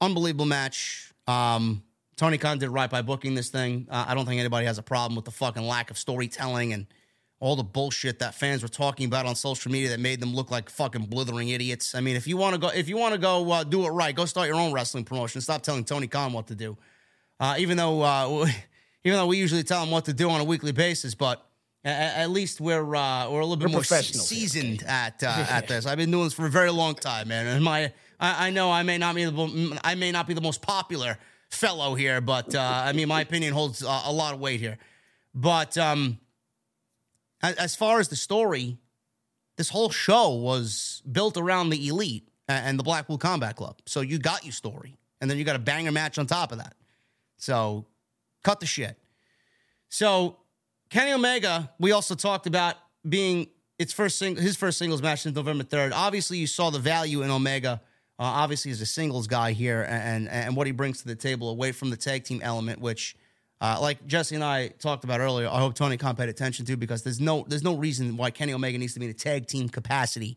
Unbelievable 0.00 0.46
match. 0.46 1.12
Um, 1.26 1.82
Tony 2.16 2.38
Khan 2.38 2.58
did 2.58 2.70
right 2.70 2.90
by 2.90 3.02
booking 3.02 3.34
this 3.34 3.48
thing. 3.48 3.86
Uh, 3.88 4.06
I 4.08 4.14
don't 4.14 4.26
think 4.26 4.40
anybody 4.40 4.66
has 4.66 4.78
a 4.78 4.82
problem 4.82 5.14
with 5.14 5.24
the 5.24 5.30
fucking 5.30 5.62
lack 5.62 5.90
of 5.90 5.98
storytelling 5.98 6.72
and 6.72 6.86
all 7.40 7.54
the 7.54 7.62
bullshit 7.62 8.18
that 8.18 8.34
fans 8.34 8.62
were 8.62 8.68
talking 8.68 9.06
about 9.06 9.24
on 9.24 9.36
social 9.36 9.70
media 9.70 9.90
that 9.90 10.00
made 10.00 10.20
them 10.20 10.34
look 10.34 10.50
like 10.50 10.68
fucking 10.68 11.04
blithering 11.04 11.50
idiots. 11.50 11.94
I 11.94 12.00
mean, 12.00 12.16
if 12.16 12.26
you 12.26 12.36
want 12.36 12.54
to 12.54 12.60
go, 12.60 12.68
if 12.68 12.88
you 12.88 12.96
want 12.96 13.14
to 13.14 13.20
go 13.20 13.50
uh, 13.52 13.62
do 13.62 13.86
it 13.86 13.90
right, 13.90 14.14
go 14.14 14.24
start 14.24 14.48
your 14.48 14.56
own 14.56 14.72
wrestling 14.72 15.04
promotion. 15.04 15.40
Stop 15.40 15.62
telling 15.62 15.84
Tony 15.84 16.08
Khan 16.08 16.32
what 16.32 16.48
to 16.48 16.56
do. 16.56 16.76
Uh, 17.38 17.54
even 17.58 17.76
though, 17.76 18.02
uh, 18.02 18.46
even 19.04 19.16
though 19.18 19.26
we 19.26 19.36
usually 19.36 19.62
tell 19.62 19.84
him 19.84 19.90
what 19.92 20.04
to 20.06 20.12
do 20.12 20.28
on 20.28 20.40
a 20.40 20.44
weekly 20.44 20.72
basis, 20.72 21.14
but 21.14 21.47
at, 21.90 22.30
least 22.30 22.60
we're 22.60 22.94
uh, 22.94 23.30
we're 23.30 23.40
a 23.40 23.44
little 23.44 23.56
bit 23.56 23.68
We're 23.68 23.72
more 23.72 23.84
se- 23.84 23.96
professionals 23.96 24.30
here, 24.30 24.40
seasoned 24.40 24.82
at 24.86 25.22
uh, 25.22 25.46
at 25.48 25.68
this. 25.68 25.86
I've 25.86 25.98
been 25.98 26.10
doing 26.10 26.24
this 26.24 26.34
for 26.34 26.46
a 26.46 26.50
very 26.50 26.70
long 26.70 26.94
time, 26.94 27.28
man. 27.28 27.46
And 27.46 27.64
my 27.64 27.92
I, 28.20 28.48
I 28.48 28.50
know 28.50 28.70
I 28.70 28.82
may 28.82 28.98
not 28.98 29.14
be 29.14 29.24
the 29.24 29.78
I 29.84 29.94
may 29.94 30.10
not 30.12 30.26
be 30.26 30.34
the 30.34 30.40
most 30.40 30.62
popular 30.62 31.18
fellow 31.50 31.94
here, 31.94 32.20
but 32.20 32.54
uh, 32.54 32.82
I 32.84 32.92
mean 32.92 33.08
my 33.08 33.20
opinion 33.20 33.52
holds 33.52 33.82
uh, 33.84 34.02
a 34.06 34.12
lot 34.12 34.34
of 34.34 34.40
weight 34.40 34.60
here. 34.60 34.78
But 35.34 35.76
um, 35.78 36.18
as, 37.42 37.54
as 37.56 37.76
far 37.76 38.00
as 38.00 38.08
the 38.08 38.16
story, 38.16 38.78
this 39.56 39.68
whole 39.68 39.90
show 39.90 40.30
was 40.34 41.02
built 41.10 41.36
around 41.36 41.70
the 41.70 41.88
elite 41.88 42.28
a- 42.48 42.52
and 42.52 42.78
the 42.78 42.82
Blackpool 42.82 43.18
Combat 43.18 43.56
Club. 43.56 43.78
So 43.86 44.00
you 44.00 44.18
got 44.18 44.44
your 44.44 44.52
story, 44.52 44.96
and 45.20 45.30
then 45.30 45.38
you 45.38 45.44
got 45.44 45.56
a 45.56 45.60
banger 45.60 45.92
match 45.92 46.18
on 46.18 46.26
top 46.26 46.50
of 46.52 46.58
that. 46.58 46.74
So 47.36 47.86
cut 48.42 48.60
the 48.60 48.66
shit. 48.66 48.98
So 49.88 50.36
Kenny 50.90 51.12
Omega, 51.12 51.70
we 51.78 51.92
also 51.92 52.14
talked 52.14 52.46
about 52.46 52.76
being 53.06 53.48
its 53.78 53.92
first 53.92 54.18
sing- 54.18 54.36
his 54.36 54.56
first 54.56 54.78
singles 54.78 55.02
match 55.02 55.22
since 55.22 55.36
November 55.36 55.64
third. 55.64 55.92
Obviously, 55.92 56.38
you 56.38 56.46
saw 56.46 56.70
the 56.70 56.78
value 56.78 57.22
in 57.22 57.30
Omega. 57.30 57.80
Uh, 58.18 58.24
obviously, 58.24 58.70
as 58.70 58.80
a 58.80 58.86
singles 58.86 59.26
guy 59.26 59.52
here, 59.52 59.86
and 59.88 60.28
and 60.28 60.56
what 60.56 60.66
he 60.66 60.72
brings 60.72 61.00
to 61.02 61.06
the 61.06 61.14
table 61.14 61.50
away 61.50 61.72
from 61.72 61.90
the 61.90 61.96
tag 61.96 62.24
team 62.24 62.40
element, 62.42 62.80
which, 62.80 63.16
uh, 63.60 63.78
like 63.80 64.04
Jesse 64.06 64.34
and 64.34 64.42
I 64.42 64.68
talked 64.68 65.04
about 65.04 65.20
earlier, 65.20 65.48
I 65.48 65.58
hope 65.60 65.74
Tony 65.74 65.96
Khan 65.96 66.16
paid 66.16 66.28
attention 66.28 66.66
to 66.66 66.76
because 66.76 67.02
there's 67.02 67.20
no 67.20 67.44
there's 67.46 67.62
no 67.62 67.76
reason 67.76 68.16
why 68.16 68.30
Kenny 68.30 68.52
Omega 68.52 68.78
needs 68.78 68.94
to 68.94 69.00
be 69.00 69.06
in 69.06 69.10
a 69.10 69.14
tag 69.14 69.46
team 69.46 69.68
capacity. 69.68 70.36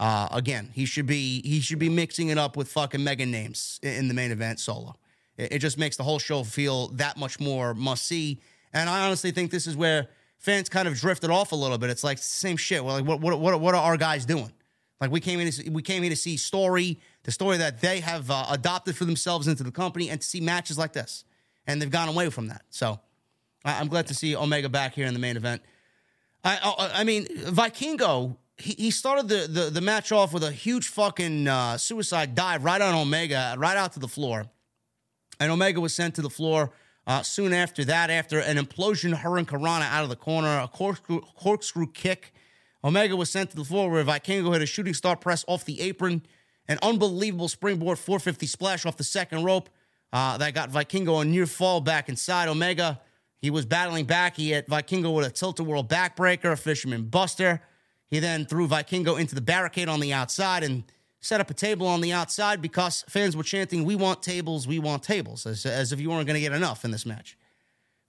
Uh, 0.00 0.28
again, 0.30 0.70
he 0.72 0.86
should 0.86 1.06
be 1.06 1.42
he 1.42 1.60
should 1.60 1.78
be 1.80 1.90
mixing 1.90 2.28
it 2.28 2.38
up 2.38 2.56
with 2.56 2.70
fucking 2.70 3.02
mega 3.02 3.26
names 3.26 3.80
in, 3.82 3.94
in 3.94 4.08
the 4.08 4.14
main 4.14 4.30
event 4.30 4.60
solo. 4.60 4.94
It, 5.36 5.52
it 5.54 5.58
just 5.58 5.76
makes 5.76 5.96
the 5.96 6.04
whole 6.04 6.20
show 6.20 6.44
feel 6.44 6.88
that 6.88 7.18
much 7.18 7.40
more 7.40 7.74
must 7.74 8.06
see. 8.06 8.40
And 8.72 8.88
I 8.88 9.06
honestly 9.06 9.30
think 9.30 9.50
this 9.50 9.66
is 9.66 9.76
where 9.76 10.08
fans 10.38 10.68
kind 10.68 10.88
of 10.88 10.94
drifted 10.94 11.30
off 11.30 11.52
a 11.52 11.56
little 11.56 11.78
bit. 11.78 11.90
It's 11.90 12.04
like 12.04 12.18
same 12.18 12.56
shit. 12.56 12.84
Well, 12.84 12.96
like 12.96 13.04
what 13.04 13.20
what 13.20 13.38
what, 13.40 13.60
what 13.60 13.74
are 13.74 13.82
our 13.82 13.96
guys 13.96 14.24
doing? 14.24 14.52
Like 15.00 15.10
we 15.10 15.20
came 15.20 15.40
in 15.40 15.50
to 15.50 15.70
we 15.70 15.82
came 15.82 16.02
here 16.02 16.10
to 16.10 16.16
see 16.16 16.36
story, 16.36 16.98
the 17.22 17.30
story 17.30 17.56
that 17.58 17.80
they 17.80 18.00
have 18.00 18.30
uh, 18.30 18.46
adopted 18.50 18.96
for 18.96 19.04
themselves 19.04 19.46
into 19.46 19.62
the 19.62 19.70
company, 19.70 20.10
and 20.10 20.20
to 20.20 20.26
see 20.26 20.40
matches 20.40 20.76
like 20.76 20.92
this, 20.92 21.24
and 21.66 21.80
they've 21.80 21.90
gone 21.90 22.08
away 22.08 22.30
from 22.30 22.48
that. 22.48 22.62
So 22.70 23.00
I, 23.64 23.78
I'm 23.78 23.88
glad 23.88 24.08
to 24.08 24.14
see 24.14 24.34
Omega 24.34 24.68
back 24.68 24.94
here 24.94 25.06
in 25.06 25.14
the 25.14 25.20
main 25.20 25.36
event. 25.36 25.62
I 26.44 26.58
I, 26.62 27.00
I 27.00 27.04
mean 27.04 27.26
Vikingo. 27.26 28.36
He, 28.60 28.72
he 28.72 28.90
started 28.90 29.28
the, 29.28 29.46
the 29.48 29.70
the 29.70 29.80
match 29.80 30.10
off 30.10 30.32
with 30.32 30.42
a 30.42 30.50
huge 30.50 30.88
fucking 30.88 31.46
uh, 31.46 31.76
suicide 31.78 32.34
dive 32.34 32.64
right 32.64 32.80
on 32.80 32.92
Omega, 32.92 33.54
right 33.56 33.76
out 33.76 33.92
to 33.92 34.00
the 34.00 34.08
floor, 34.08 34.46
and 35.38 35.52
Omega 35.52 35.80
was 35.80 35.94
sent 35.94 36.16
to 36.16 36.22
the 36.22 36.30
floor. 36.30 36.72
Uh, 37.08 37.22
soon 37.22 37.54
after 37.54 37.86
that, 37.86 38.10
after 38.10 38.38
an 38.38 38.58
implosion 38.58 39.14
Hurricane 39.14 39.64
out 39.64 40.02
of 40.02 40.10
the 40.10 40.16
corner, 40.16 40.60
a 40.60 40.68
corkscrew, 40.68 41.22
corkscrew 41.36 41.86
kick, 41.86 42.34
Omega 42.84 43.16
was 43.16 43.30
sent 43.30 43.48
to 43.50 43.56
the 43.56 43.64
floor 43.64 43.90
where 43.90 44.04
Vikingo 44.04 44.52
hit 44.52 44.60
a 44.60 44.66
shooting 44.66 44.92
star 44.92 45.16
press 45.16 45.42
off 45.48 45.64
the 45.64 45.80
apron, 45.80 46.20
an 46.68 46.78
unbelievable 46.82 47.48
springboard 47.48 47.98
450 47.98 48.46
splash 48.46 48.84
off 48.84 48.98
the 48.98 49.04
second 49.04 49.42
rope 49.42 49.70
uh, 50.12 50.36
that 50.36 50.52
got 50.52 50.70
Vikingo 50.70 51.22
a 51.22 51.24
near 51.24 51.46
fall 51.46 51.80
back 51.80 52.10
inside. 52.10 52.46
Omega, 52.46 53.00
he 53.40 53.48
was 53.48 53.64
battling 53.64 54.04
back. 54.04 54.36
He 54.36 54.50
hit 54.50 54.68
Vikingo 54.68 55.14
with 55.14 55.26
a 55.26 55.30
tilt 55.30 55.58
a 55.60 55.64
whirl 55.64 55.82
backbreaker, 55.82 56.52
a 56.52 56.56
fisherman 56.56 57.04
buster. 57.04 57.62
He 58.08 58.18
then 58.18 58.44
threw 58.44 58.68
Vikingo 58.68 59.18
into 59.18 59.34
the 59.34 59.40
barricade 59.40 59.88
on 59.88 60.00
the 60.00 60.12
outside 60.12 60.62
and 60.62 60.84
set 61.20 61.40
up 61.40 61.50
a 61.50 61.54
table 61.54 61.86
on 61.86 62.00
the 62.00 62.12
outside 62.12 62.62
because 62.62 63.04
fans 63.08 63.36
were 63.36 63.42
chanting, 63.42 63.84
We 63.84 63.96
want 63.96 64.22
tables, 64.22 64.66
we 64.66 64.78
want 64.78 65.02
tables, 65.02 65.46
as, 65.46 65.66
as 65.66 65.92
if 65.92 66.00
you 66.00 66.10
weren't 66.10 66.26
going 66.26 66.34
to 66.34 66.40
get 66.40 66.52
enough 66.52 66.84
in 66.84 66.90
this 66.90 67.06
match. 67.06 67.36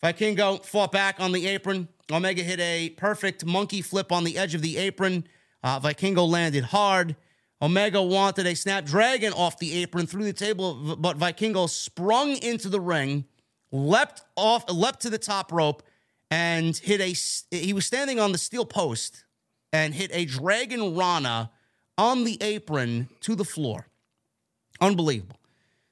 Vikingo 0.04 0.64
fought 0.64 0.92
back 0.92 1.20
on 1.20 1.32
the 1.32 1.48
apron. 1.48 1.88
Omega 2.12 2.42
hit 2.42 2.60
a 2.60 2.90
perfect 2.92 3.46
monkey 3.46 3.82
flip 3.82 4.12
on 4.12 4.24
the 4.24 4.38
edge 4.38 4.56
of 4.56 4.62
the 4.62 4.78
apron. 4.78 5.28
Uh, 5.62 5.80
Vikingo 5.80 6.28
landed 6.28 6.66
hard. 6.66 7.16
Omega 7.62 8.02
wanted 8.02 8.48
a 8.48 8.56
snapdragon 8.56 9.34
off 9.34 9.60
the 9.60 9.82
apron 9.82 10.08
through 10.08 10.24
the 10.24 10.34
table, 10.34 10.96
but 10.96 11.18
Vikingo 11.18 11.70
sprung 11.70 12.38
into 12.38 12.70
the 12.70 12.80
ring, 12.80 13.26
leapt 13.72 14.22
off, 14.38 14.64
leapt 14.72 15.02
to 15.02 15.10
the 15.10 15.18
top 15.18 15.52
rope, 15.52 15.84
and 16.32 16.78
hit 16.78 17.02
a. 17.02 17.14
He 17.56 17.74
was 17.74 17.86
standing 17.86 18.20
on 18.20 18.32
the 18.32 18.38
steel 18.38 18.66
post 18.66 19.26
and 19.74 19.94
hit 19.94 20.10
a 20.14 20.24
dragon 20.24 20.96
rana 20.96 21.52
on 22.00 22.24
the 22.24 22.42
apron 22.42 23.10
to 23.20 23.36
the 23.36 23.44
floor. 23.44 23.86
Unbelievable. 24.80 25.36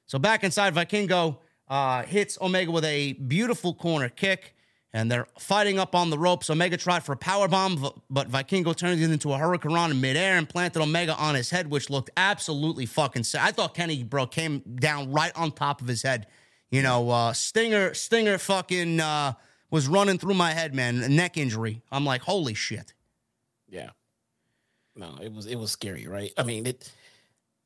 So 0.06 0.18
back 0.18 0.42
inside, 0.42 0.74
Vikingo 0.74 1.36
uh, 1.68 2.02
hits 2.02 2.38
Omega 2.40 2.70
with 2.70 2.86
a 2.86 3.12
beautiful 3.12 3.74
corner 3.74 4.08
kick, 4.08 4.54
and 4.94 5.12
they're 5.12 5.26
fighting 5.38 5.78
up 5.78 5.94
on 5.94 6.08
the 6.08 6.18
ropes. 6.18 6.48
Omega 6.48 6.78
tried 6.78 7.04
for 7.04 7.12
a 7.12 7.16
power 7.16 7.46
bomb, 7.46 7.92
but 8.08 8.30
Vikingo 8.30 8.74
turned 8.74 9.02
it 9.02 9.10
into 9.10 9.34
a 9.34 9.38
hurricane 9.38 9.90
in 9.90 10.00
midair 10.00 10.38
and 10.38 10.48
planted 10.48 10.80
Omega 10.80 11.14
on 11.14 11.34
his 11.34 11.50
head, 11.50 11.70
which 11.70 11.90
looked 11.90 12.08
absolutely 12.16 12.86
fucking 12.86 13.24
sad. 13.24 13.46
I 13.46 13.52
thought 13.52 13.74
Kenny, 13.74 14.02
bro, 14.02 14.26
came 14.26 14.60
down 14.60 15.12
right 15.12 15.32
on 15.36 15.52
top 15.52 15.82
of 15.82 15.88
his 15.88 16.02
head. 16.02 16.26
You 16.70 16.80
know, 16.80 17.10
uh, 17.10 17.34
Stinger, 17.34 17.92
Stinger 17.92 18.38
fucking 18.38 18.98
uh, 18.98 19.34
was 19.70 19.88
running 19.88 20.16
through 20.18 20.34
my 20.34 20.52
head, 20.52 20.74
man. 20.74 21.14
Neck 21.14 21.36
injury. 21.36 21.82
I'm 21.92 22.06
like, 22.06 22.22
holy 22.22 22.54
shit. 22.54 22.94
Yeah. 23.68 23.90
No, 24.98 25.16
it 25.22 25.32
was 25.32 25.46
it 25.46 25.56
was 25.56 25.70
scary, 25.70 26.06
right? 26.06 26.32
I 26.36 26.42
mean, 26.42 26.66
it 26.66 26.92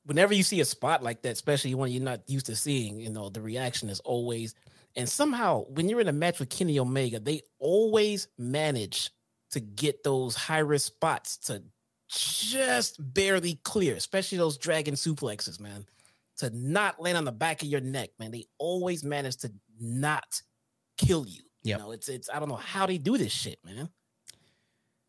whenever 0.05 0.35
you 0.35 0.43
see 0.43 0.61
a 0.61 0.65
spot 0.65 1.03
like 1.03 1.23
that, 1.23 1.33
especially 1.33 1.75
when 1.75 1.91
you're 1.91 2.03
not 2.03 2.21
used 2.29 2.47
to 2.47 2.57
seeing, 2.57 3.01
you 3.01 3.11
know, 3.11 3.29
the 3.29 3.41
reaction 3.41 3.89
is 3.89 4.01
always 4.01 4.55
and 4.95 5.09
somehow 5.09 5.65
when 5.71 5.89
you're 5.89 6.01
in 6.01 6.09
a 6.09 6.13
match 6.13 6.39
with 6.39 6.51
Kenny 6.51 6.79
Omega, 6.79 7.19
they 7.19 7.43
always 7.59 8.29
manage 8.39 9.11
to 9.53 9.61
get 9.61 10.03
those 10.05 10.35
high 10.35 10.59
risk 10.59 10.87
spots 10.89 11.37
to 11.37 11.63
just 12.09 12.97
barely 13.15 13.59
clear, 13.65 13.95
especially 13.97 14.39
those 14.39 14.59
dragon 14.59 14.95
suplexes, 14.95 15.59
man. 15.59 15.87
To 16.39 16.51
not 16.51 17.01
land 17.01 17.17
on 17.17 17.25
the 17.25 17.33
back 17.33 17.63
of 17.63 17.69
your 17.69 17.81
neck, 17.81 18.11
man. 18.19 18.31
They 18.31 18.47
always 18.59 19.05
manage 19.05 19.37
to 19.39 19.53
not 19.81 20.43
kill 20.99 21.27
you. 21.27 21.43
Yep. 21.63 21.79
You 21.79 21.85
know, 21.85 21.93
it's 21.93 22.09
it's 22.09 22.29
I 22.29 22.39
don't 22.39 22.49
know 22.49 22.57
how 22.57 22.87
they 22.87 22.99
do 22.99 23.17
this 23.17 23.33
shit, 23.33 23.59
man. 23.65 23.89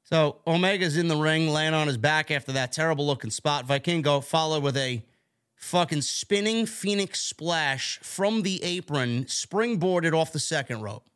So 0.04 0.38
Omega's 0.46 0.98
in 0.98 1.08
the 1.08 1.16
ring, 1.16 1.50
laying 1.50 1.74
on 1.74 1.88
his 1.88 1.98
back 1.98 2.30
after 2.30 2.52
that 2.52 2.72
terrible 2.72 3.08
looking 3.08 3.30
spot. 3.30 3.68
Vikingo 3.68 4.24
followed 4.24 4.62
with 4.62 4.78
a 4.78 5.04
fucking 5.56 6.02
spinning 6.02 6.66
phoenix 6.66 7.22
splash 7.22 8.00
from 8.00 8.42
the 8.42 8.62
apron, 8.64 9.26
springboarded 9.26 10.14
off 10.14 10.34
the 10.34 10.40
second 10.40 10.82
rope. 10.82 11.08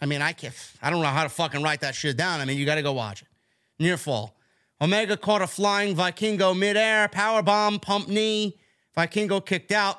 I 0.00 0.06
mean, 0.06 0.22
I 0.22 0.32
can't, 0.32 0.54
I 0.80 0.90
don't 0.90 1.02
know 1.02 1.08
how 1.08 1.24
to 1.24 1.28
fucking 1.28 1.62
write 1.62 1.80
that 1.80 1.94
shit 1.94 2.16
down. 2.16 2.40
I 2.40 2.44
mean, 2.44 2.58
you 2.58 2.64
got 2.64 2.76
to 2.76 2.82
go 2.82 2.92
watch 2.92 3.22
it. 3.22 3.28
Near 3.78 3.96
fall. 3.96 4.36
Omega 4.80 5.16
caught 5.16 5.42
a 5.42 5.46
flying 5.46 5.96
Vikingo 5.96 6.56
midair, 6.56 7.08
power 7.08 7.42
bomb, 7.42 7.80
pump 7.80 8.08
knee. 8.08 8.58
Vikingo 8.96 9.44
kicked 9.44 9.72
out. 9.72 9.98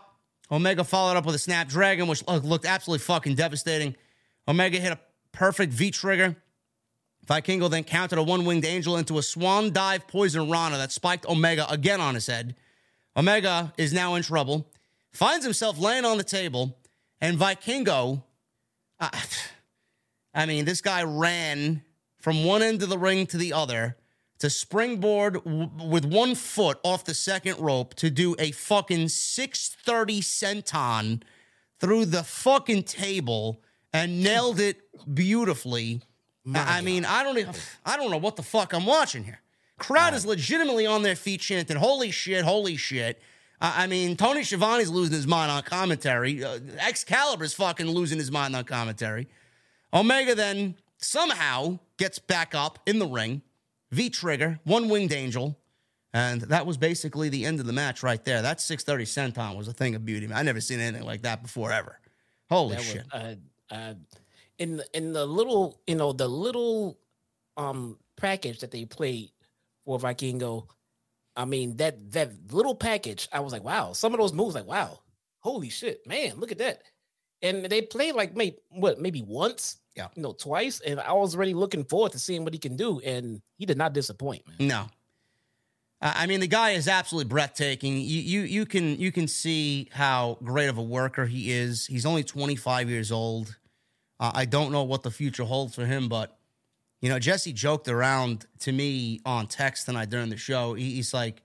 Omega 0.51 0.83
followed 0.83 1.17
up 1.17 1.25
with 1.25 1.35
a 1.35 1.39
snapdragon, 1.39 2.07
which 2.07 2.25
looked 2.27 2.65
absolutely 2.65 3.03
fucking 3.03 3.35
devastating. 3.35 3.95
Omega 4.47 4.79
hit 4.79 4.91
a 4.91 4.99
perfect 5.31 5.73
V 5.73 5.91
trigger. 5.91 6.35
Vikingo 7.27 7.69
then 7.69 7.83
countered 7.83 8.19
a 8.19 8.23
one 8.23 8.45
winged 8.45 8.65
angel 8.65 8.97
into 8.97 9.17
a 9.17 9.23
swan 9.23 9.71
dive 9.71 10.07
poison 10.07 10.49
rana 10.49 10.77
that 10.77 10.91
spiked 10.91 11.25
Omega 11.25 11.69
again 11.71 11.99
on 11.99 12.13
his 12.15 12.27
head. 12.27 12.55
Omega 13.17 13.73
is 13.77 13.93
now 13.93 14.15
in 14.15 14.23
trouble, 14.23 14.71
finds 15.11 15.45
himself 15.45 15.79
laying 15.79 16.05
on 16.05 16.17
the 16.17 16.23
table, 16.23 16.77
and 17.21 17.37
Vikingo. 17.37 18.23
Uh, 18.99 19.09
I 20.33 20.45
mean, 20.45 20.65
this 20.65 20.81
guy 20.81 21.03
ran 21.03 21.81
from 22.19 22.43
one 22.43 22.61
end 22.61 22.83
of 22.83 22.89
the 22.89 22.97
ring 22.97 23.25
to 23.27 23.37
the 23.37 23.53
other 23.53 23.95
to 24.39 24.49
springboard 24.49 25.35
w- 25.45 25.69
with 25.87 26.05
one 26.05 26.35
foot 26.35 26.77
off 26.83 27.05
the 27.05 27.13
second 27.13 27.57
rope 27.59 27.93
to 27.95 28.09
do 28.09 28.35
a 28.37 28.51
fucking 28.51 29.07
630 29.07 30.21
centon 30.21 31.23
through 31.79 32.05
the 32.05 32.23
fucking 32.23 32.83
table 32.83 33.61
and 33.93 34.21
nailed 34.21 34.59
it 34.59 34.81
beautifully. 35.13 36.01
I 36.53 36.77
I 36.77 36.81
mean, 36.81 37.05
I 37.05 37.23
don't 37.23 37.37
even, 37.37 37.53
I 37.85 37.97
don't 37.97 38.11
know 38.11 38.17
what 38.17 38.35
the 38.35 38.43
fuck 38.43 38.73
I'm 38.73 38.85
watching 38.85 39.23
here. 39.23 39.39
Crowd 39.77 40.13
is 40.13 40.25
legitimately 40.25 40.85
on 40.85 41.01
their 41.01 41.15
feet 41.15 41.41
chanting, 41.41 41.77
"Holy 41.77 42.11
shit! 42.11 42.45
Holy 42.45 42.77
shit!" 42.77 43.21
I 43.59 43.83
I 43.83 43.87
mean, 43.87 44.15
Tony 44.15 44.41
Schiavone's 44.43 44.89
losing 44.89 45.15
his 45.15 45.27
mind 45.27 45.51
on 45.51 45.63
commentary. 45.63 46.43
Uh, 46.43 46.59
Excalibur's 46.79 47.53
fucking 47.53 47.87
losing 47.87 48.17
his 48.17 48.31
mind 48.31 48.55
on 48.55 48.63
commentary. 48.63 49.27
Omega 49.93 50.35
then 50.35 50.75
somehow 50.97 51.79
gets 51.97 52.19
back 52.19 52.53
up 52.55 52.79
in 52.85 52.99
the 52.99 53.07
ring, 53.07 53.41
V 53.91 54.09
trigger, 54.09 54.59
one 54.63 54.87
winged 54.89 55.11
angel, 55.13 55.57
and 56.13 56.41
that 56.41 56.65
was 56.65 56.77
basically 56.77 57.29
the 57.29 57.45
end 57.45 57.59
of 57.59 57.65
the 57.65 57.73
match 57.73 58.01
right 58.03 58.23
there. 58.23 58.41
That 58.41 58.61
630 58.61 59.05
senton 59.33 59.57
was 59.57 59.67
a 59.67 59.73
thing 59.73 59.95
of 59.95 60.05
beauty. 60.05 60.27
Man. 60.27 60.37
I 60.37 60.41
never 60.43 60.61
seen 60.61 60.79
anything 60.79 61.05
like 61.05 61.23
that 61.23 61.41
before 61.41 61.71
ever. 61.71 61.99
Holy 62.49 62.75
That 62.75 62.79
was, 62.79 62.87
shit. 62.87 63.05
uh, 63.11 63.73
uh, 63.73 63.93
in 64.59 64.77
the, 64.77 64.85
in 64.93 65.13
the 65.13 65.25
little, 65.25 65.79
you 65.87 65.95
know, 65.95 66.11
the 66.13 66.27
little 66.27 66.97
um 67.57 67.97
package 68.17 68.59
that 68.59 68.71
they 68.71 68.85
played 68.85 69.31
for 69.85 69.99
Vikingo. 69.99 70.67
I 71.35 71.45
mean, 71.45 71.77
that 71.77 72.11
that 72.11 72.31
little 72.51 72.75
package, 72.75 73.27
I 73.31 73.41
was 73.41 73.51
like, 73.53 73.63
wow. 73.63 73.93
Some 73.93 74.13
of 74.13 74.19
those 74.19 74.33
moves, 74.33 74.55
like, 74.55 74.67
wow, 74.67 74.99
holy 75.39 75.69
shit, 75.69 76.05
man, 76.07 76.35
look 76.39 76.51
at 76.51 76.57
that. 76.59 76.81
And 77.41 77.65
they 77.65 77.81
played 77.81 78.15
like 78.15 78.35
maybe 78.35 78.57
what, 78.69 78.99
maybe 78.99 79.21
once, 79.21 79.77
Yeah. 79.95 80.07
you 80.15 80.21
know, 80.23 80.31
twice. 80.33 80.79
And 80.79 80.99
I 80.99 81.11
was 81.13 81.35
already 81.35 81.53
looking 81.53 81.83
forward 81.83 82.13
to 82.13 82.19
seeing 82.19 82.43
what 82.45 82.53
he 82.53 82.59
can 82.59 82.75
do, 82.77 82.99
and 83.01 83.41
he 83.57 83.65
did 83.65 83.77
not 83.77 83.93
disappoint, 83.93 84.47
man. 84.47 84.67
No. 84.67 84.87
I 86.01 86.23
I 86.23 86.25
mean, 86.27 86.39
the 86.39 86.47
guy 86.47 86.71
is 86.71 86.87
absolutely 86.87 87.29
breathtaking. 87.29 87.97
You, 87.97 88.21
you 88.21 88.41
you 88.41 88.65
can 88.65 88.97
you 88.99 89.11
can 89.11 89.27
see 89.27 89.89
how 89.91 90.37
great 90.43 90.67
of 90.69 90.77
a 90.77 90.83
worker 90.83 91.25
he 91.25 91.51
is. 91.51 91.85
He's 91.85 92.05
only 92.05 92.23
25 92.23 92.89
years 92.89 93.11
old. 93.11 93.57
Uh, 94.19 94.31
I 94.33 94.45
don't 94.45 94.71
know 94.71 94.83
what 94.83 95.03
the 95.03 95.11
future 95.11 95.43
holds 95.43 95.75
for 95.75 95.85
him, 95.85 96.07
but 96.09 96.37
you 97.01 97.09
know, 97.09 97.19
Jesse 97.19 97.53
joked 97.53 97.87
around 97.87 98.45
to 98.59 98.71
me 98.71 99.19
on 99.25 99.47
text 99.47 99.85
tonight 99.85 100.09
during 100.09 100.29
the 100.29 100.37
show. 100.37 100.73
He, 100.73 100.95
he's 100.95 101.13
like, 101.13 101.41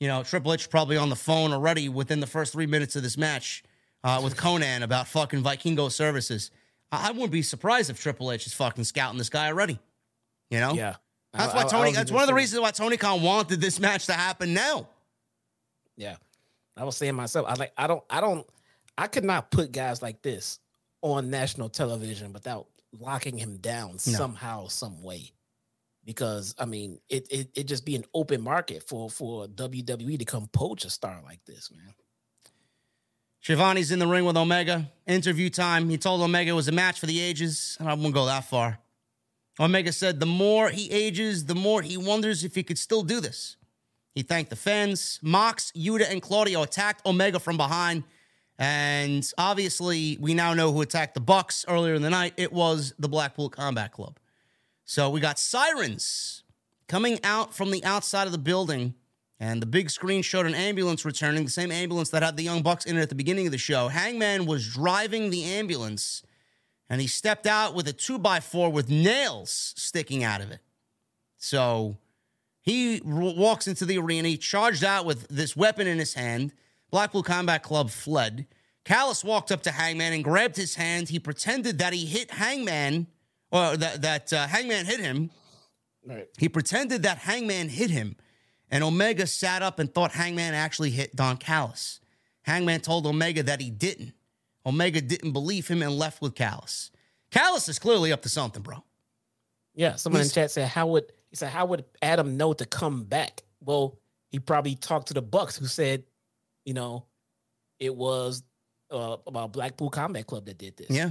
you 0.00 0.08
know, 0.08 0.22
Triple 0.22 0.52
H 0.54 0.70
probably 0.70 0.96
on 0.96 1.08
the 1.10 1.16
phone 1.16 1.52
already 1.52 1.88
within 1.88 2.20
the 2.20 2.26
first 2.26 2.52
three 2.52 2.66
minutes 2.66 2.96
of 2.96 3.02
this 3.02 3.18
match 3.18 3.62
uh, 4.04 4.20
with 4.22 4.36
Konnan 4.36 4.82
about 4.82 5.08
fucking 5.08 5.42
Vikingo 5.42 5.90
services. 5.90 6.50
I, 6.90 7.08
I 7.08 7.10
wouldn't 7.12 7.32
be 7.32 7.42
surprised 7.42 7.90
if 7.90 8.00
Triple 8.00 8.30
H 8.32 8.46
is 8.46 8.54
fucking 8.54 8.84
scouting 8.84 9.18
this 9.18 9.28
guy 9.28 9.48
already. 9.48 9.78
You 10.50 10.60
know, 10.60 10.72
Yeah. 10.74 10.96
that's 11.32 11.52
I- 11.52 11.56
why 11.56 11.62
I- 11.62 11.66
I 11.66 11.68
Tony. 11.68 11.92
That's 11.92 12.10
one 12.12 12.22
of 12.22 12.28
the 12.28 12.34
reasons 12.34 12.60
why 12.62 12.70
Tony 12.70 12.96
Khan 12.96 13.20
wanted 13.22 13.60
this 13.60 13.78
match 13.80 14.06
to 14.06 14.12
happen 14.12 14.54
now. 14.54 14.88
Yeah. 15.96 16.16
I 16.76 16.84
was 16.84 16.96
saying 16.96 17.14
myself, 17.14 17.46
I 17.48 17.54
like 17.54 17.72
I 17.76 17.86
don't 17.86 18.02
I 18.08 18.20
don't 18.20 18.46
I 18.96 19.06
could 19.08 19.24
not 19.24 19.50
put 19.50 19.72
guys 19.72 20.00
like 20.00 20.22
this 20.22 20.58
on 21.02 21.30
national 21.30 21.68
television 21.68 22.32
without 22.32 22.66
locking 22.98 23.36
him 23.36 23.58
down 23.58 23.98
somehow, 23.98 24.68
some 24.68 25.02
way. 25.02 25.32
Because 26.04 26.54
I 26.58 26.64
mean, 26.64 26.98
it 27.08 27.26
it 27.30 27.50
it 27.54 27.64
just 27.64 27.84
be 27.84 27.94
an 27.94 28.04
open 28.14 28.40
market 28.40 28.82
for 28.82 29.08
for 29.10 29.46
WWE 29.46 30.18
to 30.18 30.24
come 30.24 30.48
poach 30.48 30.84
a 30.84 30.90
star 30.90 31.20
like 31.24 31.44
this, 31.44 31.70
man. 31.70 31.94
Schiavone's 33.40 33.90
in 33.90 33.98
the 33.98 34.06
ring 34.06 34.24
with 34.24 34.36
Omega. 34.36 34.90
Interview 35.06 35.50
time. 35.50 35.88
He 35.88 35.98
told 35.98 36.20
Omega 36.20 36.50
it 36.50 36.54
was 36.54 36.68
a 36.68 36.72
match 36.72 37.00
for 37.00 37.06
the 37.06 37.20
ages, 37.20 37.76
and 37.80 37.88
I 37.88 37.94
won't 37.94 38.14
go 38.14 38.26
that 38.26 38.44
far. 38.44 38.78
Omega 39.60 39.92
said 39.92 40.20
the 40.20 40.26
more 40.26 40.70
he 40.70 40.90
ages, 40.90 41.46
the 41.46 41.54
more 41.54 41.82
he 41.82 41.96
wonders 41.96 42.44
if 42.44 42.54
he 42.54 42.62
could 42.62 42.78
still 42.78 43.02
do 43.02 43.20
this. 43.20 43.56
He 44.14 44.22
thanked 44.22 44.50
the 44.50 44.56
fans. 44.56 45.18
Mox, 45.22 45.72
Yuta, 45.76 46.10
and 46.10 46.20
Claudio 46.22 46.62
attacked 46.62 47.04
Omega 47.06 47.38
from 47.40 47.56
behind. 47.56 48.04
And 48.62 49.28
obviously, 49.38 50.16
we 50.20 50.34
now 50.34 50.54
know 50.54 50.70
who 50.70 50.82
attacked 50.82 51.14
the 51.14 51.20
Bucks 51.20 51.64
earlier 51.66 51.94
in 51.94 52.02
the 52.02 52.10
night. 52.10 52.34
It 52.36 52.52
was 52.52 52.94
the 52.96 53.08
Blackpool 53.08 53.48
Combat 53.50 53.90
Club. 53.90 54.20
So 54.84 55.10
we 55.10 55.18
got 55.18 55.40
sirens 55.40 56.44
coming 56.86 57.18
out 57.24 57.52
from 57.52 57.72
the 57.72 57.84
outside 57.84 58.26
of 58.26 58.32
the 58.32 58.38
building, 58.38 58.94
and 59.40 59.60
the 59.60 59.66
big 59.66 59.90
screen 59.90 60.22
showed 60.22 60.46
an 60.46 60.54
ambulance 60.54 61.04
returning, 61.04 61.44
the 61.44 61.50
same 61.50 61.72
ambulance 61.72 62.10
that 62.10 62.22
had 62.22 62.36
the 62.36 62.44
Young 62.44 62.62
Bucks 62.62 62.84
in 62.84 62.96
it 62.96 63.00
at 63.00 63.08
the 63.08 63.16
beginning 63.16 63.46
of 63.46 63.52
the 63.52 63.58
show. 63.58 63.88
Hangman 63.88 64.46
was 64.46 64.72
driving 64.72 65.30
the 65.30 65.42
ambulance, 65.42 66.22
and 66.88 67.00
he 67.00 67.08
stepped 67.08 67.48
out 67.48 67.74
with 67.74 67.88
a 67.88 67.92
two 67.92 68.16
by 68.16 68.38
four 68.38 68.70
with 68.70 68.88
nails 68.88 69.74
sticking 69.76 70.22
out 70.22 70.40
of 70.40 70.52
it. 70.52 70.60
So 71.36 71.96
he 72.60 73.00
walks 73.04 73.66
into 73.66 73.84
the 73.84 73.98
arena. 73.98 74.28
He 74.28 74.36
charged 74.36 74.84
out 74.84 75.04
with 75.04 75.26
this 75.26 75.56
weapon 75.56 75.88
in 75.88 75.98
his 75.98 76.14
hand. 76.14 76.52
Blackpool 76.92 77.22
Combat 77.22 77.62
Club 77.62 77.90
fled. 77.90 78.46
Callis 78.84 79.24
walked 79.24 79.50
up 79.50 79.62
to 79.62 79.70
Hangman 79.72 80.12
and 80.12 80.22
grabbed 80.22 80.56
his 80.56 80.74
hand. 80.74 81.08
He 81.08 81.18
pretended 81.18 81.78
that 81.78 81.92
he 81.92 82.04
hit 82.04 82.30
Hangman, 82.30 83.06
or 83.50 83.76
that, 83.76 84.02
that 84.02 84.32
uh, 84.32 84.46
Hangman 84.46 84.86
hit 84.86 85.00
him. 85.00 85.30
Right. 86.06 86.28
He 86.38 86.48
pretended 86.48 87.02
that 87.04 87.18
Hangman 87.18 87.70
hit 87.70 87.90
him, 87.90 88.16
and 88.70 88.84
Omega 88.84 89.26
sat 89.26 89.62
up 89.62 89.78
and 89.78 89.92
thought 89.92 90.12
Hangman 90.12 90.52
actually 90.52 90.90
hit 90.90 91.16
Don 91.16 91.38
Callis. 91.38 92.00
Hangman 92.42 92.80
told 92.80 93.06
Omega 93.06 93.42
that 93.42 93.60
he 93.60 93.70
didn't. 93.70 94.12
Omega 94.66 95.00
didn't 95.00 95.32
believe 95.32 95.68
him 95.68 95.80
and 95.80 95.98
left 95.98 96.20
with 96.20 96.34
Callis. 96.34 96.90
Callis 97.30 97.68
is 97.68 97.78
clearly 97.78 98.12
up 98.12 98.22
to 98.22 98.28
something, 98.28 98.62
bro. 98.62 98.84
Yeah. 99.74 99.96
Someone 99.96 100.22
in 100.22 100.28
chat 100.28 100.50
said, 100.50 100.68
How 100.68 100.88
would 100.88 101.10
he 101.30 101.36
said, 101.36 101.48
How 101.48 101.64
would 101.66 101.84
Adam 102.02 102.36
know 102.36 102.52
to 102.52 102.66
come 102.66 103.04
back? 103.04 103.42
Well, 103.60 103.98
he 104.28 104.38
probably 104.38 104.74
talked 104.74 105.08
to 105.08 105.14
the 105.14 105.22
Bucks 105.22 105.56
who 105.56 105.66
said, 105.66 106.04
you 106.64 106.74
know, 106.74 107.06
it 107.78 107.94
was 107.94 108.42
uh, 108.90 109.16
about 109.26 109.52
Blackpool 109.52 109.90
Combat 109.90 110.26
Club 110.26 110.46
that 110.46 110.58
did 110.58 110.76
this. 110.76 110.90
Yeah. 110.90 111.10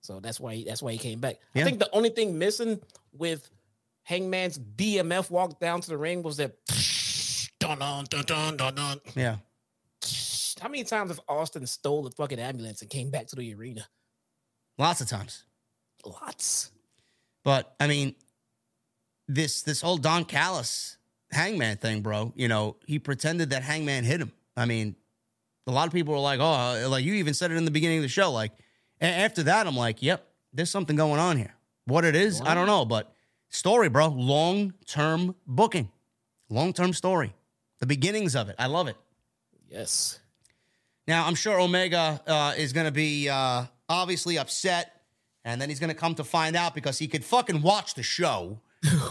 So 0.00 0.20
that's 0.20 0.38
why 0.38 0.56
he, 0.56 0.64
that's 0.64 0.82
why 0.82 0.92
he 0.92 0.98
came 0.98 1.20
back. 1.20 1.36
Yeah. 1.54 1.62
I 1.62 1.64
think 1.64 1.78
the 1.78 1.88
only 1.92 2.10
thing 2.10 2.38
missing 2.38 2.80
with 3.12 3.50
Hangman's 4.02 4.58
BMF 4.58 5.30
walk 5.30 5.58
down 5.60 5.80
to 5.80 5.88
the 5.88 5.96
ring 5.96 6.22
was 6.22 6.36
that 6.36 6.56
dun 7.58 7.78
dun 7.78 8.04
dun 8.10 8.24
dun 8.24 8.56
dun 8.56 8.74
dun. 8.74 9.00
Yeah. 9.14 9.36
How 10.60 10.68
many 10.68 10.84
times 10.84 11.10
has 11.10 11.20
Austin 11.28 11.66
stole 11.66 12.02
the 12.02 12.10
fucking 12.10 12.38
ambulance 12.38 12.80
and 12.82 12.90
came 12.90 13.10
back 13.10 13.26
to 13.28 13.36
the 13.36 13.54
arena? 13.54 13.86
Lots 14.78 15.00
of 15.00 15.08
times. 15.08 15.44
Lots. 16.04 16.70
But 17.44 17.74
I 17.80 17.86
mean, 17.86 18.14
this 19.28 19.62
this 19.62 19.80
whole 19.80 19.96
Don 19.96 20.24
Callis 20.24 20.98
Hangman 21.30 21.76
thing, 21.78 22.02
bro. 22.02 22.32
You 22.36 22.48
know, 22.48 22.76
he 22.86 22.98
pretended 22.98 23.50
that 23.50 23.62
Hangman 23.62 24.04
hit 24.04 24.20
him. 24.20 24.32
I 24.56 24.66
mean, 24.66 24.96
a 25.66 25.72
lot 25.72 25.86
of 25.86 25.92
people 25.92 26.14
are 26.14 26.20
like, 26.20 26.40
"Oh, 26.40 26.88
like 26.88 27.04
you 27.04 27.14
even 27.14 27.34
said 27.34 27.50
it 27.50 27.56
in 27.56 27.64
the 27.64 27.70
beginning 27.70 27.98
of 27.98 28.02
the 28.02 28.08
show." 28.08 28.30
Like 28.32 28.52
a- 29.00 29.04
after 29.06 29.42
that, 29.44 29.66
I'm 29.66 29.76
like, 29.76 30.02
"Yep, 30.02 30.26
there's 30.52 30.70
something 30.70 30.96
going 30.96 31.20
on 31.20 31.36
here." 31.36 31.54
What 31.86 32.04
it 32.04 32.16
is, 32.16 32.40
I 32.40 32.54
don't 32.54 32.66
know, 32.66 32.84
but 32.84 33.12
story, 33.50 33.88
bro. 33.88 34.08
Long 34.08 34.72
term 34.86 35.34
booking, 35.46 35.90
long 36.48 36.72
term 36.72 36.92
story. 36.92 37.34
The 37.80 37.86
beginnings 37.86 38.34
of 38.34 38.48
it, 38.48 38.56
I 38.58 38.66
love 38.66 38.88
it. 38.88 38.96
Yes. 39.68 40.20
Now, 41.06 41.26
I'm 41.26 41.34
sure 41.34 41.60
Omega 41.60 42.22
uh, 42.26 42.54
is 42.56 42.72
going 42.72 42.86
to 42.86 42.92
be 42.92 43.28
uh, 43.28 43.64
obviously 43.88 44.38
upset, 44.38 45.02
and 45.44 45.60
then 45.60 45.68
he's 45.68 45.78
going 45.80 45.90
to 45.90 45.96
come 45.96 46.14
to 46.14 46.24
find 46.24 46.56
out 46.56 46.74
because 46.74 46.98
he 46.98 47.08
could 47.08 47.24
fucking 47.24 47.60
watch 47.60 47.94
the 47.94 48.02
show 48.02 48.60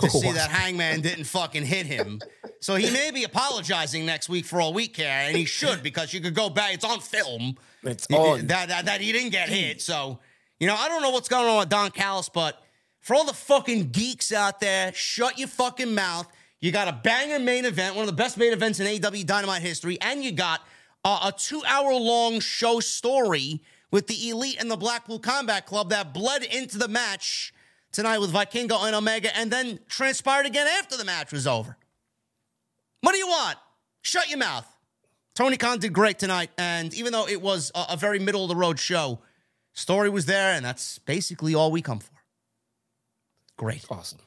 to 0.02 0.10
see 0.10 0.32
that 0.40 0.50
Hangman 0.52 1.02
didn't 1.02 1.26
fucking 1.26 1.66
hit 1.66 1.86
him. 1.86 2.20
So 2.60 2.76
he 2.76 2.90
may 2.92 3.12
be 3.12 3.24
apologizing 3.24 4.06
next 4.06 4.30
week 4.30 4.46
for 4.46 4.62
all 4.62 4.74
we 4.74 4.88
care, 4.88 5.28
and 5.28 5.36
he 5.36 5.46
should 5.46 5.84
because 5.84 6.14
you 6.14 6.22
could 6.22 6.36
go 6.36 6.50
back. 6.50 6.74
It's 6.74 6.86
on 6.86 7.00
film 7.02 7.58
It's 7.84 8.08
on. 8.12 8.48
that, 8.48 8.70
that 8.70 8.86
that 8.86 9.02
he 9.02 9.12
didn't 9.12 9.32
get 9.32 9.50
hit. 9.50 9.82
So 9.82 10.20
you 10.60 10.68
know, 10.68 10.76
I 10.76 10.88
don't 10.88 11.02
know 11.02 11.10
what's 11.10 11.28
going 11.28 11.48
on 11.48 11.60
with 11.60 11.70
Don 11.70 11.92
Callis, 11.92 12.30
but 12.30 12.62
For 13.02 13.16
all 13.16 13.26
the 13.26 13.34
fucking 13.34 13.90
geeks 13.90 14.32
out 14.32 14.62
there, 14.62 14.94
shut 14.94 15.38
your 15.38 15.50
fucking 15.50 15.94
mouth. 15.94 16.28
You 16.62 16.72
got 16.72 16.88
a 16.88 16.94
banger 17.04 17.40
main 17.40 17.66
event, 17.66 17.96
one 17.96 18.04
of 18.04 18.08
the 18.08 18.16
best 18.16 18.38
main 18.38 18.54
events 18.54 18.80
in 18.80 18.88
AEW 18.88 19.26
Dynamite 19.26 19.62
history, 19.62 19.98
and 20.00 20.24
you 20.24 20.32
got 20.32 20.62
uh, 21.04 21.30
a 21.34 21.38
two 21.38 21.62
hour 21.68 21.92
long 21.94 22.40
show 22.40 22.80
story 22.80 23.62
with 23.92 24.08
the 24.08 24.30
Elite 24.30 24.56
and 24.62 24.72
the 24.72 24.78
Blackpool 24.78 25.20
Combat 25.20 25.66
Club 25.66 25.90
that 25.90 26.14
bled 26.14 26.44
into 26.44 26.78
the 26.78 26.88
match 26.88 27.54
tonight 27.94 28.18
with 28.18 28.34
Vikingo 28.34 28.86
and 28.86 28.96
Omega 28.96 29.36
and 29.38 29.50
then 29.50 29.80
transpired 29.88 30.46
again 30.46 30.68
after 30.80 30.98
the 30.98 31.06
match 31.06 31.32
was 31.32 31.48
over. 31.48 31.78
What 33.02 33.14
do 33.14 33.18
you 33.18 33.28
want? 33.28 33.58
Shut 34.02 34.30
your 34.30 34.40
mouth. 34.40 34.68
Tony 35.36 35.58
Khan 35.58 35.80
did 35.80 35.94
great 35.94 36.20
tonight, 36.20 36.52
and 36.58 36.94
even 36.94 37.12
though 37.12 37.28
it 37.28 37.42
was 37.42 37.72
a, 37.74 37.86
a 37.92 37.98
very 37.98 38.20
middle 38.20 38.44
of 38.44 38.50
the 38.50 38.56
road 38.56 38.80
show, 38.80 39.20
story 39.74 40.10
was 40.10 40.26
there, 40.26 40.54
and 40.54 40.64
that's 40.64 41.00
basically 41.00 41.56
all 41.56 41.72
we 41.72 41.82
come 41.82 42.00
for. 42.00 42.12
Great. 43.58 43.86
Awesome. 43.90 44.20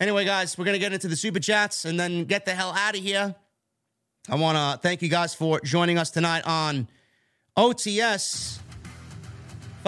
Anyway, 0.00 0.24
guys, 0.24 0.56
we're 0.56 0.64
going 0.64 0.76
to 0.76 0.78
get 0.78 0.92
into 0.92 1.08
the 1.08 1.16
super 1.16 1.40
chats 1.40 1.84
and 1.84 1.98
then 1.98 2.24
get 2.24 2.44
the 2.44 2.54
hell 2.54 2.72
out 2.72 2.96
of 2.96 3.02
here. 3.02 3.34
I 4.28 4.36
want 4.36 4.56
to 4.56 4.80
thank 4.80 5.02
you 5.02 5.08
guys 5.08 5.34
for 5.34 5.60
joining 5.60 5.98
us 5.98 6.10
tonight 6.10 6.42
on 6.46 6.88
OTS. 7.56 8.60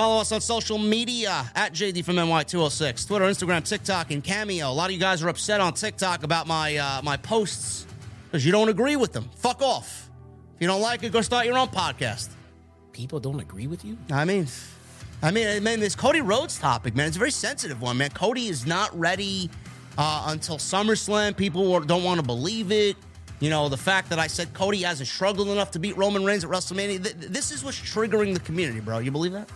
Follow 0.01 0.23
us 0.23 0.33
on 0.33 0.41
social 0.41 0.79
media 0.79 1.53
at 1.55 1.75
JD 1.75 2.07
from 2.07 2.17
NY206, 2.17 3.07
Twitter, 3.07 3.27
Instagram, 3.27 3.63
TikTok, 3.63 4.11
and 4.11 4.25
Cameo. 4.25 4.71
A 4.71 4.73
lot 4.73 4.87
of 4.87 4.93
you 4.93 4.99
guys 4.99 5.23
are 5.23 5.29
upset 5.29 5.61
on 5.61 5.75
TikTok 5.75 6.23
about 6.23 6.47
my 6.47 6.75
uh, 6.79 7.03
my 7.03 7.19
posts 7.19 7.87
because 8.25 8.47
you 8.47 8.51
don't 8.51 8.71
agree 8.71 8.97
with 8.97 9.13
them. 9.13 9.29
Fuck 9.37 9.61
off. 9.61 10.09
If 10.55 10.63
you 10.63 10.69
don't 10.69 10.81
like 10.81 11.03
it, 11.03 11.13
go 11.13 11.21
start 11.21 11.45
your 11.45 11.59
own 11.59 11.69
podcast. 11.69 12.31
People 12.93 13.21
don't 13.21 13.41
agree 13.41 13.67
with 13.67 13.85
you? 13.85 13.99
I 14.11 14.25
mean, 14.25 14.47
I 15.23 15.33
mean, 15.33 15.63
man, 15.63 15.81
this 15.81 15.95
Cody 15.95 16.23
Rhodes 16.23 16.59
topic, 16.59 16.97
man, 16.97 17.07
it's 17.07 17.17
a 17.17 17.19
very 17.19 17.31
sensitive 17.31 17.83
one, 17.83 17.99
man. 17.99 18.09
Cody 18.09 18.47
is 18.47 18.65
not 18.65 18.99
ready 18.99 19.51
uh, 19.99 20.29
until 20.29 20.57
SummerSlam. 20.57 21.37
People 21.37 21.79
don't 21.81 22.05
want 22.05 22.19
to 22.19 22.27
believe 22.27 22.73
it. 22.73 22.97
You 23.41 23.51
know, 23.51 23.69
the 23.69 23.77
fact 23.77 24.09
that 24.09 24.19
I 24.19 24.29
said 24.29 24.55
Cody 24.55 24.81
hasn't 24.81 25.11
struggled 25.11 25.49
enough 25.49 25.71
to 25.73 25.79
beat 25.79 25.95
Roman 25.99 26.25
Reigns 26.25 26.43
at 26.43 26.49
WrestleMania, 26.49 27.05
th- 27.05 27.17
this 27.17 27.51
is 27.51 27.63
what's 27.63 27.79
triggering 27.79 28.33
the 28.33 28.41
community, 28.41 28.81
bro. 28.81 29.01
You 29.01 29.11
believe 29.11 29.33
that? 29.33 29.51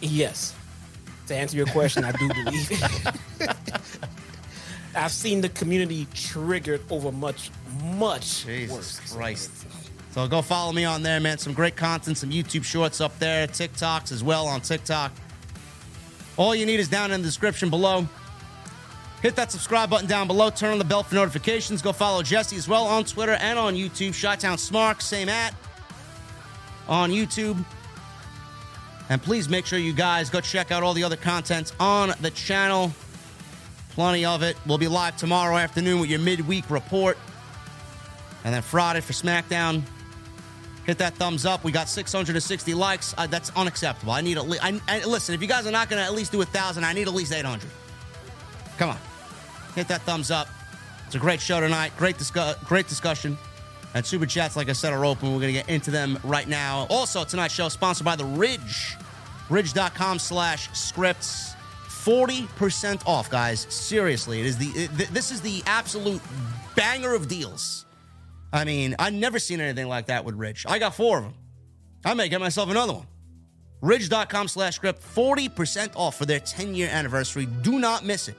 Yes. 0.00 0.54
To 1.28 1.36
answer 1.36 1.56
your 1.56 1.66
question, 1.66 2.04
I 2.04 2.12
do 2.12 2.28
believe 2.28 2.68
it. 2.70 3.48
I've 4.94 5.12
seen 5.12 5.40
the 5.40 5.48
community 5.48 6.06
triggered 6.14 6.82
over 6.90 7.12
much, 7.12 7.50
much 7.94 8.44
Jesus 8.44 8.70
worse. 8.76 9.14
Christ. 9.14 9.50
So 10.12 10.26
go 10.26 10.42
follow 10.42 10.72
me 10.72 10.84
on 10.84 11.02
there, 11.02 11.20
man. 11.20 11.38
Some 11.38 11.52
great 11.52 11.76
content, 11.76 12.18
some 12.18 12.30
YouTube 12.30 12.64
shorts 12.64 13.00
up 13.00 13.16
there, 13.20 13.46
TikToks 13.46 14.10
as 14.10 14.24
well 14.24 14.48
on 14.48 14.60
TikTok. 14.60 15.12
All 16.36 16.54
you 16.54 16.66
need 16.66 16.80
is 16.80 16.88
down 16.88 17.12
in 17.12 17.20
the 17.20 17.26
description 17.26 17.70
below. 17.70 18.08
Hit 19.22 19.36
that 19.36 19.52
subscribe 19.52 19.90
button 19.90 20.08
down 20.08 20.26
below. 20.26 20.50
Turn 20.50 20.72
on 20.72 20.78
the 20.78 20.84
bell 20.84 21.02
for 21.02 21.14
notifications. 21.14 21.82
Go 21.82 21.92
follow 21.92 22.22
Jesse 22.22 22.56
as 22.56 22.66
well 22.66 22.86
on 22.86 23.04
Twitter 23.04 23.32
and 23.32 23.58
on 23.58 23.74
YouTube. 23.74 24.10
Shottown 24.10 24.56
Smark, 24.56 25.02
same 25.02 25.28
at 25.28 25.54
on 26.88 27.10
YouTube. 27.10 27.62
And 29.10 29.20
please 29.20 29.48
make 29.48 29.66
sure 29.66 29.78
you 29.78 29.92
guys 29.92 30.30
go 30.30 30.40
check 30.40 30.70
out 30.70 30.84
all 30.84 30.94
the 30.94 31.02
other 31.02 31.16
content 31.16 31.72
on 31.80 32.14
the 32.20 32.30
channel. 32.30 32.92
Plenty 33.90 34.24
of 34.24 34.44
it. 34.44 34.56
We'll 34.66 34.78
be 34.78 34.86
live 34.86 35.16
tomorrow 35.16 35.56
afternoon 35.56 36.00
with 36.00 36.08
your 36.08 36.20
midweek 36.20 36.70
report. 36.70 37.18
And 38.44 38.54
then 38.54 38.62
Friday 38.62 39.00
for 39.00 39.12
SmackDown. 39.12 39.82
Hit 40.86 40.98
that 40.98 41.14
thumbs 41.14 41.44
up. 41.44 41.64
We 41.64 41.72
got 41.72 41.88
660 41.88 42.72
likes. 42.72 43.12
Uh, 43.18 43.26
that's 43.26 43.50
unacceptable. 43.56 44.12
I 44.12 44.20
need 44.20 44.38
at 44.38 44.48
least. 44.48 44.64
I, 44.64 44.80
I, 44.88 45.04
listen, 45.04 45.34
if 45.34 45.42
you 45.42 45.48
guys 45.48 45.66
are 45.66 45.72
not 45.72 45.90
going 45.90 46.00
to 46.00 46.06
at 46.06 46.14
least 46.14 46.30
do 46.30 46.40
a 46.40 46.46
thousand, 46.46 46.84
I 46.84 46.92
need 46.92 47.08
at 47.08 47.14
least 47.14 47.32
800. 47.32 47.68
Come 48.78 48.90
on, 48.90 48.98
hit 49.74 49.88
that 49.88 50.02
thumbs 50.02 50.30
up. 50.30 50.48
It's 51.06 51.16
a 51.16 51.18
great 51.18 51.40
show 51.40 51.60
tonight. 51.60 51.92
Great 51.98 52.16
discuss. 52.16 52.56
Great 52.64 52.88
discussion. 52.88 53.36
And 53.94 54.06
super 54.06 54.26
chats, 54.26 54.56
like 54.56 54.68
I 54.68 54.72
said, 54.72 54.92
are 54.92 55.04
open. 55.04 55.32
We're 55.32 55.40
going 55.40 55.54
to 55.54 55.60
get 55.60 55.68
into 55.68 55.90
them 55.90 56.18
right 56.22 56.46
now. 56.46 56.86
Also, 56.90 57.24
tonight's 57.24 57.54
show 57.54 57.68
sponsored 57.68 58.04
by 58.04 58.16
The 58.16 58.24
Ridge. 58.24 58.96
Ridge.com 59.48 60.18
slash 60.18 60.70
scripts. 60.72 61.54
40% 61.88 63.06
off, 63.06 63.28
guys. 63.28 63.66
Seriously, 63.68 64.40
it 64.40 64.46
is 64.46 64.56
the 64.56 64.68
it, 64.68 64.90
this 65.12 65.30
is 65.30 65.40
the 65.42 65.62
absolute 65.66 66.22
banger 66.74 67.14
of 67.14 67.28
deals. 67.28 67.84
I 68.52 68.64
mean, 68.64 68.96
I've 68.98 69.12
never 69.12 69.38
seen 69.38 69.60
anything 69.60 69.86
like 69.86 70.06
that 70.06 70.24
with 70.24 70.34
Ridge. 70.34 70.64
I 70.68 70.78
got 70.78 70.94
four 70.94 71.18
of 71.18 71.24
them. 71.24 71.34
I 72.04 72.14
may 72.14 72.28
get 72.28 72.40
myself 72.40 72.70
another 72.70 72.94
one. 72.94 73.06
Ridge.com 73.82 74.48
slash 74.48 74.76
script, 74.76 75.02
40% 75.14 75.92
off 75.96 76.16
for 76.16 76.26
their 76.26 76.40
10 76.40 76.74
year 76.74 76.88
anniversary. 76.90 77.46
Do 77.46 77.78
not 77.78 78.04
miss 78.04 78.28
it 78.28 78.36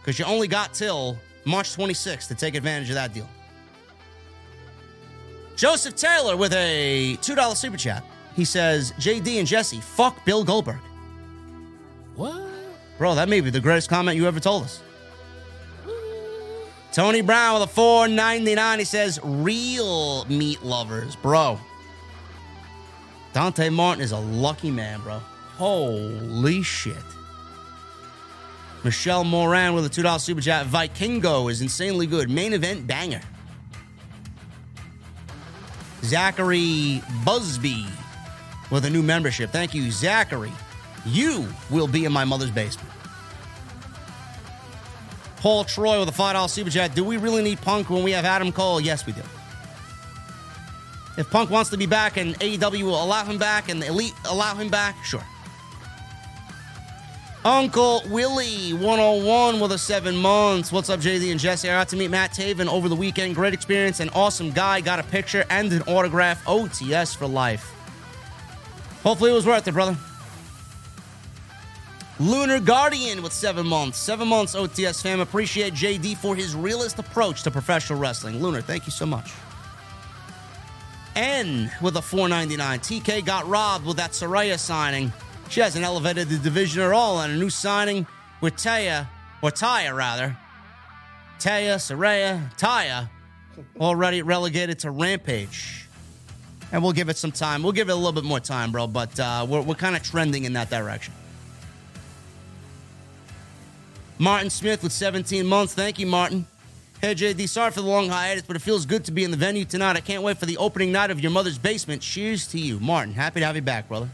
because 0.00 0.18
you 0.18 0.24
only 0.24 0.48
got 0.48 0.74
till 0.74 1.16
March 1.44 1.76
26th 1.76 2.28
to 2.28 2.34
take 2.34 2.54
advantage 2.54 2.90
of 2.90 2.94
that 2.94 3.12
deal. 3.12 3.28
Joseph 5.56 5.94
Taylor 5.94 6.36
with 6.36 6.52
a 6.52 7.16
$2 7.20 7.56
super 7.56 7.76
chat. 7.76 8.04
He 8.34 8.44
says, 8.44 8.92
JD 8.92 9.38
and 9.38 9.46
Jesse, 9.46 9.80
fuck 9.80 10.24
Bill 10.24 10.44
Goldberg. 10.44 10.80
What? 12.16 12.40
Bro, 12.98 13.14
that 13.16 13.28
may 13.28 13.40
be 13.40 13.50
the 13.50 13.60
greatest 13.60 13.88
comment 13.88 14.16
you 14.16 14.26
ever 14.26 14.40
told 14.40 14.64
us. 14.64 14.82
Tony 16.92 17.22
Brown 17.22 17.54
with 17.54 17.62
a 17.64 17.72
499. 17.72 18.78
He 18.78 18.84
says, 18.84 19.18
real 19.22 20.24
meat 20.26 20.62
lovers, 20.62 21.16
bro. 21.16 21.58
Dante 23.32 23.68
Martin 23.68 24.02
is 24.02 24.12
a 24.12 24.18
lucky 24.18 24.70
man, 24.70 25.00
bro. 25.00 25.18
Holy 25.56 26.62
shit. 26.62 26.96
Michelle 28.84 29.24
Moran 29.24 29.74
with 29.74 29.86
a 29.86 29.88
$2 29.88 30.20
super 30.20 30.40
chat. 30.40 30.66
Vikingo 30.66 31.50
is 31.50 31.62
insanely 31.62 32.06
good. 32.06 32.30
Main 32.30 32.52
event 32.52 32.86
banger. 32.86 33.22
Zachary 36.04 37.02
Busby 37.24 37.86
with 38.70 38.84
a 38.84 38.90
new 38.90 39.02
membership. 39.02 39.50
Thank 39.50 39.74
you, 39.74 39.90
Zachary. 39.90 40.52
You 41.06 41.48
will 41.70 41.88
be 41.88 42.04
in 42.04 42.12
my 42.12 42.24
mother's 42.24 42.50
basement. 42.50 42.88
Paul 45.36 45.64
Troy 45.64 46.00
with 46.00 46.08
a 46.08 46.12
$5 46.12 46.48
super 46.48 46.70
chat. 46.70 46.94
Do 46.94 47.04
we 47.04 47.16
really 47.16 47.42
need 47.42 47.60
Punk 47.60 47.90
when 47.90 48.02
we 48.02 48.12
have 48.12 48.24
Adam 48.24 48.50
Cole? 48.50 48.80
Yes, 48.80 49.04
we 49.04 49.12
do. 49.12 49.20
If 51.16 51.30
Punk 51.30 51.50
wants 51.50 51.70
to 51.70 51.76
be 51.76 51.86
back 51.86 52.16
and 52.16 52.34
AEW 52.40 52.82
will 52.84 53.02
allow 53.02 53.24
him 53.24 53.38
back 53.38 53.68
and 53.68 53.80
the 53.80 53.86
Elite 53.86 54.14
allow 54.24 54.54
him 54.54 54.68
back, 54.68 54.96
sure. 55.04 55.24
Uncle 57.44 58.02
Willie 58.08 58.72
101 58.72 59.60
with 59.60 59.72
a 59.72 59.76
seven 59.76 60.16
months. 60.16 60.72
What's 60.72 60.88
up, 60.88 60.98
JD 60.98 61.30
and 61.30 61.38
Jesse? 61.38 61.68
I 61.68 61.78
got 61.78 61.88
to 61.88 61.96
meet 61.96 62.10
Matt 62.10 62.32
Taven 62.32 62.68
over 62.68 62.88
the 62.88 62.96
weekend. 62.96 63.34
Great 63.34 63.52
experience, 63.52 64.00
an 64.00 64.08
awesome 64.10 64.50
guy. 64.50 64.80
Got 64.80 64.98
a 64.98 65.02
picture 65.02 65.44
and 65.50 65.70
an 65.70 65.82
autograph. 65.82 66.42
OTS 66.46 67.14
for 67.14 67.26
life. 67.26 67.70
Hopefully 69.02 69.30
it 69.30 69.34
was 69.34 69.44
worth 69.44 69.68
it, 69.68 69.72
brother. 69.72 69.94
Lunar 72.18 72.60
Guardian 72.60 73.22
with 73.22 73.34
seven 73.34 73.66
months. 73.66 73.98
Seven 73.98 74.26
months, 74.26 74.54
OTS 74.54 75.02
fam. 75.02 75.20
Appreciate 75.20 75.74
JD 75.74 76.16
for 76.16 76.34
his 76.34 76.54
realist 76.54 76.98
approach 76.98 77.42
to 77.42 77.50
professional 77.50 77.98
wrestling. 77.98 78.40
Lunar, 78.40 78.62
thank 78.62 78.86
you 78.86 78.92
so 78.92 79.04
much. 79.04 79.30
N 81.14 81.70
with 81.82 81.98
a 81.98 82.02
499. 82.02 82.80
TK 82.80 83.22
got 83.22 83.46
robbed 83.46 83.84
with 83.84 83.98
that 83.98 84.12
Saraya 84.12 84.58
signing. 84.58 85.12
She 85.48 85.60
hasn't 85.60 85.84
elevated 85.84 86.28
the 86.28 86.38
division 86.38 86.82
at 86.82 86.92
all, 86.92 87.20
and 87.20 87.32
a 87.32 87.36
new 87.36 87.50
signing 87.50 88.06
with 88.40 88.56
Taya, 88.56 89.06
or 89.42 89.50
Taya 89.50 89.96
rather. 89.96 90.36
Taya, 91.38 91.76
Saraya, 91.76 92.54
Taya, 92.56 93.08
already 93.78 94.22
relegated 94.22 94.78
to 94.80 94.90
Rampage. 94.90 95.88
And 96.72 96.82
we'll 96.82 96.92
give 96.92 97.08
it 97.08 97.16
some 97.16 97.32
time. 97.32 97.62
We'll 97.62 97.72
give 97.72 97.88
it 97.88 97.92
a 97.92 97.96
little 97.96 98.12
bit 98.12 98.24
more 98.24 98.40
time, 98.40 98.72
bro, 98.72 98.86
but 98.86 99.18
uh, 99.20 99.46
we're, 99.48 99.60
we're 99.60 99.74
kind 99.74 99.94
of 99.94 100.02
trending 100.02 100.44
in 100.44 100.54
that 100.54 100.70
direction. 100.70 101.14
Martin 104.18 104.50
Smith 104.50 104.82
with 104.82 104.92
17 104.92 105.46
months. 105.46 105.74
Thank 105.74 105.98
you, 105.98 106.06
Martin. 106.06 106.46
Hey, 107.00 107.14
JD, 107.14 107.48
sorry 107.48 107.70
for 107.70 107.80
the 107.80 107.86
long 107.86 108.08
hiatus, 108.08 108.44
but 108.44 108.56
it 108.56 108.62
feels 108.62 108.86
good 108.86 109.04
to 109.04 109.12
be 109.12 109.24
in 109.24 109.30
the 109.30 109.36
venue 109.36 109.64
tonight. 109.64 109.96
I 109.96 110.00
can't 110.00 110.22
wait 110.22 110.38
for 110.38 110.46
the 110.46 110.56
opening 110.56 110.90
night 110.90 111.10
of 111.10 111.20
your 111.20 111.30
mother's 111.30 111.58
basement. 111.58 112.00
Cheers 112.00 112.46
to 112.48 112.58
you. 112.58 112.80
Martin, 112.80 113.12
happy 113.12 113.40
to 113.40 113.46
have 113.46 113.56
you 113.56 113.62
back, 113.62 113.88
brother. 113.88 114.08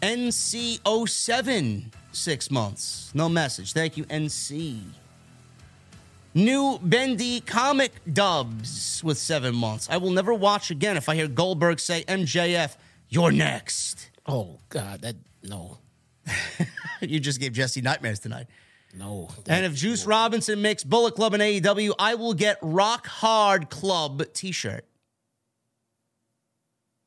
NC07, 0.00 1.84
six 2.12 2.50
months. 2.50 3.10
No 3.14 3.28
message. 3.28 3.72
Thank 3.72 3.96
you, 3.96 4.04
NC. 4.04 4.80
New 6.34 6.78
Bendy 6.82 7.40
comic 7.40 7.92
dubs 8.12 9.02
with 9.02 9.18
seven 9.18 9.54
months. 9.54 9.88
I 9.90 9.96
will 9.96 10.10
never 10.10 10.32
watch 10.34 10.70
again 10.70 10.96
if 10.96 11.08
I 11.08 11.14
hear 11.14 11.26
Goldberg 11.26 11.80
say, 11.80 12.04
MJF, 12.04 12.76
you're 13.08 13.32
next. 13.32 14.10
Oh 14.26 14.58
God, 14.68 15.00
that 15.00 15.16
no, 15.42 15.78
you 17.00 17.18
just 17.18 17.40
gave 17.40 17.52
Jesse 17.54 17.80
nightmares 17.80 18.18
tonight. 18.20 18.46
no. 18.94 19.30
And 19.48 19.64
if 19.64 19.74
Juice 19.74 20.04
Robinson 20.06 20.60
makes 20.62 20.84
Bullet 20.84 21.14
Club 21.14 21.34
in 21.34 21.40
AEW, 21.40 21.94
I 21.98 22.14
will 22.14 22.34
get 22.34 22.58
Rock 22.62 23.06
Hard 23.06 23.70
Club 23.70 24.22
t 24.34 24.52
shirt. 24.52 24.84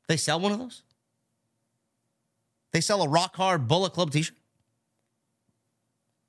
They 0.07 0.17
sell 0.17 0.39
one 0.39 0.51
of 0.51 0.59
those? 0.59 0.81
They 2.73 2.81
sell 2.81 3.01
a 3.03 3.07
rock 3.07 3.35
hard 3.35 3.67
Bullet 3.67 3.93
Club 3.93 4.11
t 4.11 4.21
shirt. 4.21 4.35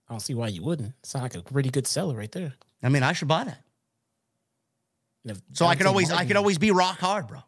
I 0.08 0.14
don't 0.14 0.20
see 0.20 0.34
why 0.34 0.48
you 0.48 0.62
wouldn't. 0.62 0.92
Sound 1.04 1.22
like 1.22 1.34
a 1.36 1.42
pretty 1.42 1.70
good 1.70 1.86
seller 1.86 2.14
right 2.14 2.30
there. 2.30 2.54
I 2.82 2.88
mean, 2.88 3.02
I 3.02 3.12
should 3.12 3.28
buy 3.28 3.44
that. 3.44 3.62
If 5.24 5.40
So 5.52 5.66
I 5.66 5.74
could 5.74 5.84
Dante 5.84 5.88
always 5.88 6.10
I 6.10 6.24
could 6.24 6.36
always 6.36 6.58
be 6.58 6.70
rock 6.72 6.98
hard, 6.98 7.28
bro. 7.28 7.38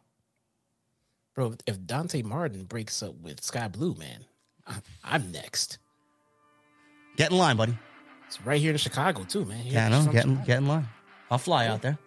bro. 1.33 1.55
If 1.67 1.85
Dante 1.85 2.21
Martin 2.21 2.63
breaks 2.63 3.03
up 3.03 3.15
with 3.21 3.43
Skye 3.43 3.67
Blue, 3.67 3.95
man, 3.95 4.25
I'm 5.03 5.31
next. 5.31 5.77
Get 7.17 7.31
in 7.31 7.37
line, 7.37 7.57
buddy. 7.57 7.77
It's 8.27 8.41
right 8.45 8.59
here 8.59 8.71
in 8.71 8.77
Chicago 8.77 9.23
too, 9.23 9.45
man. 9.45 9.65
Yeah, 9.65 9.87
I 9.87 9.89
know. 9.89 10.11
Get 10.11 10.25
in, 10.25 10.41
get 10.43 10.57
in 10.57 10.67
line. 10.67 10.87
I'll 11.29 11.37
fly 11.37 11.67
out 11.67 11.81
there. 11.81 11.97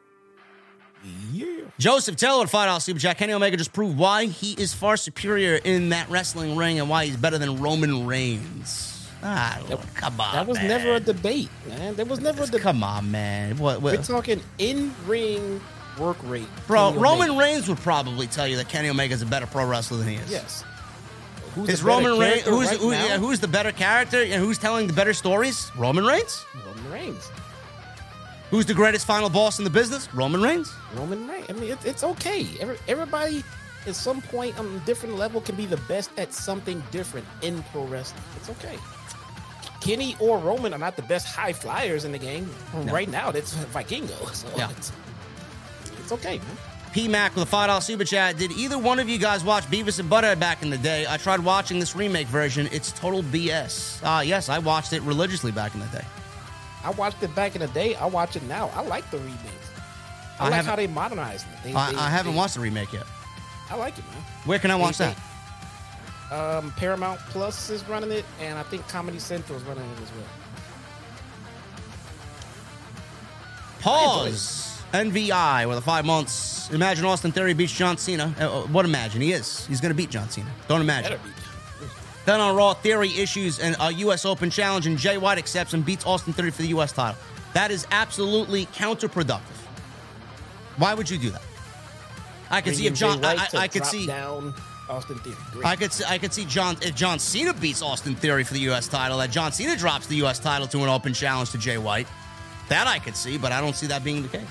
Yeah. 1.32 1.46
Joseph 1.78 2.16
Taylor, 2.16 2.46
five 2.46 2.68
dollars 2.68 2.84
super 2.84 2.98
chat. 3.00 3.18
Kenny 3.18 3.32
Omega 3.32 3.56
just 3.56 3.72
proved 3.72 3.96
why 3.98 4.26
he 4.26 4.52
is 4.52 4.74
far 4.74 4.96
superior 4.96 5.56
in 5.56 5.90
that 5.90 6.08
wrestling 6.10 6.56
ring 6.56 6.78
and 6.80 6.88
why 6.88 7.06
he's 7.06 7.16
better 7.16 7.38
than 7.38 7.60
Roman 7.60 8.06
Reigns. 8.06 9.08
Ah, 9.22 9.60
come 9.94 10.20
on, 10.20 10.32
That 10.34 10.46
was 10.46 10.58
man. 10.58 10.68
never 10.68 10.94
a 10.94 11.00
debate, 11.00 11.48
man. 11.66 11.96
There 11.96 12.04
was 12.06 12.20
never 12.20 12.44
a 12.44 12.46
debate. 12.46 12.62
Come 12.62 12.84
on, 12.84 13.10
man. 13.10 13.58
What? 13.58 13.82
We're 13.82 13.96
talking 14.02 14.40
in 14.58 14.94
ring 15.06 15.60
work 15.98 16.18
rate, 16.22 16.46
Bro, 16.68 16.90
Kenny 16.90 17.02
Roman 17.02 17.30
Omega. 17.30 17.40
Reigns 17.44 17.68
would 17.68 17.78
probably 17.78 18.28
tell 18.28 18.46
you 18.46 18.56
that 18.58 18.68
Kenny 18.68 18.88
Omega 18.88 19.12
is 19.14 19.22
a 19.22 19.26
better 19.26 19.46
pro 19.46 19.66
wrestler 19.66 19.98
than 19.98 20.08
he 20.08 20.14
is. 20.16 20.30
Yes. 20.30 20.64
Who's 21.54 21.68
Is 21.68 21.80
the 21.80 21.86
better 21.86 22.04
Roman 22.08 22.20
Reigns 22.20 22.42
character 22.44 22.50
who's 22.52 22.68
right 22.68 22.78
who, 22.78 22.92
yeah, 22.92 23.18
who's 23.18 23.40
the 23.40 23.48
better 23.48 23.72
character 23.72 24.22
and 24.22 24.34
who's 24.34 24.58
telling 24.58 24.86
the 24.86 24.92
better 24.92 25.12
stories? 25.12 25.70
Roman 25.76 26.04
Reigns. 26.04 26.44
Roman 26.64 26.92
Reigns? 26.92 27.30
Who's 28.50 28.64
the 28.66 28.74
greatest 28.74 29.06
final 29.06 29.28
boss 29.28 29.58
in 29.58 29.64
the 29.64 29.70
business? 29.70 30.12
Roman 30.14 30.40
Reigns. 30.42 30.72
Roman 30.94 31.28
Reigns. 31.28 31.46
I 31.50 31.52
mean, 31.52 31.70
it, 31.72 31.78
it's 31.84 32.02
okay. 32.02 32.46
Every, 32.60 32.78
everybody 32.88 33.44
at 33.86 33.94
some 33.94 34.22
point 34.22 34.58
on 34.58 34.66
a 34.74 34.78
different 34.86 35.16
level 35.16 35.40
can 35.40 35.54
be 35.54 35.66
the 35.66 35.76
best 35.88 36.10
at 36.16 36.32
something 36.32 36.82
different 36.90 37.26
in 37.42 37.62
pro 37.64 37.84
wrestling. 37.84 38.22
It's 38.36 38.48
okay. 38.50 38.78
Kenny 39.80 40.16
or 40.18 40.38
Roman 40.38 40.72
are 40.72 40.78
not 40.78 40.96
the 40.96 41.02
best 41.02 41.26
high 41.26 41.52
flyers 41.52 42.04
in 42.04 42.12
the 42.12 42.18
game. 42.18 42.50
Right 42.74 43.08
now, 43.08 43.30
that's 43.30 43.54
Vikingo. 43.54 44.32
So 44.34 44.48
Yeah. 44.56 44.70
it's, 44.70 44.92
it's 45.98 46.12
okay, 46.12 46.38
man. 46.38 46.56
P 46.92 47.06
Mac 47.06 47.34
with 47.34 47.42
a 47.44 47.46
five 47.46 47.68
dollar 47.68 47.82
super 47.82 48.02
chat. 48.04 48.38
Did 48.38 48.50
either 48.52 48.78
one 48.78 48.98
of 48.98 49.10
you 49.10 49.18
guys 49.18 49.44
watch 49.44 49.64
Beavis 49.64 50.00
and 50.00 50.10
Butthead 50.10 50.40
back 50.40 50.62
in 50.62 50.70
the 50.70 50.78
day? 50.78 51.04
I 51.06 51.18
tried 51.18 51.40
watching 51.40 51.78
this 51.78 51.94
remake 51.94 52.26
version. 52.28 52.66
It's 52.72 52.92
total 52.92 53.22
BS. 53.22 54.02
Uh 54.02 54.22
yes, 54.22 54.48
I 54.48 54.58
watched 54.58 54.94
it 54.94 55.02
religiously 55.02 55.52
back 55.52 55.74
in 55.74 55.80
the 55.80 55.86
day. 55.88 56.04
I 56.84 56.90
watched 56.90 57.22
it 57.22 57.34
back 57.34 57.54
in 57.54 57.60
the 57.60 57.68
day. 57.68 57.94
I 57.96 58.06
watch 58.06 58.36
it 58.36 58.42
now. 58.44 58.70
I 58.74 58.82
like 58.82 59.10
the 59.10 59.18
remakes. 59.18 59.42
I, 60.40 60.46
I 60.46 60.48
like 60.50 60.64
how 60.64 60.76
they 60.76 60.86
modernized 60.86 61.46
it. 61.52 61.64
They, 61.64 61.74
I, 61.74 61.92
they- 61.92 61.98
I 61.98 62.08
haven't 62.10 62.32
they- 62.32 62.38
watched 62.38 62.54
the 62.54 62.60
remake 62.60 62.92
yet. 62.92 63.04
I 63.70 63.76
like 63.76 63.98
it, 63.98 64.04
man. 64.12 64.22
Where 64.44 64.58
can 64.58 64.70
I 64.70 64.76
watch 64.76 64.98
that? 64.98 65.16
Um, 66.30 66.72
Paramount 66.76 67.20
Plus 67.30 67.70
is 67.70 67.86
running 67.88 68.10
it, 68.12 68.24
and 68.40 68.58
I 68.58 68.62
think 68.62 68.86
Comedy 68.88 69.18
Central 69.18 69.58
is 69.58 69.64
running 69.64 69.84
it 69.84 70.02
as 70.02 70.10
well. 70.12 70.24
Pause. 73.80 74.82
NVI 74.92 75.68
with 75.68 75.78
a 75.78 75.80
five 75.82 76.04
months. 76.04 76.70
Imagine 76.70 77.04
Austin 77.04 77.32
Theory 77.32 77.54
beats 77.54 77.72
John 77.72 77.96
Cena. 77.98 78.34
Uh, 78.40 78.60
uh, 78.60 78.62
what 78.66 78.84
imagine? 78.84 79.20
He 79.20 79.32
is. 79.32 79.66
He's 79.66 79.80
going 79.80 79.90
to 79.90 79.96
beat 79.96 80.10
John 80.10 80.28
Cena. 80.30 80.48
Don't 80.66 80.80
imagine. 80.80 81.18
Then 82.28 82.42
on 82.42 82.54
Raw, 82.54 82.74
Theory 82.74 83.08
issues 83.16 83.58
an 83.58 83.74
a 83.80 83.90
U.S. 83.90 84.26
Uh, 84.26 84.32
open 84.32 84.50
challenge, 84.50 84.86
and 84.86 84.98
Jay 84.98 85.16
White 85.16 85.38
accepts 85.38 85.72
and 85.72 85.82
beats 85.82 86.04
Austin 86.04 86.34
Theory 86.34 86.50
for 86.50 86.60
the 86.60 86.68
U.S. 86.68 86.92
title. 86.92 87.18
That 87.54 87.70
is 87.70 87.86
absolutely 87.90 88.66
counterproductive. 88.66 89.56
Why 90.76 90.92
would 90.92 91.08
you 91.08 91.16
do 91.16 91.30
that? 91.30 91.40
I 92.50 92.60
could 92.60 92.76
see 92.76 92.86
if 92.86 92.92
John. 92.92 93.24
I, 93.24 93.36
I, 93.36 93.48
I 93.60 93.68
could 93.68 93.86
see. 93.86 94.06
down 94.06 94.52
Austin 94.90 95.18
Theory. 95.20 95.36
Great. 95.52 95.64
I 95.64 95.74
could 95.74 95.90
see, 95.90 96.04
I 96.06 96.18
could 96.18 96.34
see 96.34 96.44
John 96.44 96.76
if 96.82 96.94
John 96.94 97.18
Cena 97.18 97.54
beats 97.54 97.80
Austin 97.80 98.14
Theory 98.14 98.44
for 98.44 98.52
the 98.52 98.60
U.S. 98.60 98.88
title. 98.88 99.16
That 99.16 99.30
John 99.30 99.50
Cena 99.50 99.74
drops 99.74 100.06
the 100.06 100.16
U.S. 100.16 100.38
title 100.38 100.66
to 100.66 100.82
an 100.82 100.90
open 100.90 101.14
challenge 101.14 101.52
to 101.52 101.58
Jay 101.58 101.78
White. 101.78 102.08
That 102.68 102.86
I 102.86 102.98
could 102.98 103.16
see, 103.16 103.38
but 103.38 103.52
I 103.52 103.62
don't 103.62 103.74
see 103.74 103.86
that 103.86 104.04
being 104.04 104.20
the 104.20 104.28
case. 104.28 104.46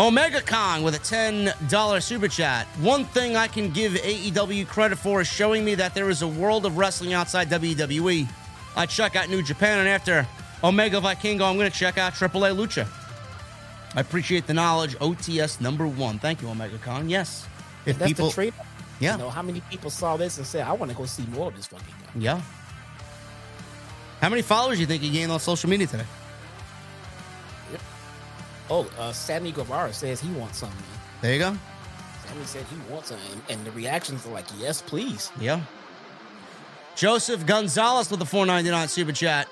Omega 0.00 0.40
Kong 0.40 0.82
with 0.82 0.94
a 0.94 0.98
$10 0.98 2.02
super 2.02 2.26
chat. 2.26 2.66
One 2.80 3.04
thing 3.04 3.36
I 3.36 3.46
can 3.46 3.70
give 3.70 3.92
AEW 3.92 4.66
credit 4.66 4.96
for 4.96 5.20
is 5.20 5.28
showing 5.28 5.62
me 5.62 5.74
that 5.74 5.94
there 5.94 6.08
is 6.08 6.22
a 6.22 6.26
world 6.26 6.64
of 6.64 6.78
wrestling 6.78 7.12
outside 7.12 7.50
WWE. 7.50 8.26
I 8.76 8.86
check 8.86 9.14
out 9.14 9.28
New 9.28 9.42
Japan, 9.42 9.78
and 9.78 9.86
after 9.86 10.26
Omega 10.64 11.02
Vikingo, 11.02 11.42
I'm 11.42 11.58
going 11.58 11.70
to 11.70 11.76
check 11.76 11.98
out 11.98 12.14
AAA 12.14 12.56
Lucha. 12.56 12.88
I 13.94 14.00
appreciate 14.00 14.46
the 14.46 14.54
knowledge. 14.54 14.96
OTS 15.00 15.60
number 15.60 15.86
one. 15.86 16.18
Thank 16.18 16.40
you, 16.40 16.48
Omega 16.48 16.78
Kong. 16.78 17.10
Yes. 17.10 17.46
If 17.84 17.98
That's 17.98 18.10
people, 18.10 18.28
the 18.28 18.32
trade. 18.32 18.54
Yeah. 19.00 19.12
You 19.12 19.18
know 19.18 19.30
how 19.30 19.42
many 19.42 19.60
people 19.68 19.90
saw 19.90 20.16
this 20.16 20.38
and 20.38 20.46
said, 20.46 20.66
"I 20.66 20.72
want 20.72 20.90
to 20.90 20.96
go 20.96 21.04
see 21.04 21.26
more 21.26 21.48
of 21.48 21.56
this 21.56 21.66
fucking 21.66 21.86
guy." 21.86 22.10
Yeah. 22.16 22.40
How 24.22 24.30
many 24.30 24.40
followers 24.40 24.78
do 24.78 24.80
you 24.80 24.86
think 24.86 25.02
he 25.02 25.10
gained 25.10 25.30
on 25.30 25.40
social 25.40 25.68
media 25.68 25.86
today? 25.86 26.06
Oh, 28.70 28.88
uh, 28.98 29.12
Sammy 29.12 29.52
Guevara 29.52 29.92
says 29.92 30.20
he 30.20 30.30
wants 30.32 30.58
something. 30.58 30.78
There 31.20 31.32
you 31.32 31.38
go. 31.40 31.56
Sammy 32.26 32.44
said 32.44 32.64
he 32.66 32.92
wants 32.92 33.08
something, 33.08 33.42
and 33.48 33.64
the 33.64 33.72
reactions 33.72 34.24
are 34.26 34.30
like, 34.30 34.46
"Yes, 34.58 34.80
please." 34.80 35.32
Yeah. 35.40 35.60
Joseph 36.94 37.46
Gonzalez 37.46 38.10
with 38.10 38.20
the 38.20 38.26
499 38.26 38.88
super 38.88 39.12
chat. 39.12 39.48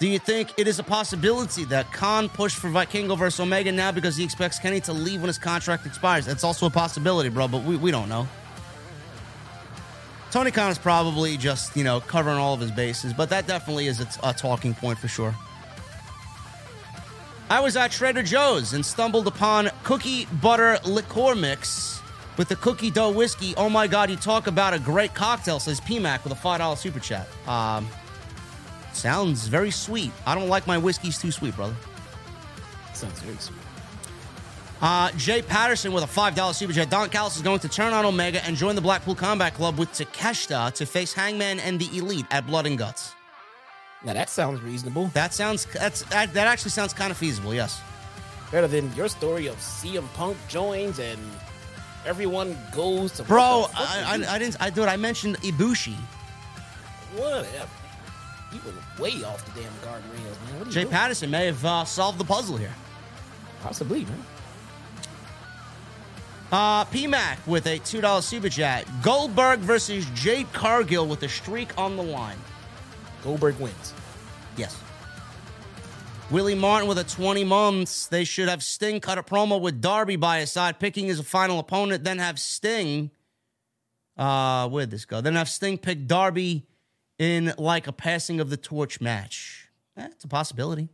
Do 0.00 0.06
you 0.06 0.20
think 0.20 0.50
it 0.56 0.68
is 0.68 0.78
a 0.78 0.84
possibility 0.84 1.64
that 1.64 1.92
Khan 1.92 2.28
pushed 2.28 2.56
for 2.56 2.68
Vikingo 2.68 3.18
versus 3.18 3.40
Omega 3.40 3.72
now 3.72 3.90
because 3.90 4.16
he 4.16 4.22
expects 4.22 4.58
Kenny 4.58 4.80
to 4.82 4.92
leave 4.92 5.20
when 5.20 5.26
his 5.26 5.38
contract 5.38 5.86
expires? 5.86 6.24
That's 6.24 6.44
also 6.44 6.66
a 6.66 6.70
possibility, 6.70 7.30
bro, 7.30 7.48
but 7.48 7.64
we, 7.64 7.76
we 7.76 7.90
don't 7.90 8.08
know. 8.08 8.28
Tony 10.30 10.52
Khan 10.52 10.70
is 10.70 10.78
probably 10.78 11.36
just, 11.36 11.76
you 11.76 11.82
know, 11.82 12.00
covering 12.00 12.36
all 12.36 12.54
of 12.54 12.60
his 12.60 12.70
bases, 12.70 13.12
but 13.12 13.28
that 13.30 13.48
definitely 13.48 13.88
is 13.88 14.00
a, 14.00 14.06
a 14.22 14.32
talking 14.32 14.72
point 14.72 14.98
for 14.98 15.08
sure. 15.08 15.34
I 17.50 17.60
was 17.60 17.76
at 17.76 17.90
Trader 17.90 18.22
Joe's 18.22 18.74
and 18.74 18.84
stumbled 18.84 19.26
upon 19.26 19.70
cookie 19.82 20.26
butter 20.42 20.78
liqueur 20.84 21.34
mix 21.34 22.02
with 22.36 22.48
the 22.48 22.56
cookie 22.56 22.90
dough 22.90 23.10
whiskey. 23.10 23.54
Oh 23.56 23.70
my 23.70 23.86
God, 23.86 24.10
you 24.10 24.16
talk 24.16 24.48
about 24.48 24.74
a 24.74 24.78
great 24.78 25.14
cocktail, 25.14 25.58
says 25.58 25.80
PMAC 25.80 26.24
with 26.24 26.32
a 26.34 26.36
$5 26.36 26.76
super 26.76 27.00
chat. 27.00 27.26
Um, 27.46 27.88
sounds 28.92 29.48
very 29.48 29.70
sweet. 29.70 30.12
I 30.26 30.34
don't 30.34 30.48
like 30.48 30.66
my 30.66 30.76
whiskeys 30.76 31.16
too 31.16 31.30
sweet, 31.30 31.56
brother. 31.56 31.74
Sounds 32.92 33.18
very 33.20 33.38
sweet. 33.38 33.58
Uh, 34.82 35.10
Jay 35.12 35.40
Patterson 35.40 35.92
with 35.92 36.04
a 36.04 36.06
$5 36.06 36.54
super 36.54 36.74
chat. 36.74 36.90
Don 36.90 37.08
Callis 37.08 37.36
is 37.36 37.42
going 37.42 37.60
to 37.60 37.68
turn 37.68 37.94
on 37.94 38.04
Omega 38.04 38.44
and 38.44 38.56
join 38.56 38.74
the 38.74 38.82
Blackpool 38.82 39.14
Combat 39.14 39.54
Club 39.54 39.78
with 39.78 39.90
Takeshita 39.92 40.74
to 40.74 40.84
face 40.84 41.14
Hangman 41.14 41.60
and 41.60 41.80
the 41.80 41.96
Elite 41.96 42.26
at 42.30 42.46
Blood 42.46 42.66
and 42.66 42.76
Guts. 42.76 43.14
Now 44.04 44.12
that 44.12 44.30
sounds 44.30 44.60
reasonable. 44.62 45.08
That 45.08 45.34
sounds, 45.34 45.66
that's, 45.66 46.02
that, 46.04 46.32
that 46.34 46.46
actually 46.46 46.70
sounds 46.70 46.92
kind 46.92 47.10
of 47.10 47.16
feasible, 47.16 47.54
yes. 47.54 47.80
Better 48.52 48.68
than 48.68 48.92
your 48.94 49.08
story 49.08 49.46
of 49.46 49.56
CM 49.56 50.10
Punk 50.14 50.36
joins 50.48 50.98
and 50.98 51.18
everyone 52.06 52.56
goes 52.74 53.12
to. 53.12 53.24
Bro, 53.24 53.60
What 53.60 53.70
the 53.70 53.76
fuck 53.76 53.88
I, 53.90 54.10
I, 54.10 54.34
I 54.34 54.38
didn't, 54.38 54.56
I, 54.60 54.70
dude, 54.70 54.84
I 54.88 54.96
mentioned 54.96 55.36
Ibushi. 55.42 55.94
Whatever. 57.16 57.68
You 58.52 58.60
were 58.64 59.02
way 59.02 59.24
off 59.24 59.44
the 59.52 59.60
damn 59.60 59.72
guardrails, 59.84 60.46
man. 60.46 60.58
What 60.58 60.62
are 60.62 60.64
you 60.66 60.72
Jay 60.72 60.82
doing? 60.82 60.92
Patterson 60.92 61.30
may 61.30 61.46
have 61.46 61.64
uh, 61.64 61.84
solved 61.84 62.18
the 62.18 62.24
puzzle 62.24 62.56
here. 62.56 62.74
Possibly, 63.62 64.04
man. 64.04 64.24
Uh, 66.50 66.84
PMAC 66.86 67.46
with 67.46 67.66
a 67.66 67.78
$2 67.78 68.22
super 68.22 68.48
chat. 68.48 68.86
Goldberg 69.02 69.58
versus 69.58 70.06
Jade 70.14 70.50
Cargill 70.54 71.06
with 71.06 71.22
a 71.24 71.28
streak 71.28 71.76
on 71.76 71.96
the 71.96 72.02
line. 72.02 72.38
Goldberg 73.28 73.60
wins. 73.60 73.92
Yes. 74.56 74.74
Willie 76.30 76.54
Martin 76.54 76.88
with 76.88 76.96
a 76.96 77.04
20 77.04 77.44
months. 77.44 78.06
They 78.06 78.24
should 78.24 78.48
have 78.48 78.62
Sting 78.62 79.00
cut 79.00 79.18
a 79.18 79.22
promo 79.22 79.60
with 79.60 79.82
Darby 79.82 80.16
by 80.16 80.40
his 80.40 80.50
side, 80.50 80.78
picking 80.80 81.08
his 81.08 81.20
final 81.20 81.58
opponent, 81.58 82.04
then 82.04 82.20
have 82.20 82.38
Sting. 82.38 83.10
Uh, 84.16 84.66
where'd 84.70 84.90
this 84.90 85.04
go? 85.04 85.20
Then 85.20 85.34
have 85.34 85.50
Sting 85.50 85.76
pick 85.76 86.06
Darby 86.06 86.66
in 87.18 87.52
like 87.58 87.86
a 87.86 87.92
passing 87.92 88.40
of 88.40 88.48
the 88.48 88.56
torch 88.56 88.98
match. 88.98 89.68
Eh, 89.98 90.06
it's 90.10 90.24
a 90.24 90.28
possibility. 90.28 90.88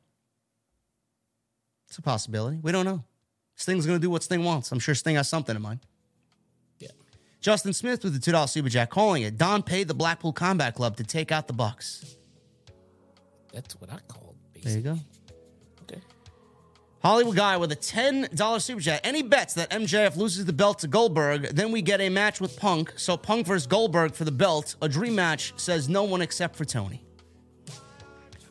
It's 1.87 1.99
a 1.99 2.03
possibility. 2.03 2.59
We 2.61 2.73
don't 2.73 2.85
know. 2.85 3.05
Sting's 3.55 3.87
gonna 3.87 4.01
do 4.01 4.11
what 4.11 4.25
Sting 4.25 4.43
wants. 4.43 4.73
I'm 4.73 4.81
sure 4.81 4.97
Sting 4.97 5.15
has 5.15 5.29
something 5.29 5.55
in 5.55 5.63
mind. 5.63 5.79
Yeah. 6.81 6.89
Justin 7.41 7.73
Smith 7.73 8.03
with 8.03 8.13
the 8.13 8.19
two 8.19 8.33
dollar 8.33 8.49
super 8.49 8.69
jack 8.69 8.91
calling 8.91 9.23
it. 9.23 9.39
Don 9.39 9.63
paid 9.63 9.87
the 9.87 9.95
Blackpool 9.95 10.33
Combat 10.33 10.75
Club 10.75 10.97
to 10.97 11.05
take 11.05 11.31
out 11.31 11.47
the 11.47 11.53
Bucks. 11.53 12.17
That's 13.55 13.81
what 13.81 13.91
I 13.93 13.99
call 14.09 14.35
There 14.63 14.77
you 14.77 14.83
go. 14.83 14.99
Okay. 15.83 16.01
Hollywood 17.03 17.37
guy 17.37 17.57
with 17.57 17.71
a 17.71 17.77
$10 17.77 18.61
super 18.61 18.81
chat. 18.81 19.01
Any 19.05 19.23
bets 19.23 19.55
that 19.55 19.71
MJF 19.71 20.17
loses 20.17 20.45
the 20.45 20.53
belt 20.53 20.81
to 20.81 20.89
Goldberg, 20.89 21.55
then 21.55 21.71
we 21.71 21.81
get 21.81 22.01
a 22.01 22.09
match 22.09 22.41
with 22.41 22.57
Punk. 22.57 22.93
So 22.97 23.17
Punk 23.17 23.47
versus 23.47 23.67
Goldberg 23.67 24.15
for 24.15 24.25
the 24.25 24.33
belt. 24.33 24.75
A 24.83 24.89
dream 24.89 25.15
match 25.15 25.55
says 25.57 25.89
no 25.89 26.03
one 26.03 26.21
except 26.21 26.57
for 26.57 26.65
Tony. 26.65 27.05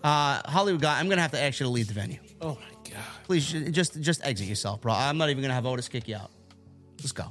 Uh, 0.04 0.42
Hollywood 0.46 0.82
guy, 0.82 1.00
I'm 1.00 1.10
gonna 1.10 1.22
have 1.22 1.32
to 1.32 1.42
ask 1.42 1.60
you 1.60 1.66
to 1.66 1.70
leave 1.70 1.88
the 1.88 1.94
venue. 1.94 2.20
Oh 2.42 2.56
my 2.56 2.92
god. 2.92 3.04
Please, 3.26 3.50
just 3.72 4.00
just 4.02 4.24
exit 4.26 4.48
yourself, 4.48 4.82
bro. 4.82 4.92
I'm 4.94 5.18
not 5.18 5.30
even 5.30 5.42
gonna 5.42 5.54
have 5.54 5.66
Otis 5.66 5.88
kick 5.88 6.10
you 6.10 6.16
out. 6.18 6.30
Let's 7.00 7.14
go. 7.14 7.26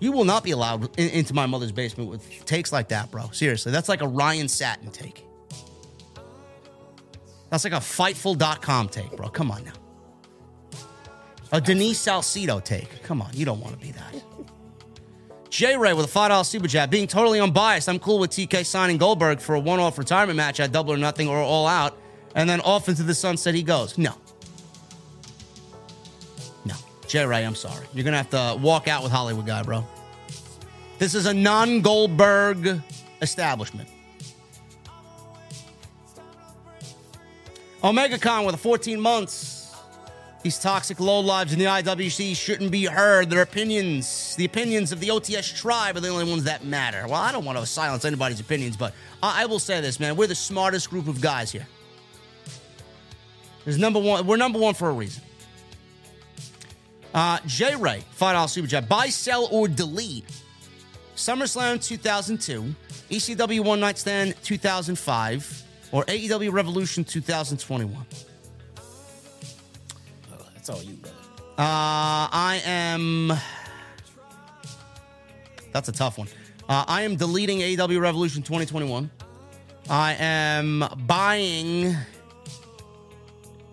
You 0.00 0.12
will 0.12 0.24
not 0.24 0.42
be 0.42 0.50
allowed 0.50 0.98
in, 0.98 1.10
into 1.10 1.34
my 1.34 1.44
mother's 1.44 1.72
basement 1.72 2.08
with 2.08 2.44
takes 2.46 2.72
like 2.72 2.88
that, 2.88 3.10
bro. 3.10 3.28
Seriously, 3.32 3.70
that's 3.70 3.88
like 3.88 4.00
a 4.00 4.08
Ryan 4.08 4.48
Satin 4.48 4.90
take. 4.90 5.26
That's 7.52 7.64
like 7.64 7.74
a 7.74 7.76
Fightful.com 7.76 8.88
take, 8.88 9.14
bro. 9.14 9.28
Come 9.28 9.50
on 9.50 9.62
now. 9.62 9.72
A 11.52 11.60
Denise 11.60 12.02
Salcido 12.02 12.64
take. 12.64 13.02
Come 13.02 13.20
on, 13.20 13.28
you 13.34 13.44
don't 13.44 13.60
want 13.60 13.78
to 13.78 13.86
be 13.86 13.92
that. 13.92 14.24
J 15.50 15.76
Ray 15.76 15.92
with 15.92 16.06
a 16.06 16.08
$5 16.08 16.46
super 16.46 16.66
chat. 16.66 16.90
Being 16.90 17.06
totally 17.06 17.40
unbiased, 17.40 17.90
I'm 17.90 17.98
cool 17.98 18.18
with 18.18 18.30
TK 18.30 18.64
signing 18.64 18.96
Goldberg 18.96 19.38
for 19.38 19.54
a 19.54 19.60
one 19.60 19.80
off 19.80 19.98
retirement 19.98 20.38
match 20.38 20.60
at 20.60 20.72
double 20.72 20.94
or 20.94 20.96
nothing 20.96 21.28
or 21.28 21.36
all 21.36 21.66
out, 21.66 21.98
and 22.34 22.48
then 22.48 22.62
off 22.62 22.88
into 22.88 23.02
the 23.02 23.14
sunset 23.14 23.54
he 23.54 23.62
goes. 23.62 23.98
No. 23.98 24.14
No. 26.64 26.74
J 27.06 27.26
Ray, 27.26 27.44
I'm 27.44 27.54
sorry. 27.54 27.86
You're 27.92 28.04
going 28.04 28.12
to 28.12 28.16
have 28.16 28.30
to 28.30 28.58
walk 28.62 28.88
out 28.88 29.02
with 29.02 29.12
Hollywood 29.12 29.44
guy, 29.44 29.62
bro. 29.62 29.86
This 30.98 31.14
is 31.14 31.26
a 31.26 31.34
non 31.34 31.82
Goldberg 31.82 32.80
establishment. 33.20 33.90
Omega 37.84 38.18
Kong 38.18 38.44
with 38.44 38.54
a 38.54 38.58
14 38.58 39.00
months. 39.00 39.74
These 40.42 40.58
toxic 40.58 40.98
lowlives 40.98 41.52
in 41.52 41.58
the 41.58 41.66
IWC 41.66 42.34
shouldn't 42.34 42.72
be 42.72 42.84
heard. 42.84 43.30
Their 43.30 43.42
opinions, 43.42 44.34
the 44.36 44.44
opinions 44.44 44.90
of 44.90 44.98
the 44.98 45.08
OTS 45.08 45.56
tribe, 45.56 45.96
are 45.96 46.00
the 46.00 46.08
only 46.08 46.28
ones 46.28 46.44
that 46.44 46.64
matter. 46.64 47.04
Well, 47.06 47.20
I 47.20 47.30
don't 47.30 47.44
want 47.44 47.58
to 47.58 47.66
silence 47.66 48.04
anybody's 48.04 48.40
opinions, 48.40 48.76
but 48.76 48.92
I, 49.22 49.42
I 49.42 49.46
will 49.46 49.60
say 49.60 49.80
this, 49.80 50.00
man. 50.00 50.16
We're 50.16 50.26
the 50.26 50.34
smartest 50.34 50.90
group 50.90 51.06
of 51.06 51.20
guys 51.20 51.52
here. 51.52 51.66
There's 53.64 53.78
number 53.78 54.00
one. 54.00 54.26
We're 54.26 54.36
number 54.36 54.58
one 54.58 54.74
for 54.74 54.90
a 54.90 54.92
reason. 54.92 55.22
Uh, 57.14 57.38
J 57.46 57.76
Ray, 57.76 58.02
five 58.12 58.34
dollars 58.34 58.52
super 58.52 58.66
chat. 58.66 58.88
Buy, 58.88 59.08
sell, 59.08 59.48
or 59.52 59.68
delete. 59.68 60.24
SummerSlam 61.14 61.84
2002, 61.84 62.74
ECW 63.10 63.60
One 63.64 63.78
Night 63.80 63.98
Stand 63.98 64.34
2005, 64.42 65.62
or 65.92 66.04
AEW 66.06 66.52
Revolution 66.52 67.04
2021. 67.04 68.06
That's 70.54 70.68
all 70.70 70.82
you, 70.82 70.94
brother. 70.94 71.16
Uh, 71.58 72.28
I 72.32 72.60
am. 72.64 73.32
That's 75.72 75.88
a 75.88 75.92
tough 75.92 76.18
one. 76.18 76.28
Uh, 76.68 76.84
I 76.86 77.02
am 77.02 77.16
deleting 77.16 77.58
AEW 77.60 78.00
Revolution 78.00 78.42
2021. 78.42 79.10
I 79.90 80.14
am 80.14 80.84
buying 81.06 81.94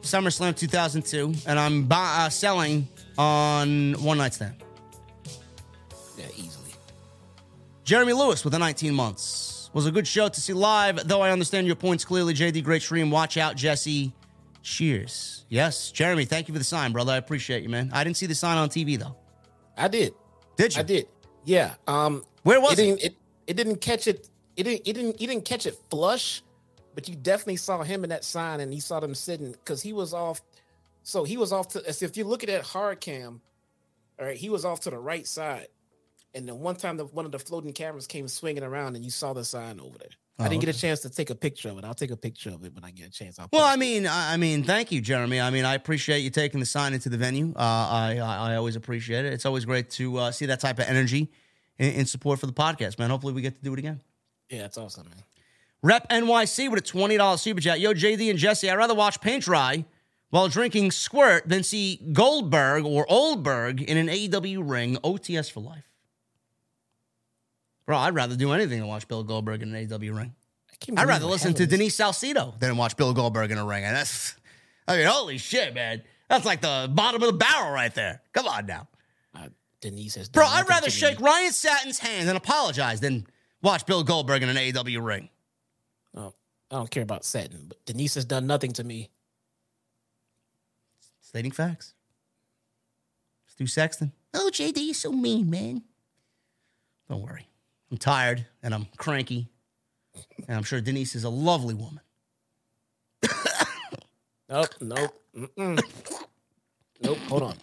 SummerSlam 0.02 0.56
2002, 0.56 1.34
and 1.46 1.60
I'm 1.60 1.84
bu- 1.84 1.96
uh, 1.96 2.30
selling 2.30 2.88
on 3.18 3.94
One 4.04 4.18
Night 4.18 4.34
Stand. 4.34 4.56
Yeah, 6.18 6.26
easily. 6.36 6.72
Jeremy 7.84 8.14
Lewis 8.14 8.44
with 8.44 8.54
the 8.54 8.60
19 8.60 8.94
months. 8.94 9.49
Was 9.72 9.86
a 9.86 9.92
good 9.92 10.08
show 10.08 10.28
to 10.28 10.42
see 10.42 10.54
live, 10.54 11.08
though 11.08 11.22
I 11.22 11.32
understand 11.32 11.68
your 11.68 11.76
points 11.76 12.04
clearly. 12.04 12.34
JD, 12.34 12.64
great 12.64 12.82
stream. 12.82 13.12
Watch 13.12 13.38
out, 13.38 13.56
Jesse. 13.56 14.14
Cheers. 14.64 15.46
Yes, 15.48 15.92
Jeremy, 15.92 16.26
thank 16.26 16.48
you 16.48 16.54
for 16.54 16.58
the 16.60 16.66
sign, 16.66 16.92
brother. 16.92 17.14
I 17.14 17.18
appreciate 17.18 17.64
you, 17.64 17.70
man. 17.70 17.90
I 17.94 18.04
didn't 18.04 18.18
see 18.18 18.26
the 18.26 18.36
sign 18.36 18.58
on 18.58 18.70
TV, 18.70 18.98
though. 19.00 19.16
I 19.78 19.88
did. 19.88 20.14
Did 20.58 20.76
you? 20.76 20.80
I 20.80 20.84
did. 20.84 21.08
Yeah. 21.46 21.76
Um. 21.88 22.24
Where 22.44 22.60
was 22.60 22.74
it? 22.74 22.80
it? 22.80 22.86
Didn't, 22.86 23.04
it? 23.04 23.16
It 23.48 23.54
didn't 23.58 23.82
catch 23.82 24.08
it. 24.08 24.30
It 24.58 24.64
didn't. 24.64 24.88
It 24.88 24.94
didn't. 24.94 25.22
You 25.22 25.28
didn't 25.28 25.46
catch 25.46 25.66
it 25.66 25.78
flush, 25.90 26.44
but 26.96 27.08
you 27.08 27.16
definitely 27.16 27.56
saw 27.56 27.82
him 27.84 28.04
in 28.04 28.10
that 28.10 28.24
sign, 28.26 28.60
and 28.60 28.74
you 28.74 28.82
saw 28.82 29.00
them 29.00 29.16
sitting 29.16 29.52
because 29.52 29.82
he 29.82 29.94
was 29.94 30.14
off. 30.14 30.42
So 31.04 31.24
he 31.24 31.38
was 31.38 31.54
off 31.54 31.70
to. 31.70 31.88
As 31.88 32.02
if 32.02 32.18
you 32.18 32.26
look 32.26 32.44
at 32.44 32.50
that 32.50 32.64
hard 32.64 33.00
cam, 33.00 33.42
all 34.20 34.26
right, 34.26 34.38
he 34.38 34.50
was 34.50 34.66
off 34.66 34.82
to 34.82 34.90
the 34.90 34.98
right 35.00 35.26
side, 35.26 35.68
and 36.34 36.48
then 36.48 36.60
one 36.60 36.76
time 36.76 36.98
the 36.98 37.06
one 37.06 37.26
of 37.26 37.32
the 37.32 37.40
floating 37.40 37.74
cameras 37.74 38.08
came 38.08 38.28
swinging 38.28 38.64
around, 38.64 38.96
and 38.96 39.04
you 39.04 39.12
saw 39.12 39.34
the 39.34 39.44
sign 39.46 39.80
over 39.80 39.98
there. 39.98 40.10
I 40.42 40.48
didn't 40.48 40.62
get 40.62 40.74
a 40.74 40.80
chance 40.80 41.02
to 41.02 41.10
take 41.10 41.30
a 41.30 41.36
picture 41.36 41.68
of 41.68 41.78
it. 41.80 41.84
I'll 41.84 41.94
take 41.94 42.12
a 42.12 42.16
picture 42.16 42.50
of 42.52 42.64
it 42.64 42.74
when 42.74 42.86
I 42.86 42.92
get 42.92 43.08
a 43.08 43.12
chance. 43.12 43.38
I'll 43.40 43.50
Well, 43.52 43.66
I 43.66 43.76
mean, 43.76 44.08
I 44.08 44.36
I 44.36 44.38
mean, 44.38 44.64
thank 44.64 44.90
you, 44.90 45.02
Jeremy. 45.02 45.42
I 45.42 45.50
mean, 45.50 45.66
I 45.66 45.74
appreciate 45.74 46.20
you 46.20 46.30
taking 46.30 46.62
the 46.62 46.66
sign 46.66 46.94
into 46.94 47.10
the 47.10 47.18
venue. 47.18 47.52
Uh, 47.56 47.60
I, 47.60 48.20
I 48.20 48.52
I 48.52 48.56
always 48.56 48.78
appreciate 48.78 49.26
it. 49.26 49.34
It's 49.34 49.46
always 49.46 49.66
great 49.66 49.90
to 49.92 50.18
uh, 50.18 50.32
see 50.32 50.46
that 50.46 50.62
type 50.62 50.80
of 50.80 50.86
energy 50.86 51.30
in, 51.78 51.92
in 51.92 52.06
support 52.06 52.40
for 52.40 52.46
the 52.46 52.54
podcast, 52.54 53.00
man. 53.00 53.10
Hopefully, 53.10 53.34
we 53.34 53.42
get 53.42 53.58
to 53.58 53.62
do 53.64 53.74
it 53.74 53.80
again. 53.80 54.00
yeah, 54.50 54.64
it's 54.66 54.78
awesome, 54.78 55.10
man. 55.10 55.24
Rep 55.82 56.08
NYC 56.10 56.70
with 56.70 56.80
a 56.80 56.86
twenty 56.86 57.18
dollars 57.18 57.42
super 57.42 57.60
chat. 57.60 57.82
Yo, 57.82 57.94
JD 57.94 58.30
and 58.30 58.40
Jesse, 58.40 58.70
I'd 58.70 58.76
rather 58.78 58.96
watch 58.96 59.20
paint 59.20 59.44
dry 59.44 59.84
while 60.30 60.48
drinking 60.48 60.92
squirt 60.92 61.50
than 61.50 61.64
see 61.64 61.98
Goldberg 62.14 62.86
or 62.86 63.06
Oldberg 63.12 63.82
in 63.82 63.98
an 63.98 64.08
AEW 64.08 64.62
ring. 64.70 64.96
OTS 65.04 65.52
for 65.52 65.60
life, 65.62 65.89
bro. 67.90 67.98
I'd 67.98 68.14
rather 68.14 68.36
do 68.36 68.52
anything 68.52 68.78
than 68.78 68.88
watch 68.88 69.08
Bill 69.08 69.24
Goldberg 69.24 69.64
in 69.64 69.74
an 69.74 69.88
AEW 69.88 70.16
ring. 70.16 70.36
I'd 70.96 71.08
rather 71.08 71.26
listen 71.26 71.56
to 71.56 71.66
Denise 71.66 71.98
Salcido 71.98 72.58
than 72.60 72.78
watch 72.78 72.96
Bill 72.96 73.16
Goldberg 73.16 73.50
in 73.50 73.58
a 73.58 73.66
ring. 73.66 73.84
And 73.84 73.96
that's, 73.96 74.36
I 74.88 74.96
mean, 74.96 75.08
holy 75.08 75.40
shit, 75.40 75.74
man. 75.74 76.04
That's 76.30 76.46
like 76.46 76.62
the 76.62 76.88
bottom 76.94 77.24
of 77.24 77.32
the 77.32 77.38
barrel 77.38 77.72
right 77.72 77.94
there. 77.96 78.22
Come 78.32 78.48
on 78.48 78.68
now. 78.68 78.88
Uh, 79.36 79.48
Denise 79.82 80.14
has 80.16 80.30
Bro, 80.30 80.46
I'd 80.46 80.70
rather 80.70 80.92
shake. 80.92 81.20
Ryan 81.20 81.52
Satin's 81.52 81.98
hand 81.98 82.30
and 82.30 82.38
apologize 82.38 83.00
than 83.02 83.26
watch 83.64 83.88
Bill 83.88 84.04
Goldberg 84.04 84.44
in 84.44 84.50
an 84.50 84.56
AEW 84.56 85.04
ring. 85.04 85.30
Oh, 86.16 86.36
I 86.70 86.76
don't 86.76 86.92
care 86.92 87.02
about 87.02 87.26
Satin, 87.26 87.66
but 87.68 87.84
Denise 87.88 88.14
has 88.14 88.26
done 88.26 88.46
nothing 88.46 88.72
to 88.74 88.84
me. 88.84 89.10
Stating 91.22 91.52
facts. 91.52 91.96
Stu 93.48 93.66
Sexton. 93.66 94.12
Oh, 94.36 94.52
JD, 94.54 94.78
you're 94.78 94.94
so 94.94 95.12
mean, 95.12 95.50
man. 95.50 95.82
Don't 97.10 97.24
worry. 97.24 97.49
I'm 97.92 97.98
tired 97.98 98.46
and 98.62 98.74
I'm 98.74 98.88
cranky. 98.98 99.48
And 100.48 100.58
I'm 100.58 100.64
sure 100.64 100.82
Denise 100.82 101.16
is 101.16 101.24
a 101.24 101.30
lovely 101.30 101.76
woman. 101.76 102.02
Nope, 104.52 104.70
nope, 104.82 105.22
mm-mm. 105.38 105.80
nope. 107.04 107.18
Hold 107.28 107.44
on. 107.44 107.56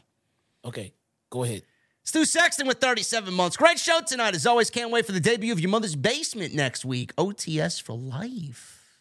Okay, 0.65 0.93
go 1.31 1.43
ahead. 1.43 1.63
Stu 2.05 2.25
Sexton 2.25 2.69
with 2.69 2.81
37 2.81 3.35
months. 3.35 3.57
Great 3.57 3.81
show 3.81 4.01
tonight. 4.07 4.37
As 4.37 4.47
always, 4.47 4.71
can't 4.71 4.93
wait 4.93 5.05
for 5.05 5.11
the 5.11 5.19
debut 5.19 5.53
of 5.53 5.59
Your 5.59 5.71
Mother's 5.71 5.97
Basement 5.97 6.55
next 6.55 6.85
week. 6.85 7.13
OTS 7.17 7.83
for 7.83 7.99
life. 7.99 9.01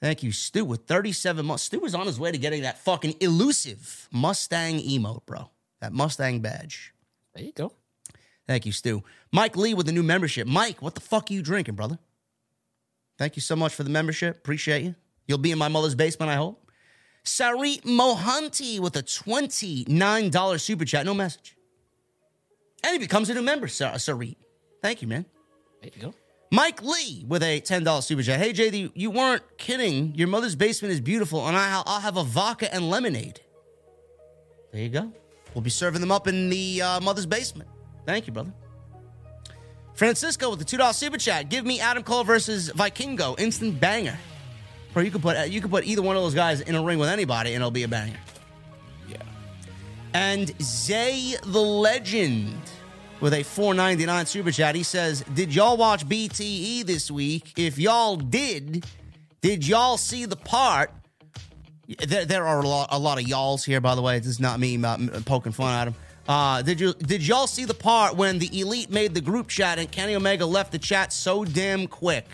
Thank 0.00 0.22
you, 0.22 0.32
Stu, 0.32 0.64
with 0.64 0.86
37 0.86 1.44
months. 1.44 1.64
Stu 1.64 1.80
was 1.80 1.94
on 1.94 2.06
his 2.06 2.18
way 2.18 2.32
to 2.32 2.38
getting 2.38 2.62
that 2.62 2.78
fucking 2.78 3.16
elusive 3.20 4.08
Mustang 4.10 4.78
emote, 4.78 5.26
bro. 5.26 5.50
That 5.82 5.92
Mustang 5.92 6.40
badge. 6.40 6.94
There 7.34 7.44
you 7.44 7.52
go. 7.52 7.72
Thank 8.48 8.64
you, 8.64 8.72
Stu. 8.72 9.04
Mike 9.30 9.56
Lee 9.56 9.74
with 9.74 9.84
the 9.86 9.92
new 9.92 10.02
membership. 10.02 10.48
Mike, 10.48 10.80
what 10.80 10.94
the 10.94 11.02
fuck 11.02 11.30
are 11.30 11.34
you 11.34 11.42
drinking, 11.42 11.74
brother? 11.74 11.98
Thank 13.18 13.36
you 13.36 13.42
so 13.42 13.54
much 13.54 13.74
for 13.74 13.84
the 13.84 13.90
membership. 13.90 14.38
Appreciate 14.38 14.82
you. 14.82 14.94
You'll 15.26 15.38
be 15.38 15.52
in 15.52 15.58
my 15.58 15.68
mother's 15.68 15.94
basement, 15.94 16.30
I 16.30 16.36
hope. 16.36 16.64
Sarit 17.24 17.82
Mohanty 17.82 18.80
with 18.80 18.96
a 18.96 19.02
$29 19.02 20.60
super 20.60 20.84
chat. 20.86 21.04
No 21.04 21.12
message. 21.12 21.56
And 22.82 22.94
he 22.94 22.98
becomes 22.98 23.28
a 23.28 23.34
new 23.34 23.42
member, 23.42 23.68
Sa- 23.68 23.92
Sarit. 23.94 24.36
Thank 24.80 25.02
you, 25.02 25.08
man. 25.08 25.26
There 25.82 25.90
you 25.94 26.00
go. 26.00 26.14
Mike 26.50 26.82
Lee 26.82 27.26
with 27.28 27.42
a 27.42 27.60
$10 27.60 28.02
super 28.02 28.22
chat. 28.22 28.40
Hey, 28.40 28.54
JD, 28.54 28.92
you 28.94 29.10
weren't 29.10 29.42
kidding. 29.58 30.14
Your 30.14 30.28
mother's 30.28 30.56
basement 30.56 30.92
is 30.94 31.02
beautiful, 31.02 31.46
and 31.46 31.54
I'll 31.54 32.00
have 32.00 32.16
a 32.16 32.24
vodka 32.24 32.72
and 32.72 32.88
lemonade. 32.88 33.40
There 34.72 34.80
you 34.80 34.88
go. 34.88 35.12
We'll 35.52 35.62
be 35.62 35.70
serving 35.70 36.00
them 36.00 36.12
up 36.12 36.28
in 36.28 36.48
the 36.48 36.80
uh, 36.80 37.00
mother's 37.00 37.26
basement. 37.26 37.68
Thank 38.08 38.26
you, 38.26 38.32
brother. 38.32 38.54
Francisco 39.92 40.48
with 40.48 40.60
the 40.60 40.64
$2 40.64 40.94
super 40.94 41.18
chat. 41.18 41.50
Give 41.50 41.66
me 41.66 41.78
Adam 41.78 42.02
Cole 42.02 42.24
versus 42.24 42.70
Vikingo. 42.70 43.38
Instant 43.38 43.78
banger. 43.78 44.16
Bro, 44.94 45.02
you 45.02 45.10
could 45.10 45.20
put 45.20 45.46
you 45.50 45.60
could 45.60 45.70
put 45.70 45.84
either 45.84 46.00
one 46.00 46.16
of 46.16 46.22
those 46.22 46.34
guys 46.34 46.62
in 46.62 46.74
a 46.74 46.82
ring 46.82 46.98
with 46.98 47.10
anybody, 47.10 47.52
and 47.52 47.60
it'll 47.60 47.70
be 47.70 47.82
a 47.82 47.88
banger. 47.88 48.16
Yeah. 49.10 49.18
And 50.14 50.50
Zay 50.62 51.34
the 51.44 51.60
Legend 51.60 52.56
with 53.20 53.34
a 53.34 53.42
499 53.42 54.24
super 54.24 54.52
chat. 54.52 54.74
He 54.74 54.84
says, 54.84 55.22
Did 55.34 55.54
y'all 55.54 55.76
watch 55.76 56.08
BTE 56.08 56.86
this 56.86 57.10
week? 57.10 57.52
If 57.58 57.78
y'all 57.78 58.16
did, 58.16 58.86
did 59.42 59.66
y'all 59.66 59.98
see 59.98 60.24
the 60.24 60.36
part? 60.36 60.92
There, 62.06 62.24
there 62.24 62.46
are 62.46 62.60
a 62.60 62.66
lot, 62.66 62.88
a 62.90 62.98
lot 62.98 63.20
of 63.20 63.28
y'alls 63.28 63.66
here, 63.66 63.82
by 63.82 63.94
the 63.94 64.00
way. 64.00 64.18
This 64.18 64.28
is 64.28 64.40
not 64.40 64.58
me 64.60 64.82
uh, 64.82 64.96
poking 65.26 65.52
fun 65.52 65.74
at 65.74 65.88
him. 65.88 65.94
Uh, 66.28 66.60
did 66.60 66.78
you 66.78 66.92
did 66.92 67.26
y'all 67.26 67.46
see 67.46 67.64
the 67.64 67.72
part 67.74 68.14
when 68.14 68.38
the 68.38 68.60
elite 68.60 68.90
made 68.90 69.14
the 69.14 69.20
group 69.20 69.48
chat 69.48 69.78
and 69.78 69.90
Kenny 69.90 70.14
Omega 70.14 70.44
left 70.44 70.72
the 70.72 70.78
chat 70.78 71.10
so 71.10 71.42
damn 71.44 71.86
quick? 71.86 72.26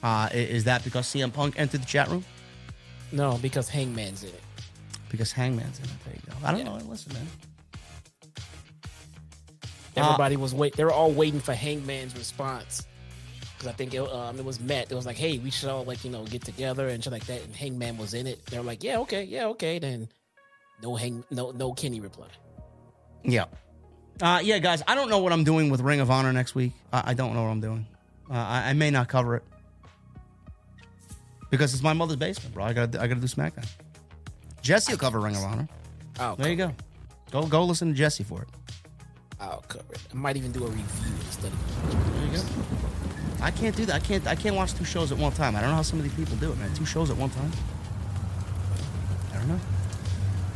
Uh, 0.00 0.28
is 0.32 0.62
that 0.64 0.84
because 0.84 1.06
CM 1.06 1.32
Punk 1.32 1.58
entered 1.58 1.82
the 1.82 1.86
chat 1.86 2.08
room? 2.08 2.24
No, 3.10 3.36
because 3.42 3.68
Hangman's 3.68 4.22
in 4.22 4.30
it. 4.30 4.40
Because 5.10 5.32
Hangman's 5.32 5.78
in 5.80 5.84
it. 5.84 5.90
There 6.04 6.14
you 6.14 6.20
go. 6.30 6.46
I 6.46 6.52
don't 6.52 6.60
Yeah. 6.60 6.78
know. 6.78 6.84
Listen, 6.88 7.12
man. 7.14 7.28
Everybody 9.96 10.36
was 10.36 10.54
wait. 10.54 10.74
They 10.76 10.84
were 10.84 10.92
all 10.92 11.10
waiting 11.10 11.40
for 11.40 11.52
Hangman's 11.52 12.16
response 12.16 12.86
because 13.52 13.66
I 13.66 13.72
think 13.72 13.92
it, 13.92 13.98
um, 14.00 14.38
it 14.38 14.44
was 14.44 14.58
Matt. 14.58 14.90
It 14.90 14.94
was 14.94 15.04
like, 15.04 15.18
"Hey, 15.18 15.38
we 15.38 15.50
should 15.50 15.68
all 15.68 15.84
like 15.84 16.04
you 16.04 16.10
know 16.10 16.24
get 16.24 16.42
together 16.44 16.88
and 16.88 17.02
shit 17.02 17.12
like 17.12 17.26
that." 17.26 17.42
And 17.42 17.54
Hangman 17.54 17.98
was 17.98 18.14
in 18.14 18.26
it. 18.26 18.44
They 18.46 18.56
were 18.58 18.64
like, 18.64 18.82
"Yeah, 18.82 18.98
okay, 19.00 19.24
yeah, 19.24 19.46
okay." 19.48 19.78
Then 19.78 20.08
no 20.82 20.94
Hang, 20.96 21.24
no 21.30 21.50
no 21.52 21.72
Kenny 21.72 22.00
reply. 22.00 22.26
Yeah. 23.24 23.44
Uh, 24.20 24.40
yeah, 24.42 24.58
guys, 24.58 24.82
I 24.86 24.94
don't 24.94 25.08
know 25.08 25.18
what 25.18 25.32
I'm 25.32 25.42
doing 25.44 25.70
with 25.70 25.80
Ring 25.80 26.00
of 26.00 26.10
Honor 26.10 26.32
next 26.32 26.54
week. 26.54 26.72
I, 26.92 27.02
I 27.10 27.14
don't 27.14 27.34
know 27.34 27.42
what 27.42 27.48
I'm 27.48 27.60
doing. 27.60 27.86
Uh, 28.30 28.34
I, 28.34 28.70
I 28.70 28.72
may 28.74 28.90
not 28.90 29.08
cover 29.08 29.36
it 29.36 29.42
because 31.50 31.72
it's 31.74 31.82
my 31.82 31.92
mother's 31.92 32.16
basement, 32.16 32.54
bro. 32.54 32.64
I 32.64 32.72
got 32.72 32.94
I 32.96 33.06
got 33.06 33.14
to 33.14 33.20
do 33.20 33.26
SmackDown. 33.26 33.66
Jesse 34.60 34.92
will 34.92 34.98
cover 34.98 35.18
Ring 35.20 35.34
of 35.36 35.42
Honor. 35.44 35.68
I'll 36.20 36.36
There 36.36 36.50
you 36.50 36.56
cover 36.56 36.74
go. 37.30 37.40
Go 37.42 37.46
go 37.48 37.64
listen 37.64 37.88
to 37.88 37.94
Jesse 37.94 38.24
for 38.24 38.42
it. 38.42 38.48
it. 38.48 38.76
I'll 39.40 39.64
cover 39.68 39.92
it. 39.92 40.00
I 40.12 40.14
might 40.14 40.36
even 40.36 40.52
do 40.52 40.64
a 40.64 40.68
review 40.68 40.84
instead 41.26 41.52
of. 41.52 42.14
There 42.14 42.26
you 42.26 42.36
go. 42.36 43.44
I 43.44 43.50
can't 43.50 43.74
do 43.74 43.84
that. 43.86 43.96
I 43.96 43.98
can't. 44.00 44.26
I 44.26 44.34
can't 44.36 44.54
watch 44.54 44.74
two 44.74 44.84
shows 44.84 45.10
at 45.10 45.18
one 45.18 45.32
time. 45.32 45.56
I 45.56 45.60
don't 45.60 45.70
know 45.70 45.76
how 45.76 45.82
some 45.82 45.98
of 45.98 46.04
these 46.04 46.14
people 46.14 46.36
do 46.36 46.52
it, 46.52 46.58
man. 46.58 46.72
Two 46.74 46.84
shows 46.86 47.10
at 47.10 47.16
one 47.16 47.30
time. 47.30 47.50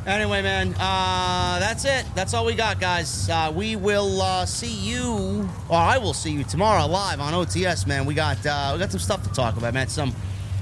I 0.07 0.11
don't 0.11 0.29
know. 0.29 0.35
Anyway, 0.35 0.43
man, 0.43 0.75
uh, 0.79 1.59
that's 1.59 1.85
it. 1.85 2.05
That's 2.15 2.33
all 2.33 2.45
we 2.45 2.55
got, 2.55 2.79
guys. 2.81 3.29
Uh, 3.29 3.53
we 3.55 3.75
will 3.77 4.23
uh, 4.23 4.47
see 4.47 4.73
you, 4.73 5.49
or 5.69 5.77
I 5.79 5.99
will 5.99 6.15
see 6.15 6.31
you 6.31 6.45
tomorrow 6.45 6.87
live 6.87 7.21
on 7.21 7.33
OTS, 7.33 7.87
man. 7.87 8.07
We 8.07 8.15
got 8.15 8.45
uh, 8.47 8.71
we 8.75 8.79
got 8.79 8.91
some 8.91 9.01
stuff 9.01 9.23
to 9.25 9.31
talk 9.33 9.57
about, 9.57 9.75
man. 9.75 9.89
Some 9.89 10.15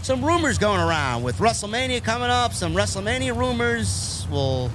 some 0.02 0.24
rumors 0.24 0.56
going 0.58 0.80
around 0.80 1.22
with 1.22 1.38
WrestleMania 1.38 2.02
coming 2.02 2.30
up. 2.30 2.52
Some 2.54 2.74
WrestleMania 2.74 3.36
rumors. 3.36 4.26
Well, 4.30 4.68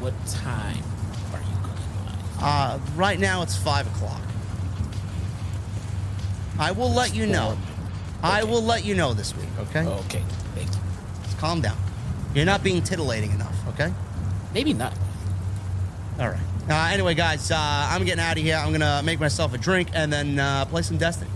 What 0.00 0.14
time 0.26 0.82
are 1.32 1.38
you 1.38 1.56
going 1.62 1.76
live? 2.38 2.42
uh, 2.42 2.78
right 2.96 3.20
now 3.20 3.42
it's 3.42 3.56
five 3.56 3.86
o'clock. 3.86 4.20
I 6.58 6.72
will 6.72 6.90
let 6.92 7.14
you 7.14 7.26
know. 7.26 7.56
I 8.22 8.44
will 8.44 8.62
let 8.62 8.84
you 8.84 8.94
know 8.94 9.14
this 9.14 9.36
week. 9.36 9.48
Okay. 9.58 9.80
Okay, 9.84 10.22
thank 10.54 10.68
you. 10.70 10.80
Just 11.24 11.38
calm 11.38 11.60
down. 11.60 11.76
You're 12.34 12.44
not 12.46 12.62
being 12.62 12.82
titillating 12.82 13.30
enough, 13.32 13.54
okay? 13.82 13.94
Maybe 14.54 14.72
not. 14.72 14.94
All 16.18 16.28
right. 16.28 16.40
Uh, 16.68 16.90
anyway, 16.92 17.14
guys, 17.14 17.50
uh, 17.50 17.56
I'm 17.58 18.04
getting 18.04 18.22
out 18.22 18.36
of 18.36 18.42
here. 18.42 18.56
I'm 18.56 18.68
going 18.68 18.80
to 18.80 19.02
make 19.04 19.18
myself 19.18 19.54
a 19.54 19.58
drink 19.58 19.88
and 19.94 20.12
then 20.12 20.38
uh, 20.38 20.64
play 20.66 20.82
some 20.82 20.96
Destiny. 20.96 21.30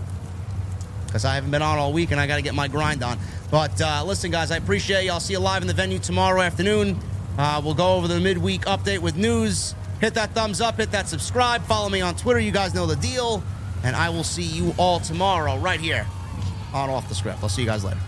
Because 1.05 1.25
I 1.25 1.35
haven't 1.35 1.51
been 1.51 1.61
on 1.61 1.77
all 1.77 1.93
week 1.93 2.11
and 2.11 2.19
I 2.19 2.27
got 2.27 2.37
to 2.37 2.41
get 2.41 2.53
my 2.53 2.67
grind 2.67 3.03
on. 3.03 3.17
But 3.49 3.81
uh, 3.81 4.03
listen, 4.05 4.31
guys, 4.31 4.51
I 4.51 4.57
appreciate 4.57 5.05
you. 5.05 5.11
I'll 5.11 5.19
see 5.19 5.33
you 5.33 5.39
live 5.39 5.61
in 5.61 5.67
the 5.67 5.73
venue 5.73 5.99
tomorrow 5.99 6.41
afternoon. 6.41 6.99
Uh, 7.37 7.61
we'll 7.63 7.73
go 7.73 7.95
over 7.95 8.07
the 8.07 8.19
midweek 8.19 8.61
update 8.61 8.99
with 8.99 9.15
news. 9.15 9.73
Hit 10.01 10.13
that 10.13 10.31
thumbs 10.31 10.61
up, 10.61 10.77
hit 10.77 10.91
that 10.91 11.07
subscribe, 11.07 11.63
follow 11.63 11.89
me 11.89 12.01
on 12.01 12.15
Twitter. 12.15 12.39
You 12.39 12.51
guys 12.51 12.73
know 12.73 12.85
the 12.85 12.95
deal. 12.97 13.41
And 13.83 13.95
I 13.95 14.09
will 14.09 14.23
see 14.23 14.43
you 14.43 14.73
all 14.77 14.99
tomorrow 14.99 15.57
right 15.57 15.79
here 15.79 16.05
on 16.73 16.89
Off 16.89 17.07
the 17.09 17.15
Script. 17.15 17.39
I'll 17.41 17.49
see 17.49 17.61
you 17.61 17.67
guys 17.67 17.83
later. 17.83 17.99